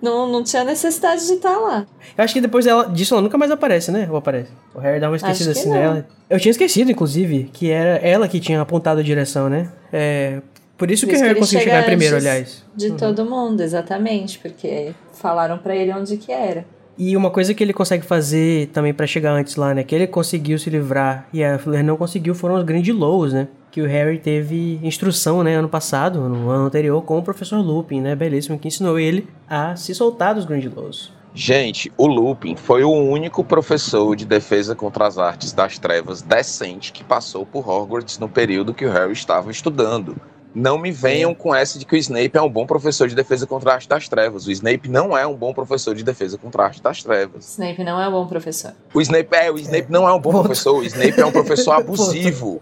não, 0.05 0.31
não 0.31 0.43
tinha 0.43 0.63
necessidade 0.63 1.25
de 1.25 1.33
estar 1.33 1.55
tá 1.55 1.59
lá. 1.59 1.87
Eu 2.15 2.23
acho 2.23 2.33
que 2.33 2.39
depois 2.39 2.63
dela, 2.63 2.87
disso 2.87 3.15
ela 3.15 3.23
nunca 3.23 3.37
mais 3.37 3.49
aparece, 3.49 3.91
né? 3.91 4.07
Ou 4.09 4.15
aparece? 4.15 4.51
O 4.75 4.79
Harry 4.79 4.99
dá 4.99 5.09
uma 5.09 5.15
esquecida 5.15 5.51
assim 5.51 5.69
não. 5.69 5.75
nela. 5.75 6.07
Eu 6.29 6.39
tinha 6.39 6.51
esquecido, 6.51 6.91
inclusive, 6.91 7.49
que 7.51 7.71
era 7.71 7.97
ela 7.97 8.27
que 8.27 8.39
tinha 8.39 8.61
apontado 8.61 8.99
a 8.99 9.03
direção, 9.03 9.49
né? 9.49 9.71
É, 9.91 10.41
por 10.77 10.91
isso, 10.91 11.07
por 11.07 11.13
que 11.13 11.19
o 11.19 11.23
Harry 11.23 11.39
conseguiu 11.39 11.63
chegar 11.63 11.83
primeiro, 11.83 12.15
aliás. 12.15 12.63
De 12.75 12.89
uhum. 12.89 12.97
todo 12.97 13.25
mundo, 13.25 13.61
exatamente, 13.61 14.37
porque 14.37 14.93
falaram 15.13 15.57
para 15.57 15.75
ele 15.75 15.91
onde 15.91 16.17
que 16.17 16.31
era. 16.31 16.65
E 16.97 17.17
uma 17.17 17.29
coisa 17.29 17.53
que 17.53 17.63
ele 17.63 17.73
consegue 17.73 18.05
fazer 18.05 18.67
também 18.67 18.93
para 18.93 19.05
chegar 19.05 19.33
antes 19.33 19.55
lá, 19.55 19.73
né? 19.73 19.83
Que 19.83 19.95
ele 19.95 20.07
conseguiu 20.07 20.57
se 20.57 20.69
livrar 20.69 21.27
e 21.33 21.43
a 21.43 21.57
Fleur 21.57 21.83
não 21.83 21.97
conseguiu 21.97 22.33
foram 22.33 22.55
os 22.55 22.63
grandes 22.63 22.95
lows, 22.95 23.33
né? 23.33 23.47
Que 23.75 23.81
o 23.81 23.87
Harry 23.87 24.17
teve 24.17 24.79
instrução, 24.81 25.43
né? 25.43 25.57
Ano 25.57 25.67
passado, 25.67 26.21
no 26.29 26.49
ano 26.49 26.67
anterior, 26.67 27.01
com 27.01 27.19
o 27.19 27.21
professor 27.21 27.57
Lupin, 27.57 27.99
né? 27.99 28.15
Belíssimo, 28.15 28.57
que 28.57 28.69
ensinou 28.69 28.97
ele 28.97 29.27
a 29.49 29.75
se 29.75 29.93
soltar 29.93 30.33
dos 30.33 30.45
grandes 30.45 30.73
lows. 30.73 31.11
Gente, 31.33 31.91
o 31.97 32.07
Lupin 32.07 32.55
foi 32.55 32.85
o 32.85 32.89
único 32.89 33.43
professor 33.43 34.15
de 34.15 34.25
defesa 34.25 34.75
contra 34.75 35.05
as 35.05 35.17
artes 35.17 35.51
das 35.51 35.77
trevas 35.77 36.21
decente 36.21 36.93
que 36.93 37.03
passou 37.03 37.45
por 37.45 37.69
Hogwarts 37.69 38.17
no 38.17 38.29
período 38.29 38.73
que 38.73 38.85
o 38.85 38.89
Harry 38.89 39.11
estava 39.11 39.51
estudando. 39.51 40.15
Não 40.53 40.77
me 40.77 40.89
venham 40.89 41.35
com 41.35 41.53
essa 41.53 41.77
de 41.77 41.85
que 41.85 41.95
o 41.95 41.97
Snape 41.97 42.31
é 42.37 42.41
um 42.41 42.49
bom 42.49 42.65
professor 42.65 43.09
de 43.09 43.13
defesa 43.13 43.45
contra 43.45 43.71
a 43.71 43.73
arte 43.73 43.89
das 43.89 44.07
trevas. 44.07 44.47
O 44.47 44.51
Snape 44.53 44.87
não 44.87 45.17
é 45.17 45.27
um 45.27 45.35
bom 45.35 45.53
professor 45.53 45.93
de 45.93 46.01
defesa 46.01 46.37
contra 46.37 46.63
a 46.63 46.65
arte 46.67 46.81
das 46.81 47.03
trevas. 47.03 47.49
Snape 47.49 47.83
não 47.83 48.01
é 48.01 48.07
um 48.07 48.11
bom 48.13 48.25
professor. 48.25 48.71
O 48.93 49.01
Snape 49.01 49.35
é, 49.35 49.51
o 49.51 49.57
Snape 49.57 49.91
não 49.91 50.07
é 50.07 50.13
um 50.13 50.19
bom 50.21 50.31
professor. 50.31 50.77
O 50.77 50.83
Snape 50.85 51.19
é 51.19 51.25
um 51.25 51.31
professor 51.33 51.73
abusivo. 51.75 52.61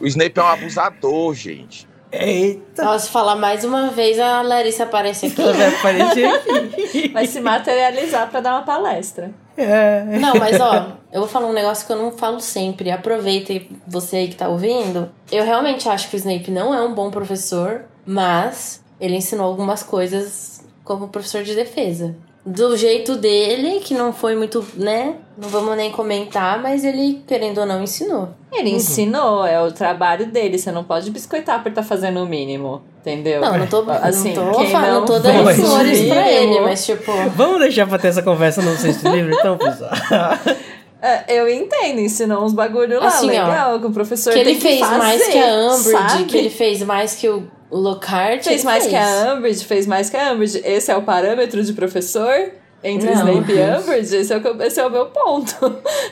O 0.00 0.06
Snape 0.06 0.38
é 0.38 0.42
um 0.42 0.46
abusador, 0.46 1.34
gente. 1.34 1.88
Eita! 2.12 2.84
Nossa, 2.84 3.08
falar 3.08 3.36
mais 3.36 3.64
uma 3.64 3.90
vez, 3.90 4.18
a 4.18 4.42
Larissa 4.42 4.82
aparece 4.82 5.26
aqui. 5.26 5.40
Ela 5.40 5.52
vai 5.52 5.68
aparecer 5.68 6.26
aqui. 6.26 7.08
Vai 7.12 7.26
se 7.26 7.40
materializar 7.40 8.28
para 8.30 8.40
dar 8.40 8.52
uma 8.54 8.62
palestra. 8.62 9.32
É. 9.56 10.02
Não, 10.18 10.34
mas 10.34 10.58
ó, 10.60 10.96
eu 11.12 11.20
vou 11.20 11.28
falar 11.28 11.46
um 11.46 11.52
negócio 11.52 11.86
que 11.86 11.92
eu 11.92 11.96
não 11.96 12.10
falo 12.10 12.40
sempre. 12.40 12.90
Aproveita 12.90 13.52
você 13.86 14.16
aí 14.16 14.28
que 14.28 14.34
tá 14.34 14.48
ouvindo. 14.48 15.10
Eu 15.30 15.44
realmente 15.44 15.88
acho 15.88 16.08
que 16.08 16.16
o 16.16 16.18
Snape 16.18 16.50
não 16.50 16.74
é 16.74 16.82
um 16.82 16.94
bom 16.94 17.10
professor, 17.10 17.84
mas 18.04 18.82
ele 19.00 19.14
ensinou 19.14 19.46
algumas 19.46 19.82
coisas 19.82 20.64
como 20.82 21.08
professor 21.08 21.44
de 21.44 21.54
defesa 21.54 22.16
do 22.44 22.76
jeito 22.76 23.16
dele, 23.16 23.80
que 23.80 23.94
não 23.94 24.12
foi 24.12 24.34
muito, 24.34 24.64
né? 24.74 25.16
Não 25.36 25.48
vamos 25.48 25.76
nem 25.76 25.90
comentar, 25.90 26.60
mas 26.60 26.84
ele, 26.84 27.22
querendo 27.26 27.58
ou 27.58 27.66
não, 27.66 27.82
ensinou. 27.82 28.30
Ele 28.52 28.70
uhum. 28.70 28.76
ensinou, 28.76 29.46
é 29.46 29.62
o 29.62 29.70
trabalho 29.70 30.26
dele. 30.26 30.58
Você 30.58 30.72
não 30.72 30.82
pode 30.82 31.10
biscoitar 31.10 31.62
por 31.62 31.68
estar 31.68 31.82
tá 31.82 31.88
fazendo 31.88 32.22
o 32.22 32.26
mínimo. 32.26 32.82
Entendeu? 33.00 33.40
Não, 33.40 33.56
não 33.56 33.66
tô, 33.66 33.84
assim, 34.02 34.34
não 34.34 34.52
tô 34.52 34.64
falando, 34.66 34.92
não, 34.92 35.04
tô 35.06 35.18
dando 35.18 35.54
flores 35.54 36.06
pra 36.06 36.30
ele, 36.30 36.60
mas 36.60 36.84
tipo. 36.84 37.10
Vamos 37.34 37.60
deixar 37.60 37.86
pra 37.86 37.98
ter 37.98 38.08
essa 38.08 38.22
conversa 38.22 38.60
no 38.60 38.76
sexto 38.76 39.08
livro, 39.08 39.32
então, 39.32 39.56
pessoal. 39.56 39.90
É, 41.02 41.24
eu 41.34 41.48
entendo, 41.48 41.98
ensinou 41.98 42.44
uns 42.44 42.52
bagulho 42.52 43.00
lá, 43.00 43.06
assim, 43.06 43.28
legal, 43.28 43.76
ó, 43.76 43.78
que 43.78 43.86
o 43.86 43.90
professor 43.90 44.34
que 44.34 44.38
ele 44.38 44.56
que 44.56 44.60
fez 44.60 44.80
fazer, 44.80 44.98
mais 44.98 45.26
que 45.28 45.38
a 45.38 45.74
Umbridge, 45.74 46.24
que 46.24 46.36
ele 46.36 46.50
fez 46.50 46.82
mais 46.82 47.14
que 47.14 47.26
o 47.26 47.50
o 47.70 47.78
Lockhart 47.78 48.42
fez 48.42 48.64
mais 48.64 48.84
fez. 48.84 48.90
que 48.90 48.96
a 48.96 49.34
Umbridge, 49.34 49.64
fez 49.64 49.86
mais 49.86 50.10
que 50.10 50.16
a 50.16 50.32
Umbridge. 50.32 50.60
Esse 50.64 50.90
é 50.90 50.96
o 50.96 51.02
parâmetro 51.02 51.62
de 51.62 51.72
professor? 51.72 52.52
Entre 52.82 53.10
não, 53.10 53.14
Snape 53.14 53.52
e 53.52 53.78
Umbridge? 53.78 54.16
Esse 54.16 54.32
é, 54.32 54.38
o, 54.38 54.62
esse 54.62 54.80
é 54.80 54.86
o 54.86 54.90
meu 54.90 55.06
ponto. 55.06 55.54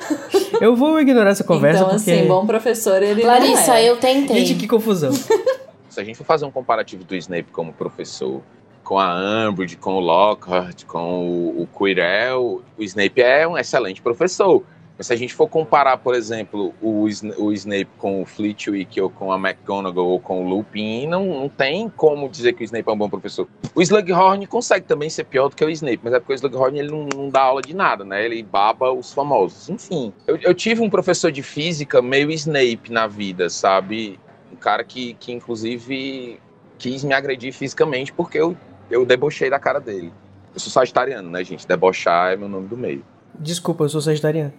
Eu 0.60 0.76
vou 0.76 1.00
ignorar 1.00 1.30
essa 1.30 1.44
conversa 1.44 1.82
então, 1.82 1.96
porque... 1.96 2.10
assim, 2.10 2.26
bom 2.26 2.46
professor 2.46 3.02
ele 3.02 3.22
Larissa, 3.22 3.78
é. 3.78 3.88
eu 3.88 3.96
tentei. 3.96 4.44
Gente, 4.44 4.58
que 4.58 4.66
confusão. 4.66 5.12
Se 5.88 6.00
a 6.00 6.04
gente 6.04 6.16
for 6.16 6.24
fazer 6.24 6.44
um 6.44 6.50
comparativo 6.50 7.04
do 7.04 7.14
Snape 7.14 7.50
como 7.52 7.72
professor 7.72 8.42
com 8.82 8.98
a 8.98 9.48
Umbridge, 9.48 9.76
com 9.76 9.94
o 9.94 10.00
Lockhart, 10.00 10.84
com 10.84 11.28
o, 11.28 11.62
o 11.62 11.66
Quirrell, 11.66 12.62
o 12.76 12.82
Snape 12.82 13.20
é 13.20 13.46
um 13.46 13.56
excelente 13.56 14.02
professor. 14.02 14.62
Mas 14.98 15.06
se 15.06 15.12
a 15.12 15.16
gente 15.16 15.32
for 15.32 15.48
comparar, 15.48 15.96
por 15.98 16.16
exemplo, 16.16 16.74
o, 16.82 17.04
o 17.04 17.52
Snape 17.52 17.88
com 17.98 18.20
o 18.20 18.26
Flitwick 18.26 19.00
ou 19.00 19.08
com 19.08 19.30
a 19.30 19.36
McGonagall 19.36 20.08
ou 20.08 20.18
com 20.18 20.44
o 20.44 20.48
Lupin, 20.48 21.06
não, 21.06 21.24
não 21.24 21.48
tem 21.48 21.88
como 21.88 22.28
dizer 22.28 22.54
que 22.54 22.62
o 22.62 22.66
Snape 22.66 22.88
é 22.88 22.92
um 22.92 22.98
bom 22.98 23.08
professor. 23.08 23.46
O 23.76 23.80
Slughorn 23.80 24.44
consegue 24.48 24.86
também 24.86 25.08
ser 25.08 25.22
pior 25.22 25.50
do 25.50 25.54
que 25.54 25.64
o 25.64 25.70
Snape, 25.70 26.00
mas 26.02 26.12
é 26.12 26.18
porque 26.18 26.32
o 26.32 26.34
Slughorn 26.34 26.80
ele 26.80 26.90
não, 26.90 27.06
não 27.14 27.30
dá 27.30 27.42
aula 27.42 27.62
de 27.62 27.76
nada, 27.76 28.04
né? 28.04 28.24
Ele 28.24 28.42
baba 28.42 28.90
os 28.90 29.12
famosos. 29.12 29.70
Enfim, 29.70 30.12
eu, 30.26 30.36
eu 30.38 30.52
tive 30.52 30.82
um 30.82 30.90
professor 30.90 31.30
de 31.30 31.44
física 31.44 32.02
meio 32.02 32.32
Snape 32.32 32.90
na 32.90 33.06
vida, 33.06 33.48
sabe? 33.48 34.18
Um 34.52 34.56
cara 34.56 34.82
que, 34.82 35.14
que 35.14 35.30
inclusive 35.30 36.40
quis 36.76 37.04
me 37.04 37.14
agredir 37.14 37.52
fisicamente 37.52 38.12
porque 38.12 38.38
eu, 38.38 38.56
eu 38.90 39.06
debochei 39.06 39.48
da 39.48 39.60
cara 39.60 39.78
dele. 39.78 40.12
Eu 40.52 40.58
sou 40.58 40.72
sagitariano, 40.72 41.30
né, 41.30 41.44
gente? 41.44 41.68
Debochar 41.68 42.32
é 42.32 42.36
meu 42.36 42.48
nome 42.48 42.66
do 42.66 42.76
meio. 42.76 43.04
Desculpa, 43.38 43.84
eu 43.84 43.88
sou 43.88 44.00
sagitariano. 44.00 44.52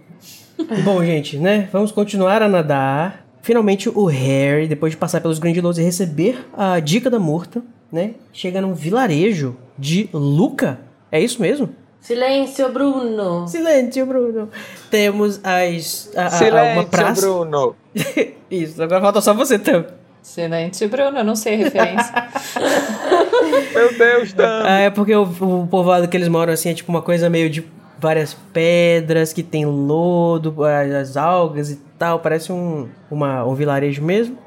Bom, 0.84 1.04
gente, 1.04 1.38
né? 1.38 1.70
Vamos 1.72 1.92
continuar 1.92 2.42
a 2.42 2.48
nadar. 2.48 3.26
Finalmente 3.42 3.90
o 3.90 4.06
Harry, 4.06 4.68
depois 4.68 4.92
de 4.92 4.98
passar 4.98 5.22
pelos 5.22 5.40
Grandilos 5.40 5.78
e 5.78 5.82
receber 5.82 6.46
a 6.56 6.80
dica 6.80 7.10
da 7.10 7.20
Murta, 7.20 7.64
né? 7.92 8.16
Chega 8.34 8.62
num 8.62 8.74
vilarejo 8.74 9.56
de 9.78 10.10
Luca. 10.14 10.80
É 11.12 11.20
isso 11.20 11.42
mesmo? 11.42 11.70
Silêncio, 12.02 12.70
Bruno. 12.72 13.48
Silêncio, 13.48 14.06
Bruno. 14.06 14.50
Temos 14.90 15.40
as 15.44 16.12
a, 16.16 16.26
a, 16.26 16.30
Silêncio, 16.30 16.74
uma 16.74 16.86
praça. 16.86 17.22
Bruno. 17.22 17.76
isso, 18.52 18.82
agora 18.82 19.02
falta 19.02 19.22
só 19.22 19.34
você, 19.34 19.58
Tam. 19.58 19.86
Silêncio, 20.22 20.88
Bruno, 20.90 21.18
eu 21.18 21.24
não 21.24 21.36
sei 21.36 21.56
a 21.56 21.58
referência. 21.58 22.14
Meu 23.74 23.98
Deus, 23.98 24.34
Tam. 24.34 24.64
Ah, 24.66 24.80
é 24.80 24.90
porque 24.90 25.16
o, 25.16 25.24
o 25.24 25.68
povoado 25.68 26.08
que 26.08 26.16
eles 26.16 26.28
moram 26.28 26.54
assim 26.54 26.70
é 26.70 26.74
tipo 26.74 26.92
uma 26.92 27.02
coisa 27.02 27.30
meio 27.30 27.50
de 27.50 27.66
várias 28.00 28.34
pedras 28.34 29.34
que 29.34 29.44
tem 29.44 29.66
lodo, 29.66 30.56
as 31.00 31.18
algas 31.18 31.72
e 31.72 31.76
tal. 31.98 32.20
Parece 32.20 32.52
um, 32.52 32.88
uma, 33.10 33.46
um 33.46 33.54
vilarejo 33.54 34.02
mesmo, 34.02 34.38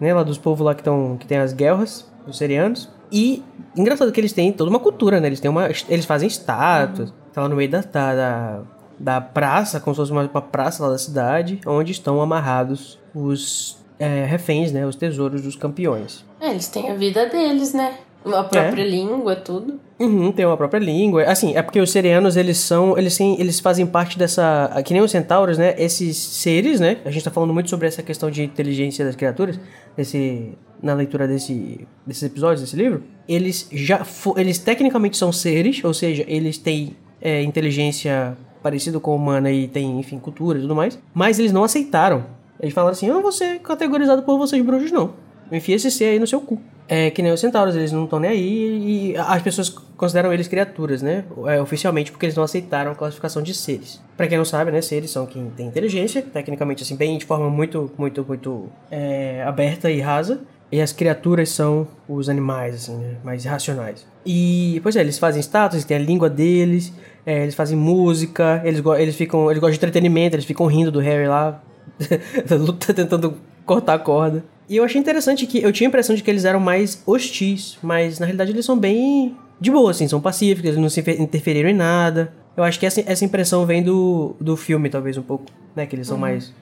né? 0.00 0.12
Lá 0.12 0.22
dos 0.22 0.38
povos 0.38 0.64
lá 0.64 0.74
que, 0.74 0.82
tão, 0.82 1.16
que 1.18 1.26
tem 1.26 1.38
as 1.38 1.52
guerras, 1.52 2.10
os 2.26 2.38
serianos. 2.38 2.88
E 3.10 3.42
engraçado 3.76 4.10
que 4.10 4.20
eles 4.20 4.32
têm 4.32 4.52
toda 4.52 4.70
uma 4.70 4.80
cultura, 4.80 5.20
né? 5.20 5.26
Eles, 5.26 5.40
têm 5.40 5.50
uma, 5.50 5.68
eles 5.88 6.04
fazem 6.04 6.26
estátuas. 6.26 7.12
Tá 7.32 7.42
lá 7.42 7.48
no 7.48 7.56
meio 7.56 7.70
da, 7.70 7.80
da, 7.80 8.60
da 8.98 9.20
praça, 9.20 9.80
como 9.80 9.94
se 9.94 10.00
fosse 10.00 10.12
uma, 10.12 10.22
uma 10.22 10.42
praça 10.42 10.82
lá 10.82 10.90
da 10.90 10.98
cidade, 10.98 11.60
onde 11.66 11.92
estão 11.92 12.20
amarrados 12.20 12.98
os 13.14 13.78
é, 13.98 14.24
reféns, 14.24 14.72
né? 14.72 14.86
Os 14.86 14.96
tesouros 14.96 15.42
dos 15.42 15.56
campeões. 15.56 16.24
É, 16.40 16.50
eles 16.50 16.68
têm 16.68 16.90
a 16.90 16.94
vida 16.94 17.26
deles, 17.26 17.72
né? 17.72 17.98
A 18.24 18.44
própria 18.44 18.82
é. 18.82 18.88
língua, 18.88 19.36
tudo. 19.36 19.80
Uhum, 19.98 20.32
tem 20.32 20.44
uma 20.44 20.56
própria 20.56 20.78
língua. 20.78 21.24
Assim, 21.24 21.56
é 21.56 21.62
porque 21.62 21.80
os 21.80 21.90
serianos, 21.90 22.36
eles 22.36 22.58
são. 22.58 22.96
Eles, 22.96 23.16
têm, 23.16 23.40
eles 23.40 23.60
fazem 23.60 23.86
parte 23.86 24.18
dessa. 24.18 24.70
Que 24.84 24.92
nem 24.92 25.02
os 25.02 25.10
centauros, 25.10 25.58
né? 25.58 25.74
Esses 25.78 26.16
seres, 26.16 26.80
né? 26.80 26.98
A 27.04 27.10
gente 27.10 27.24
tá 27.24 27.30
falando 27.30 27.52
muito 27.52 27.70
sobre 27.70 27.86
essa 27.86 28.02
questão 28.02 28.30
de 28.30 28.42
inteligência 28.42 29.04
das 29.04 29.16
criaturas. 29.16 29.58
Esse, 29.96 30.52
na 30.82 30.94
leitura 30.94 31.26
desse, 31.26 31.86
desses 32.06 32.22
episódios, 32.22 32.60
desse 32.60 32.76
livro. 32.76 33.02
Eles 33.28 33.68
já. 33.72 34.04
Eles 34.36 34.58
tecnicamente 34.58 35.16
são 35.16 35.32
seres, 35.32 35.82
ou 35.84 35.94
seja, 35.94 36.24
eles 36.26 36.58
têm 36.58 36.96
é, 37.20 37.42
inteligência 37.42 38.36
parecida 38.62 39.00
com 39.00 39.12
a 39.12 39.14
humana 39.14 39.50
e 39.50 39.66
têm, 39.66 39.98
enfim, 39.98 40.18
cultura 40.18 40.58
e 40.58 40.62
tudo 40.62 40.74
mais. 40.74 40.98
Mas 41.12 41.38
eles 41.38 41.52
não 41.52 41.64
aceitaram. 41.64 42.24
Eles 42.60 42.74
falaram 42.74 42.92
assim: 42.92 43.06
eu 43.06 43.14
não 43.14 43.22
vou 43.22 43.32
ser 43.32 43.58
categorizado 43.60 44.22
por 44.22 44.38
vocês 44.38 44.64
bruxos, 44.64 44.92
não. 44.92 45.14
Enfia 45.56 45.76
esse 45.76 45.90
ser 45.90 46.06
aí 46.06 46.18
no 46.18 46.26
seu 46.26 46.40
cu. 46.40 46.60
É 46.88 47.10
que 47.10 47.22
nem 47.22 47.32
os 47.32 47.40
centauros, 47.40 47.76
eles 47.76 47.92
não 47.92 48.04
estão 48.04 48.18
nem 48.18 48.30
aí 48.30 49.12
e 49.12 49.16
as 49.16 49.40
pessoas 49.42 49.68
consideram 49.68 50.32
eles 50.32 50.48
criaturas, 50.48 51.00
né? 51.00 51.24
É, 51.46 51.60
oficialmente, 51.60 52.10
porque 52.10 52.26
eles 52.26 52.36
não 52.36 52.42
aceitaram 52.42 52.92
a 52.92 52.94
classificação 52.94 53.42
de 53.42 53.54
seres. 53.54 54.00
Pra 54.16 54.26
quem 54.26 54.36
não 54.36 54.44
sabe, 54.44 54.70
né? 54.70 54.80
Seres 54.82 55.10
são 55.10 55.26
quem 55.26 55.48
tem 55.50 55.66
inteligência, 55.66 56.22
tecnicamente, 56.22 56.82
assim, 56.82 56.96
bem 56.96 57.16
de 57.16 57.24
forma 57.24 57.48
muito, 57.48 57.90
muito, 57.96 58.24
muito 58.26 58.68
é, 58.90 59.42
aberta 59.46 59.90
e 59.90 60.00
rasa. 60.00 60.40
E 60.70 60.80
as 60.80 60.90
criaturas 60.90 61.50
são 61.50 61.86
os 62.08 62.30
animais, 62.30 62.74
assim, 62.74 62.96
né? 62.96 63.16
Mais 63.22 63.44
irracionais. 63.44 64.06
E, 64.24 64.80
pois 64.82 64.96
é, 64.96 65.00
eles 65.00 65.18
fazem 65.18 65.40
status, 65.40 65.84
têm 65.84 65.98
a 65.98 66.00
língua 66.00 66.30
deles, 66.30 66.92
é, 67.26 67.42
eles 67.42 67.54
fazem 67.54 67.76
música, 67.76 68.60
eles, 68.64 68.82
eles 68.98 69.14
ficam. 69.14 69.50
Eles 69.50 69.60
gostam 69.60 69.72
de 69.72 69.76
entretenimento, 69.76 70.34
eles 70.34 70.46
ficam 70.46 70.66
rindo 70.66 70.90
do 70.90 70.98
Harry 70.98 71.28
lá, 71.28 71.62
luta 72.50 72.92
tentando 72.94 73.36
cortar 73.64 73.94
a 73.94 73.98
corda. 73.98 74.44
E 74.68 74.76
eu 74.76 74.84
achei 74.84 75.00
interessante 75.00 75.46
que 75.46 75.62
eu 75.62 75.72
tinha 75.72 75.88
a 75.88 75.90
impressão 75.90 76.14
de 76.14 76.22
que 76.22 76.30
eles 76.30 76.44
eram 76.44 76.60
mais 76.60 77.02
hostis, 77.06 77.78
mas 77.82 78.18
na 78.18 78.26
realidade 78.26 78.50
eles 78.52 78.64
são 78.64 78.78
bem 78.78 79.36
de 79.60 79.70
boa, 79.70 79.90
assim, 79.90 80.08
são 80.08 80.20
pacíficos, 80.20 80.64
eles 80.70 80.78
não 80.80 80.88
se 80.88 81.00
inter- 81.00 81.20
interferiram 81.20 81.68
em 81.68 81.74
nada. 81.74 82.32
Eu 82.56 82.64
acho 82.64 82.78
que 82.80 82.86
essa, 82.86 83.02
essa 83.06 83.24
impressão 83.24 83.64
vem 83.66 83.82
do, 83.82 84.34
do 84.40 84.56
filme, 84.56 84.88
talvez, 84.90 85.16
um 85.16 85.22
pouco, 85.22 85.44
né? 85.74 85.86
Que 85.86 85.94
eles 85.96 86.06
são 86.06 86.18
mais, 86.18 86.52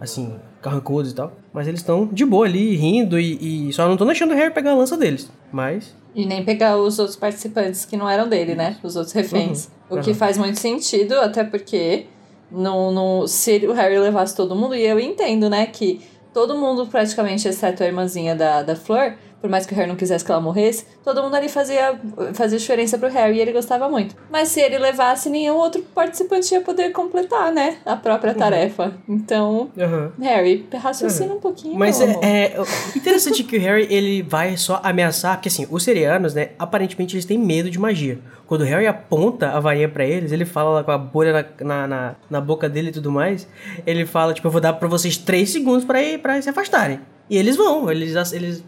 assim, 0.00 0.34
carrancudos 0.62 1.12
e 1.12 1.14
tal. 1.14 1.32
Mas 1.52 1.68
eles 1.68 1.80
estão 1.80 2.06
de 2.06 2.24
boa 2.24 2.46
ali, 2.46 2.74
rindo 2.76 3.18
e, 3.18 3.68
e 3.68 3.72
só 3.72 3.84
não 3.86 3.92
estão 3.92 4.06
deixando 4.06 4.32
o 4.32 4.34
Harry 4.34 4.52
pegar 4.52 4.72
a 4.72 4.74
lança 4.74 4.96
deles. 4.96 5.30
Mas, 5.52 5.94
E 6.14 6.24
nem 6.26 6.44
pegar 6.44 6.76
os 6.78 6.98
outros 6.98 7.16
participantes 7.16 7.84
que 7.84 7.96
não 7.96 8.08
eram 8.08 8.28
dele, 8.28 8.54
né? 8.54 8.76
Os 8.82 8.96
outros 8.96 9.12
reféns. 9.14 9.68
Uhum. 9.90 9.98
O 9.98 10.02
que 10.02 10.10
Uhum. 10.10 10.16
faz 10.16 10.36
muito 10.38 10.58
sentido, 10.58 11.14
até 11.20 11.44
porque 11.44 12.06
no, 12.50 12.90
no, 12.90 13.28
se 13.28 13.64
o 13.66 13.72
Harry 13.72 13.98
levasse 13.98 14.34
todo 14.34 14.56
mundo, 14.56 14.74
e 14.74 14.82
eu 14.82 14.98
entendo, 14.98 15.48
né, 15.50 15.66
que 15.66 16.00
todo 16.36 16.54
mundo, 16.54 16.86
praticamente, 16.86 17.48
exceto 17.48 17.82
a 17.82 17.86
irmãzinha 17.86 18.36
da, 18.36 18.62
da 18.62 18.76
Flor, 18.76 19.14
por 19.40 19.50
mais 19.50 19.66
que 19.66 19.72
o 19.72 19.76
Harry 19.76 19.88
não 19.88 19.96
quisesse 19.96 20.24
que 20.24 20.30
ela 20.30 20.40
morresse, 20.40 20.86
todo 21.04 21.22
mundo 21.22 21.34
ali 21.34 21.48
fazia, 21.48 21.98
fazia 22.34 22.58
diferença 22.58 22.98
pro 22.98 23.08
Harry 23.08 23.36
e 23.36 23.40
ele 23.40 23.52
gostava 23.52 23.88
muito. 23.88 24.16
Mas 24.30 24.48
se 24.48 24.60
ele 24.60 24.78
levasse, 24.78 25.28
nenhum 25.28 25.56
outro 25.56 25.82
participante 25.94 26.52
ia 26.52 26.60
poder 26.60 26.90
completar, 26.92 27.52
né, 27.52 27.76
a 27.84 27.96
própria 27.96 28.32
Uhum. 28.32 28.38
tarefa. 28.38 28.94
Então, 29.08 29.70
aham. 29.78 30.12
Harry, 30.20 30.66
raciocina 30.74 31.34
um 31.34 31.40
pouquinho, 31.40 31.78
Mas 31.78 32.00
é, 32.00 32.18
é 32.22 32.56
interessante 32.96 33.44
que 33.44 33.56
o 33.56 33.60
Harry 33.60 33.86
ele 33.90 34.22
vai 34.22 34.56
só 34.56 34.80
ameaçar, 34.82 35.36
porque 35.36 35.48
assim, 35.48 35.66
os 35.70 35.82
serianos, 35.82 36.34
né, 36.34 36.50
aparentemente 36.58 37.14
eles 37.14 37.24
têm 37.24 37.38
medo 37.38 37.70
de 37.70 37.78
magia. 37.78 38.18
Quando 38.46 38.62
o 38.62 38.64
Harry 38.64 38.86
aponta 38.86 39.50
a 39.50 39.60
varinha 39.60 39.88
pra 39.88 40.04
eles, 40.04 40.32
ele 40.32 40.44
fala 40.44 40.70
lá 40.70 40.84
com 40.84 40.92
a 40.92 40.98
bolha 40.98 41.46
na, 41.60 41.86
na, 41.86 42.14
na, 42.30 42.40
boca 42.40 42.68
dele 42.68 42.88
e 42.88 42.92
tudo 42.92 43.10
mais, 43.10 43.46
ele 43.84 44.06
fala, 44.06 44.32
tipo, 44.32 44.46
eu 44.46 44.52
vou 44.52 44.60
dar 44.60 44.72
pra 44.74 44.88
vocês 44.88 45.16
três 45.16 45.50
segundos 45.50 45.84
pra 45.84 46.40
se 46.40 46.48
afastarem. 46.48 47.00
E 47.28 47.36
eles 47.36 47.56
vão, 47.56 47.90
eles... 47.90 48.14
eles 48.32 48.64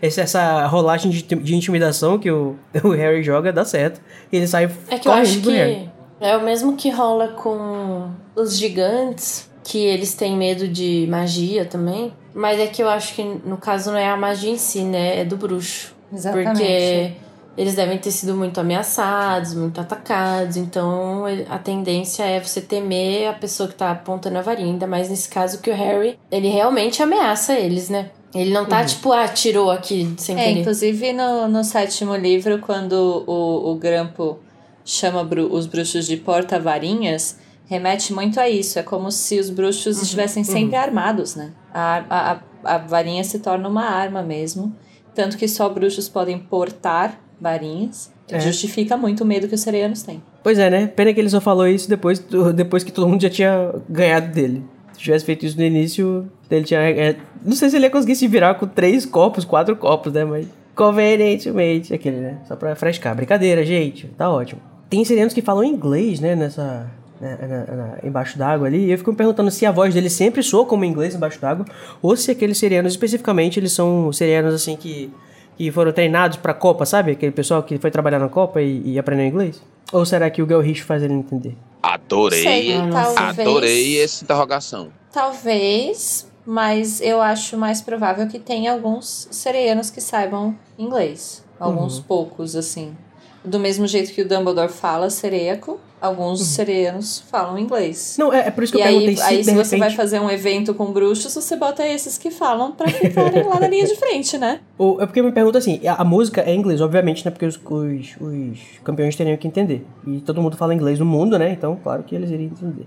essa 0.00 0.66
rolagem 0.66 1.10
de, 1.10 1.22
de 1.22 1.54
intimidação 1.54 2.18
que 2.18 2.30
o, 2.30 2.56
o 2.82 2.90
Harry 2.90 3.22
joga 3.22 3.52
dá 3.52 3.64
certo. 3.64 4.00
E 4.32 4.36
ele 4.36 4.46
sai 4.46 4.64
É 4.88 4.98
que 4.98 5.08
eu 5.08 5.12
correndo 5.12 5.26
acho 5.26 5.40
do 5.40 5.50
Harry. 5.50 5.74
que 5.74 6.24
é 6.24 6.36
o 6.36 6.44
mesmo 6.44 6.76
que 6.76 6.90
rola 6.90 7.28
com 7.28 8.10
os 8.34 8.56
gigantes, 8.56 9.50
que 9.62 9.78
eles 9.78 10.14
têm 10.14 10.36
medo 10.36 10.68
de 10.68 11.06
magia 11.10 11.64
também. 11.64 12.12
Mas 12.34 12.58
é 12.58 12.66
que 12.66 12.82
eu 12.82 12.88
acho 12.88 13.14
que 13.14 13.22
no 13.22 13.56
caso 13.56 13.90
não 13.92 13.98
é 13.98 14.08
a 14.08 14.16
magia 14.16 14.50
em 14.50 14.58
si, 14.58 14.82
né? 14.82 15.20
É 15.20 15.24
do 15.24 15.36
bruxo. 15.36 15.94
Exatamente. 16.12 16.48
Porque 16.48 17.12
eles 17.56 17.74
devem 17.76 17.96
ter 17.98 18.10
sido 18.10 18.34
muito 18.34 18.58
ameaçados, 18.60 19.54
muito 19.54 19.80
atacados. 19.80 20.56
Então 20.56 21.24
a 21.48 21.58
tendência 21.58 22.24
é 22.24 22.40
você 22.40 22.60
temer 22.60 23.28
a 23.28 23.32
pessoa 23.32 23.68
que 23.68 23.74
tá 23.76 23.90
apontando 23.92 24.36
a 24.38 24.42
varinha. 24.42 24.68
Ainda 24.72 24.86
mais 24.86 25.08
nesse 25.08 25.28
caso 25.28 25.60
que 25.60 25.70
o 25.70 25.74
Harry, 25.74 26.18
ele 26.30 26.48
realmente 26.48 27.02
ameaça 27.02 27.54
eles, 27.54 27.88
né? 27.88 28.10
Ele 28.34 28.50
não 28.52 28.66
tá 28.66 28.84
tipo, 28.84 29.12
ah, 29.12 29.28
tirou 29.28 29.70
aqui 29.70 30.12
sem 30.18 30.36
É, 30.38 30.44
querer. 30.48 30.60
inclusive 30.60 31.12
no, 31.12 31.46
no 31.48 31.62
sétimo 31.62 32.16
livro, 32.16 32.58
quando 32.58 33.24
o, 33.26 33.70
o 33.70 33.74
Grampo 33.76 34.38
chama 34.84 35.22
bru- 35.24 35.52
os 35.52 35.66
bruxos 35.66 36.06
de 36.06 36.16
porta-varinhas, 36.16 37.38
remete 37.66 38.12
muito 38.12 38.40
a 38.40 38.48
isso. 38.48 38.78
É 38.78 38.82
como 38.82 39.10
se 39.10 39.38
os 39.38 39.50
bruxos 39.50 40.02
estivessem 40.02 40.42
sempre 40.44 40.76
armados, 40.76 41.34
né? 41.36 41.52
A, 41.72 42.04
a, 42.10 42.32
a- 42.32 42.40
a 42.74 42.78
varinha 42.78 43.22
se 43.24 43.38
torna 43.38 43.68
uma 43.68 43.84
arma 43.84 44.22
mesmo. 44.22 44.74
Tanto 45.14 45.36
que 45.36 45.46
só 45.46 45.68
bruxos 45.68 46.08
podem 46.08 46.38
portar 46.38 47.20
varinhas. 47.40 48.10
É. 48.28 48.40
Justifica 48.40 48.96
muito 48.96 49.22
o 49.22 49.26
medo 49.26 49.46
que 49.46 49.54
os 49.54 49.60
sereanos 49.60 50.02
têm. 50.02 50.22
Pois 50.42 50.58
é, 50.58 50.68
né? 50.70 50.86
Pena 50.86 51.12
que 51.12 51.20
ele 51.20 51.28
só 51.30 51.40
falou 51.40 51.66
isso 51.68 51.88
depois, 51.88 52.18
do- 52.18 52.52
depois 52.52 52.82
que 52.82 52.90
todo 52.90 53.06
mundo 53.08 53.20
já 53.22 53.30
tinha 53.30 53.72
ganhado 53.88 54.32
dele. 54.32 54.64
Se 54.94 55.00
tivesse 55.00 55.24
feito 55.24 55.44
isso 55.44 55.56
no 55.58 55.64
início, 55.64 56.26
ele 56.50 56.64
tinha. 56.64 56.80
é, 56.80 57.16
não 57.44 57.54
sei 57.54 57.68
se 57.68 57.76
ele 57.76 57.84
ia 57.86 57.90
conseguir 57.90 58.16
se 58.16 58.26
virar 58.26 58.54
com 58.54 58.66
três 58.66 59.04
copos, 59.04 59.44
quatro 59.44 59.76
copos, 59.76 60.12
né? 60.12 60.24
Mas. 60.24 60.46
Convenientemente, 60.74 61.92
aquele, 61.92 62.16
né? 62.16 62.38
Só 62.48 62.56
pra 62.56 62.74
frescar. 62.74 63.14
Brincadeira, 63.14 63.64
gente. 63.64 64.06
Tá 64.18 64.30
ótimo. 64.30 64.60
Tem 64.88 65.04
sirianos 65.04 65.34
que 65.34 65.42
falam 65.42 65.62
inglês, 65.64 66.20
né? 66.20 66.34
Nessa. 66.34 66.86
né, 67.20 67.38
na- 67.40 67.76
na- 67.76 67.98
embaixo 68.02 68.36
d'água 68.36 68.66
ali. 68.66 68.86
E 68.86 68.90
eu 68.90 68.98
fico 68.98 69.10
me 69.10 69.16
perguntando 69.16 69.50
se 69.50 69.64
a 69.64 69.70
voz 69.70 69.94
dele 69.94 70.10
sempre 70.10 70.42
soa 70.42 70.66
como 70.66 70.84
inglês 70.84 71.14
embaixo 71.14 71.40
d'água. 71.40 71.64
Ou 72.02 72.16
se 72.16 72.30
aqueles 72.30 72.58
sirianos, 72.58 72.92
especificamente, 72.92 73.58
eles 73.58 73.72
são 73.72 74.12
sirianos 74.12 74.52
assim 74.54 74.76
que. 74.76 75.10
Que 75.56 75.70
foram 75.70 75.92
treinados 75.92 76.36
pra 76.36 76.52
Copa, 76.52 76.84
sabe? 76.84 77.12
Aquele 77.12 77.32
pessoal 77.32 77.62
que 77.62 77.78
foi 77.78 77.90
trabalhar 77.90 78.18
na 78.18 78.28
Copa 78.28 78.60
e, 78.60 78.82
e 78.84 78.98
aprendeu 78.98 79.26
inglês? 79.26 79.62
Ou 79.92 80.04
será 80.04 80.28
que 80.30 80.42
o 80.42 80.46
Gelrich 80.48 80.82
faz 80.82 81.02
ele 81.02 81.14
entender? 81.14 81.56
Adorei. 81.82 82.42
Sei, 82.42 82.72
talvez. 82.90 83.38
Adorei 83.38 84.02
essa 84.02 84.24
interrogação. 84.24 84.88
Talvez, 85.12 86.26
mas 86.44 87.00
eu 87.00 87.20
acho 87.20 87.56
mais 87.56 87.80
provável 87.80 88.26
que 88.26 88.38
tenha 88.38 88.72
alguns 88.72 89.28
sereianos 89.30 89.90
que 89.90 90.00
saibam 90.00 90.56
inglês. 90.78 91.44
Alguns 91.58 92.00
poucos, 92.00 92.56
assim. 92.56 92.96
Do 93.44 93.60
mesmo 93.60 93.86
jeito 93.86 94.12
que 94.12 94.22
o 94.22 94.28
Dumbledore 94.28 94.72
fala 94.72 95.08
sereiaco, 95.10 95.78
alguns 96.04 96.42
sereianos 96.48 97.24
falam 97.30 97.58
inglês. 97.58 98.16
Não, 98.18 98.32
é, 98.32 98.48
é 98.48 98.50
por 98.50 98.62
isso 98.62 98.72
que 98.72 98.78
E 98.78 98.82
eu 98.82 98.86
perguntei 98.86 99.08
aí, 99.08 99.16
se 99.16 99.22
aí 99.22 99.44
se 99.44 99.54
você 99.54 99.78
vai 99.78 99.88
repente... 99.88 99.96
fazer 99.96 100.20
um 100.20 100.30
evento 100.30 100.74
com 100.74 100.92
bruxos, 100.92 101.32
você 101.32 101.56
bota 101.56 101.86
esses 101.86 102.18
que 102.18 102.30
falam 102.30 102.72
pra 102.72 102.88
ficarem 102.88 103.42
lá 103.42 103.58
na 103.58 103.68
linha 103.68 103.86
de 103.86 103.96
frente, 103.96 104.36
né? 104.36 104.60
Ou, 104.76 105.00
é 105.00 105.06
porque 105.06 105.22
me 105.22 105.32
pergunto 105.32 105.56
assim, 105.56 105.80
a, 105.86 106.02
a 106.02 106.04
música 106.04 106.42
é 106.42 106.54
inglês, 106.54 106.80
obviamente, 106.80 107.24
né? 107.24 107.30
Porque 107.30 107.46
os, 107.46 107.56
os, 107.56 108.16
os 108.20 108.58
campeões 108.82 109.16
teriam 109.16 109.36
que 109.36 109.48
entender. 109.48 109.86
E 110.06 110.20
todo 110.20 110.42
mundo 110.42 110.56
fala 110.56 110.74
inglês 110.74 110.98
no 110.98 111.06
mundo, 111.06 111.38
né? 111.38 111.52
Então, 111.52 111.78
claro 111.82 112.02
que 112.02 112.14
eles 112.14 112.30
iriam 112.30 112.50
entender. 112.50 112.86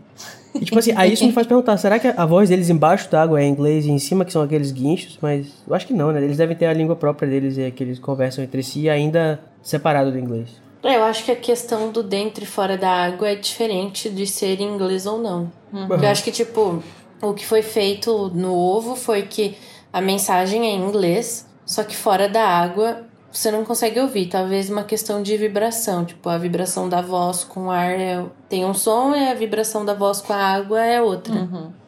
E 0.54 0.66
tipo 0.66 0.78
assim, 0.78 0.94
aí 0.96 1.14
isso 1.14 1.26
me 1.26 1.32
faz 1.32 1.48
perguntar, 1.48 1.78
será 1.78 2.00
que 2.00 2.08
a 2.08 2.26
voz 2.26 2.50
deles 2.50 2.70
embaixo 2.70 3.10
d'água 3.10 3.42
é 3.42 3.46
em 3.46 3.52
inglês 3.52 3.86
e 3.86 3.92
em 3.92 4.00
cima 4.00 4.26
que 4.26 4.32
são 4.32 4.42
aqueles 4.42 4.72
guinchos? 4.72 5.18
Mas 5.22 5.64
eu 5.68 5.74
acho 5.74 5.88
que 5.88 5.94
não, 5.94 6.12
né? 6.12 6.24
Eles 6.24 6.38
devem 6.38 6.56
ter 6.56 6.66
a 6.66 6.74
língua 6.74 6.96
própria 6.96 7.28
deles 7.28 7.58
e 7.58 7.72
que 7.72 7.84
eles 7.84 8.00
conversam 8.00 8.44
entre 8.44 8.62
si 8.64 8.90
ainda 8.90 9.40
separado 9.62 10.12
do 10.12 10.20
inglês. 10.20 10.67
É, 10.84 10.96
Eu 10.96 11.04
acho 11.04 11.24
que 11.26 11.32
a 11.32 11.36
questão 11.36 11.92
do 11.92 12.04
dentro 12.04 12.44
e 12.44 12.48
fora 12.48 12.78
da 12.78 12.90
água 12.90 13.30
é 13.30 13.36
diferente 13.36 14.10
de 14.10 14.26
ser 14.28 14.60
em 14.62 14.74
inglês 14.74 15.06
ou 15.06 15.20
não. 15.20 15.52
Porque 15.88 16.06
Eu 16.06 16.10
acho 16.10 16.24
que, 16.24 16.32
tipo, 16.32 16.82
o 17.22 17.34
que 17.34 17.46
foi 17.46 17.62
feito 17.62 18.32
no 18.34 18.54
ovo 18.56 18.96
foi 18.96 19.24
que 19.24 19.56
a 19.92 20.02
mensagem 20.02 20.66
é 20.66 20.72
em 20.72 20.88
inglês, 20.88 21.48
só 21.66 21.84
que 21.84 21.96
fora 21.96 22.30
da 22.30 22.48
água 22.48 23.06
você 23.32 23.52
não 23.52 23.64
consegue 23.66 24.00
ouvir. 24.00 24.28
Talvez 24.28 24.70
uma 24.70 24.84
questão 24.84 25.22
de 25.22 25.36
vibração. 25.38 26.06
Tipo, 26.06 26.30
a 26.30 26.38
vibração 26.38 26.88
da 26.88 27.02
voz 27.02 27.44
com 27.44 27.68
o 27.68 27.72
ar 27.72 28.00
é... 28.00 28.24
tem 28.50 28.66
um 28.66 28.74
som 28.74 29.14
e 29.16 29.28
a 29.28 29.34
vibração 29.34 29.86
da 29.86 29.94
voz 29.94 30.22
com 30.22 30.34
a 30.34 30.38
água 30.38 30.84
é 30.84 31.02
outra. 31.02 31.34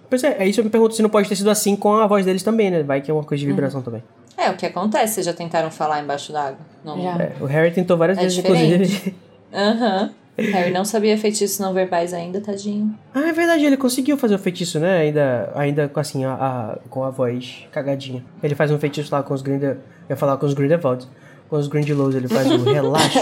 Pois 0.10 0.24
é, 0.24 0.38
é 0.40 0.48
isso 0.48 0.60
eu 0.60 0.64
me 0.64 0.70
pergunto 0.70 0.96
se 0.96 1.02
não 1.02 1.10
pode 1.10 1.30
ter 1.30 1.36
sido 1.36 1.50
assim 1.50 1.76
com 1.76 1.94
a 1.94 2.08
voz 2.08 2.26
deles 2.26 2.42
também, 2.42 2.72
né? 2.72 2.84
Vai 2.84 3.02
que 3.02 3.12
é 3.12 3.14
uma 3.14 3.24
coisa 3.24 3.40
de 3.40 3.48
vibração 3.48 3.82
também. 3.82 4.04
É, 4.40 4.50
o 4.50 4.56
que 4.56 4.66
acontece? 4.66 5.16
Vocês 5.16 5.26
já 5.26 5.34
tentaram 5.34 5.70
falar 5.70 6.02
embaixo 6.02 6.32
d'água? 6.32 6.60
Não. 6.84 7.02
Já. 7.02 7.16
É, 7.22 7.34
o 7.42 7.46
Harry 7.46 7.72
tentou 7.72 7.98
várias 7.98 8.18
É 8.18 8.22
vezes, 8.22 8.36
diferente. 8.38 8.74
inclusive. 8.76 9.16
Aham. 9.54 10.12
Harry 10.38 10.72
não 10.72 10.86
sabia 10.86 11.18
feitiços 11.18 11.60
não 11.60 11.74
verbais 11.74 12.14
ainda, 12.14 12.40
tadinho. 12.40 12.96
Ah, 13.14 13.28
é 13.28 13.34
verdade, 13.34 13.66
ele 13.66 13.76
conseguiu 13.76 14.18
fazer 14.18 14.36
o 14.36 14.40
feitiço, 14.40 14.80
né? 14.80 15.00
Ainda, 15.00 15.52
ainda 15.54 15.90
com 15.90 16.00
assim, 16.00 16.24
a, 16.24 16.34
a- 16.34 16.78
com 16.90 17.04
a 17.04 17.10
voz 17.10 17.66
cagadinha. 17.74 18.24
Ele 18.42 18.56
faz 18.56 18.72
um 18.72 18.80
feitiço 18.80 19.14
lá 19.14 19.22
com 19.22 19.34
os 19.34 19.42
Grinder... 19.42 19.72
Eu 20.08 20.14
ia 20.14 20.16
falar 20.16 20.38
com 20.38 20.46
os 20.46 20.54
Grindelwalds. 20.54 21.10
Com 21.50 21.58
os 21.58 21.68
Grindelows, 21.68 22.16
ele 22.16 22.30
faz 22.30 22.50
o 22.50 22.64
relaxo. 22.72 23.20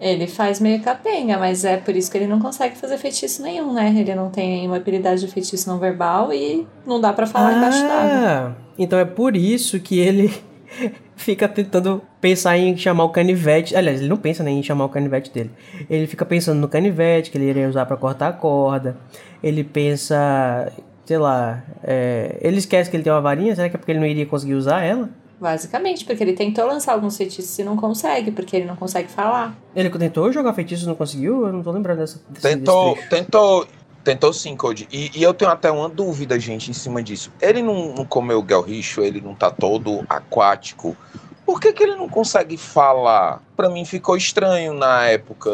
Ele 0.00 0.26
faz 0.26 0.58
meio 0.60 0.80
capenga, 0.80 1.36
mas 1.38 1.62
é 1.62 1.76
por 1.76 1.94
isso 1.94 2.10
que 2.10 2.16
ele 2.16 2.26
não 2.26 2.40
consegue 2.40 2.74
fazer 2.74 2.96
feitiço 2.96 3.42
nenhum, 3.42 3.74
né? 3.74 3.94
Ele 3.94 4.14
não 4.14 4.30
tem 4.30 4.48
nenhuma 4.48 4.76
habilidade 4.76 5.20
de 5.20 5.28
feitiço 5.28 5.68
não 5.68 5.78
verbal 5.78 6.32
e 6.32 6.66
não 6.86 6.98
dá 6.98 7.12
pra 7.12 7.26
falar 7.26 7.52
embaixo 7.58 7.82
d'água. 7.82 8.08
ah, 8.08 8.52
então 8.78 8.98
é 8.98 9.04
por 9.04 9.36
isso 9.36 9.78
que 9.78 9.98
ele 9.98 10.32
fica 11.16 11.46
tentando 11.46 12.02
pensar 12.18 12.56
em 12.56 12.74
chamar 12.78 13.04
o 13.04 13.10
canivete. 13.10 13.76
Aliás, 13.76 14.00
ele 14.00 14.08
não 14.08 14.16
pensa 14.16 14.42
nem 14.42 14.58
em 14.58 14.62
chamar 14.62 14.86
o 14.86 14.88
canivete 14.88 15.30
dele. 15.30 15.50
Ele 15.88 16.06
fica 16.06 16.24
pensando 16.24 16.58
no 16.58 16.68
canivete 16.68 17.30
que 17.30 17.36
ele 17.36 17.50
iria 17.50 17.68
usar 17.68 17.84
pra 17.84 17.96
cortar 17.96 18.28
a 18.28 18.32
corda. 18.32 18.96
Ele 19.42 19.62
pensa, 19.62 20.72
sei 21.04 21.18
lá, 21.18 21.62
é, 21.84 22.38
ele 22.40 22.56
esquece 22.56 22.90
que 22.90 22.96
ele 22.96 23.04
tem 23.04 23.12
uma 23.12 23.20
varinha. 23.20 23.54
Será 23.54 23.68
que 23.68 23.76
é 23.76 23.78
porque 23.78 23.92
ele 23.92 24.00
não 24.00 24.06
iria 24.06 24.24
conseguir 24.24 24.54
usar 24.54 24.82
ela? 24.82 25.10
Basicamente, 25.40 26.04
porque 26.04 26.22
ele 26.22 26.34
tentou 26.34 26.66
lançar 26.66 26.92
alguns 26.92 27.16
feitiços 27.16 27.58
e 27.58 27.64
não 27.64 27.76
consegue, 27.76 28.30
porque 28.30 28.56
ele 28.56 28.66
não 28.66 28.76
consegue 28.76 29.08
falar. 29.10 29.54
Ele 29.74 29.88
tentou 29.90 30.30
jogar 30.32 30.52
feitiço 30.52 30.84
e 30.84 30.86
não 30.86 30.94
conseguiu? 30.94 31.46
Eu 31.46 31.52
não 31.52 31.62
tô 31.62 31.70
lembrando 31.70 31.98
dessa. 31.98 32.20
desse- 32.28 32.42
Tentou, 32.42 32.94
desse 32.94 33.08
tentou, 33.08 33.66
Tentou 34.02 34.32
sim, 34.32 34.56
Cody. 34.56 34.88
E, 34.90 35.10
e 35.14 35.22
eu 35.22 35.34
tenho 35.34 35.50
até 35.50 35.70
uma 35.70 35.86
dúvida, 35.88 36.40
gente, 36.40 36.70
em 36.70 36.74
cima 36.74 37.02
disso. 37.02 37.30
Ele 37.40 37.60
não, 37.62 37.92
não 37.94 38.04
comeu 38.06 38.40
o 38.42 38.46
Gelricho, 38.48 39.02
ele 39.02 39.20
não 39.20 39.34
tá 39.34 39.50
todo 39.50 40.02
aquático. 40.08 40.96
Por 41.44 41.60
que, 41.60 41.70
que 41.72 41.82
ele 41.82 41.96
não 41.96 42.08
consegue 42.08 42.56
falar? 42.56 43.42
Pra 43.54 43.68
mim 43.68 43.84
ficou 43.84 44.16
estranho 44.16 44.72
na 44.72 45.04
época. 45.06 45.50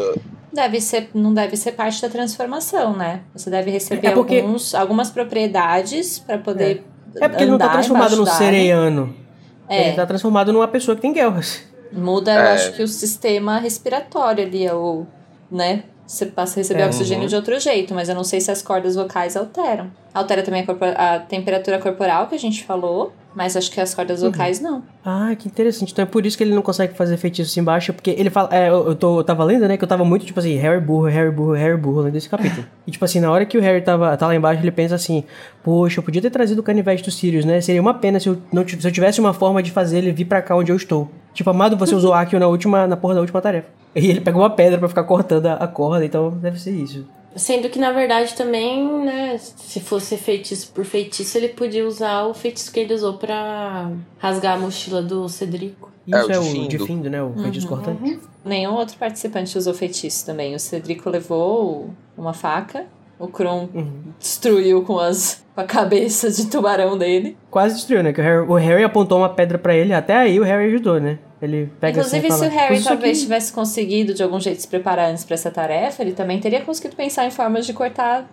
Deve 0.53 0.79
ser, 0.79 1.09
não 1.13 1.33
deve 1.33 1.57
ser 1.57 1.73
parte 1.73 2.01
da 2.01 2.07
transformação, 2.07 2.95
né? 2.95 3.21
Você 3.35 3.49
deve 3.49 3.69
receber 3.69 4.07
É 4.07 4.11
porque- 4.11 4.39
alguns, 4.39 4.73
algumas 4.73 5.09
propriedades 5.09 6.17
pra 6.19 6.37
poder. 6.37 6.85
É 7.19 7.27
porque 7.27 7.43
ele 7.43 7.51
não 7.51 7.57
tá 7.57 7.65
andar 7.65 7.73
transformado 7.73 8.15
d'água. 8.23 8.31
sereiano. 8.33 9.13
É. 9.69 9.87
Ele 9.87 9.95
tá 9.95 10.05
transformado 10.05 10.51
numa 10.53 10.67
pessoa 10.67 10.95
que 10.95 11.01
tem 11.01 11.13
guerras. 11.13 11.61
Muda, 11.91 12.33
eu 12.33 12.39
É. 12.39 12.51
acho 12.53 12.73
que 12.73 12.83
o 12.83 12.87
sistema 12.87 13.59
respiratório 13.59 14.43
ali, 14.45 14.69
ou, 14.69 15.07
né? 15.51 15.83
Você 16.05 16.25
passa 16.25 16.55
a 16.55 16.57
receber 16.61 16.81
É, 16.81 16.85
oxigênio 16.85 17.23
uhum. 17.23 17.27
de 17.29 17.35
outro 17.35 17.59
jeito, 17.59 17.93
mas 17.93 18.07
eu 18.07 18.15
não 18.15 18.23
sei 18.23 18.39
se 18.39 18.49
as 18.49 18.61
cordas 18.61 18.95
vocais 18.95 19.35
alteram. 19.35 19.91
Altera 20.13 20.41
também 20.41 20.65
a, 20.95 21.15
a 21.15 21.19
temperatura 21.19 21.79
corporal 21.79 22.27
que 22.27 22.35
a 22.35 22.39
gente 22.39 22.63
falou, 22.63 23.11
mas 23.37 23.55
acho 23.55 23.69
que 23.71 23.79
as 23.79 23.93
cordas 23.93 24.23
Uhum. 24.23 24.31
vocais 24.31 24.59
não. 24.59 24.81
Ah, 25.05 25.35
que 25.37 25.47
interessante. 25.47 25.93
Então 25.93 26.01
é 26.01 26.05
por 26.07 26.25
isso 26.25 26.35
que 26.35 26.43
ele 26.43 26.55
não 26.55 26.63
consegue 26.63 26.95
fazer 26.95 27.15
feitiço 27.17 27.59
embaixo, 27.59 27.93
porque 27.93 28.09
ele 28.09 28.31
fala. 28.31 28.49
É, 28.51 28.67
eu, 28.69 28.87
eu, 28.87 28.95
tô, 28.95 29.19
eu 29.19 29.23
tava 29.23 29.43
lendo, 29.43 29.67
né? 29.67 29.77
Que 29.77 29.83
eu 29.83 29.87
tava 29.87 30.03
muito, 30.03 30.25
tipo 30.25 30.39
assim, 30.39 30.55
Harry 30.55 30.81
burro, 30.81 31.05
Harry 31.05 31.29
burro, 31.29 31.51
Harry 31.53 31.77
burro, 31.77 32.01
lendo 32.01 32.15
esse 32.15 32.27
capítulo. 32.27 32.65
e 32.87 32.89
tipo 32.91 33.05
assim, 33.05 33.19
na 33.19 33.31
hora 33.31 33.45
que 33.45 33.55
o 33.55 33.61
Harry 33.61 33.81
tava, 33.81 34.17
tá 34.17 34.25
lá 34.25 34.35
embaixo, 34.35 34.61
ele 34.63 34.71
pensa 34.71 34.95
assim: 34.95 35.23
Poxa, 35.63 35.99
eu 35.99 36.03
podia 36.03 36.21
ter 36.21 36.31
trazido 36.31 36.59
o 36.59 36.63
canivete 36.63 37.03
do 37.03 37.11
Sirius, 37.11 37.45
né? 37.45 37.61
Seria 37.61 37.79
uma 37.79 37.93
pena 37.93 38.19
se 38.19 38.27
eu, 38.27 38.37
não, 38.51 38.67
se 38.67 38.83
eu 38.83 38.91
tivesse 38.91 39.19
uma 39.21 39.33
forma 39.33 39.61
de 39.61 39.69
fazer 39.71 39.99
ele 39.99 40.11
vir 40.11 40.25
pra 40.25 40.41
cá 40.41 40.55
onde 40.55 40.71
eu 40.71 40.75
estou. 40.75 41.07
Tipo, 41.33 41.51
amado, 41.51 41.77
você 41.77 41.93
usou 41.93 42.11
Akio 42.15 42.39
na 42.39 42.47
última, 42.47 42.87
na 42.87 42.97
porra 42.97 43.13
da 43.13 43.21
última 43.21 43.39
tarefa. 43.39 43.67
E 43.95 44.09
ele 44.09 44.19
pegou 44.21 44.41
uma 44.41 44.49
pedra 44.49 44.79
pra 44.79 44.89
ficar 44.89 45.03
cortando 45.03 45.45
a, 45.45 45.53
a 45.53 45.67
corda, 45.67 46.03
então 46.03 46.31
deve 46.31 46.59
ser 46.59 46.71
isso. 46.71 47.05
Sendo 47.37 47.69
que, 47.69 47.79
na 47.79 47.91
verdade, 47.91 48.33
também, 48.35 48.83
né, 49.05 49.37
se 49.37 49.79
fosse 49.79 50.17
feitiço 50.17 50.71
por 50.73 50.83
feitiço, 50.85 51.37
ele 51.37 51.49
podia 51.49 51.85
usar 51.87 52.23
o 52.25 52.33
feitiço 52.33 52.71
que 52.71 52.79
ele 52.79 52.93
usou 52.93 53.13
pra 53.13 53.91
rasgar 54.17 54.55
a 54.55 54.59
mochila 54.59 55.01
do 55.01 55.27
Cedrico. 55.29 55.91
Isso 56.07 56.31
É, 56.31 56.35
é, 56.35 56.39
o. 56.39 56.67
Difindo, 56.67 57.09
né? 57.09 57.21
O 57.21 57.33
feitiço 57.33 57.67
cortante. 57.67 58.19
Nenhum 58.45 58.73
outro 58.75 58.97
participante 58.97 59.57
usou 59.57 59.73
feitiço 59.73 60.25
também. 60.25 60.55
O 60.55 60.59
Cedrico 60.59 61.09
levou 61.09 61.89
uma 62.17 62.33
faca, 62.33 62.85
o 63.19 63.27
Kron 63.27 63.67
Uhum. 63.73 64.03
destruiu 64.17 64.83
com, 64.83 64.97
as, 64.99 65.43
com 65.53 65.61
a 65.61 65.65
cabeça 65.65 66.31
de 66.31 66.45
tubarão 66.49 66.97
dele. 66.97 67.35
Quase 67.51 67.75
destruiu, 67.75 68.01
né? 68.03 68.13
Que 68.13 68.21
o 68.21 68.23
Harry, 68.23 68.47
o 68.47 68.53
Harry 68.55 68.83
apontou 68.83 69.17
uma 69.17 69.29
pedra 69.29 69.57
pra 69.57 69.75
ele, 69.75 69.93
até 69.93 70.15
aí 70.15 70.39
o 70.39 70.43
Harry 70.43 70.67
ajudou, 70.67 70.99
né? 70.99 71.19
Ele 71.41 71.71
pega 71.79 71.99
Inclusive, 71.99 72.27
assim 72.27 72.27
e 72.27 72.31
se 72.31 72.39
fala, 72.39 72.51
o 72.51 72.55
Harry 72.55 72.73
"Usa 72.73 72.79
isso 72.79 72.89
talvez 72.89 73.17
aqui." 73.17 73.25
tivesse 73.25 73.53
conseguido 73.53 74.13
de 74.13 74.23
algum 74.23 74.39
jeito 74.39 74.59
se 74.61 74.67
preparar 74.67 75.11
antes 75.11 75.23
pra 75.23 75.35
essa 75.35 75.51
tarefa, 75.51 76.01
ele 76.01 76.13
também 76.13 76.39
teria 76.39 76.61
conseguido 76.61 76.95
pensar 76.95 77.25
em 77.25 77.31
formas 77.31 77.65
de 77.65 77.73
cortar, 77.73 78.27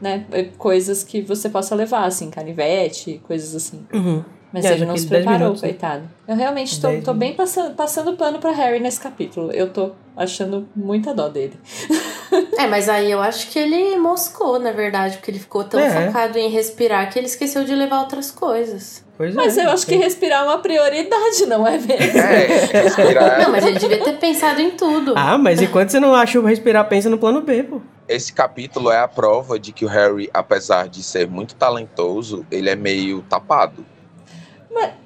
né, 0.00 0.26
eh, 0.32 0.48
coisas 0.58 1.02
que 1.02 1.22
você 1.22 1.48
possa 1.48 1.74
levar, 1.74 2.04
assim, 2.04 2.30
canivete, 2.30 3.20
coisas 3.26 3.54
assim. 3.54 3.86
Uhum. 3.92 4.22
Mas 4.52 4.64
É, 4.64 4.72
ele 4.74 4.84
não 4.84 4.96
se 4.96 5.06
10 5.06 5.22
preparou, 5.22 5.38
minutos, 5.40 5.62
né? 5.62 5.68
coitado. 5.68 6.10
Eu 6.26 6.34
realmente 6.36 6.80
tô, 6.80 6.88
10 6.88 7.04
tô 7.04 7.14
bem 7.14 7.34
passando, 7.34 7.74
passando 7.76 8.16
pano 8.16 8.40
pra 8.40 8.50
Harry 8.50 8.80
nesse 8.80 9.00
capítulo. 9.00 9.52
Eu 9.52 9.72
tô 9.72 9.92
achando 10.16 10.68
muita 10.74 11.14
dó 11.14 11.28
dele. 11.28 11.54
É, 12.58 12.66
mas 12.66 12.88
aí 12.88 13.10
eu 13.10 13.20
acho 13.20 13.48
que 13.50 13.58
ele 13.58 13.96
moscou, 13.96 14.58
na 14.58 14.72
verdade, 14.72 15.16
porque 15.16 15.30
ele 15.30 15.38
ficou 15.38 15.64
tão 15.64 15.80
É. 15.80 16.06
focado 16.06 16.38
em 16.38 16.48
respirar 16.48 17.10
que 17.10 17.18
ele 17.18 17.26
esqueceu 17.26 17.64
de 17.64 17.74
levar 17.74 18.00
outras 18.00 18.30
coisas. 18.30 19.04
Pois 19.16 19.34
Mas 19.34 19.58
é, 19.58 19.66
eu 19.66 19.70
acho 19.70 19.84
que 19.84 19.92
tem- 19.92 20.00
respirar 20.00 20.42
é 20.44 20.44
uma 20.48 20.58
prioridade, 20.58 21.44
não 21.46 21.66
é 21.66 21.72
mesmo? 21.78 21.92
É, 22.18 22.82
respirar. 22.82 23.42
Não, 23.42 23.50
mas 23.52 23.66
ele 23.66 23.78
devia 23.78 24.02
ter 24.02 24.14
pensado 24.18 24.60
em 24.60 24.70
tudo. 24.70 25.12
Ah, 25.16 25.36
mas 25.36 25.60
enquanto 25.60 25.90
você 25.90 26.00
não 26.00 26.14
acha 26.14 26.40
o 26.40 26.44
respirar, 26.44 26.88
pensa 26.88 27.10
no 27.10 27.18
plano 27.18 27.40
B, 27.42 27.62
pô. 27.64 27.80
Esse 28.08 28.32
capítulo 28.32 28.90
é 28.90 28.98
a 28.98 29.06
prova 29.06 29.58
de 29.58 29.72
que 29.72 29.84
o 29.84 29.88
Harry, 29.88 30.28
apesar 30.32 30.88
de 30.88 31.02
ser 31.02 31.28
muito 31.28 31.54
talentoso, 31.54 32.44
ele 32.50 32.68
é 32.70 32.74
meio 32.76 33.22
tapado. 33.28 33.84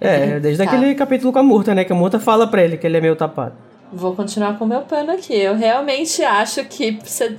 É, 0.01 0.38
desde 0.40 0.62
Tá. 0.64 0.70
aquele 0.70 0.94
capítulo 0.94 1.32
com 1.32 1.38
a 1.38 1.42
Murta, 1.42 1.74
né? 1.74 1.84
Que 1.84 1.92
a 1.92 1.96
Murta 1.96 2.20
fala 2.20 2.46
pra 2.46 2.62
ele 2.62 2.76
que 2.76 2.86
ele 2.86 2.98
é 2.98 3.01
meio 3.01 3.16
tapado. 3.16 3.55
Vou 3.94 4.14
continuar 4.14 4.58
com 4.58 4.64
o 4.64 4.68
meu 4.68 4.80
pano 4.82 5.12
aqui. 5.12 5.34
Eu 5.34 5.54
realmente 5.54 6.22
acho 6.22 6.64
que 6.64 6.98
você- 7.02 7.36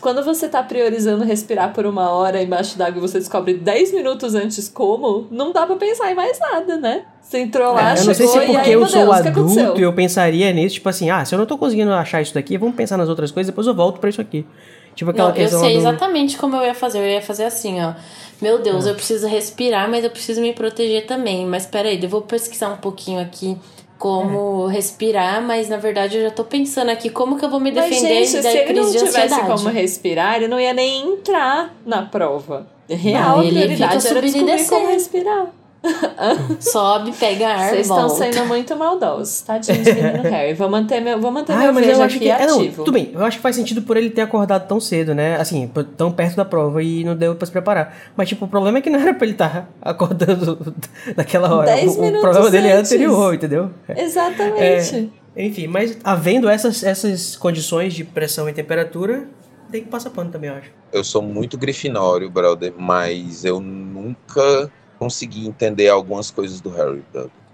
quando 0.00 0.22
você 0.24 0.48
tá 0.48 0.62
priorizando 0.62 1.24
respirar 1.24 1.72
por 1.72 1.86
uma 1.86 2.10
hora 2.10 2.42
embaixo 2.42 2.76
d'água 2.78 2.98
e 2.98 3.00
você 3.00 3.18
descobre 3.18 3.54
10 3.54 3.92
minutos 3.92 4.34
antes 4.34 4.68
como, 4.68 5.26
não 5.30 5.52
dá 5.52 5.66
pra 5.66 5.76
pensar 5.76 6.10
em 6.10 6.14
mais 6.14 6.38
nada, 6.38 6.76
né? 6.76 7.02
Você 7.22 7.40
entrou 7.40 7.72
lá, 7.74 7.90
É, 7.90 7.92
eu 7.92 8.04
não 8.06 8.14
sei 8.14 8.14
chegou 8.14 8.32
se 8.32 8.38
é 8.38 8.42
e 8.42 8.46
porque 8.46 8.60
aí, 8.68 8.72
eu 8.72 8.86
sou 8.86 9.02
Deus, 9.04 9.18
o 9.18 9.22
que 9.22 9.28
adulto 9.28 9.40
aconteceu? 9.52 9.76
e 9.78 9.82
eu 9.82 9.92
pensaria 9.92 10.52
nisso, 10.52 10.74
tipo 10.76 10.88
assim, 10.88 11.10
ah, 11.10 11.24
se 11.24 11.34
eu 11.34 11.38
não 11.38 11.44
tô 11.46 11.58
conseguindo 11.58 11.92
achar 11.92 12.22
isso 12.22 12.32
daqui, 12.34 12.56
vamos 12.56 12.74
pensar 12.74 12.96
nas 12.96 13.08
outras 13.08 13.30
coisas, 13.30 13.50
depois 13.50 13.66
eu 13.66 13.74
volto 13.74 14.00
pra 14.00 14.08
isso 14.08 14.20
aqui. 14.20 14.46
Tipo 14.94 15.10
aquela 15.12 15.28
Não, 15.28 15.36
eu 15.36 15.42
questão 15.42 15.60
sei 15.60 15.74
do... 15.74 15.78
exatamente 15.78 16.36
como 16.38 16.56
eu 16.56 16.62
ia 16.64 16.74
fazer. 16.74 16.98
Eu 16.98 17.06
ia 17.06 17.22
fazer 17.22 17.44
assim, 17.44 17.80
ó. 17.80 17.92
Meu 18.42 18.58
Deus, 18.58 18.84
eu 18.84 18.94
preciso 18.96 19.28
respirar, 19.28 19.88
mas 19.88 20.02
eu 20.02 20.10
preciso 20.10 20.40
me 20.40 20.52
proteger 20.52 21.06
também. 21.06 21.46
Mas 21.46 21.66
peraí, 21.66 22.02
eu 22.02 22.08
vou 22.08 22.22
pesquisar 22.22 22.68
um 22.70 22.78
pouquinho 22.78 23.20
aqui 23.20 23.56
como 23.98 24.66
respirar, 24.66 25.42
mas 25.42 25.68
na 25.68 25.76
verdade 25.76 26.16
eu 26.16 26.22
já 26.22 26.30
tô 26.30 26.44
pensando 26.44 26.90
aqui 26.90 27.10
como 27.10 27.36
que 27.36 27.44
eu 27.44 27.50
vou 27.50 27.58
me 27.58 27.72
Mas, 27.72 27.90
defender 27.90 28.24
gente, 28.24 28.42
da 28.42 28.50
se 28.50 28.58
ele 28.58 28.80
não 28.80 28.90
tivesse 28.92 29.40
como 29.40 29.68
respirar, 29.68 30.36
ele 30.36 30.48
não 30.48 30.60
ia 30.60 30.72
nem 30.72 31.12
entrar 31.12 31.74
na 31.84 32.02
prova. 32.02 32.66
Real 32.88 33.36
Não, 33.38 33.42
ele 33.42 33.60
prioridade 33.60 34.06
era 34.06 34.20
descobrir 34.22 34.66
como 34.66 34.88
respirar. 34.88 35.46
Sobe, 36.60 37.12
pega 37.12 37.48
ar, 37.48 37.70
Vocês 37.70 37.82
estão 37.88 38.08
sendo 38.08 38.44
muito 38.46 38.76
maldosos, 38.76 39.42
tadinho 39.42 39.82
de 39.82 39.92
menino 39.92 40.22
Harry. 40.28 40.54
Vou 40.54 40.68
manter 40.68 41.00
meu, 41.00 41.20
vou 41.20 41.30
manter 41.30 41.52
Ah, 41.52 41.58
meu 41.58 41.72
mas 41.72 41.86
eu 41.86 42.02
acho 42.02 42.16
aqui 42.16 42.18
que. 42.26 42.30
É, 42.30 42.46
não, 42.46 42.58
ativo. 42.58 42.84
tudo 42.84 42.92
bem. 42.92 43.10
Eu 43.14 43.24
acho 43.24 43.36
que 43.36 43.42
faz 43.42 43.54
sentido 43.56 43.82
por 43.82 43.96
ele 43.96 44.10
ter 44.10 44.22
acordado 44.22 44.66
tão 44.66 44.80
cedo, 44.80 45.14
né? 45.14 45.36
Assim, 45.36 45.70
tão 45.96 46.10
perto 46.10 46.36
da 46.36 46.44
prova 46.44 46.82
e 46.82 47.04
não 47.04 47.16
deu 47.16 47.34
pra 47.34 47.46
se 47.46 47.52
preparar. 47.52 47.96
Mas, 48.16 48.28
tipo, 48.28 48.44
o 48.44 48.48
problema 48.48 48.78
é 48.78 48.80
que 48.80 48.90
não 48.90 48.98
era 48.98 49.14
pra 49.14 49.24
ele 49.24 49.34
estar 49.34 49.68
acordando 49.80 50.74
naquela 51.16 51.54
hora. 51.54 51.66
Dez 51.66 51.96
o, 51.96 52.02
o 52.04 52.20
problema 52.20 52.50
dele 52.50 52.68
é 52.68 52.72
antes. 52.72 52.92
anterior, 52.92 53.34
entendeu? 53.34 53.70
Exatamente. 53.88 55.12
Enfim, 55.36 55.68
mas 55.68 55.96
havendo 56.02 56.48
essas, 56.48 56.82
essas 56.82 57.36
condições 57.36 57.94
de 57.94 58.02
pressão 58.02 58.48
e 58.48 58.52
temperatura, 58.52 59.28
tem 59.70 59.82
que 59.84 59.88
passar 59.88 60.10
pano 60.10 60.30
também, 60.30 60.50
eu 60.50 60.56
acho. 60.56 60.70
Eu 60.92 61.04
sou 61.04 61.22
muito 61.22 61.56
grifinório, 61.56 62.28
brother, 62.28 62.72
mas 62.76 63.44
eu 63.44 63.60
nunca 63.60 64.68
consegui 64.98 65.46
entender 65.46 65.88
algumas 65.88 66.30
coisas 66.30 66.60
do 66.60 66.70
Harry. 66.70 67.02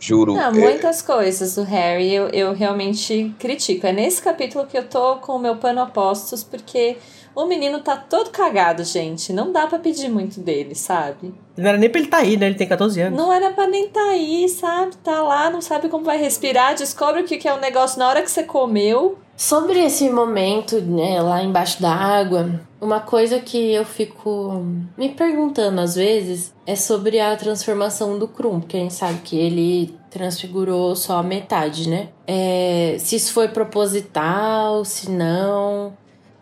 Juro. 0.01 0.35
Não, 0.35 0.43
é- 0.49 0.51
muitas 0.51 1.01
coisas 1.01 1.55
do 1.55 1.63
Harry 1.63 2.13
eu, 2.13 2.29
eu 2.29 2.53
realmente 2.53 3.35
critico. 3.39 3.87
É 3.87 3.93
nesse 3.93 4.21
capítulo 4.21 4.67
que 4.67 4.77
eu 4.77 4.85
tô 4.87 5.17
com 5.17 5.33
o 5.37 5.39
meu 5.39 5.57
pano 5.57 5.81
a 5.81 5.87
postos, 5.87 6.43
porque 6.45 6.97
o 7.35 7.47
menino 7.47 7.81
tá 7.81 7.97
todo 7.97 8.31
cagado, 8.31 8.85
gente. 8.85 9.33
Não 9.33 9.51
dá 9.51 9.67
pra 9.67 9.79
pedir 9.79 10.09
muito 10.11 10.41
dele, 10.41 10.75
sabe? 10.75 11.33
Não 11.57 11.69
era 11.69 11.79
nem 11.79 11.89
pra 11.89 11.99
ele 12.01 12.09
estar 12.09 12.19
aí, 12.19 12.37
né? 12.37 12.47
Ele 12.47 12.55
tem 12.55 12.69
14 12.69 13.01
anos. 13.01 13.19
Não 13.19 13.33
era 13.33 13.51
pra 13.51 13.67
nem 13.67 13.89
tá 13.89 14.11
aí, 14.11 14.49
sabe? 14.49 14.95
Tá 15.03 15.23
lá, 15.23 15.49
não 15.51 15.61
sabe 15.63 15.89
como 15.89 16.05
vai 16.05 16.19
respirar, 16.19 16.75
descobre 16.75 17.23
o 17.23 17.25
que 17.25 17.39
que 17.39 17.49
é 17.49 17.55
o 17.55 17.61
negócio 17.61 17.99
na 17.99 18.09
hora 18.09 18.23
que 18.23 18.31
você 18.31 18.43
comeu. 18.43 19.19
Sobre 19.37 19.81
esse 19.85 20.09
momento, 20.11 20.81
né, 20.81 21.21
lá 21.21 21.43
embaixo 21.43 21.83
da 21.83 21.91
água, 21.93 22.61
uma 22.85 23.01
coisa 23.01 23.41
que 23.41 23.73
eu 23.73 23.85
fico 23.85 24.63
me 24.97 25.09
perguntando 25.09 25.81
às 25.81 25.95
vezes 25.95 26.53
é 26.67 26.77
sobre 26.77 27.19
a 27.19 27.35
transformação 27.37 28.19
do 28.19 28.29
Krum, 28.29 28.61
porque 28.61 28.77
a 28.77 28.81
gente 28.81 28.95
sabe 28.95 29.21
que 29.25 29.37
ele 29.39 29.95
transfigurou 30.11 30.95
só 30.95 31.19
a 31.19 31.23
metade, 31.23 31.89
né? 31.89 32.09
É, 32.27 32.97
se 32.99 33.17
isso 33.17 33.33
foi 33.33 33.49
proposital, 33.49 34.85
se 34.85 35.11
não. 35.11 35.93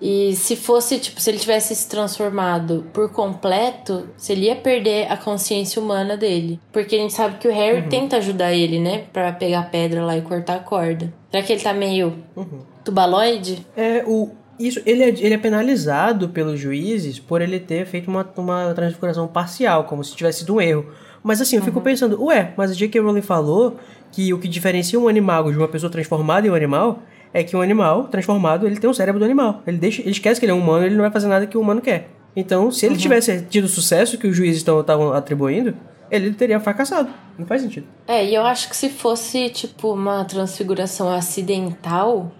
E 0.05 0.35
se 0.35 0.57
fosse, 0.57 0.99
tipo, 0.99 1.21
se 1.21 1.31
ele 1.31 1.39
tivesse 1.39 1.77
se 1.77 1.89
transformado 1.89 2.85
por 2.93 3.13
completo, 3.13 4.09
se 4.17 4.33
ele 4.33 4.47
ia 4.47 4.57
perder 4.57 5.07
a 5.11 5.17
consciência 5.17 5.81
humana 5.81 6.17
dele. 6.17 6.59
Porque 6.73 6.97
a 6.97 6.99
gente 6.99 7.13
sabe 7.15 7.39
que 7.39 7.47
o 7.47 7.53
Harry 7.53 7.89
tenta 7.89 8.17
ajudar 8.17 8.53
ele, 8.53 8.81
né? 8.81 9.05
Pra 9.13 9.31
pegar 9.33 9.61
a 9.61 9.65
pedra 9.65 10.05
lá 10.05 10.17
e 10.17 10.23
cortar 10.23 10.57
a 10.57 10.59
corda. 10.59 11.15
Será 11.31 11.43
que 11.45 11.53
ele 11.53 11.63
tá 11.63 11.73
meio 11.73 12.19
Uhum. 12.35 12.63
tubaloide? 12.85 13.65
É, 13.77 14.03
o, 14.05 14.31
isso, 14.67 14.81
ele, 14.85 15.03
é, 15.03 15.09
ele 15.09 15.35
é 15.35 15.39
penalizado 15.39 16.29
pelos 16.29 16.59
juízes 16.59 17.19
por 17.19 17.41
ele 17.41 17.59
ter 17.59 17.87
feito 17.87 18.09
uma, 18.09 18.29
uma 18.37 18.75
transfiguração 18.75 19.27
parcial, 19.27 19.85
como 19.85 20.03
se 20.03 20.15
tivesse 20.15 20.41
sido 20.41 20.55
um 20.55 20.61
erro. 20.61 20.87
Mas 21.23 21.41
assim, 21.41 21.57
eu 21.57 21.63
fico 21.63 21.81
pensando, 21.81 22.23
ué, 22.25 22.53
mas 22.57 22.71
o 22.71 22.75
J.K. 22.75 23.01
Rowling 23.01 23.23
falou 23.23 23.77
que 24.11 24.35
o 24.35 24.39
que 24.39 24.49
diferencia 24.49 24.99
um 24.99 25.09
animago 25.09 25.51
de 25.51 25.59
uma 25.59 25.69
pessoa 25.69 25.91
transformada 25.91 26.47
em 26.47 26.51
um 26.51 26.55
animal 26.55 27.03
é 27.33 27.43
que 27.43 27.57
um 27.57 27.63
animal 27.63 28.05
transformado, 28.09 28.67
ele 28.67 28.77
tem 28.77 28.91
o 28.91 28.95
cérebro 28.95 29.19
do 29.19 29.25
animal. 29.25 29.63
Ele, 29.67 29.79
deixa, 29.79 30.03
ele 30.03 30.11
esquece 30.11 30.39
que 30.39 30.45
ele 30.45 30.53
é 30.53 30.55
um 30.55 30.61
humano, 30.61 30.85
ele 30.85 30.95
não 30.95 31.03
vai 31.03 31.11
fazer 31.11 31.29
nada 31.29 31.47
que 31.47 31.57
o 31.57 31.61
humano 31.61 31.81
quer. 31.81 32.11
Então, 32.35 32.71
se 32.71 32.87
ele 32.87 32.97
tivesse 32.97 33.43
tido 33.43 33.65
o 33.65 33.69
sucesso 33.69 34.19
que 34.19 34.27
os 34.27 34.37
juízes 34.37 34.59
estavam 34.59 35.13
atribuindo, 35.13 35.75
ele 36.11 36.33
teria 36.33 36.61
fracassado. 36.61 37.11
Não 37.39 37.47
faz 37.47 37.63
sentido. 37.63 37.87
É, 38.07 38.25
e 38.25 38.35
eu 38.35 38.43
acho 38.43 38.69
que 38.69 38.77
se 38.77 38.91
fosse, 38.91 39.49
tipo, 39.51 39.93
uma 39.93 40.25
transfiguração 40.25 41.11
acidental, 41.11 42.31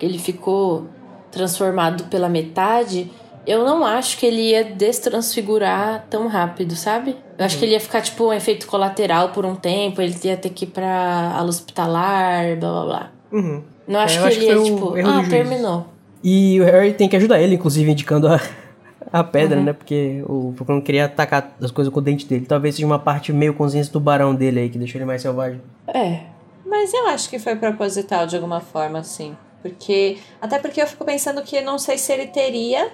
ele 0.00 0.18
ficou 0.18 0.88
transformado 1.30 2.04
pela 2.04 2.28
metade, 2.28 3.10
eu 3.46 3.64
não 3.64 3.84
acho 3.84 4.18
que 4.18 4.26
ele 4.26 4.50
ia 4.50 4.64
destransfigurar 4.64 6.06
tão 6.10 6.28
rápido, 6.28 6.76
sabe? 6.76 7.16
Eu 7.38 7.44
acho 7.44 7.58
que 7.58 7.64
ele 7.64 7.72
ia 7.72 7.80
ficar, 7.80 8.02
tipo, 8.02 8.28
um 8.28 8.32
efeito 8.32 8.66
colateral 8.66 9.30
por 9.30 9.46
um 9.46 9.54
tempo, 9.54 10.02
ele 10.02 10.14
ia 10.24 10.36
ter 10.36 10.50
que 10.50 10.64
ir 10.64 10.68
pra 10.68 11.32
ala 11.34 11.48
hospitalar, 11.48 12.56
blá 12.56 12.70
blá 12.70 12.84
blá. 12.84 13.10
Uhum. 13.32 13.62
Não 13.88 14.00
acho 14.00 14.18
eu 14.18 14.22
que 14.22 14.28
acho 14.28 14.38
ele 14.38 14.46
que 14.46 14.52
ia, 14.52 14.56
foi 14.56 14.70
o 14.70 14.94
tipo, 14.96 15.08
ah, 15.08 15.28
terminou. 15.28 15.86
E 16.22 16.60
o 16.60 16.64
Harry 16.64 16.92
tem 16.92 17.08
que 17.08 17.16
ajudar 17.16 17.40
ele, 17.40 17.54
inclusive 17.54 17.90
indicando 17.90 18.28
a, 18.28 18.40
a 19.10 19.24
pedra, 19.24 19.60
né? 19.60 19.72
Porque 19.72 20.22
o 20.26 20.52
Procon 20.54 20.80
queria 20.82 21.06
atacar 21.06 21.56
as 21.60 21.70
coisas 21.70 21.92
com 21.92 21.98
o 21.98 22.02
dente 22.02 22.26
dele. 22.26 22.44
Talvez 22.46 22.74
seja 22.74 22.86
uma 22.86 22.98
parte 22.98 23.32
meio 23.32 23.54
consciência 23.54 23.92
do 23.92 23.98
barão 23.98 24.34
dele 24.34 24.60
aí, 24.60 24.68
que 24.68 24.78
deixou 24.78 24.98
ele 24.98 25.06
mais 25.06 25.22
selvagem. 25.22 25.60
É. 25.88 26.20
Mas 26.66 26.92
eu 26.92 27.08
acho 27.08 27.28
que 27.28 27.38
foi 27.38 27.56
proposital 27.56 28.26
de 28.26 28.36
alguma 28.36 28.60
forma, 28.60 29.02
sim. 29.02 29.34
Porque. 29.62 30.18
Até 30.40 30.58
porque 30.58 30.80
eu 30.80 30.86
fico 30.86 31.04
pensando 31.04 31.42
que 31.42 31.60
não 31.60 31.78
sei 31.78 31.98
se 31.98 32.12
ele 32.12 32.26
teria, 32.26 32.90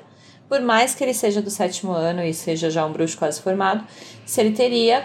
por 0.48 0.60
mais 0.60 0.94
que 0.94 1.04
ele 1.04 1.14
seja 1.14 1.40
do 1.42 1.50
sétimo 1.50 1.92
ano 1.92 2.22
e 2.22 2.32
seja 2.34 2.70
já 2.70 2.84
um 2.84 2.92
bruxo 2.92 3.16
quase 3.18 3.40
formado, 3.40 3.84
se 4.24 4.40
ele 4.40 4.50
teria. 4.52 5.04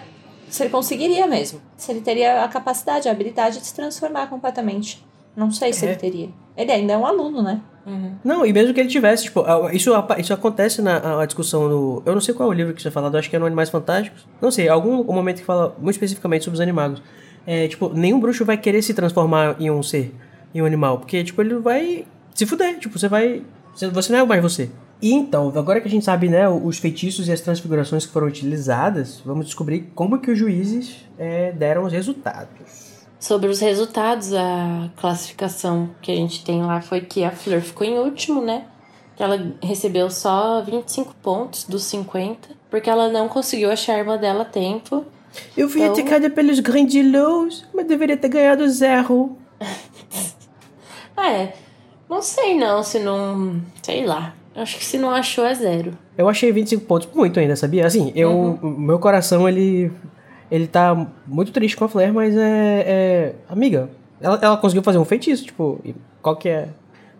Se 0.49 0.63
ele 0.63 0.69
conseguiria 0.69 1.27
mesmo. 1.27 1.61
Se 1.77 1.91
ele 1.91 2.01
teria 2.01 2.43
a 2.43 2.47
capacidade, 2.47 3.07
a 3.07 3.11
habilidade 3.11 3.59
de 3.59 3.65
se 3.65 3.73
transformar 3.73 4.27
completamente. 4.27 5.01
Não 5.35 5.49
sei 5.49 5.71
se 5.71 5.85
É. 5.85 5.89
ele 5.91 5.97
teria. 5.97 6.29
Ele 6.57 6.71
ainda 6.71 6.93
é 6.93 6.97
um 6.97 7.05
aluno, 7.05 7.41
né? 7.41 7.61
Não, 8.23 8.45
e 8.45 8.53
mesmo 8.53 8.73
que 8.75 8.79
ele 8.79 8.89
tivesse, 8.89 9.23
tipo, 9.23 9.43
isso, 9.71 9.91
isso 10.19 10.33
acontece 10.33 10.81
na 10.83 11.21
a 11.21 11.25
discussão 11.25 11.67
do. 11.67 12.03
Eu 12.05 12.13
não 12.13 12.21
sei 12.21 12.33
qual 12.35 12.49
é 12.49 12.51
o 12.51 12.53
livro 12.55 12.73
que 12.75 12.81
você 12.81 12.91
falando, 12.91 13.15
acho 13.17 13.27
que 13.29 13.35
é 13.35 13.39
no 13.39 13.45
Animais 13.45 13.69
Fantásticos. 13.69 14.27
Não 14.39 14.51
sei, 14.51 14.67
algum 14.69 15.03
momento 15.05 15.38
que 15.39 15.45
fala 15.45 15.75
muito 15.79 15.95
especificamente 15.95 16.43
sobre 16.43 16.55
os 16.55 16.61
animagos. 16.61 17.01
É, 17.47 17.67
tipo, 17.67 17.89
nenhum 17.89 18.19
bruxo 18.19 18.45
vai 18.45 18.55
querer 18.57 18.83
se 18.83 18.93
transformar 18.93 19.55
em 19.59 19.71
um 19.71 19.81
ser, 19.81 20.13
em 20.53 20.61
um 20.61 20.65
animal, 20.65 20.98
porque, 20.99 21.23
tipo, 21.23 21.41
ele 21.41 21.56
vai 21.56 22.06
se 22.34 22.45
fuder, 22.45 22.80
tipo, 22.80 22.98
você 22.98 23.07
vai. 23.07 23.41
você- 23.76 24.11
não 24.11 24.19
é 24.19 24.26
mais 24.26 24.41
você. 24.41 24.69
E 25.02 25.14
então, 25.14 25.52
agora 25.56 25.82
que 25.82 25.88
a 25.88 25.91
gente 25.91 26.06
sabe, 26.06 26.30
né, 26.30 26.48
os 26.48 26.78
feitiços 26.78 27.28
e 27.28 27.32
as 27.32 27.41
transfigurações 27.41 28.06
que 28.06 28.11
foram 28.11 28.28
utilizadas, 28.28 29.22
vamos 29.26 29.45
descobrir 29.48 29.91
como 29.95 30.19
que 30.19 30.30
os 30.30 30.38
juízes 30.38 30.98
é, 31.18 31.52
deram 31.52 31.84
os 31.86 31.91
resultados. 31.91 32.91
Sobre 33.19 33.49
os 33.49 33.60
resultados, 33.60 34.34
a 34.34 34.90
classificação 34.98 35.90
que 36.02 36.11
a 36.11 36.15
gente 36.15 36.44
tem 36.44 36.61
lá 36.64 36.82
foi 36.82 37.02
que 37.02 37.23
a 37.23 37.32
Flor 37.32 37.61
ficou 37.61 37.86
em 37.88 37.98
último, 37.99 38.41
né? 38.41 38.65
Que 39.15 39.23
ela 39.23 39.53
recebeu 39.61 40.10
só 40.10 40.61
25 40.61 41.15
pontos 41.22 41.64
dos 41.65 41.84
50, 41.84 42.49
porque 42.69 42.90
ela 42.90 43.10
não 43.10 43.28
conseguiu 43.28 43.72
achar 43.72 43.94
a 43.94 43.98
arma 43.99 44.18
dela 44.18 44.41
a 44.41 44.45
tempo. 44.45 45.06
Eu 45.56 45.69
fui 45.69 45.82
Então- 45.82 45.94
atacada 45.94 46.30
pelos 46.30 46.60
grandilos, 46.60 47.65
mas 47.73 47.88
deveria 47.88 48.18
ter 48.18 48.28
ganhado 48.30 48.68
zero. 48.69 49.36
É. 51.23 51.53
Não 52.10 52.22
sei 52.22 52.57
não, 52.57 52.84
se 52.84 52.99
não. 52.99 53.61
Sei 53.81 54.06
lá. 54.06 54.34
Acho 54.56 54.77
que 54.77 54.84
se 54.84 54.98
não 54.98 55.11
achou 55.11 55.45
é 55.45 55.53
zero. 55.53 55.98
Eu 56.18 56.27
achei 56.27 56.52
25 56.52 56.85
pontos 56.85 57.07
muito 57.14 57.39
ainda, 57.39 57.56
sabia? 57.56 57.85
Assim, 57.85 58.11
eu, 58.15 58.60
meu 58.61 58.99
coração, 58.99 59.48
ele 59.48 59.91
ele 60.52 60.68
tá 60.68 60.93
muito 61.26 61.53
triste 61.53 61.77
com 61.77 61.85
a 61.85 61.89
Flair, 61.89 62.14
mas 62.14 62.35
é, 62.35 62.84
é- 62.85 63.35
amiga, 63.48 63.89
ela, 64.19 64.38
ela 64.41 64.57
conseguiu 64.57 64.84
fazer 64.84 64.98
um 64.98 65.06
feitiço, 65.06 65.45
tipo, 65.45 65.80
e 65.85 65.95
qual 66.22 66.35
que 66.35 66.49
é? 66.49 66.68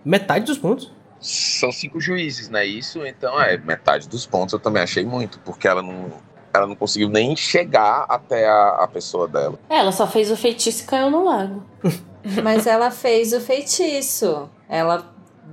Metade 0.04 0.46
dos 0.46 0.58
pontos. 0.58 0.92
São 1.22 1.72
cinco 1.72 2.02
juízes, 2.02 2.50
né? 2.50 2.66
Isso, 2.66 3.06
então, 3.06 3.42
é, 3.42 3.58
metade 3.58 4.10
dos 4.10 4.26
pontos 4.26 4.52
eu 4.52 4.60
também 4.60 4.84
achei 4.84 5.06
muito, 5.06 5.40
porque 5.46 5.66
ela 5.66 5.82
não, 5.82 6.08
ela 6.54 6.68
não 6.68 6.76
conseguiu 6.76 7.08
nem 7.08 7.34
chegar 7.36 8.06
até 8.10 8.50
a, 8.50 8.80
a 8.84 8.88
pessoa 8.88 9.28
dela. 9.30 9.58
É, 9.70 9.78
ela 9.78 9.94
só 9.94 10.06
fez 10.06 10.30
o 10.30 10.36
feitiço 10.36 10.84
e 10.84 10.88
caiu 10.88 11.10
no 11.10 11.24
lago. 11.24 11.64
Mas 12.44 12.68
ela 12.68 12.92
fez 12.92 13.34
o 13.34 13.40
feitiço. 13.40 14.50
Ela 14.70 15.06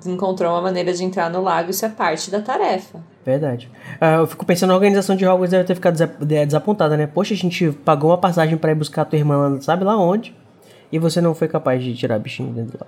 encontrou 0.06 0.52
uma 0.52 0.62
maneira 0.62 0.92
de 0.92 1.02
entrar 1.04 1.28
no 1.28 1.42
lago, 1.42 1.70
isso 1.70 1.84
é 1.84 1.88
parte 1.88 2.30
da 2.30 2.40
tarefa. 2.40 3.00
Verdade. 3.24 3.70
Ah, 4.00 4.16
eu 4.16 4.26
fico 4.26 4.46
pensando, 4.46 4.72
a 4.72 4.74
organização 4.76 5.16
de 5.16 5.26
Hogwarts 5.26 5.50
deve 5.50 5.64
ter 5.64 5.74
ficado 5.74 5.94
desa- 5.94 6.06
de- 6.20 6.46
desapontada, 6.46 6.96
né? 6.96 7.06
Poxa, 7.06 7.34
a 7.34 7.36
gente 7.36 7.72
pagou 7.84 8.10
uma 8.10 8.18
passagem 8.18 8.56
pra 8.56 8.70
ir 8.70 8.74
buscar 8.76 9.02
a 9.02 9.04
tua 9.04 9.18
irmã, 9.18 9.36
lá, 9.48 9.60
sabe 9.60 9.84
lá 9.84 9.98
onde? 9.98 10.34
E 10.90 10.98
você 10.98 11.20
não 11.20 11.34
foi 11.34 11.48
capaz 11.48 11.82
de 11.82 11.94
tirar 11.94 12.14
a 12.14 12.18
bichinho 12.18 12.52
dentro 12.52 12.78
lá. 12.80 12.86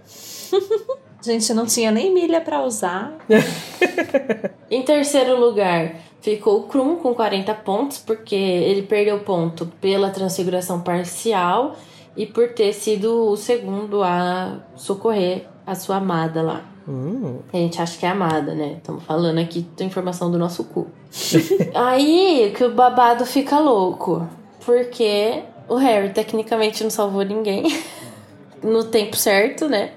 A 1.19 1.23
gente 1.23 1.53
não 1.53 1.67
tinha 1.67 1.91
nem 1.91 2.15
milha 2.15 2.41
pra 2.41 2.63
usar. 2.63 3.13
Em 4.71 4.83
terceiro 4.83 5.39
lugar, 5.39 5.97
ficou 6.21 6.61
o 6.61 6.63
Krum 6.65 6.97
com 6.97 7.13
40 7.15 7.53
pontos, 7.55 7.99
porque 7.99 8.35
ele 8.37 8.83
perdeu 8.83 9.19
ponto 9.21 9.67
pela 9.81 10.11
transfiguração 10.11 10.81
parcial 10.81 11.75
e 12.17 12.27
por 12.27 12.49
ter 12.49 12.73
sido 12.73 13.31
o 13.31 13.37
segundo 13.37 14.03
a 14.03 14.59
socorrer 14.77 15.47
a 15.67 15.75
sua 15.75 15.97
amada 15.97 16.43
lá. 16.43 16.65
Hum, 16.89 17.39
A 17.53 17.57
gente 17.57 17.81
acha 17.81 17.99
que 17.99 18.05
é 18.07 18.09
amada, 18.09 18.55
né? 18.55 18.75
Estamos 18.79 19.05
falando 19.05 19.39
aqui 19.39 19.65
da 19.77 19.85
informação 19.85 20.31
do 20.31 20.39
nosso 20.39 20.65
cu. 20.65 20.87
Aí 21.75 22.53
que 22.57 22.65
o 22.65 22.73
babado 22.75 23.25
fica 23.25 23.59
louco. 23.59 24.27
Porque 24.65 25.43
o 25.69 25.77
Harry 25.77 26.11
tecnicamente 26.13 26.83
não 26.83 26.91
salvou 26.91 27.23
ninguém 27.23 27.65
no 28.63 28.85
tempo 28.85 29.17
certo, 29.17 29.69
né? 29.69 29.93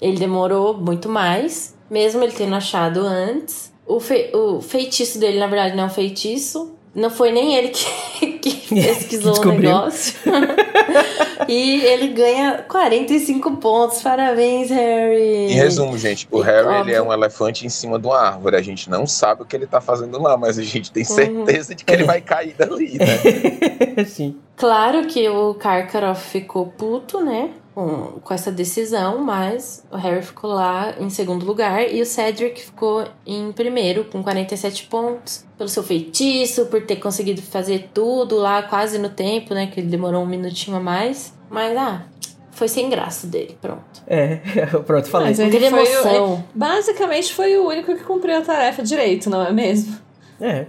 Ele 0.00 0.18
demorou 0.18 0.74
muito 0.74 1.08
mais, 1.08 1.74
mesmo 1.90 2.22
ele 2.22 2.32
tendo 2.32 2.54
achado 2.54 2.98
antes. 3.00 3.72
O, 3.86 3.98
fe- 4.00 4.30
o 4.34 4.60
feitiço 4.60 5.18
dele, 5.18 5.38
na 5.38 5.46
verdade, 5.46 5.76
não 5.76 5.84
é 5.84 5.86
um 5.86 5.90
feitiço. 5.90 6.72
Não 6.94 7.10
foi 7.10 7.32
nem 7.32 7.54
ele 7.54 7.68
que, 7.68 8.33
pesquisou 8.82 9.30
o 9.30 9.34
Descobriu. 9.34 9.70
negócio. 9.70 10.14
e 11.48 11.80
ele 11.84 12.08
ganha 12.08 12.64
45 12.68 13.56
pontos. 13.56 14.02
Parabéns, 14.02 14.70
Harry. 14.70 15.52
Em 15.52 15.54
resumo, 15.54 15.96
gente, 15.98 16.26
o 16.30 16.40
E 16.40 16.42
Harry 16.44 16.66
óbvio. 16.66 16.80
ele 16.82 16.92
é 16.94 17.02
um 17.02 17.12
elefante 17.12 17.66
em 17.66 17.68
cima 17.68 17.98
de 17.98 18.06
uma 18.06 18.18
árvore. 18.20 18.56
A 18.56 18.62
gente 18.62 18.88
não 18.90 19.06
sabe 19.06 19.42
o 19.42 19.44
que 19.44 19.54
ele 19.56 19.66
tá 19.66 19.80
fazendo 19.80 20.20
lá, 20.20 20.36
mas 20.36 20.58
a 20.58 20.62
gente 20.62 20.90
tem 20.92 21.02
Uhum. 21.02 21.06
certeza 21.46 21.74
de 21.74 21.84
que 21.84 21.92
ele 21.92 22.04
vai 22.04 22.20
cair 22.20 22.54
dali, 22.54 22.98
né? 22.98 24.04
sim. 24.06 24.36
Claro 24.56 25.06
que 25.06 25.28
o 25.28 25.54
Karkaroff 25.54 26.30
ficou 26.30 26.66
puto, 26.66 27.20
né? 27.24 27.50
Com, 27.74 28.20
com 28.22 28.32
essa 28.32 28.52
decisão, 28.52 29.18
mas 29.24 29.84
o 29.90 29.96
Harry 29.96 30.22
ficou 30.22 30.50
lá 30.50 30.94
em 31.00 31.10
segundo 31.10 31.44
lugar 31.44 31.92
e 31.92 32.00
o 32.00 32.06
Cedric 32.06 32.60
ficou 32.62 33.04
em 33.26 33.50
primeiro, 33.50 34.04
com 34.04 34.22
47 34.22 34.84
pontos, 34.86 35.44
pelo 35.58 35.68
seu 35.68 35.82
feitiço, 35.82 36.66
por 36.66 36.82
ter 36.86 36.96
conseguido 36.96 37.42
fazer 37.42 37.90
tudo 37.92 38.36
lá 38.36 38.62
quase 38.62 38.96
no 38.96 39.08
tempo, 39.08 39.54
né? 39.54 39.66
Que 39.66 39.80
ele 39.80 39.88
demorou 39.88 40.22
um 40.22 40.26
minutinho 40.26 40.76
a 40.76 40.80
mais. 40.80 41.34
Mas, 41.50 41.76
ah, 41.76 42.02
foi 42.52 42.68
sem 42.68 42.88
graça 42.88 43.26
dele, 43.26 43.58
pronto. 43.60 43.82
É, 44.06 44.36
pronto, 44.86 45.08
falei. 45.08 45.30
Mas 45.30 45.40
ele 45.40 45.58
foi 45.68 45.82
o- 45.82 45.86
emoção. 45.86 46.44
Basicamente 46.54 47.34
foi 47.34 47.56
o 47.58 47.66
único 47.66 47.92
que 47.96 48.04
cumpriu 48.04 48.36
a 48.38 48.42
tarefa 48.42 48.84
direito, 48.84 49.28
não 49.28 49.44
é 49.44 49.52
mesmo? 49.52 49.96
É. 50.40 50.66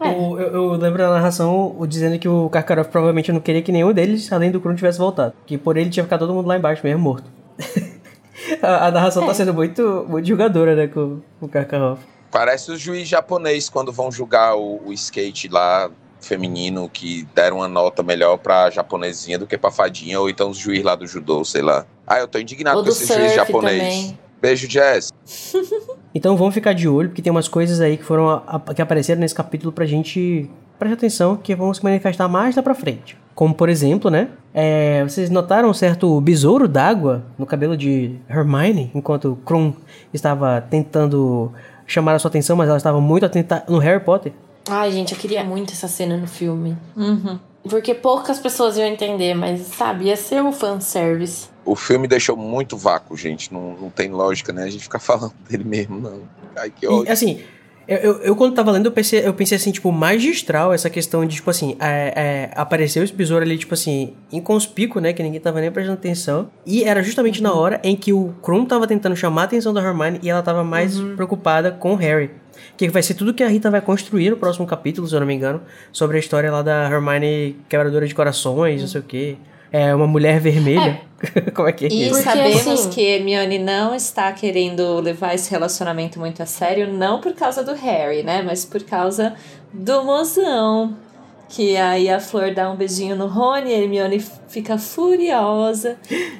É. 0.00 0.08
O- 0.10 0.38
eu, 0.38 0.52
eu 0.54 0.70
lembro 0.72 0.98
da 0.98 1.10
narração 1.10 1.74
o, 1.78 1.86
dizendo 1.86 2.18
que 2.18 2.28
o 2.28 2.48
Karkaroff 2.50 2.90
provavelmente 2.90 3.32
não 3.32 3.40
queria 3.40 3.62
que 3.62 3.72
nenhum 3.72 3.92
deles, 3.92 4.30
além 4.32 4.50
do 4.50 4.60
Krum, 4.60 4.74
tivesse 4.74 4.98
voltado. 4.98 5.32
Que 5.46 5.58
por 5.58 5.76
ele 5.76 5.90
tinha 5.90 6.04
ficado 6.04 6.20
todo 6.20 6.34
mundo 6.34 6.46
lá 6.46 6.56
embaixo 6.56 6.82
mesmo, 6.84 7.00
morto. 7.02 7.24
a, 8.62 8.86
a 8.86 8.90
narração 8.90 9.24
É. 9.24 9.26
tá 9.26 9.34
sendo 9.34 9.52
muito, 9.52 10.06
muito 10.08 10.26
julgadora, 10.26 10.74
né, 10.76 10.86
com, 10.86 11.20
com 11.40 11.46
o 11.46 11.48
Karkaroff. 11.48 12.02
Parece 12.30 12.70
os 12.70 12.80
juiz 12.80 13.08
japonês 13.08 13.68
quando 13.68 13.90
vão 13.92 14.12
julgar 14.12 14.54
o, 14.54 14.80
o 14.86 14.92
skate 14.92 15.48
lá 15.48 15.90
feminino 16.20 16.88
que 16.88 17.26
deram 17.34 17.58
uma 17.58 17.68
nota 17.68 18.02
melhor 18.02 18.36
pra 18.38 18.68
japonesinha 18.70 19.38
do 19.38 19.46
que 19.46 19.56
pra 19.56 19.70
fadinha, 19.70 20.20
ou 20.20 20.28
então 20.28 20.50
os 20.50 20.56
juiz 20.58 20.82
lá 20.84 20.94
do 20.94 21.06
judô, 21.06 21.44
sei 21.44 21.62
lá. 21.62 21.86
Ah, 22.06 22.18
eu 22.18 22.28
tô 22.28 22.38
indignado 22.38 22.76
Ou 22.78 22.84
com 22.84 22.90
esse 22.90 23.06
juiz 23.12 23.34
japonês. 23.34 23.78
também. 23.82 24.18
Beijo, 24.40 24.68
Jess. 24.70 25.10
Então 26.14 26.36
vamos 26.36 26.54
ficar 26.54 26.72
de 26.72 26.88
olho, 26.88 27.08
porque 27.10 27.22
tem 27.22 27.30
umas 27.30 27.48
coisas 27.48 27.80
aí 27.80 27.96
que 27.96 28.04
foram 28.04 28.28
a- 28.28 28.42
a- 28.46 28.74
que 28.74 28.80
apareceram 28.82 29.20
nesse 29.20 29.34
capítulo 29.34 29.72
pra 29.72 29.84
gente 29.86 30.48
prestar 30.78 30.94
atenção, 30.94 31.36
que 31.36 31.54
vão 31.54 31.72
se 31.74 31.82
manifestar 31.84 32.28
mais 32.28 32.56
lá 32.56 32.62
pra 32.62 32.74
frente. 32.74 33.16
Como 33.34 33.54
por 33.54 33.68
exemplo, 33.68 34.10
né? 34.10 34.28
é, 34.54 35.04
vocês 35.04 35.30
notaram 35.30 35.68
um 35.68 35.74
certo 35.74 36.20
besouro 36.20 36.66
d'água 36.66 37.22
no 37.38 37.46
cabelo 37.46 37.76
de 37.76 38.16
Hermione, 38.28 38.90
enquanto 38.94 39.38
Krum 39.44 39.72
estava 40.12 40.60
tentando 40.68 41.52
chamar 41.86 42.14
a 42.14 42.18
sua 42.18 42.28
atenção, 42.28 42.56
mas 42.56 42.66
ela 42.68 42.76
estava 42.76 43.00
muito 43.00 43.24
atenta 43.24 43.62
no 43.68 43.78
Harry 43.78 44.02
Potter. 44.02 44.32
Ai, 44.68 44.90
gente, 44.90 45.12
eu 45.12 45.18
queria 45.18 45.44
muito 45.44 45.72
essa 45.72 45.86
cena 45.86 46.16
no 46.16 46.26
filme. 46.26 46.76
Uhum. 46.96 47.38
Porque 47.70 47.94
poucas 47.94 48.38
pessoas 48.40 48.76
iam 48.76 48.86
entender, 48.88 49.34
mas 49.34 49.60
sabe, 49.60 50.06
ia 50.06 50.16
ser 50.16 50.42
um 50.42 50.52
fanservice. 50.52 51.48
O 51.70 51.76
filme 51.76 52.08
deixou 52.08 52.36
muito 52.36 52.76
vácuo, 52.76 53.16
gente. 53.16 53.52
Não, 53.52 53.76
não 53.80 53.90
tem 53.90 54.10
lógica, 54.10 54.52
né? 54.52 54.64
A 54.64 54.70
gente 54.70 54.82
ficar 54.82 54.98
falando 55.00 55.34
dele 55.48 55.64
mesmo, 55.64 56.00
não. 56.00 56.22
Ai, 56.56 56.70
que 56.70 56.86
E, 56.86 56.88
ódio. 56.88 57.12
assim, 57.12 57.40
eu, 57.88 57.96
eu, 57.96 58.12
eu 58.20 58.36
quando 58.36 58.54
tava 58.54 58.70
lendo, 58.70 58.84
eu 58.84 58.92
pensei, 58.92 59.26
eu 59.26 59.32
pensei 59.32 59.56
assim, 59.56 59.72
tipo, 59.72 59.90
magistral 59.90 60.74
essa 60.74 60.90
questão 60.90 61.24
de, 61.24 61.36
tipo 61.36 61.48
assim, 61.48 61.74
é, 61.80 62.12
é, 62.14 62.50
apareceu 62.54 63.02
esse 63.02 63.14
besouro 63.14 63.42
ali, 63.42 63.56
tipo 63.56 63.72
assim, 63.72 64.12
inconspícuo, 64.30 65.00
né? 65.00 65.14
Que 65.14 65.22
ninguém 65.22 65.40
tava 65.40 65.58
nem 65.58 65.72
prestando 65.72 65.96
atenção. 65.96 66.50
E 66.66 66.84
era 66.84 67.02
justamente 67.02 67.42
na 67.42 67.54
hora 67.54 67.80
em 67.82 67.96
que 67.96 68.12
o 68.12 68.34
Krum 68.42 68.66
tava 68.66 68.86
tentando 68.86 69.16
chamar 69.16 69.42
a 69.42 69.44
atenção 69.46 69.72
da 69.72 69.82
Hermione 69.82 70.20
e 70.22 70.28
ela 70.28 70.42
tava 70.42 70.62
mais 70.62 71.00
preocupada 71.16 71.72
com 71.72 71.94
o 71.94 71.96
Harry. 71.96 72.30
Que 72.76 72.90
vai 72.90 73.02
ser 73.02 73.14
tudo 73.14 73.32
que 73.32 73.42
a 73.42 73.48
Rita 73.48 73.70
vai 73.70 73.80
construir 73.80 74.28
no 74.28 74.36
próximo 74.36 74.66
capítulo, 74.66 75.08
se 75.08 75.14
eu 75.14 75.20
não 75.20 75.26
me 75.26 75.32
engano, 75.32 75.62
sobre 75.90 76.18
a 76.18 76.20
história 76.20 76.52
lá 76.52 76.60
da 76.60 76.90
Hermione 76.90 77.56
quebradora 77.70 78.06
de 78.06 78.14
corações, 78.14 78.82
não 78.82 78.88
sei 78.88 79.00
o 79.00 79.04
quê. 79.04 79.36
É 79.72 79.94
uma 79.94 80.06
mulher 80.06 80.40
vermelha. 80.40 81.00
Como 81.54 81.68
é 81.68 81.72
que 81.72 81.86
é 81.86 81.88
E 81.88 82.08
isso? 82.08 82.22
Sabemos 82.22 82.66
assim- 82.66 82.90
que 82.90 83.02
Hermione 83.02 83.58
não 83.58 83.94
está 83.94 84.30
querendo 84.32 85.00
levar 85.00 85.34
esse 85.34 85.50
relacionamento 85.50 86.18
muito 86.18 86.42
a 86.42 86.46
sério, 86.46 86.92
não 86.92 87.20
por 87.20 87.32
causa 87.34 87.62
do 87.64 87.74
Harry, 87.74 88.22
né? 88.22 88.40
Mas 88.42 88.64
por 88.64 88.82
causa 88.82 89.34
do 89.72 90.04
mozão. 90.04 90.96
Que 91.50 91.76
aí 91.76 92.08
a 92.10 92.20
Flor 92.20 92.52
dá 92.54 92.70
um 92.70 92.76
beijinho 92.76 93.16
no 93.16 93.26
Rony, 93.26 93.72
a 93.74 93.78
Hermione 93.78 94.22
fica 94.48 94.76
furiosa 94.78 95.96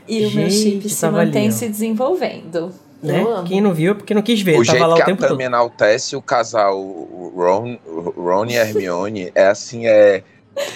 e 0.07 0.19
o 0.27 0.31
meu 0.31 0.51
Gente, 0.51 0.53
chip 0.53 0.89
se 0.91 1.05
ali, 1.07 1.15
mantém 1.17 1.51
se 1.51 1.67
desenvolvendo. 1.69 2.71
né? 3.03 3.25
Quem 3.47 3.61
não 3.61 3.73
viu 3.73 3.93
é 3.93 3.95
porque 3.95 4.13
não 4.13 4.21
quis 4.23 4.43
ver, 4.43 4.59
O 4.59 4.65
tava 4.65 4.79
jeito 4.79 4.87
lá 4.87 4.95
que 4.97 5.01
o 5.01 5.03
a 5.03 5.07
tempo 5.07 5.21
todo. 5.23 5.31
Tami 5.31 5.45
enaltece 5.45 6.15
o 6.15 6.21
casal 6.23 6.79
o 6.79 7.33
Ron, 7.35 7.79
Ron 8.17 8.47
e 8.47 8.55
Hermione 8.57 9.33
é 9.35 9.47
assim, 9.47 9.87
é. 9.87 10.23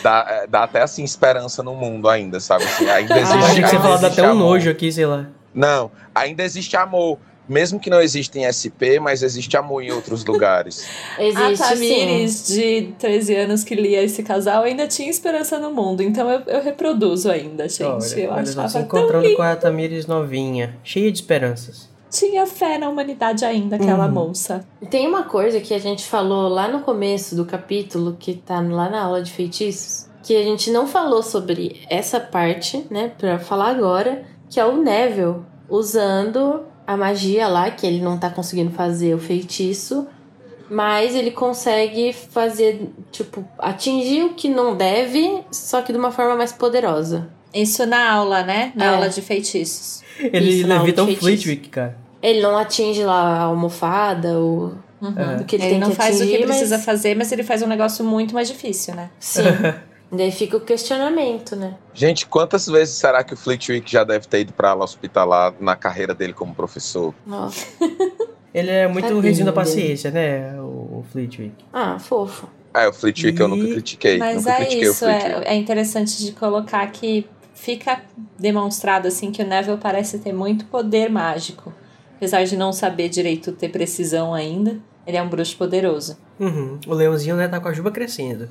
Dá, 0.02 0.26
é, 0.28 0.46
dá 0.46 0.64
até 0.64 0.82
assim 0.82 1.04
esperança 1.04 1.62
no 1.62 1.74
mundo 1.74 2.08
ainda, 2.08 2.40
sabe? 2.40 2.64
Assim, 2.64 2.88
ainda 2.88 3.14
Ah, 3.14 3.18
Eu 3.18 3.22
existe, 3.22 3.44
achei 3.44 3.62
que 3.64 3.76
você 3.86 4.06
até 4.06 4.22
um 4.22 4.30
amor. 4.30 4.50
nojo 4.54 4.70
aqui, 4.70 4.90
sei 4.92 5.06
lá. 5.06 5.26
Não, 5.54 5.90
ainda 6.14 6.42
existe 6.42 6.76
amor. 6.76 7.18
Mesmo 7.48 7.80
que 7.80 7.90
não 7.90 8.00
exista 8.00 8.38
em 8.38 8.46
SP, 8.46 9.00
mas 9.00 9.20
existe 9.20 9.56
amor 9.56 9.82
em 9.82 9.90
outros 9.90 10.24
lugares. 10.24 10.86
Existe 11.18 11.62
a 11.62 11.76
sim. 11.76 11.88
Tamires, 11.88 12.46
de 12.46 12.94
13 13.00 13.34
anos, 13.34 13.64
que 13.64 13.74
lia 13.74 14.00
esse 14.00 14.22
casal, 14.22 14.62
ainda 14.62 14.86
tinha 14.86 15.10
esperança 15.10 15.58
no 15.58 15.72
mundo. 15.72 16.04
Então 16.04 16.30
eu, 16.30 16.40
eu 16.46 16.62
reproduzo 16.62 17.28
ainda, 17.28 17.68
gente. 17.68 17.82
Olha, 17.84 18.20
eu 18.20 18.30
olha 18.30 18.42
achava 18.42 18.68
se 18.68 18.74
tão 18.74 18.82
encontrando 18.82 19.24
lindo. 19.24 19.36
com 19.36 19.42
a 19.42 19.56
Tamires 19.56 20.06
novinha, 20.06 20.76
cheia 20.84 21.10
de 21.10 21.18
esperanças. 21.18 21.91
Tinha 22.12 22.46
fé 22.46 22.76
na 22.76 22.90
humanidade 22.90 23.42
ainda, 23.44 23.76
aquela 23.76 24.04
Uhum. 24.06 24.12
moça. 24.12 24.64
Tem 24.90 25.08
uma 25.08 25.22
coisa 25.22 25.60
que 25.60 25.72
a 25.72 25.78
gente 25.78 26.04
falou 26.04 26.46
lá 26.48 26.68
no 26.68 26.80
começo 26.80 27.34
do 27.34 27.46
capítulo, 27.46 28.16
que 28.20 28.34
tá 28.34 28.60
lá 28.60 28.90
na 28.90 29.02
aula 29.02 29.22
de 29.22 29.32
feitiços, 29.32 30.06
que 30.22 30.36
a 30.36 30.42
gente 30.42 30.70
não 30.70 30.86
falou 30.86 31.22
sobre 31.22 31.80
essa 31.88 32.20
parte, 32.20 32.86
né, 32.90 33.10
pra 33.16 33.38
falar 33.38 33.68
agora, 33.70 34.24
que 34.50 34.60
é 34.60 34.64
o 34.66 34.76
Neville 34.76 35.36
usando 35.70 36.64
a 36.86 36.96
magia 36.98 37.48
lá, 37.48 37.70
que 37.70 37.86
ele 37.86 38.02
não 38.02 38.18
tá 38.18 38.28
conseguindo 38.28 38.70
fazer 38.72 39.14
o 39.14 39.18
feitiço, 39.18 40.06
mas 40.70 41.14
ele 41.14 41.30
consegue 41.30 42.12
fazer, 42.12 42.90
tipo, 43.10 43.42
atingir 43.58 44.24
o 44.24 44.34
que 44.34 44.48
não 44.50 44.76
deve, 44.76 45.40
só 45.50 45.80
que 45.80 45.92
de 45.92 45.98
uma 45.98 46.12
forma 46.12 46.36
mais 46.36 46.52
poderosa. 46.52 47.30
Isso 47.54 47.84
na 47.86 48.10
aula, 48.12 48.42
né? 48.42 48.72
Na 48.74 48.84
É. 48.84 48.88
aula 48.94 49.08
de 49.08 49.20
feitiços. 49.20 50.02
Ele 50.18 50.50
Isso, 50.50 50.66
levita 50.68 51.02
um. 51.02 51.14
Flitwick, 51.16 51.68
cara. 51.68 52.01
Ele 52.22 52.40
não 52.40 52.56
atinge 52.56 53.02
lá 53.04 53.20
a 53.38 53.40
almofada, 53.42 54.38
o, 54.38 54.74
Uhum. 55.02 55.10
o 55.40 55.44
que 55.44 55.56
ele, 55.56 55.64
Ele 55.64 55.70
tem 55.72 55.80
não 55.80 55.90
que 55.90 55.96
faz 55.96 56.20
o 56.20 56.22
atingir, 56.22 56.38
que 56.38 56.44
precisa 56.46 56.76
mas... 56.76 56.84
fazer, 56.84 57.16
mas 57.16 57.32
ele 57.32 57.42
faz 57.42 57.60
um 57.60 57.66
negócio 57.66 58.04
muito 58.04 58.32
mais 58.34 58.46
difícil, 58.46 58.94
né? 58.94 59.10
Sim. 59.18 59.42
Daí 60.12 60.30
fica 60.30 60.56
o 60.58 60.60
questionamento, 60.60 61.56
né? 61.56 61.74
Gente, 61.92 62.24
quantas 62.26 62.66
vezes 62.66 62.94
será 62.94 63.24
que 63.24 63.34
o 63.34 63.36
Flitwick 63.36 63.90
já 63.90 64.04
deve 64.04 64.28
ter 64.28 64.40
ido 64.42 64.52
pra 64.52 64.70
ala 64.70 64.84
hospitalar 64.84 65.54
na 65.58 65.74
carreira 65.74 66.14
dele 66.14 66.32
como 66.34 66.54
professor? 66.54 67.12
Nossa. 67.26 67.66
Ele 68.54 68.70
é 68.70 68.86
muito 68.86 69.06
Tadinho 69.08 69.32
dele. 69.32 69.52
paciência, 69.52 70.10
né? 70.10 70.54
O, 70.60 71.00
o 71.00 71.04
Flitwick. 71.10 71.54
Ah, 71.72 71.98
fofo. 71.98 72.46
Ah, 72.74 72.88
o 72.88 72.92
Flitwick 72.92 73.40
eu 73.40 73.48
nunca 73.48 73.64
E- 73.64 73.72
critiquei. 73.72 74.18
Mas 74.18 74.36
nunca 74.36 74.52
é 74.52 74.56
critiquei 74.56 74.88
o 74.88 74.92
isso, 74.92 75.04
é, 75.06 75.42
é 75.46 75.54
interessante 75.56 76.22
de 76.24 76.32
colocar 76.32 76.86
que 76.92 77.26
fica 77.54 78.02
demonstrado 78.38 79.08
assim 79.08 79.32
que 79.32 79.42
o 79.42 79.46
Neville 79.46 79.78
parece 79.78 80.18
ter 80.18 80.32
muito 80.34 80.66
poder 80.66 81.08
mágico. 81.10 81.72
Apesar 82.22 82.44
de 82.44 82.56
não 82.56 82.72
saber 82.72 83.08
direito 83.08 83.50
ter 83.50 83.68
precisão 83.68 84.32
ainda, 84.32 84.76
ele 85.04 85.16
é 85.16 85.22
um 85.24 85.28
bruxo 85.28 85.56
poderoso. 85.56 86.16
Uhum. 86.38 86.78
O 86.86 86.94
leãozinho, 86.94 87.34
né, 87.34 87.48
tá 87.48 87.58
com 87.58 87.66
a 87.66 87.72
juba 87.72 87.90
crescendo. 87.90 88.48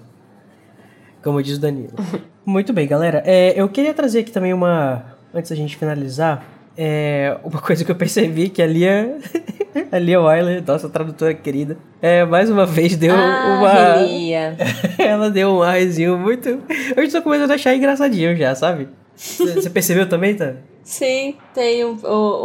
Como 1.23 1.41
diz 1.41 1.55
o 1.55 1.61
Danilo. 1.61 1.93
Muito 2.45 2.73
bem, 2.73 2.85
galera. 2.85 3.23
É, 3.25 3.53
eu 3.55 3.69
queria 3.69 3.93
trazer 3.93 4.19
aqui 4.19 4.31
também 4.33 4.51
uma. 4.51 5.15
Antes 5.33 5.51
da 5.51 5.55
gente 5.55 5.77
finalizar, 5.77 6.45
é, 6.75 7.37
uma 7.45 7.59
coisa 7.63 7.85
que 7.85 7.91
eu 7.91 7.95
percebi 7.95 8.49
que 8.49 8.61
a 8.61 8.67
Lia. 8.67 9.17
a 9.89 9.97
Lia 9.97 10.19
Wyler, 10.19 10.61
nossa 10.67 10.89
tradutora 10.89 11.33
querida, 11.33 11.77
é, 12.01 12.25
mais 12.25 12.49
uma 12.49 12.65
vez 12.65 12.97
deu 12.97 13.15
ah, 13.15 13.57
uma. 13.57 13.93
Relia. 13.93 14.57
Ela 14.99 15.29
deu 15.29 15.49
um 15.49 15.63
arzinho 15.63 16.17
muito. 16.17 16.61
Eu 16.93 17.03
estou 17.05 17.21
começando 17.21 17.51
a 17.51 17.55
achar 17.55 17.73
engraçadinho 17.73 18.35
já, 18.35 18.53
sabe? 18.53 18.89
Você 19.15 19.53
você 19.53 19.69
percebeu 19.69 20.09
também, 20.09 20.35
tá? 20.35 20.55
Sim, 20.83 21.35
tem 21.53 21.85
um- 21.85 21.97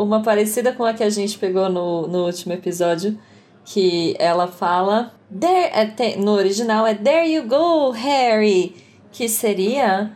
uma 0.02 0.22
parecida 0.22 0.72
com 0.72 0.84
a 0.84 0.92
que 0.92 1.02
a 1.02 1.10
gente 1.10 1.38
pegou 1.38 1.68
no, 1.68 2.06
no 2.06 2.24
último 2.26 2.52
episódio, 2.52 3.18
que 3.64 4.14
ela 4.18 4.46
fala. 4.46 5.12
There, 5.40 5.70
é, 5.72 5.86
tem- 5.86 6.18
no 6.18 6.32
original 6.32 6.86
é 6.86 6.94
There 6.94 7.28
you 7.32 7.44
go, 7.44 7.90
Harry! 7.90 8.76
Que 9.10 9.28
seria. 9.28 10.12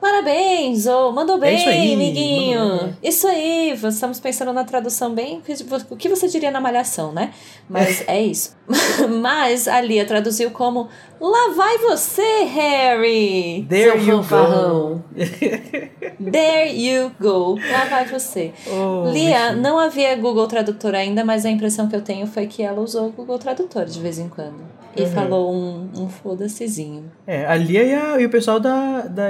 Parabéns! 0.00 0.86
Ou 0.86 1.12
mandou 1.12 1.36
É 1.36 1.40
bem, 1.40 1.56
isso 1.56 1.68
aí, 1.68 1.94
amiguinho! 1.94 2.78
bem. 2.78 2.96
Isso 3.02 3.26
aí! 3.26 3.70
Estamos 3.72 4.20
pensando 4.20 4.52
na 4.52 4.62
tradução 4.62 5.14
bem. 5.14 5.42
O 5.90 5.96
que 5.96 6.08
você 6.10 6.28
diria 6.28 6.50
na 6.50 6.60
malhação, 6.60 7.10
né? 7.12 7.32
Mas 7.68 8.04
é 8.08 8.20
isso. 8.22 8.54
Mas 9.20 9.66
a 9.66 9.80
Lia 9.80 10.04
traduziu 10.06 10.50
como 10.50 10.88
Lá 11.26 11.54
vai 11.56 11.78
você, 11.78 12.44
Harry! 12.44 13.64
There 13.68 13.98
you 13.98 14.16
go. 14.18 14.22
fanfarrão. 14.22 15.04
There 16.30 16.70
you 16.78 17.12
go! 17.20 17.56
Lá 17.70 17.84
vai 17.86 18.06
você. 18.06 18.52
Oh, 18.66 19.10
Lia, 19.10 19.46
bichinho. 19.48 19.62
não 19.62 19.78
havia 19.78 20.14
Google 20.16 20.46
Tradutor 20.46 20.94
ainda, 20.94 21.24
mas 21.24 21.44
a 21.46 21.50
impressão 21.50 21.88
que 21.88 21.96
eu 21.96 22.02
tenho 22.02 22.26
foi 22.26 22.46
que 22.46 22.62
ela 22.62 22.80
usou 22.80 23.08
o 23.08 23.12
Google 23.12 23.38
Tradutor 23.38 23.86
de 23.86 23.98
vez 24.00 24.18
em 24.18 24.28
quando. 24.28 24.56
E 24.96 25.02
Uhum. 25.02 25.08
falou 25.08 25.52
um, 25.54 25.88
um 25.96 26.08
foda-sezinho. 26.08 27.10
É, 27.26 27.44
a 27.46 27.56
Lia 27.56 27.82
e, 27.82 27.94
a- 27.94 28.20
e 28.20 28.26
o 28.26 28.30
pessoal 28.30 28.60
da, 28.60 29.00
da, 29.02 29.24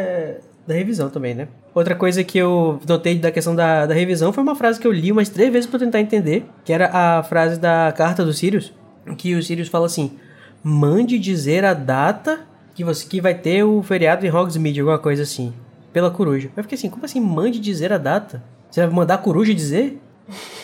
da 0.66 0.74
revisão 0.74 1.08
também, 1.08 1.34
né? 1.34 1.48
Outra 1.74 1.94
coisa 1.94 2.22
que 2.24 2.38
eu 2.38 2.78
notei 2.88 3.18
da 3.18 3.30
questão 3.30 3.54
da, 3.54 3.86
da 3.86 3.94
revisão 3.94 4.32
foi 4.32 4.42
uma 4.42 4.54
frase 4.54 4.78
que 4.78 4.86
eu 4.86 4.92
li 4.92 5.10
umas 5.10 5.28
três 5.28 5.52
vezes 5.52 5.68
pra 5.70 5.78
tentar 5.78 6.00
entender, 6.00 6.44
que 6.64 6.72
era 6.72 6.90
a 6.92 7.22
frase 7.22 7.58
da 7.58 7.92
carta 7.96 8.24
do 8.24 8.32
Sirius, 8.32 8.72
que 9.16 9.34
o 9.34 9.42
Sirius 9.42 9.68
fala 9.68 9.86
assim: 9.86 10.12
mande 10.64 11.18
dizer 11.18 11.64
a 11.64 11.74
data 11.74 12.40
que 12.74 12.82
você 12.82 13.06
que 13.06 13.20
vai 13.20 13.34
ter 13.34 13.62
o 13.62 13.82
feriado 13.82 14.26
em 14.26 14.30
Hogsmeade, 14.30 14.80
alguma 14.80 14.98
coisa 14.98 15.22
assim, 15.22 15.52
pela 15.92 16.10
coruja. 16.10 16.50
Eu 16.56 16.62
fiquei 16.64 16.76
assim, 16.76 16.90
como 16.90 17.04
assim, 17.04 17.20
mande 17.20 17.60
dizer 17.60 17.92
a 17.92 17.98
data? 17.98 18.42
Você 18.70 18.80
vai 18.84 18.90
mandar 18.92 19.14
a 19.14 19.18
coruja 19.18 19.54
dizer? 19.54 20.00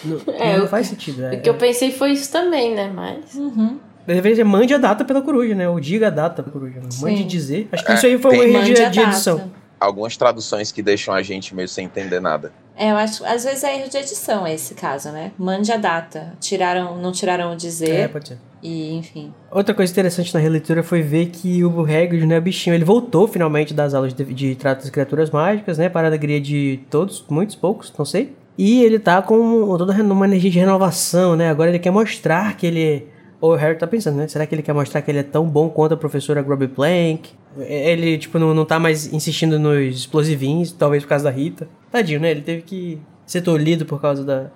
Não, 0.05 0.19
É, 0.35 0.57
não 0.57 0.65
eu- 0.65 0.69
faz 0.69 0.87
sentido. 0.89 1.23
É, 1.25 1.35
O 1.37 1.41
que 1.43 1.49
eu 1.51 1.55
pensei 1.55 1.93
foi 1.93 2.13
isso 2.13 2.33
também, 2.33 2.75
né? 2.75 2.91
Mas. 2.93 3.35
Uhum. 3.35 3.79
Deveria 4.07 4.35
ser 4.37 4.45
mande 4.45 4.75
a 4.75 4.79
data 4.79 5.05
pela 5.05 5.21
coruja, 5.23 5.55
né? 5.55 5.69
Ou 5.69 5.79
diga 5.79 6.09
a 6.09 6.11
data 6.11 6.43
pela 6.43 6.53
coruja. 6.53 6.81
né? 6.81 6.89
Mande 7.01 7.19
Sim. 7.21 7.27
dizer. 7.27 7.69
Acho 7.71 7.85
que 7.85 7.93
isso 7.93 8.07
aí 8.07 8.19
foi 8.19 8.39
um 8.39 8.43
erro 8.43 8.65
de, 8.65 8.89
de 8.91 9.01
edição. 9.01 9.53
Algumas 9.79 10.17
traduções 10.17 10.73
que 10.73 10.83
deixam 10.83 11.15
a 11.15 11.23
gente 11.23 11.55
meio 11.55 11.69
sem 11.69 11.85
entender 11.87 12.19
nada. 12.21 12.51
É, 12.81 12.93
eu 12.93 12.97
acho 12.97 13.23
às 13.27 13.45
vezes 13.45 13.63
é 13.63 13.79
erro 13.79 13.91
de 13.91 13.99
edição 13.99 14.47
esse 14.47 14.73
caso, 14.75 15.11
né? 15.11 15.33
Mande 15.39 15.71
a 15.71 15.77
data. 15.77 16.33
Tiraram, 16.41 16.97
não 16.97 17.13
tiraram 17.13 17.51
o 17.51 17.53
É, 17.53 17.57
dizer 17.57 18.09
pode 18.09 18.29
ser. 18.29 18.39
e 18.63 18.95
enfim. 18.95 19.35
Outra 19.51 19.75
coisa 19.75 19.93
interessante 19.93 20.33
na 20.33 20.41
releitura 20.41 20.83
foi 20.83 21.03
ver 21.03 21.27
que 21.27 21.63
o 21.63 21.83
Hagrid 21.83 22.25
não 22.25 22.37
é 22.37 22.41
bichinho. 22.41 22.73
Ele 22.73 22.85
voltou 22.85 23.29
finalmente 23.29 23.75
das 23.75 23.93
aulas 23.93 24.15
de, 24.15 24.25
de 24.25 24.55
trato 24.55 24.81
das 24.81 24.89
criaturas 24.89 25.31
mágicas, 25.31 25.77
né? 25.77 25.91
Para 25.91 26.07
a 26.07 26.11
alegria 26.11 26.41
de 26.41 26.81
todos, 26.89 27.23
muitos, 27.29 27.55
poucos, 27.55 27.93
não 27.99 28.07
sei. 28.07 28.35
E 28.57 28.83
ele 28.83 28.99
tá 28.99 29.21
com 29.21 29.77
toda 29.77 29.93
uma 30.03 30.27
energia 30.27 30.51
de 30.51 30.59
renovação, 30.59 31.37
né? 31.37 31.51
Agora 31.51 31.69
ele 31.69 31.79
quer 31.79 31.91
mostrar 31.91 32.57
que 32.57 32.67
ele... 32.67 33.07
Ou 33.41 33.53
o 33.53 33.57
Harry 33.57 33.79
tá 33.79 33.87
pensando, 33.87 34.17
né? 34.17 34.29
Será 34.29 34.45
que 34.47 34.55
ele 34.55 34.63
quer 34.63 34.75
mostrar 34.75 35.01
que 35.01 35.11
ele 35.11 35.19
é 35.19 35.23
tão 35.23 35.49
bom 35.49 35.71
quanto 35.71 35.95
a 35.95 35.97
professora 35.97 36.43
Grubby 36.43 36.69
Plank? 36.69 37.31
Ele, 37.59 38.19
tipo, 38.19 38.39
não, 38.39 38.53
não 38.53 38.65
tá 38.65 38.79
mais 38.79 39.13
insistindo 39.13 39.59
nos 39.59 39.97
explosivinhos, 39.97 40.73
talvez 40.73 41.03
por 41.03 41.09
causa 41.09 41.25
da 41.25 41.31
Rita. 41.31 41.67
Tadinho, 41.91 42.21
né? 42.21 42.31
Ele 42.31 42.43
teve 42.43 42.63
que 42.63 43.01
ser 43.25 43.41
tolhido 43.41 43.87
por 43.87 44.01
causa 44.01 44.23
da, 44.23 44.51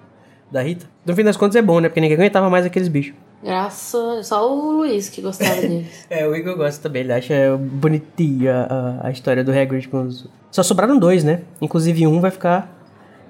da 0.51 0.61
Rita. 0.61 0.87
No 1.07 1.15
fim 1.15 1.25
das 1.25 1.37
contas 1.37 1.57
é 1.57 1.63
bom, 1.63 1.81
né? 1.81 1.89
Porque 1.89 2.01
ninguém 2.01 2.17
aguentava 2.17 2.51
mais 2.51 2.67
aqueles 2.67 2.89
bichos. 2.89 3.15
Graças. 3.43 4.27
Só 4.27 4.51
o 4.51 4.79
Luiz 4.79 5.09
que 5.09 5.23
gostava 5.23 5.61
deles. 5.63 6.07
É, 6.11 6.27
o 6.27 6.35
Igor 6.37 6.57
gosta 6.57 6.83
também, 6.83 7.03
ele 7.03 7.13
acha 7.13 7.57
bonitinha 7.59 8.67
a, 8.69 9.09
a 9.09 9.11
história 9.11 9.43
do 9.43 9.51
Hagrid 9.51 9.89
com 9.89 10.03
os... 10.03 10.27
Só 10.51 10.63
sobraram 10.63 10.99
dois, 10.99 11.25
né? 11.25 11.41
Inclusive 11.61 12.07
um 12.07 12.21
vai 12.21 12.31
ficar 12.31 12.75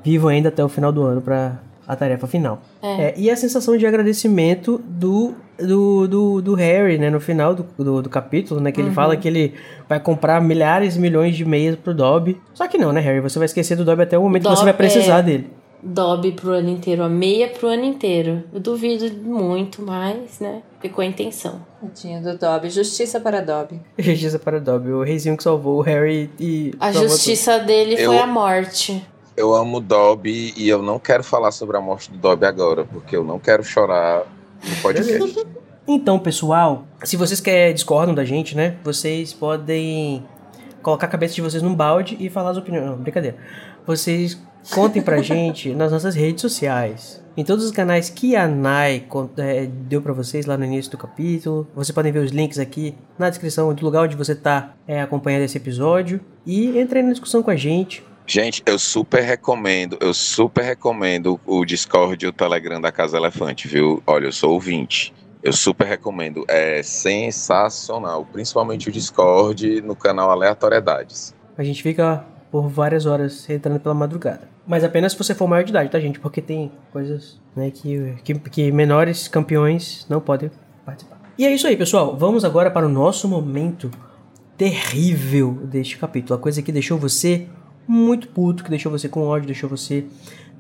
vivo 0.03 0.29
ainda 0.29 0.51
até 0.51 0.63
o 0.65 0.69
final 0.69 0.93
do 0.93 1.03
ano 1.03 1.23
pra 1.23 1.59
a 1.87 1.97
tarefa 1.97 2.27
final. 2.27 2.63
É. 2.83 3.03
É, 3.03 3.15
e 3.17 3.31
a 3.31 3.37
sensação 3.37 3.77
de 3.77 3.87
agradecimento 3.87 4.81
do, 4.87 5.35
do, 5.59 6.07
do, 6.09 6.43
do 6.43 6.55
Harry, 6.55 6.99
né? 6.99 7.11
No 7.11 7.21
final 7.21 7.55
do, 7.55 7.67
do, 7.79 8.03
do 8.03 8.11
capítulo, 8.11 8.61
né? 8.61 8.73
Que 8.73 8.81
ele 8.81 8.91
fala 8.91 9.17
que 9.17 9.29
ele 9.29 9.55
vai 9.89 10.01
comprar 10.01 10.41
milhares 10.41 10.97
e 10.97 11.01
milhões 11.01 11.37
de 11.37 11.45
meias 11.45 11.77
pro 11.77 11.95
Dobby. 11.95 12.41
Só 12.53 12.67
que 12.67 12.79
não, 12.79 12.93
né, 12.93 13.01
Harry? 13.01 13.21
Você 13.21 13.39
vai 13.39 13.47
esquecer 13.47 13.77
do 13.77 13.85
Dobby 13.85 14.03
até 14.03 14.19
o 14.19 14.23
momento 14.23 14.43
que 14.43 14.49
você 14.49 14.55
Dobby 14.57 14.65
vai 14.65 14.75
precisar 14.75 15.19
é- 15.19 15.23
dele. 15.23 15.51
Dobby 15.87 16.33
pro 16.33 16.53
ano 16.53 16.71
inteiro, 16.71 17.03
a 17.03 17.11
meia 17.11 17.47
pro 17.47 17.69
ano 17.69 17.85
inteiro. 17.85 18.43
Eu 18.55 18.59
duvido 18.59 19.05
muito, 19.23 19.83
mas, 19.83 20.41
né? 20.41 20.63
Ficou 20.81 21.03
a 21.03 21.07
intenção. 21.07 21.61
Tadinho 21.79 22.23
do 22.23 22.39
Dobby. 22.39 22.71
Justiça 22.71 23.21
para 23.21 23.43
Dobby. 23.43 23.83
Justiça 23.99 24.39
para 24.39 24.59
Dobby, 24.59 24.93
o 24.93 25.03
reizinho 25.03 25.37
que 25.37 25.43
salvou 25.43 25.79
o 25.79 25.83
Harry 25.83 26.31
e... 26.41 26.73
A 26.81 26.91
justiça 26.91 27.59
dele 27.59 27.97
foi 27.97 28.17
Eu- 28.17 28.23
a 28.23 28.27
morte. 28.27 29.05
Eu 29.37 29.55
amo 29.55 29.79
Dobby 29.79 30.55
e 30.57 30.67
eu 30.69 30.81
não 30.81 30.99
quero 30.99 31.23
falar 31.23 31.51
sobre 31.51 31.77
a 31.77 31.81
morte 31.81 32.11
do 32.11 32.17
Dobby 32.17 32.47
agora, 32.47 32.85
porque 32.85 33.15
eu 33.15 33.25
não 33.25 33.39
quero 33.39 33.63
chorar 33.63 34.23
no 34.69 34.77
podcast. 34.83 35.47
Então, 35.87 36.19
pessoal, 36.19 36.87
se 37.03 37.15
vocês 37.15 37.41
que 37.41 37.73
discordam 37.75 38.15
da 38.15 38.25
gente, 38.25 38.57
né? 38.57 38.77
Vocês 38.83 39.35
podem 39.35 40.25
colocar 40.83 41.07
a 41.07 41.11
cabeça 41.11 41.35
de 41.35 41.43
vocês 41.43 41.63
num 41.63 41.75
balde 41.75 42.17
e 42.19 42.31
falar 42.31 42.51
as 42.51 42.57
opiniões. 42.57 42.87
Não, 42.87 42.97
brincadeira. 42.97 43.37
Vocês 43.87 44.41
contem 44.71 45.03
pra 45.03 45.21
gente 45.23 45.75
nas 45.75 45.93
nossas 45.93 46.15
redes 46.15 46.41
sociais. 46.41 47.23
Em 47.37 47.45
todos 47.45 47.65
os 47.65 47.71
canais 47.71 48.09
que 48.09 48.37
a 48.37 48.47
Nai 48.47 49.05
é, 49.37 49.67
deu 49.67 50.01
pra 50.01 50.13
vocês 50.13 50.47
lá 50.47 50.57
no 50.57 50.65
início 50.65 50.91
do 50.91 50.97
capítulo. 50.97 51.69
Vocês 51.75 51.93
podem 51.95 52.13
ver 52.13 52.21
os 52.21 52.31
links 52.31 52.59
aqui 52.59 52.95
na 53.19 53.29
descrição 53.29 53.75
do 53.75 53.85
lugar 53.85 54.05
onde 54.05 54.17
você 54.17 54.35
tá 54.35 54.73
é, 54.87 55.03
acompanhando 55.03 55.43
esse 55.43 55.59
episódio. 55.59 56.21
E 56.47 56.79
entre 56.79 57.01
aí 57.01 57.05
na 57.05 57.11
discussão 57.11 57.43
com 57.43 57.51
a 57.51 57.57
gente. 57.57 58.05
Gente, 58.27 58.63
eu 58.65 58.79
super 58.79 59.23
recomendo, 59.23 59.99
eu 60.01 60.15
super 60.15 60.65
recomendo 60.65 61.39
o 61.47 61.65
Discord 61.65 62.25
e 62.25 62.29
o 62.29 62.33
Telegram 62.33 62.81
da 62.81 62.91
Casa 62.91 63.19
Elefante, 63.19 63.69
viu? 63.69 64.03
Olha, 64.07 64.27
eu 64.27 64.33
sou 64.33 64.53
ouvinte. 64.53 65.13
Eu 65.43 65.53
super 65.53 65.87
recomendo. 65.87 66.43
É 66.49 66.83
sensacional. 66.83 68.27
Principalmente 68.33 68.89
o 68.89 68.93
Discord 68.93 69.83
no 69.83 69.95
canal 69.95 70.31
Aleatoriedades. 70.31 71.35
A 71.57 71.63
gente 71.63 71.83
fica 71.83 72.25
por 72.51 72.67
várias 72.67 73.05
horas 73.05 73.49
entrando 73.51 73.79
pela 73.79 73.95
madrugada. 73.95 74.49
Mas 74.67 74.83
apenas 74.83 75.13
se 75.13 75.19
você 75.19 75.35
for 75.35 75.47
maior 75.47 75.63
de 75.63 75.71
idade, 75.71 75.91
tá, 75.91 76.01
gente? 76.01 76.19
Porque 76.19 76.41
tem 76.41 76.73
coisas 76.91 77.39
né, 77.55 77.71
que, 77.71 78.15
que, 78.25 78.35
que 78.39 78.73
menores 78.73 79.29
campeões 79.29 80.07
não 80.09 80.19
podem 80.19 80.51
participar. 80.87 81.21
E 81.37 81.45
é 81.45 81.53
isso 81.53 81.67
aí, 81.67 81.77
pessoal. 81.77 82.17
Vamos 82.17 82.43
agora 82.43 82.71
para 82.71 82.87
o 82.87 82.89
nosso 82.89 83.29
momento 83.29 83.91
terrível 84.57 85.53
deste 85.65 85.99
capítulo. 85.99 86.39
A 86.39 86.43
coisa 86.43 86.63
que 86.63 86.73
deixou 86.73 86.97
você 86.97 87.47
muito 87.87 88.29
puto, 88.29 88.65
que 88.65 88.71
deixou 88.71 88.91
você 88.91 89.09
com 89.09 89.27
ódio, 89.27 89.47
deixou 89.47 89.69
você, 89.69 90.07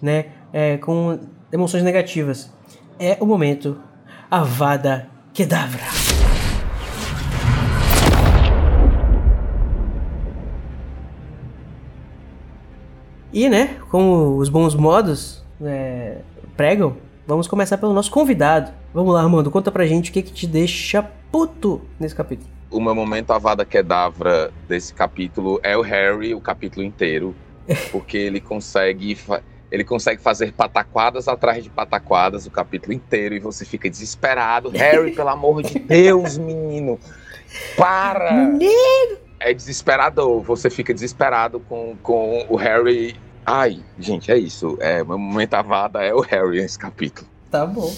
né, 0.00 0.26
é, 0.52 0.76
com 0.76 1.18
emoções 1.52 1.82
negativas. 1.82 2.52
É 2.98 3.16
o 3.20 3.26
momento 3.26 3.78
Avada 4.30 5.08
Kedavra. 5.32 5.82
E, 13.32 13.48
né, 13.48 13.78
como 13.90 14.36
os 14.36 14.48
bons 14.48 14.76
modos 14.76 15.44
é, 15.60 16.18
pregam, 16.56 16.96
vamos 17.26 17.48
começar 17.48 17.78
pelo 17.78 17.92
nosso 17.92 18.10
convidado. 18.10 18.70
Vamos 18.92 19.12
lá, 19.12 19.22
Armando, 19.22 19.50
conta 19.50 19.72
pra 19.72 19.86
gente 19.86 20.10
o 20.10 20.12
que, 20.12 20.22
que 20.22 20.32
te 20.32 20.46
deixa 20.46 21.02
puto 21.32 21.80
nesse 21.98 22.14
capítulo. 22.14 22.53
O 22.70 22.80
meu 22.80 22.94
momento 22.94 23.32
Avada 23.32 23.64
Kedavra 23.64 24.52
desse 24.68 24.92
capítulo 24.92 25.60
é 25.62 25.76
o 25.76 25.82
Harry, 25.82 26.34
o 26.34 26.40
capítulo 26.40 26.84
inteiro, 26.84 27.34
porque 27.92 28.16
ele 28.16 28.40
consegue 28.40 29.16
ele 29.70 29.82
consegue 29.82 30.22
fazer 30.22 30.52
pataquadas 30.52 31.26
atrás 31.26 31.64
de 31.64 31.68
pataquadas 31.68 32.46
o 32.46 32.50
capítulo 32.50 32.92
inteiro 32.92 33.34
e 33.34 33.40
você 33.40 33.64
fica 33.64 33.90
desesperado. 33.90 34.70
Harry, 34.70 35.12
pelo 35.12 35.30
amor 35.30 35.62
de 35.62 35.78
Deus, 35.80 36.38
menino, 36.38 36.98
para! 37.76 38.32
Menino! 38.32 39.18
É 39.40 39.52
desesperador. 39.52 40.42
Você 40.42 40.70
fica 40.70 40.94
desesperado 40.94 41.58
com, 41.60 41.96
com 42.02 42.46
o 42.48 42.56
Harry. 42.56 43.16
Ai, 43.44 43.82
gente, 43.98 44.30
é 44.30 44.38
isso. 44.38 44.78
É, 44.80 45.02
meu 45.02 45.18
momento 45.18 45.54
avada 45.54 46.02
é 46.02 46.14
o 46.14 46.20
Harry 46.20 46.62
nesse 46.62 46.78
capítulo. 46.78 47.28
Tá 47.54 47.64
bom. 47.64 47.88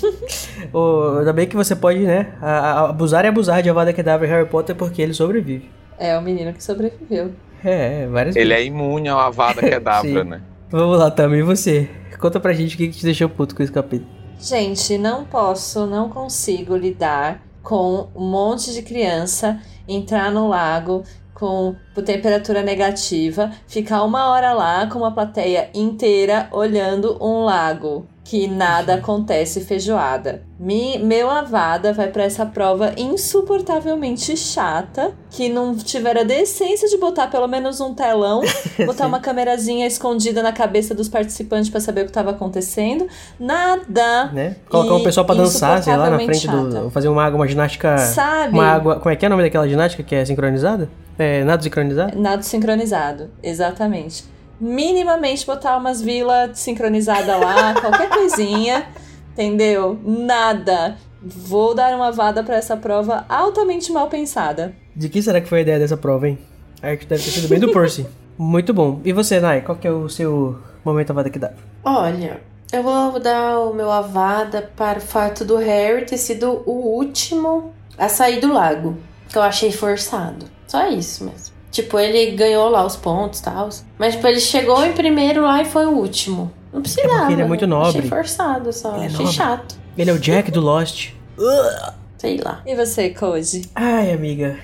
oh, 0.71 1.17
ainda 1.19 1.33
bem 1.33 1.47
que 1.47 1.57
você 1.57 1.75
pode, 1.75 2.01
né, 2.01 2.35
abusar 2.43 3.25
e 3.25 3.29
abusar 3.29 3.63
de 3.63 3.71
Avada 3.71 3.91
Kedavra 3.91 4.27
e 4.27 4.31
Harry 4.31 4.47
Potter 4.47 4.77
porque 4.77 5.01
ele 5.01 5.15
sobrevive. 5.15 5.71
É 5.99 6.15
o 6.19 6.21
menino 6.21 6.53
que 6.53 6.63
sobreviveu. 6.63 7.33
É, 7.65 8.07
várias 8.07 8.37
Ele 8.37 8.51
vezes. 8.51 8.65
é 8.65 8.67
imune 8.67 9.09
ao 9.09 9.19
Avada 9.19 9.63
Kedavra, 9.67 10.25
né? 10.25 10.43
Vamos 10.69 10.99
lá, 10.99 11.11
também 11.11 11.43
você. 11.43 11.89
Conta 12.21 12.39
pra 12.39 12.53
gente 12.53 12.75
o 12.75 12.77
que, 12.77 12.89
que 12.89 12.99
te 12.99 13.05
deixou 13.05 13.31
puto 13.31 13.57
com 13.57 13.63
esse 13.63 13.73
capítulo. 13.73 14.11
Gente, 14.39 14.99
não 14.99 15.25
posso, 15.25 15.87
não 15.87 16.11
consigo 16.11 16.77
lidar 16.77 17.43
com 17.63 18.09
um 18.15 18.29
monte 18.29 18.75
de 18.75 18.83
criança 18.83 19.59
entrar 19.89 20.31
no 20.31 20.49
lago 20.49 21.03
com 21.33 21.75
temperatura 22.05 22.61
negativa, 22.61 23.51
ficar 23.67 24.03
uma 24.03 24.29
hora 24.33 24.53
lá 24.53 24.87
com 24.87 24.99
uma 24.99 25.13
plateia 25.13 25.71
inteira 25.75 26.47
olhando 26.53 27.17
um 27.25 27.45
lago 27.45 28.07
que 28.29 28.49
nada 28.49 28.95
acontece 28.95 29.61
feijoada. 29.61 30.43
Me, 30.59 30.99
meu 30.99 31.31
avada 31.31 31.93
vai 31.93 32.09
para 32.09 32.25
essa 32.25 32.45
prova 32.45 32.93
insuportavelmente 32.97 34.37
chata, 34.37 35.13
que 35.31 35.49
não 35.49 35.77
tiver 35.77 36.19
a 36.19 36.25
decência 36.25 36.89
de 36.89 36.99
botar 36.99 37.29
pelo 37.29 37.47
menos 37.47 37.81
um 37.81 37.95
telão, 37.95 38.43
botar 38.85 39.07
uma 39.07 39.21
câmerazinha 39.21 39.87
escondida 39.87 40.43
na 40.43 40.53
cabeça 40.53 40.93
dos 40.93 41.09
participantes 41.09 41.71
para 41.71 41.79
saber 41.79 42.01
o 42.01 42.05
que 42.05 42.11
estava 42.11 42.31
acontecendo. 42.33 43.07
Nada. 43.39 44.27
Né? 44.33 44.57
Colocar 44.69 44.95
o 44.95 45.05
pessoal 45.05 45.25
pra 45.25 45.37
dançar, 45.37 45.81
sei 45.85 45.97
lá, 45.97 46.11
na 46.11 46.19
frente 46.19 46.49
do. 46.49 46.73
chata. 46.73 46.91
Fazer 46.91 47.09
uma 47.09 47.25
água, 47.25 47.39
uma 47.39 47.47
ginástica. 47.47 47.97
Sabe? 47.99 48.55
Uma 48.55 48.67
água. 48.67 48.97
Como 48.99 49.13
é 49.13 49.15
que 49.15 49.25
é 49.25 49.29
o 49.29 49.31
nome 49.31 49.45
daquela 49.45 49.69
ginástica 49.69 50.03
que 50.03 50.17
é 50.17 50.25
sincronizada? 50.25 50.91
É 51.17 51.45
nado 51.45 51.63
sincronizado? 51.63 52.21
Nado 52.21 52.43
sincronizado, 52.43 53.31
exatamente. 53.41 54.36
Minimamente 54.61 55.47
botar 55.47 55.77
umas 55.77 56.01
vilas 56.01 56.59
sincronizadas 56.59 57.41
lá, 57.41 57.75
qualquer 57.81 58.09
coisinha, 58.09 58.87
entendeu? 59.33 59.99
Nada. 60.05 60.97
Vou 61.23 61.75
dar 61.75 61.95
uma 61.95 62.13
vada 62.13 62.43
pra 62.43 62.57
essa 62.57 62.77
prova 62.77 63.25
altamente 63.29 63.93
mal 63.93 64.09
pensada. 64.09 64.75
De 64.95 65.09
que 65.09 65.21
será 65.21 65.41
que 65.41 65.49
foi 65.49 65.59
a 65.59 65.63
ideia 65.63 65.79
dessa 65.79 65.97
prova, 65.97 66.29
hein? 66.29 66.39
Acho 66.83 66.99
que 66.99 67.07
deve 67.07 67.23
ter 67.23 67.31
sido 67.31 67.49
bem 67.49 67.59
do 67.59 67.73
Percy. 67.73 68.07
Muito 68.39 68.73
bom. 68.75 69.01
E 69.05 69.13
você, 69.13 69.41
Nai, 69.41 69.63
qual 69.63 69.79
que 69.79 69.89
é 69.89 69.91
o 69.91 70.09
seu 70.09 70.59
momento 70.85 71.11
avada 71.11 71.31
que 71.31 71.39
dá? 71.39 71.53
Olha, 71.83 72.41
eu 72.73 72.83
vou 72.83 73.19
dar 73.19 73.59
o 73.61 73.75
meu 73.75 73.91
avada 73.91 74.71
para 74.77 74.99
o 74.99 75.03
fato 75.03 75.45
do 75.45 75.57
Harry 75.57 76.05
ter 76.05 76.19
sido 76.19 76.63
o 76.67 76.97
último 76.97 77.73
a 77.97 78.09
sair 78.09 78.41
do 78.41 78.53
lago. 78.53 78.97
Que 79.29 79.39
eu 79.39 79.43
achei 79.43 79.73
forçado. 79.73 80.47
Só 80.67 80.87
isso 80.89 81.25
mesmo. 81.25 81.56
Tipo, 81.77 81.99
ele 81.99 82.31
ganhou 82.31 82.71
lá 82.71 82.87
os 82.87 82.97
pontos 82.97 83.41
e 83.41 83.43
tal. 83.43 83.69
Mas, 83.99 84.15
tipo, 84.15 84.27
ele 84.27 84.41
chegou 84.41 84.83
em 84.83 84.95
primeiro 84.95 85.43
lá 85.43 85.61
e 85.61 85.67
foi 85.67 85.85
o 85.85 85.91
último. 85.91 86.51
Não 86.73 86.81
precisava. 86.81 87.19
porque 87.19 87.35
ele 87.35 87.43
é 87.43 87.45
muito 87.45 87.67
nobre. 87.67 87.99
Achei 87.99 88.09
forçado 88.09 88.73
só. 88.73 88.95
Ele 88.95 89.05
é 89.05 89.07
achei 89.09 89.19
nobre. 89.19 89.33
chato. 89.35 89.77
Ele 89.99 90.11
é 90.11 90.13
o 90.15 90.19
Jack 90.19 90.51
do 90.51 90.63
Lost. 90.63 91.11
Sei 92.17 92.39
lá. 92.39 92.63
E 92.65 92.75
você, 92.75 93.11
Koji? 93.11 93.69
Ai, 93.75 94.11
amiga. 94.11 94.59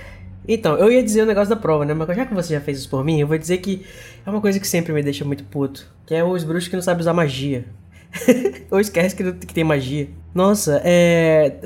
Então, 0.48 0.78
eu 0.78 0.90
ia 0.90 1.02
dizer 1.02 1.20
o 1.22 1.26
negócio 1.26 1.54
da 1.54 1.60
prova, 1.60 1.84
né? 1.84 1.92
Mas 1.92 2.16
já 2.16 2.24
que 2.24 2.32
você 2.32 2.54
já 2.54 2.60
fez 2.62 2.78
isso 2.78 2.88
por 2.88 3.04
mim, 3.04 3.20
eu 3.20 3.26
vou 3.26 3.36
dizer 3.36 3.58
que 3.58 3.84
é 4.24 4.30
uma 4.30 4.40
coisa 4.40 4.58
que 4.58 4.66
sempre 4.66 4.90
me 4.94 5.02
deixa 5.02 5.22
muito 5.22 5.44
puto. 5.44 5.86
Que 6.06 6.14
é 6.14 6.24
os 6.24 6.44
bruxos 6.44 6.68
que 6.68 6.76
não 6.76 6.82
sabem 6.82 7.02
usar 7.02 7.12
magia. 7.12 7.66
Ou 8.70 8.80
esquece 8.80 9.14
que, 9.16 9.32
que 9.32 9.54
tem 9.54 9.64
magia. 9.64 10.08
Nossa, 10.34 10.80
é. 10.84 11.56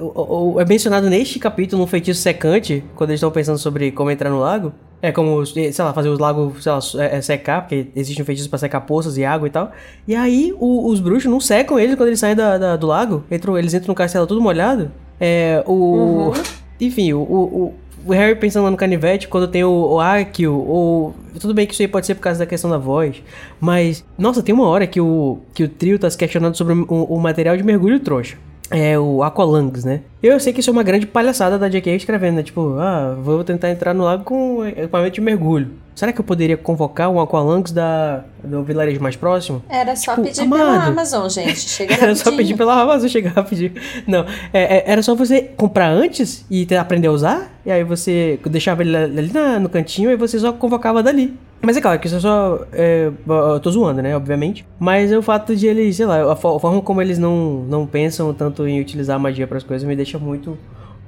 É 0.59 0.65
mencionado 0.65 1.09
neste 1.09 1.39
capítulo 1.39 1.83
um 1.83 1.87
feitiço 1.87 2.21
secante, 2.21 2.85
quando 2.95 3.11
eles 3.11 3.19
estão 3.19 3.31
pensando 3.31 3.59
sobre 3.59 3.91
como 3.93 4.11
entrar 4.11 4.31
no 4.31 4.39
lago. 4.41 4.73
É 5.03 5.13
como, 5.13 5.45
sei 5.45 5.71
lá, 5.79 5.93
fazer 5.93 6.09
os 6.09 6.19
lagos, 6.19 6.63
sei 6.65 6.73
lá, 6.73 6.79
é- 7.05 7.17
é 7.19 7.21
secar, 7.21 7.61
porque 7.63 7.89
existe 7.95 8.21
um 8.21 8.25
feitiço 8.25 8.49
pra 8.49 8.59
secar 8.59 8.81
poças 8.81 9.17
e 9.19 9.25
água 9.25 9.47
e 9.47 9.51
tal. 9.51 9.71
E 10.09 10.15
aí 10.17 10.55
o- 10.59 10.89
os 10.91 11.01
bruxos 11.01 11.31
não 11.31 11.39
secam 11.39 11.79
eles 11.79 11.95
quando 11.97 12.09
eles 12.09 12.19
saem 12.19 12.35
da- 12.35 12.57
da- 12.59 12.77
do 12.77 12.87
lago. 12.87 13.23
Entram, 13.31 13.57
eles 13.59 13.75
entram 13.75 13.89
no 13.89 13.95
castelo 13.95 14.27
tudo 14.27 14.41
molhado. 14.41 14.91
É. 15.21 15.63
O. 15.67 16.33
Enfim, 16.81 17.13
o, 17.13 17.21
o, 17.21 17.75
o 18.07 18.13
Harry 18.13 18.37
pensando 18.37 18.65
lá 18.65 18.71
no 18.71 18.77
canivete, 18.77 19.29
quando 19.29 19.49
tem 19.49 19.65
o, 19.65 19.71
o 19.71 20.01
Akio, 20.01 20.55
ou... 20.55 21.15
Tudo 21.41 21.53
bem 21.53 21.67
que 21.67 21.75
isso 21.75 21.83
aí 21.83 21.89
pode 21.89 22.07
ser 22.07 22.15
por 22.15 22.23
causa 22.23 22.39
da 22.39 22.47
questão 22.47 22.71
da 22.71 22.79
voz, 22.79 23.23
mas... 23.61 24.05
Nossa, 24.17 24.43
tem 24.43 24.55
uma 24.55 24.67
hora 24.67 24.87
que 24.87 25.01
o, 25.01 25.39
que 25.53 25.65
o 25.65 25.69
trio 25.69 25.99
tá 25.99 26.09
se 26.09 26.17
questionando 26.17 26.57
sobre 26.57 26.75
o, 26.75 26.85
o 26.87 27.21
material 27.21 27.57
de 27.57 27.63
mergulho 27.63 28.01
trouxa. 28.01 28.37
É 28.71 28.99
o 28.99 29.23
Aqualangs, 29.23 29.85
né? 29.85 30.01
Eu 30.23 30.41
sei 30.41 30.53
que 30.53 30.59
isso 30.61 30.71
é 30.71 30.73
uma 30.73 30.83
grande 30.83 31.07
palhaçada 31.07 31.57
da 31.59 31.69
J.K. 31.69 31.95
escrevendo, 31.95 32.37
né? 32.37 32.43
Tipo, 32.43 32.77
ah, 32.81 33.17
vou 33.23 33.45
tentar 33.45 33.71
entrar 33.71 33.95
no 33.95 34.03
lago 34.03 34.25
com 34.25 34.65
equipamento 34.67 35.15
de 35.15 35.21
mergulho. 35.21 35.71
Será 35.95 36.13
que 36.13 36.21
eu 36.21 36.25
poderia 36.25 36.57
convocar 36.59 37.09
um 37.09 37.19
Aqualangs 37.21 37.73
da, 37.73 38.25
do 38.45 38.63
vilarejo 38.65 39.01
mais 39.01 39.17
próximo? 39.17 39.63
Era 39.69 39.95
só 39.97 40.13
Tipo, 40.15 40.27
pedir 40.27 40.41
amado. 40.43 40.59
pela 40.61 40.85
Amazon, 40.85 41.29
gente. 41.29 41.61
Chega 41.61 41.95
Era 42.03 42.15
só 42.15 42.25
rapidinho. 42.25 42.37
pedir 42.37 42.57
pela 42.57 42.83
Amazon 42.83 43.09
chegar 43.09 43.31
rapidinho. 43.31 43.73
Não, 44.07 44.27
é- 44.53 44.79
é- 44.79 44.85
era 44.87 45.03
só 45.03 45.15
você 45.15 45.41
comprar 45.57 45.89
antes 45.91 46.45
e 46.51 46.67
aprender 46.75 47.07
a 47.07 47.13
usar. 47.13 47.51
E 47.65 47.71
aí 47.71 47.83
você 47.85 48.39
deixava 48.47 48.83
ele 48.83 48.95
ali 48.97 49.33
na- 49.33 49.59
no 49.59 49.69
cantinho 49.71 50.11
e 50.11 50.17
você 50.17 50.39
só 50.39 50.53
convocava 50.53 51.03
dali. 51.03 51.35
Mas 51.63 51.77
é 51.77 51.81
claro 51.81 51.99
que 51.99 52.07
isso 52.07 52.17
é 52.17 52.21
só. 52.21 52.65
é, 52.73 53.11
eu 53.27 53.61
tô 53.61 53.71
zoando, 53.71 54.01
né? 54.03 54.15
Obviamente. 54.17 54.67
Mas 54.79 55.11
é 55.11 55.19
o 55.19 55.23
fato 55.23 55.57
de 55.57 55.67
eles, 55.67 55.97
sei 55.97 56.07
lá, 56.07 56.33
a, 56.33 56.37
fo- 56.37 56.57
a 56.57 56.61
forma 56.61 56.81
como 56.83 57.03
eles 57.03 57.19
não, 57.19 57.65
não 57.69 57.87
pensam 57.87 58.33
tanto 58.33 58.67
em 58.69 58.81
utilizar 58.81 59.17
a 59.17 59.19
magia 59.19 59.47
para 59.47 59.57
as 59.59 59.65
coisas 59.65 59.87
me 59.87 59.97
deixa 59.97 60.19
muito 60.19 60.57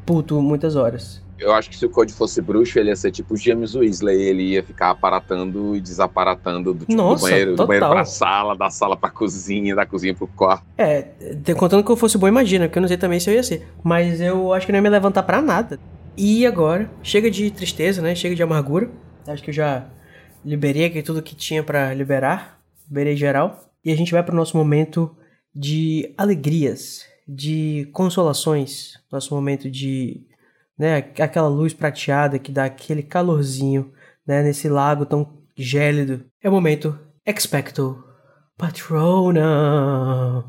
puto 0.05 0.41
muitas 0.41 0.75
horas. 0.75 1.23
Eu 1.39 1.53
acho 1.53 1.71
que 1.71 1.77
se 1.77 1.87
o 1.87 1.91
Code 1.91 2.13
fosse 2.13 2.43
bruxo, 2.43 2.77
ele 2.81 2.89
ia 2.89 2.97
ser 2.97 3.13
tipo 3.13 3.35
o 3.35 3.37
James 3.37 3.77
Weasley. 3.77 4.21
Ele 4.21 4.43
ia 4.55 4.63
ficar 4.65 4.91
aparatando 4.91 5.77
e 5.77 5.81
desaparatando 5.81 6.75
do, 6.75 6.81
tipo, 6.81 6.95
Nossa, 6.95 7.25
do 7.27 7.31
banheiro, 7.31 7.55
do 7.57 7.67
banheiro 7.67 7.89
pra 7.91 8.05
sala, 8.05 8.57
da 8.57 8.71
sala 8.71 8.97
pra 8.97 9.09
cozinha, 9.11 9.77
da 9.77 9.87
cozinha 9.87 10.15
pro 10.15 10.27
quarto. 10.27 10.65
É, 10.77 11.05
contando 11.57 11.85
que 11.85 11.93
eu 11.93 11.97
fosse 11.97 12.19
bom, 12.19 12.27
imagina, 12.27 12.67
porque 12.67 12.79
eu 12.79 12.81
não 12.81 12.89
sei 12.89 12.97
também 12.97 13.21
se 13.21 13.31
eu 13.31 13.35
ia 13.35 13.43
ser. 13.45 13.69
Mas 13.85 14.21
eu 14.21 14.53
acho 14.53 14.67
que 14.67 14.73
não 14.73 14.79
ia 14.79 14.83
me 14.83 14.89
levantar 14.89 15.23
pra 15.23 15.41
nada. 15.41 15.79
E 16.17 16.45
agora, 16.45 16.91
chega 17.05 17.31
de 17.31 17.49
tristeza, 17.53 18.03
né? 18.03 18.17
Chega 18.17 18.35
de 18.35 18.43
amargura. 18.43 18.91
Acho 19.25 19.41
que 19.43 19.51
eu 19.51 19.55
já 19.55 19.85
liberei 20.45 20.85
aqui 20.87 21.03
tudo 21.03 21.23
que 21.23 21.35
tinha 21.35 21.63
pra 21.63 21.93
liberar. 21.95 22.61
Liberei 22.89 23.17
geral. 23.17 23.71
E 23.85 23.93
a 23.93 23.97
gente 23.97 24.13
vai 24.13 24.23
pro 24.23 24.37
nosso 24.37 24.57
momento 24.57 25.15
de 25.55 26.13
alegrias, 26.17 27.05
de 27.27 27.89
consolações. 27.93 28.95
Nosso 29.11 29.35
momento 29.35 29.71
de. 29.71 30.27
Né, 30.79 30.97
aquela 30.97 31.49
luz 31.49 31.75
prateada 31.75 32.39
que 32.39 32.53
dá 32.53 32.65
aquele 32.67 33.03
calorzinho, 33.03 33.93
né? 34.25 34.43
Nesse 34.43 34.69
lago 34.69 35.05
tão 35.05 35.39
gélido. 35.57 36.25
É 36.41 36.49
o 36.49 36.53
momento 36.53 36.97
Expecto 37.27 38.05
Patrona. 38.57 40.45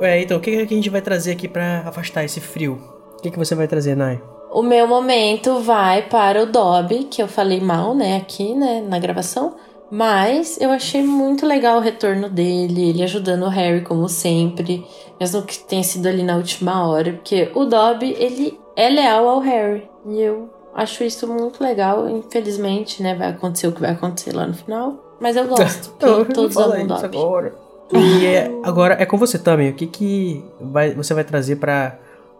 É, 0.00 0.20
então, 0.20 0.36
o 0.36 0.40
que, 0.40 0.50
que 0.66 0.74
a 0.74 0.76
gente 0.76 0.90
vai 0.90 1.00
trazer 1.00 1.32
aqui 1.32 1.48
pra 1.48 1.82
afastar 1.86 2.24
esse 2.24 2.40
frio? 2.40 2.78
O 3.18 3.22
que, 3.22 3.30
que 3.30 3.38
você 3.38 3.54
vai 3.54 3.66
trazer, 3.66 3.96
Nai? 3.96 4.20
O 4.50 4.62
meu 4.62 4.86
momento 4.86 5.60
vai 5.60 6.02
para 6.02 6.42
o 6.42 6.46
Dobby, 6.46 7.04
que 7.04 7.22
eu 7.22 7.28
falei 7.28 7.60
mal, 7.60 7.94
né, 7.94 8.16
aqui, 8.16 8.54
né, 8.54 8.84
na 8.86 8.98
gravação. 8.98 9.54
Mas 9.90 10.60
eu 10.60 10.70
achei 10.70 11.02
muito 11.02 11.46
legal 11.46 11.78
o 11.78 11.80
retorno 11.80 12.28
dele, 12.28 12.90
ele 12.90 13.02
ajudando 13.02 13.44
o 13.44 13.48
Harry 13.48 13.82
como 13.82 14.08
sempre, 14.08 14.84
mesmo 15.18 15.42
que 15.42 15.58
tenha 15.60 15.84
sido 15.84 16.06
ali 16.08 16.22
na 16.22 16.36
última 16.36 16.88
hora, 16.88 17.12
porque 17.12 17.50
o 17.54 17.64
Dobby, 17.64 18.16
ele 18.18 18.58
é 18.74 18.88
leal 18.88 19.28
ao 19.28 19.38
Harry. 19.40 19.88
E 20.06 20.20
eu 20.20 20.50
acho 20.74 21.04
isso 21.04 21.26
muito 21.28 21.62
legal. 21.62 22.08
Infelizmente, 22.08 23.02
né, 23.02 23.14
vai 23.14 23.28
acontecer 23.28 23.68
o 23.68 23.72
que 23.72 23.80
vai 23.80 23.92
acontecer 23.92 24.34
lá 24.34 24.46
no 24.46 24.54
final. 24.54 25.16
Mas 25.20 25.36
eu 25.36 25.46
gosto, 25.46 25.90
porque 25.98 26.32
todos 26.32 26.56
amam 26.56 26.82
o 26.82 26.86
Dobby. 26.86 27.18
Agora. 27.18 27.65
E 27.92 28.26
é, 28.26 28.50
agora 28.64 28.96
é 29.00 29.06
com 29.06 29.16
você, 29.16 29.38
Tami. 29.38 29.70
O 29.70 29.74
que, 29.74 29.86
que 29.86 30.44
vai, 30.60 30.94
você 30.94 31.14
vai 31.14 31.24
trazer 31.24 31.56
para 31.56 31.98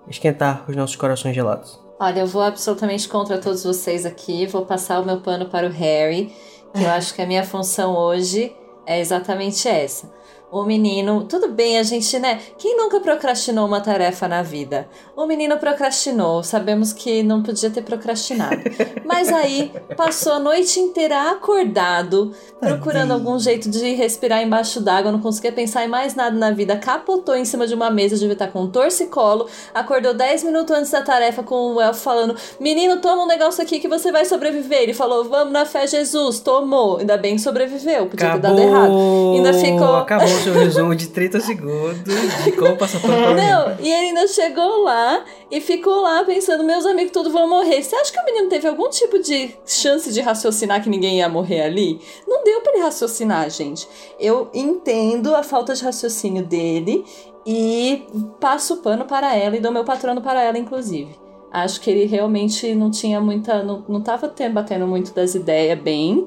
esquentar 0.09 0.65
os 0.69 0.75
nossos 0.75 0.97
corações 0.97 1.35
gelados? 1.35 1.79
Olha, 1.99 2.21
eu 2.21 2.27
vou 2.27 2.43
absolutamente 2.43 3.09
contra 3.09 3.39
todos 3.39 3.65
vocês 3.65 4.05
aqui. 4.05 4.47
Vou 4.47 4.67
passar 4.67 5.01
o 5.01 5.07
meu 5.07 5.21
pano 5.21 5.47
para 5.47 5.67
o 5.67 5.71
Harry. 5.71 6.33
Que 6.75 6.83
eu 6.83 6.91
acho 6.93 7.15
que 7.15 7.23
a 7.23 7.27
minha 7.27 7.45
função 7.45 7.97
hoje 7.97 8.55
é 8.87 9.01
exatamente 9.01 9.67
essa. 9.69 10.11
O 10.51 10.63
menino, 10.63 11.25
tudo 11.25 11.49
bem, 11.49 11.77
a 11.77 11.83
gente, 11.83 12.19
né? 12.21 12.39
Quem 12.57 12.77
nunca 12.77 13.01
procrastinou 13.01 13.67
uma 13.67 13.81
tarefa 13.81 14.29
na 14.29 14.43
vida? 14.43 14.89
O 15.17 15.27
menino 15.27 15.57
procrastinou, 15.59 16.41
sabemos 16.45 16.93
que 16.93 17.21
não 17.25 17.43
podia 17.43 17.69
ter 17.69 17.83
procrastinado. 17.83 18.57
Mas 19.05 19.29
aí 19.33 19.73
passou 19.97 20.35
a 20.35 20.39
noite 20.39 20.79
inteira 20.79 21.33
acordado, 21.33 22.33
procurando 22.61 23.13
algum 23.13 23.37
jeito 23.41 23.69
de 23.69 23.95
respirar 23.95 24.41
embaixo 24.41 24.81
d'água, 24.81 25.11
não 25.11 25.21
conseguia 25.21 25.51
pensar 25.51 25.85
em 25.85 25.89
mais 25.89 26.15
nada 26.15 26.37
na 26.37 26.53
vida, 26.53 26.77
capotou 26.77 27.35
em 27.35 27.45
cima 27.45 27.67
de 27.67 27.75
uma 27.75 27.91
mesa, 27.91 28.17
devia 28.17 28.35
estar 28.35 28.49
com 28.49 28.63
um 28.63 28.71
torcicolo, 28.71 29.49
acordou 29.75 30.15
10 30.15 30.45
minutos 30.45 30.77
antes 30.77 30.93
da 30.93 31.03
tarefa 31.03 31.43
com 31.43 31.75
o 31.75 31.81
elfo 31.81 32.01
falando: 32.01 32.37
Menino, 32.61 32.99
toma 32.99 33.25
um 33.25 33.27
negócio 33.27 33.63
aqui 33.63 33.81
que 33.81 33.89
você 33.89 34.13
vai 34.13 34.25
sobreviver. 34.25 34.83
Ele 34.83 34.95
falou: 34.95 35.25
Vamos 35.25 35.53
na 35.53 35.67
fé, 35.67 35.89
Jesus, 35.89 36.39
tomou. 36.39 36.99
Ainda 36.99 37.17
bem 37.17 37.35
que 37.35 37.43
sobreviveu, 37.43 38.07
podia 38.07 38.29
Acabou. 38.29 38.41
ter 38.43 38.49
dado 38.49 38.61
errado. 38.61 39.35
Ainda 39.35 39.53
ficou. 39.53 39.97
Acabou 39.97 40.36
o 40.37 40.43
seu 40.43 40.55
resumo 40.55 40.95
de 40.95 41.09
30 41.09 41.41
segundos 41.41 42.15
de 42.45 42.53
como 42.53 42.77
passar 42.77 43.01
pano 43.01 43.15
para 43.15 43.35
menino. 43.35 43.47
Não, 43.47 43.77
e 43.81 43.91
ele 43.91 44.09
ainda 44.09 44.27
chegou 44.29 44.83
lá 44.83 45.25
e 45.51 45.61
ficou 45.61 46.03
lá 46.03 46.25
pensando, 46.25 46.65
meus 46.65 46.85
amigos 46.85 47.13
todos 47.13 47.33
vão 47.33 47.49
morrer. 47.49 47.83
Você 47.83 47.97
acha 47.97 48.13
que 48.13 48.21
o 48.21 48.25
menino 48.25 48.49
teve 48.49 48.69
algum 48.69 48.89
tipo 48.91 49.19
de 49.19 49.51
chance 49.65 50.13
de 50.13 50.21
raciocinar 50.21 50.83
que 50.83 50.89
ninguém 50.89 51.19
ia 51.19 51.29
morrer 51.29 51.63
ali? 51.63 52.01
Não 52.27 52.45
deu 52.45 52.61
pra 52.61 52.73
ele 52.73 52.83
raciocinar, 52.83 53.49
gente. 53.51 53.89
Eu 54.19 54.51
entendo 54.53 55.35
a 55.35 55.43
falta 55.43 55.75
de 55.75 55.83
raciocínio 55.83 56.45
dele 56.45 57.05
e 57.47 58.07
passo 58.41 58.75
o 58.75 58.77
pano 58.79 59.05
para 59.05 59.35
ela 59.35 59.57
e 59.57 59.61
dou 59.61 59.73
meu 59.73 59.85
patrono 59.85 60.21
para 60.21 60.43
ela, 60.43 60.59
inclusive. 60.59 61.27
Acho 61.57 61.81
que 61.81 61.91
ele 61.91 62.05
realmente 62.05 62.75
não 62.75 62.91
tinha 62.91 63.21
muita. 63.21 63.63
Não, 63.63 63.85
não 63.89 64.01
tava 64.03 64.29
tendo, 64.29 64.53
batendo 64.53 64.87
muito 64.87 65.15
das 65.15 65.35
ideias 65.35 65.79
bem. 65.79 66.27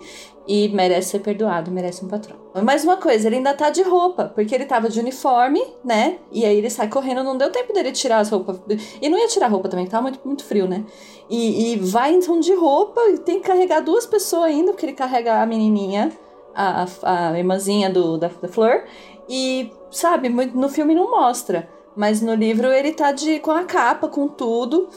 E 0.51 0.67
merece 0.69 1.11
ser 1.11 1.19
perdoado, 1.19 1.69
merece 1.69 2.03
um 2.03 2.07
patrono. 2.07 2.41
Mais 2.63 2.83
uma 2.83 2.97
coisa, 2.97 3.27
ele 3.27 3.35
ainda 3.35 3.53
tá 3.53 3.69
de 3.69 3.83
roupa, 3.83 4.31
porque 4.33 4.55
ele 4.55 4.65
tava 4.65 4.89
de 4.89 4.99
uniforme, 4.99 5.61
né? 5.85 6.17
E 6.31 6.43
aí 6.43 6.57
ele 6.57 6.71
sai 6.71 6.87
correndo, 6.87 7.23
não 7.23 7.37
deu 7.37 7.51
tempo 7.51 7.71
dele 7.71 7.91
tirar 7.91 8.17
as 8.17 8.31
roupas. 8.31 8.59
E 8.99 9.07
não 9.09 9.19
ia 9.19 9.27
tirar 9.27 9.45
a 9.45 9.49
roupa 9.49 9.69
também, 9.69 9.85
tava 9.85 10.01
muito, 10.01 10.19
muito 10.25 10.43
frio, 10.43 10.67
né? 10.67 10.83
E, 11.29 11.73
e 11.73 11.75
vai 11.75 12.15
então 12.15 12.39
de 12.39 12.51
roupa, 12.55 12.99
e 13.11 13.19
tem 13.19 13.39
que 13.39 13.45
carregar 13.45 13.81
duas 13.81 14.07
pessoas 14.07 14.45
ainda, 14.45 14.71
porque 14.71 14.87
ele 14.87 14.93
carrega 14.93 15.39
a 15.39 15.45
menininha, 15.45 16.11
a, 16.55 16.87
a, 17.03 17.29
a 17.29 17.37
irmãzinha 17.37 17.87
do, 17.87 18.17
da, 18.17 18.31
da 18.41 18.47
Flor. 18.47 18.85
E, 19.29 19.71
sabe, 19.91 20.29
no 20.29 20.67
filme 20.67 20.95
não 20.95 21.11
mostra. 21.11 21.69
Mas 21.95 22.23
no 22.23 22.33
livro 22.33 22.69
ele 22.69 22.91
tá 22.91 23.11
de, 23.11 23.39
com 23.39 23.51
a 23.51 23.65
capa, 23.65 24.07
com 24.07 24.27
tudo. 24.27 24.89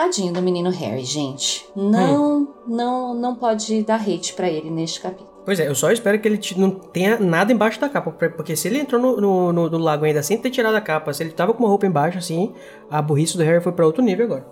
Tadinho 0.00 0.32
do 0.32 0.40
menino 0.40 0.70
Harry, 0.70 1.04
gente. 1.04 1.66
Não, 1.76 2.48
não, 2.66 3.12
não 3.14 3.34
pode 3.34 3.82
dar 3.82 4.00
hate 4.00 4.32
pra 4.32 4.48
ele 4.48 4.70
neste 4.70 4.98
capítulo. 4.98 5.28
Pois 5.44 5.60
é, 5.60 5.68
eu 5.68 5.74
só 5.74 5.90
espero 5.90 6.18
que 6.18 6.26
ele 6.26 6.40
não 6.56 6.70
tenha 6.70 7.18
nada 7.18 7.52
embaixo 7.52 7.78
da 7.78 7.86
capa. 7.86 8.10
Porque 8.10 8.56
se 8.56 8.66
ele 8.66 8.78
entrou 8.78 8.98
no, 8.98 9.20
no, 9.20 9.52
no- 9.52 9.68
no 9.68 9.76
lago 9.78 10.06
ainda 10.06 10.22
sem 10.22 10.38
ter 10.38 10.48
tirado 10.48 10.74
a 10.74 10.80
capa, 10.80 11.12
se 11.12 11.22
ele 11.22 11.32
tava 11.32 11.52
com 11.52 11.64
uma 11.64 11.68
roupa 11.68 11.84
embaixo 11.86 12.16
assim, 12.16 12.54
a 12.90 13.02
burrice 13.02 13.36
do 13.36 13.42
Harry 13.42 13.62
foi 13.62 13.72
pra 13.72 13.84
outro 13.84 14.02
nível 14.02 14.24
agora. 14.24 14.46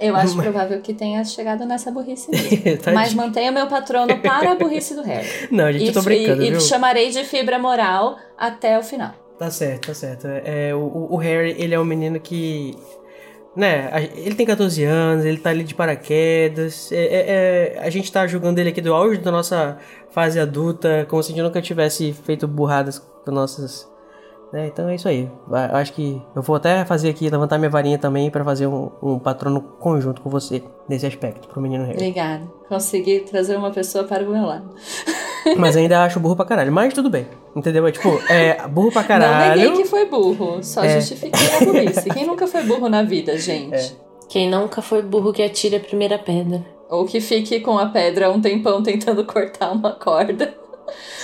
Eu 0.00 0.14
acho 0.14 0.36
provável 0.36 0.80
que 0.80 0.94
tenha 0.94 1.24
chegado 1.24 1.64
nessa 1.66 1.90
burrice 1.90 2.30
mesmo. 2.30 2.62
Mas 2.94 3.12
mantenha 3.14 3.50
meu 3.50 3.66
patrono 3.66 4.16
para 4.18 4.52
a 4.52 4.54
burrice 4.54 4.94
do 4.94 5.02
Harry. 5.02 5.26
Não, 5.50 5.72
gente, 5.72 5.86
e, 5.86 5.88
eu 5.88 5.92
tô 5.92 6.02
brincando, 6.02 6.40
e, 6.44 6.50
viu? 6.50 6.58
e 6.58 6.60
chamarei 6.60 7.10
de 7.10 7.24
fibra 7.24 7.58
moral 7.58 8.16
até 8.38 8.78
o 8.78 8.82
final. 8.84 9.12
Tá 9.36 9.50
certo, 9.50 9.88
tá 9.88 9.94
certo. 9.94 10.28
É, 10.28 10.72
o, 10.72 11.08
o 11.10 11.16
Harry, 11.16 11.56
ele 11.58 11.74
é 11.74 11.80
um 11.80 11.84
menino 11.84 12.20
que. 12.20 12.76
Né, 13.56 13.88
ele 14.16 14.34
tem 14.34 14.44
14 14.44 14.82
anos, 14.82 15.24
ele 15.24 15.38
tá 15.38 15.50
ali 15.50 15.62
de 15.62 15.74
paraquedas. 15.76 16.90
É, 16.90 16.96
é- 16.96 17.24
é- 17.76 17.78
a 17.78 17.88
gente 17.88 18.10
tá 18.10 18.26
julgando 18.26 18.58
ele 18.60 18.70
aqui 18.70 18.80
do 18.80 18.92
auge 18.92 19.20
da 19.20 19.30
nossa 19.30 19.78
fase 20.10 20.40
adulta, 20.40 21.06
como 21.08 21.22
se 21.22 21.30
a 21.32 21.34
gente 21.36 21.44
nunca 21.44 21.62
tivesse 21.62 22.12
feito 22.12 22.48
burradas 22.48 22.98
com 22.98 23.30
nossas. 23.30 23.88
Né, 24.52 24.68
então 24.68 24.88
é 24.88 24.94
isso 24.94 25.08
aí. 25.08 25.28
Eu 25.48 25.76
acho 25.76 25.92
que 25.92 26.20
eu 26.34 26.42
vou 26.42 26.54
até 26.56 26.84
fazer 26.84 27.08
aqui, 27.10 27.28
levantar 27.28 27.58
minha 27.58 27.70
varinha 27.70 27.98
também 27.98 28.30
pra 28.30 28.44
fazer 28.44 28.66
um, 28.66 28.90
um 29.02 29.18
patrono 29.18 29.60
conjunto 29.60 30.20
com 30.20 30.30
você 30.30 30.62
nesse 30.88 31.06
aspecto, 31.06 31.48
pro 31.48 31.60
menino 31.60 31.84
Harry. 31.84 31.96
Obrigada. 31.96 32.44
Consegui 32.68 33.20
trazer 33.20 33.56
uma 33.56 33.70
pessoa 33.72 34.04
para 34.04 34.22
o 34.24 34.30
meu 34.30 34.44
lado. 34.44 34.68
Mas 35.56 35.76
ainda 35.76 36.02
acho 36.04 36.18
burro 36.20 36.36
pra 36.36 36.44
caralho. 36.44 36.72
Mas 36.72 36.92
tudo 36.94 37.10
bem. 37.10 37.26
Entendeu? 37.54 37.86
É 37.86 37.92
tipo, 37.92 38.08
é 38.28 38.66
burro 38.68 38.90
pra 38.90 39.02
Não 39.02 39.08
caralho. 39.08 39.60
neguei 39.60 39.82
que 39.82 39.88
foi 39.88 40.06
burro, 40.06 40.62
só 40.62 40.82
É. 40.84 41.00
justifiquei 41.00 41.48
a 41.56 41.64
burrice. 41.64 42.10
Quem 42.10 42.26
nunca 42.26 42.46
foi 42.46 42.62
burro 42.62 42.88
na 42.88 43.02
vida, 43.02 43.36
gente? 43.38 43.74
É. 43.74 43.92
Quem 44.28 44.50
nunca 44.50 44.80
foi 44.82 45.02
burro 45.02 45.32
que 45.32 45.42
atire 45.42 45.76
a 45.76 45.80
primeira 45.80 46.18
pedra. 46.18 46.64
Ou 46.88 47.04
que 47.04 47.20
fique 47.20 47.60
com 47.60 47.78
a 47.78 47.86
pedra 47.86 48.30
um 48.30 48.40
tempão 48.40 48.82
tentando 48.82 49.24
cortar 49.24 49.72
uma 49.72 49.92
corda. 49.92 50.54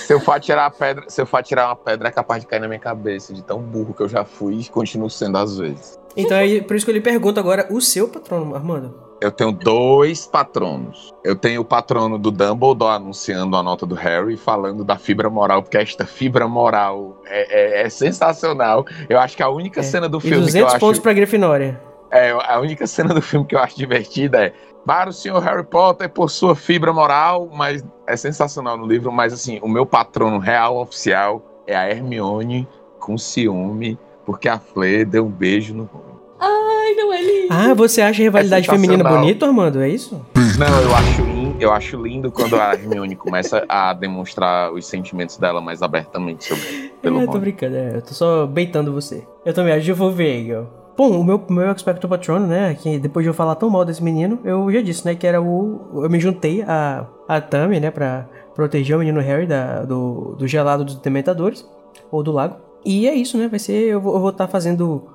Se 0.05 0.13
eu 0.13 0.19
for 0.19 0.33
atirar 0.33 0.65
a 0.65 0.71
pedra, 0.71 1.03
se 1.07 1.21
eu 1.21 1.25
for 1.25 1.37
atirar 1.37 1.67
uma 1.69 1.75
pedra, 1.75 2.07
é 2.07 2.11
capaz 2.11 2.41
de 2.41 2.47
cair 2.47 2.59
na 2.59 2.67
minha 2.67 2.79
cabeça, 2.79 3.33
de 3.33 3.43
tão 3.43 3.59
burro 3.61 3.93
que 3.93 4.01
eu 4.01 4.09
já 4.09 4.25
fui 4.25 4.55
e 4.59 4.65
continuo 4.69 5.09
sendo 5.09 5.37
às 5.37 5.57
vezes. 5.57 5.99
Então 6.17 6.35
é 6.37 6.59
por 6.61 6.75
isso 6.75 6.85
que 6.85 6.91
eu 6.91 6.95
lhe 6.95 7.01
pergunto 7.01 7.39
agora 7.39 7.67
o 7.69 7.79
seu 7.79 8.07
patrono, 8.07 8.55
Armando. 8.55 8.93
Eu 9.21 9.31
tenho 9.31 9.51
dois 9.51 10.25
patronos. 10.25 11.13
Eu 11.23 11.35
tenho 11.35 11.61
o 11.61 11.65
patrono 11.65 12.17
do 12.17 12.31
Dumbledore 12.31 12.95
anunciando 12.95 13.55
a 13.55 13.61
nota 13.61 13.85
do 13.85 13.93
Harry, 13.93 14.35
falando 14.35 14.83
da 14.83 14.97
fibra 14.97 15.29
moral, 15.29 15.61
porque 15.61 15.77
esta 15.77 16.07
fibra 16.07 16.47
moral 16.47 17.21
é, 17.27 17.81
é- 17.81 17.85
é 17.85 17.89
sensacional. 17.89 18.83
Eu 19.07 19.19
acho 19.19 19.37
que 19.37 19.43
a 19.43 19.49
única 19.49 19.81
É. 19.81 19.83
cena 19.83 20.09
do 20.09 20.17
E 20.17 20.21
filme 20.21 20.35
que 20.37 20.41
eu 20.41 20.45
200 20.47 20.73
acho. 20.73 20.79
pontos 20.79 20.99
pra 20.99 21.13
Grifinória. 21.13 21.79
É, 22.09 22.31
a 22.31 22.59
única 22.59 22.87
cena 22.87 23.13
do 23.13 23.21
filme 23.21 23.45
que 23.45 23.55
eu 23.55 23.59
acho 23.59 23.77
divertida 23.77 24.45
é 24.47 24.53
para 24.85 25.11
o 25.11 25.13
senhor 25.13 25.39
Harry 25.43 25.63
Potter 25.63 26.09
por 26.09 26.29
sua 26.31 26.55
fibra 26.55 26.91
moral, 26.91 27.47
mas 27.53 27.85
é 28.07 28.17
sensacional 28.17 28.75
no 28.75 28.87
livro, 28.87 29.11
mas 29.11 29.31
assim, 29.31 29.59
o 29.61 29.67
meu 29.69 29.85
patrono 29.85 30.39
real 30.39 30.77
oficial 30.77 31.41
é 31.67 31.75
a 31.75 31.87
Hermione 31.87 32.67
com 32.99 33.17
ciúme, 33.19 33.97
porque 34.25 34.49
a 34.49 34.57
Fleur 34.59 35.05
deu 35.05 35.25
um 35.27 35.29
beijo 35.29 35.75
no 35.75 35.83
Rony. 35.83 36.10
Ai, 36.41 36.95
não 36.95 37.13
é 37.13 37.21
lindo. 37.21 37.47
Ah, 37.51 37.73
você 37.75 38.01
acha 38.01 38.21
a 38.21 38.23
rivalidade 38.23 38.67
É 38.67 38.73
feminina 38.73 39.03
bonito, 39.03 39.45
Armando? 39.45 39.79
É 39.79 39.87
isso? 39.87 40.25
Não, 40.57 40.81
eu 40.81 40.95
acho, 40.95 41.21
lindo, 41.21 41.55
eu 41.59 41.71
acho 41.71 42.01
lindo 42.01 42.31
quando 42.31 42.55
a 42.55 42.73
Hermione 42.73 43.15
começa 43.15 43.63
a 43.69 43.93
demonstrar 43.93 44.73
os 44.73 44.85
sentimentos 44.87 45.37
dela 45.37 45.61
mais 45.61 45.81
abertamente 45.81 46.45
sobre, 46.45 46.91
pelo 47.01 47.21
é, 47.21 47.25
tô 47.25 47.31
Rony. 47.33 47.41
brincando, 47.41 47.75
é, 47.75 47.95
eu 47.97 48.01
tô 48.01 48.13
só 48.13 48.47
beitando 48.47 48.91
você. 48.91 49.25
Eu 49.45 49.53
também 49.53 49.73
acho 49.73 49.85
que 49.85 49.91
eu 49.91 49.95
vou 49.95 50.11
ver, 50.11 50.39
Igor. 50.41 50.65
Bom, 50.97 51.19
o 51.19 51.23
meu, 51.23 51.41
meu 51.49 51.71
Expecto 51.71 52.07
Patrono, 52.07 52.47
né, 52.47 52.75
que 52.75 52.99
depois 52.99 53.23
de 53.23 53.29
eu 53.29 53.33
falar 53.33 53.55
tão 53.55 53.69
mal 53.69 53.85
desse 53.85 54.03
menino, 54.03 54.39
eu 54.43 54.71
já 54.71 54.81
disse, 54.81 55.05
né, 55.05 55.15
que 55.15 55.25
era 55.25 55.41
o... 55.41 56.03
Eu 56.03 56.09
me 56.09 56.19
juntei 56.19 56.63
a, 56.63 57.05
a 57.27 57.39
Tami, 57.39 57.79
né, 57.79 57.89
pra 57.91 58.27
proteger 58.53 58.95
o 58.95 58.99
menino 58.99 59.19
Harry 59.21 59.47
da, 59.47 59.83
do, 59.83 60.35
do 60.37 60.47
gelado 60.47 60.83
dos 60.83 60.95
Dementadores, 60.95 61.65
ou 62.11 62.21
do 62.21 62.31
lago. 62.31 62.57
E 62.83 63.07
é 63.07 63.13
isso, 63.13 63.37
né, 63.37 63.47
vai 63.47 63.59
ser... 63.59 63.87
Eu 63.87 64.01
vou 64.01 64.29
estar 64.29 64.47
fazendo 64.47 65.07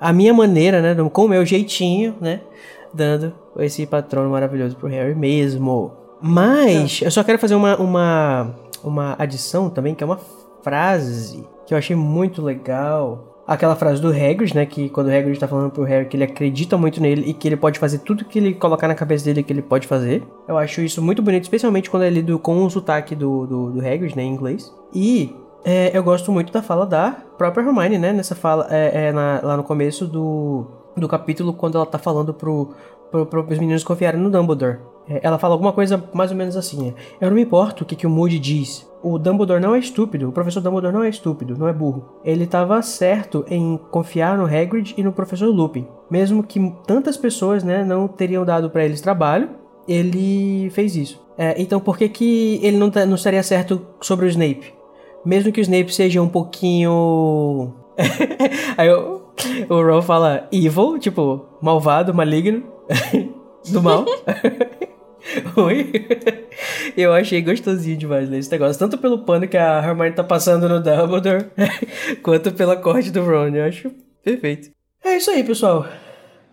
a 0.00 0.12
minha 0.12 0.32
maneira, 0.32 0.80
né, 0.80 1.10
com 1.10 1.26
o 1.26 1.28
meu 1.28 1.44
jeitinho, 1.44 2.14
né, 2.20 2.40
dando 2.92 3.32
esse 3.58 3.86
patrono 3.86 4.30
maravilhoso 4.30 4.76
pro 4.76 4.88
Harry 4.88 5.14
mesmo. 5.14 5.92
Mas, 6.22 7.00
eu 7.02 7.10
só 7.10 7.22
quero 7.22 7.38
fazer 7.38 7.54
uma, 7.54 7.76
uma, 7.76 8.54
uma 8.82 9.16
adição 9.18 9.70
também, 9.70 9.94
que 9.94 10.02
é 10.02 10.06
uma 10.06 10.18
frase 10.62 11.46
que 11.66 11.74
eu 11.74 11.78
achei 11.78 11.96
muito 11.96 12.42
legal. 12.42 13.26
Aquela 13.46 13.74
frase 13.74 14.00
do 14.00 14.08
Hagrid, 14.08 14.54
né? 14.54 14.64
Que 14.64 14.88
quando 14.88 15.08
o 15.08 15.10
Hagrid 15.16 15.38
tá 15.38 15.48
falando 15.48 15.70
pro 15.70 15.82
Harry 15.82 16.06
que 16.06 16.16
ele 16.16 16.24
acredita 16.24 16.76
muito 16.76 17.00
nele 17.00 17.30
e 17.30 17.34
que 17.34 17.48
ele 17.48 17.56
pode 17.56 17.80
fazer 17.80 17.98
tudo 17.98 18.24
que 18.24 18.38
ele 18.38 18.54
colocar 18.54 18.86
na 18.86 18.94
cabeça 18.94 19.24
dele 19.24 19.42
que 19.42 19.52
ele 19.52 19.62
pode 19.62 19.88
fazer. 19.88 20.22
Eu 20.46 20.56
acho 20.56 20.80
isso 20.82 21.02
muito 21.02 21.20
bonito, 21.20 21.44
especialmente 21.44 21.90
quando 21.90 22.04
é 22.04 22.10
lido 22.10 22.38
com 22.38 22.64
o 22.64 22.70
sotaque 22.70 23.16
do, 23.16 23.46
do, 23.46 23.70
do 23.70 23.80
Hagrid, 23.80 24.16
né? 24.16 24.22
Em 24.22 24.32
inglês. 24.32 24.72
E 24.94 25.34
é, 25.64 25.90
eu 25.96 26.02
gosto 26.02 26.32
muito 26.32 26.52
da 26.52 26.62
fala 26.62 26.86
da 26.86 27.12
própria 27.36 27.62
Hermione, 27.62 27.98
né? 27.98 28.12
Nessa 28.12 28.34
fala, 28.34 28.66
é, 28.70 29.08
é 29.08 29.12
na- 29.12 29.40
lá 29.42 29.56
no 29.56 29.62
começo 29.62 30.06
do, 30.06 30.66
do 30.96 31.08
capítulo 31.08 31.52
quando 31.52 31.76
ela 31.76 31.86
tá 31.86 31.98
falando 31.98 32.32
pro, 32.32 32.70
pro, 33.10 33.26
pro, 33.26 33.42
os 33.42 33.58
meninos 33.58 33.84
confiarem 33.84 34.20
no 34.20 34.30
Dumbledore. 34.30 34.78
É, 35.08 35.20
ela 35.22 35.38
fala 35.38 35.54
alguma 35.54 35.72
coisa 35.72 36.02
mais 36.12 36.30
ou 36.30 36.36
menos 36.36 36.56
assim: 36.56 36.88
é, 36.88 36.94
Eu 37.20 37.28
não 37.28 37.34
me 37.36 37.42
importo 37.42 37.84
o 37.84 37.86
que, 37.86 37.96
que 37.96 38.06
o 38.06 38.10
Moody 38.10 38.38
diz. 38.38 38.88
O 39.02 39.18
Dumbledore 39.18 39.62
não 39.62 39.74
é 39.74 39.78
estúpido, 39.78 40.28
o 40.28 40.32
professor 40.32 40.60
Dumbledore 40.60 40.92
não 40.92 41.02
é 41.02 41.08
estúpido, 41.08 41.56
não 41.56 41.66
é 41.66 41.72
burro. 41.72 42.04
Ele 42.22 42.44
estava 42.44 42.82
certo 42.82 43.46
em 43.48 43.78
confiar 43.90 44.36
no 44.36 44.44
Hagrid 44.44 44.92
e 44.96 45.02
no 45.02 45.10
professor 45.10 45.48
Lupin. 45.48 45.86
Mesmo 46.10 46.42
que 46.42 46.60
tantas 46.86 47.16
pessoas 47.16 47.64
né, 47.64 47.82
não 47.82 48.06
teriam 48.06 48.44
dado 48.44 48.68
para 48.68 48.84
eles 48.84 49.00
trabalho, 49.00 49.48
ele 49.88 50.68
fez 50.70 50.96
isso. 50.96 51.18
É, 51.38 51.54
então 51.60 51.80
por 51.80 51.96
que, 51.96 52.10
que 52.10 52.60
ele 52.62 52.76
não, 52.76 52.90
tá, 52.90 53.06
não 53.06 53.14
estaria 53.14 53.42
certo 53.42 53.80
sobre 54.02 54.26
o 54.26 54.28
Snape? 54.28 54.74
Mesmo 55.24 55.52
que 55.52 55.60
o 55.60 55.62
Snape 55.62 55.94
seja 55.94 56.22
um 56.22 56.28
pouquinho. 56.28 57.74
Aí 58.76 58.90
o, 58.90 59.22
o 59.68 59.82
Ron 59.82 60.02
fala 60.02 60.48
evil, 60.50 60.98
tipo, 60.98 61.46
malvado, 61.60 62.14
maligno, 62.14 62.64
do 63.70 63.82
mal. 63.82 64.04
Oi? 65.56 65.92
Eu 66.96 67.12
achei 67.12 67.42
gostosinho 67.42 67.96
demais 67.96 68.28
ler 68.28 68.38
esse 68.38 68.50
negócio. 68.50 68.78
Tanto 68.78 68.96
pelo 68.96 69.18
pano 69.18 69.46
que 69.46 69.56
a 69.56 69.78
Hermione 69.84 70.12
tá 70.12 70.24
passando 70.24 70.68
no 70.68 70.80
Dumbledore, 70.80 71.46
quanto 72.22 72.52
pela 72.52 72.76
corte 72.76 73.10
do 73.10 73.22
Ron. 73.22 73.48
Eu 73.48 73.64
acho 73.64 73.90
perfeito. 74.24 74.70
É 75.04 75.16
isso 75.16 75.30
aí, 75.30 75.44
pessoal. 75.44 75.86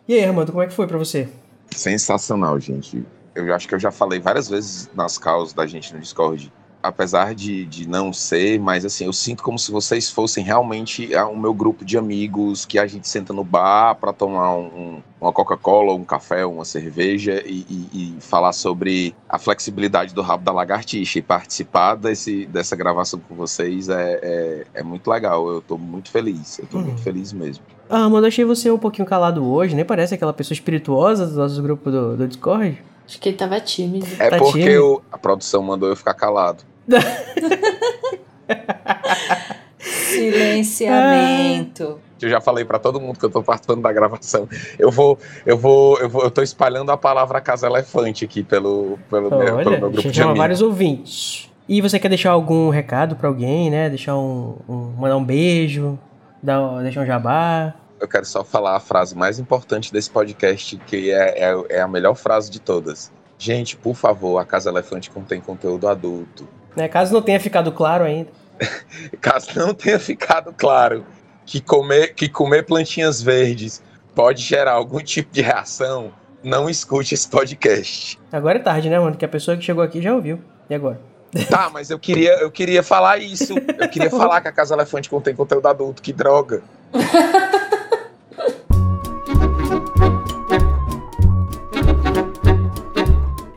E 0.08 0.14
aí, 0.14 0.24
Armando, 0.26 0.52
como 0.52 0.64
é 0.64 0.68
que 0.68 0.74
foi 0.74 0.88
para 0.88 0.98
você? 0.98 1.28
Sensacional, 1.72 2.60
gente. 2.60 3.04
Eu 3.36 3.54
acho 3.54 3.68
que 3.68 3.76
eu 3.76 3.80
já 3.80 3.92
falei 3.92 4.20
várias 4.20 4.50
vezes 4.50 4.90
nas 4.96 5.18
causas 5.18 5.54
da 5.54 5.66
gente 5.66 5.94
no 5.94 6.00
Discord 6.00 6.52
apesar 6.88 7.36
de, 7.36 7.66
de 7.66 7.88
não 7.88 8.14
ser, 8.14 8.60
mas 8.60 8.86
assim, 8.86 9.06
eu 9.06 9.14
sinto 9.14 9.44
como 9.44 9.60
se 9.60 9.72
vocês 9.72 10.10
fossem 10.10 10.44
realmente 10.44 11.10
o 11.16 11.36
meu 11.36 11.54
grupo 11.54 11.84
de 11.84 11.98
amigos 11.98 12.66
que 12.66 12.80
a 12.80 12.88
gente 12.88 13.08
senta 13.08 13.34
no 13.34 13.44
bar 13.44 13.96
para 13.96 14.14
tomar 14.14 14.56
um, 14.56 15.02
uma 15.20 15.34
Coca-Cola, 15.34 15.94
um 15.94 16.04
café, 16.04 16.46
uma 16.46 16.66
cerveja 16.66 17.44
e, 17.46 17.66
e, 17.70 17.90
e, 18.18 18.22
falar 18.22 18.54
sobre 18.54 19.14
a 19.28 19.38
flexibilidade 19.38 20.14
do 20.14 20.22
rabo 20.22 20.44
da 20.44 20.52
lagartixa 20.52 21.20
e 21.20 21.22
participar 21.22 21.96
desse, 21.96 22.46
dessa 22.46 22.76
gravação 22.76 23.20
com 23.20 23.36
vocês 23.36 23.90
é, 23.90 24.20
é, 24.22 24.66
é 24.76 24.84
muito 24.84 25.10
legal. 25.10 25.48
Eu 25.50 25.62
tô 25.62 25.78
muito 25.78 26.10
feliz, 26.10 26.60
eu 26.60 26.66
tô 26.68 26.78
hum. 26.78 26.84
muito 26.84 27.02
feliz 27.02 27.34
mesmo. 27.34 27.64
Ah, 27.90 28.10
mano, 28.10 28.28
achei 28.28 28.44
você 28.46 28.70
um 28.70 28.78
pouquinho 28.78 29.08
calado 29.08 29.46
hoje, 29.46 29.76
nem 29.76 29.86
parece 29.86 30.14
aquela 30.14 30.34
pessoa 30.34 30.54
espirituosa 30.56 31.26
do 31.26 31.36
nosso 31.36 31.62
grupo 31.62 31.90
do, 31.90 32.18
do 32.18 32.28
Discord. 32.28 32.82
Acho 33.08 33.20
que 33.22 33.30
ele 33.30 33.38
tava 33.38 33.60
tímido. 33.62 34.06
É 34.20 34.30
Tá 34.30 34.38
porque 34.38 34.60
tímido? 34.60 34.72
eu- 34.72 35.02
a 35.10 35.18
produção 35.18 35.64
mandou 35.64 35.88
eu 35.88 35.96
ficar 35.96 36.14
calado. 36.14 36.64
Silenciamento. 39.80 42.00
Eu 42.22 42.30
já 42.30 42.42
falei 42.42 42.66
pra 42.66 42.80
todo 42.80 43.00
mundo 43.00 43.20
que 43.20 43.26
eu 43.26 43.30
tô 43.30 43.44
participando 43.44 43.82
da 43.82 43.92
gravação. 43.94 44.50
Eu 44.80 44.90
vou, 44.90 45.20
eu 45.46 45.58
vou, 45.58 46.00
eu 46.00 46.10
vou, 46.10 46.24
eu 46.24 46.32
tô 46.32 46.42
espalhando 46.42 46.92
a 46.92 46.98
palavra 46.98 47.40
casa 47.40 47.68
elefante 47.68 48.26
aqui 48.26 48.44
pelo, 48.44 48.98
pelo, 49.10 49.30
meu, 49.30 49.40
pelo 49.40 49.58
Olha, 49.58 49.70
meu 49.80 49.92
grupo 49.92 50.10
de 50.10 50.14
chama 50.16 50.32
amigos. 50.32 50.38
vários 50.40 50.62
ouvintes. 50.62 51.52
E 51.70 51.82
você 51.82 52.00
quer 52.00 52.10
deixar 52.10 52.32
algum 52.32 52.70
recado 52.70 53.16
pra 53.16 53.28
alguém, 53.28 53.70
né? 53.70 53.90
Deixar 53.90 54.18
um, 54.18 54.56
um- 54.68 54.94
mandar 54.98 55.18
um 55.18 55.24
beijo, 55.24 56.00
dar, 56.42 56.82
deixar 56.82 57.02
um 57.02 57.06
jabá. 57.06 57.76
Eu 58.00 58.08
quero 58.08 58.26
só 58.26 58.44
falar 58.44 58.76
a 58.76 58.80
frase 58.80 59.16
mais 59.16 59.38
importante 59.40 59.92
desse 59.92 60.10
podcast, 60.10 60.78
que 60.88 61.12
é, 61.12 61.52
é, 61.52 61.64
é 61.70 61.82
a 61.82 61.88
melhor 61.88 62.16
frase 62.16 62.50
de 62.50 62.60
todas. 62.60 63.12
Gente, 63.38 63.76
por 63.78 63.96
favor, 63.96 64.40
a 64.40 64.46
Casa 64.46 64.70
Elefante 64.70 65.12
contém 65.12 65.40
conteúdo 65.42 65.88
adulto. 65.88 66.48
Né? 66.78 66.88
Caso 66.88 67.12
não 67.12 67.24
tenha 67.24 67.40
ficado 67.40 67.72
claro 67.72 68.06
ainda. 68.06 68.30
Caso 69.20 69.48
não 69.56 69.74
tenha 69.74 70.00
ficado 70.00 70.54
claro 70.56 71.04
que 71.44 71.60
comer, 71.60 72.14
que 72.14 72.30
comer 72.30 72.66
plantinhas 72.68 73.20
verdes 73.20 73.82
pode 74.14 74.44
gerar 74.44 74.74
algum 74.74 75.00
tipo 75.00 75.34
de 75.34 75.42
reação, 75.42 76.12
não 76.44 76.70
escute 76.70 77.16
esse 77.16 77.28
podcast. 77.28 78.20
Agora 78.32 78.60
é 78.60 78.62
tarde, 78.62 78.92
né, 78.92 79.00
mano? 79.00 79.18
Que 79.18 79.26
a 79.26 79.28
pessoa 79.28 79.58
que 79.58 79.64
chegou 79.64 79.84
aqui 79.84 80.04
já 80.04 80.14
ouviu. 80.14 80.40
E 80.70 80.76
agora? 80.76 81.02
Tá, 81.50 81.68
mas 81.74 81.90
eu 81.90 81.98
queria, 81.98 82.34
eu 82.42 82.52
queria 82.52 82.84
falar 82.84 83.18
isso. 83.18 83.56
Eu 83.58 83.90
queria 83.90 84.12
falar 84.12 84.40
que 84.42 84.48
a 84.48 84.52
Casa 84.52 84.76
Elefante 84.76 85.10
contém 85.10 85.36
conteúdo 85.36 85.68
adulto. 85.68 86.00
Que 86.00 86.14
droga. 86.14 86.62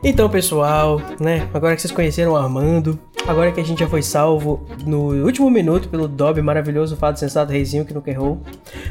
Então, 0.03 0.27
pessoal, 0.27 0.99
né? 1.19 1.47
Agora 1.53 1.75
que 1.75 1.81
vocês 1.81 1.91
conheceram 1.93 2.33
o 2.33 2.35
Armando, 2.35 2.99
agora 3.27 3.51
que 3.51 3.59
a 3.59 3.63
gente 3.63 3.79
já 3.79 3.87
foi 3.87 4.01
salvo 4.01 4.65
no 4.85 5.23
último 5.23 5.49
minuto 5.49 5.89
pelo 5.89 6.07
Dobby 6.07 6.41
maravilhoso, 6.41 6.95
Fado 6.95 7.19
Sensato 7.19 7.51
Reizinho 7.51 7.85
que 7.85 7.93
nunca 7.93 8.09
errou, 8.09 8.41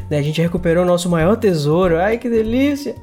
né? 0.09 0.19
A 0.19 0.23
gente 0.23 0.41
recuperou 0.41 0.85
o 0.85 0.87
nosso 0.87 1.09
maior 1.09 1.37
tesouro. 1.37 1.99
Ai, 1.99 2.19
que 2.19 2.29
delícia! 2.29 2.97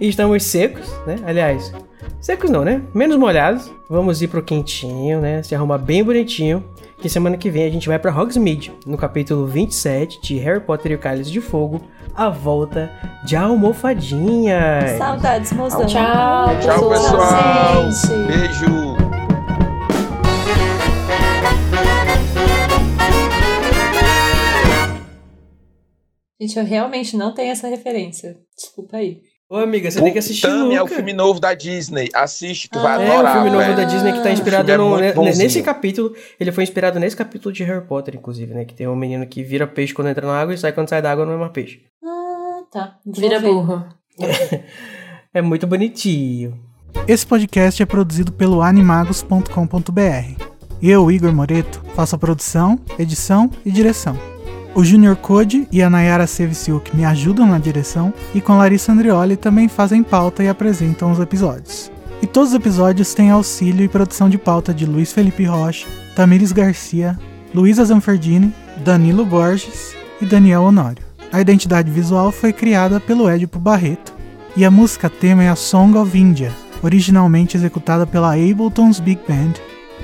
E 0.00 0.08
estamos 0.08 0.42
secos, 0.44 0.88
né? 1.06 1.16
Aliás, 1.24 1.72
secos 2.20 2.50
não, 2.50 2.64
né? 2.64 2.82
Menos 2.94 3.16
molhados. 3.16 3.70
Vamos 3.88 4.22
ir 4.22 4.28
pro 4.28 4.42
quentinho, 4.42 5.20
né? 5.20 5.42
Se 5.42 5.54
arrumar 5.54 5.78
bem 5.78 6.02
bonitinho. 6.02 6.64
Que 6.98 7.08
semana 7.08 7.36
que 7.36 7.50
vem 7.50 7.64
a 7.66 7.70
gente 7.70 7.86
vai 7.86 7.98
pra 7.98 8.14
Hogsmeade, 8.16 8.72
no 8.86 8.96
capítulo 8.96 9.46
27 9.46 10.22
de 10.22 10.38
Harry 10.38 10.60
Potter 10.60 10.92
e 10.92 10.94
o 10.94 10.98
Cálice 10.98 11.30
de 11.30 11.40
Fogo, 11.40 11.82
a 12.14 12.30
volta 12.30 12.90
de 13.26 13.36
almofadinhas. 13.36 14.96
Saudades, 14.96 15.52
mozão. 15.52 15.84
Tchau, 15.84 16.58
Tchau, 16.60 16.88
pessoal. 16.90 17.90
gente. 17.90 18.26
Beijo. 18.26 18.93
Gente, 26.46 26.58
eu 26.58 26.64
realmente 26.64 27.16
não 27.16 27.32
tenho 27.34 27.50
essa 27.52 27.68
referência. 27.68 28.36
Desculpa 28.56 28.98
aí. 28.98 29.20
Ô, 29.48 29.56
amiga, 29.56 29.90
você 29.90 30.00
tem 30.00 30.12
que 30.12 30.18
assistir 30.18 30.42
Tami 30.48 30.74
é 30.74 30.80
o 30.80 30.84
Luca. 30.84 30.94
filme 30.96 31.12
novo 31.12 31.38
da 31.38 31.54
Disney. 31.54 32.08
Assiste, 32.14 32.68
tu 32.68 32.78
Ah, 32.78 32.82
vai 32.82 33.06
É, 33.06 33.10
adorar. 33.10 33.30
o 33.30 33.34
filme 33.34 33.50
novo 33.50 33.62
velho. 33.64 33.76
da 33.76 33.84
Disney 33.84 34.12
que 34.12 34.22
tá 34.22 34.30
inspirado 34.30 34.64
O 34.64 34.66
filme 34.74 34.84
é 34.84 34.90
no- 34.90 35.00
ne- 35.00 35.12
bonzinho. 35.12 35.44
nesse 35.44 35.62
capítulo. 35.62 36.14
Ele 36.40 36.50
foi 36.50 36.64
inspirado 36.64 36.98
nesse 36.98 37.14
capítulo 37.16 37.52
de 37.52 37.62
Harry 37.62 37.86
Potter, 37.86 38.14
inclusive, 38.16 38.52
né? 38.54 38.64
Que 38.64 38.74
tem 38.74 38.88
um 38.88 38.96
menino 38.96 39.26
que 39.26 39.42
vira 39.42 39.66
peixe 39.66 39.92
quando 39.94 40.08
entra 40.08 40.26
na 40.26 40.38
água 40.40 40.54
e 40.54 40.58
sai 40.58 40.72
quando 40.72 40.88
sai 40.88 41.00
da 41.02 41.12
água 41.12 41.24
não 41.26 41.34
é 41.34 41.36
mais 41.36 41.52
peixe. 41.52 41.80
Ah, 42.02 42.62
tá. 42.72 42.96
Vira 43.06 43.38
burro. 43.40 43.84
É 45.32 45.42
muito 45.42 45.66
bonitinho. 45.66 46.56
Esse 47.08 47.26
podcast 47.26 47.82
é 47.82 47.86
produzido 47.86 48.30
pelo 48.32 48.62
animagos.com.br. 48.62 50.44
Eu, 50.80 51.10
Igor 51.10 51.34
Moreto, 51.34 51.82
faço 51.94 52.14
a 52.14 52.18
produção, 52.18 52.78
edição 52.98 53.50
e 53.66 53.70
direção. 53.72 54.16
O 54.74 54.82
Junior 54.82 55.14
Code 55.14 55.68
e 55.70 55.80
a 55.80 55.88
Nayara 55.88 56.26
Seviciuk 56.26 56.96
me 56.96 57.04
ajudam 57.04 57.46
na 57.46 57.58
direção 57.58 58.12
e 58.34 58.40
com 58.40 58.56
Larissa 58.56 58.90
Andrioli 58.90 59.36
também 59.36 59.68
fazem 59.68 60.02
pauta 60.02 60.42
e 60.42 60.48
apresentam 60.48 61.12
os 61.12 61.20
episódios. 61.20 61.92
E 62.20 62.26
todos 62.26 62.48
os 62.48 62.56
episódios 62.56 63.14
têm 63.14 63.30
auxílio 63.30 63.84
e 63.84 63.88
produção 63.88 64.28
de 64.28 64.36
pauta 64.36 64.74
de 64.74 64.84
Luiz 64.84 65.12
Felipe 65.12 65.44
Rocha, 65.44 65.86
Tamires 66.16 66.50
Garcia, 66.50 67.16
Luísa 67.54 67.84
Zanferdini, 67.84 68.52
Danilo 68.84 69.24
Borges 69.24 69.94
e 70.20 70.26
Daniel 70.26 70.64
Honório. 70.64 71.04
A 71.30 71.40
identidade 71.40 71.88
visual 71.88 72.32
foi 72.32 72.52
criada 72.52 72.98
pelo 72.98 73.30
Edipo 73.30 73.60
Barreto 73.60 74.12
e 74.56 74.64
a 74.64 74.72
música 74.72 75.08
tema 75.08 75.44
é 75.44 75.50
a 75.50 75.56
Song 75.56 75.96
of 75.96 76.18
India, 76.18 76.52
originalmente 76.82 77.56
executada 77.56 78.08
pela 78.08 78.32
Ableton's 78.34 78.98
Big 78.98 79.20
Band, 79.28 79.52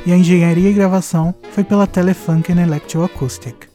e 0.06 0.12
a 0.12 0.16
engenharia 0.16 0.70
e 0.70 0.72
gravação 0.72 1.34
foi 1.51 1.64
pela 1.64 1.88
Telefunken 1.88 2.60
Electroacoustic. 2.60 3.69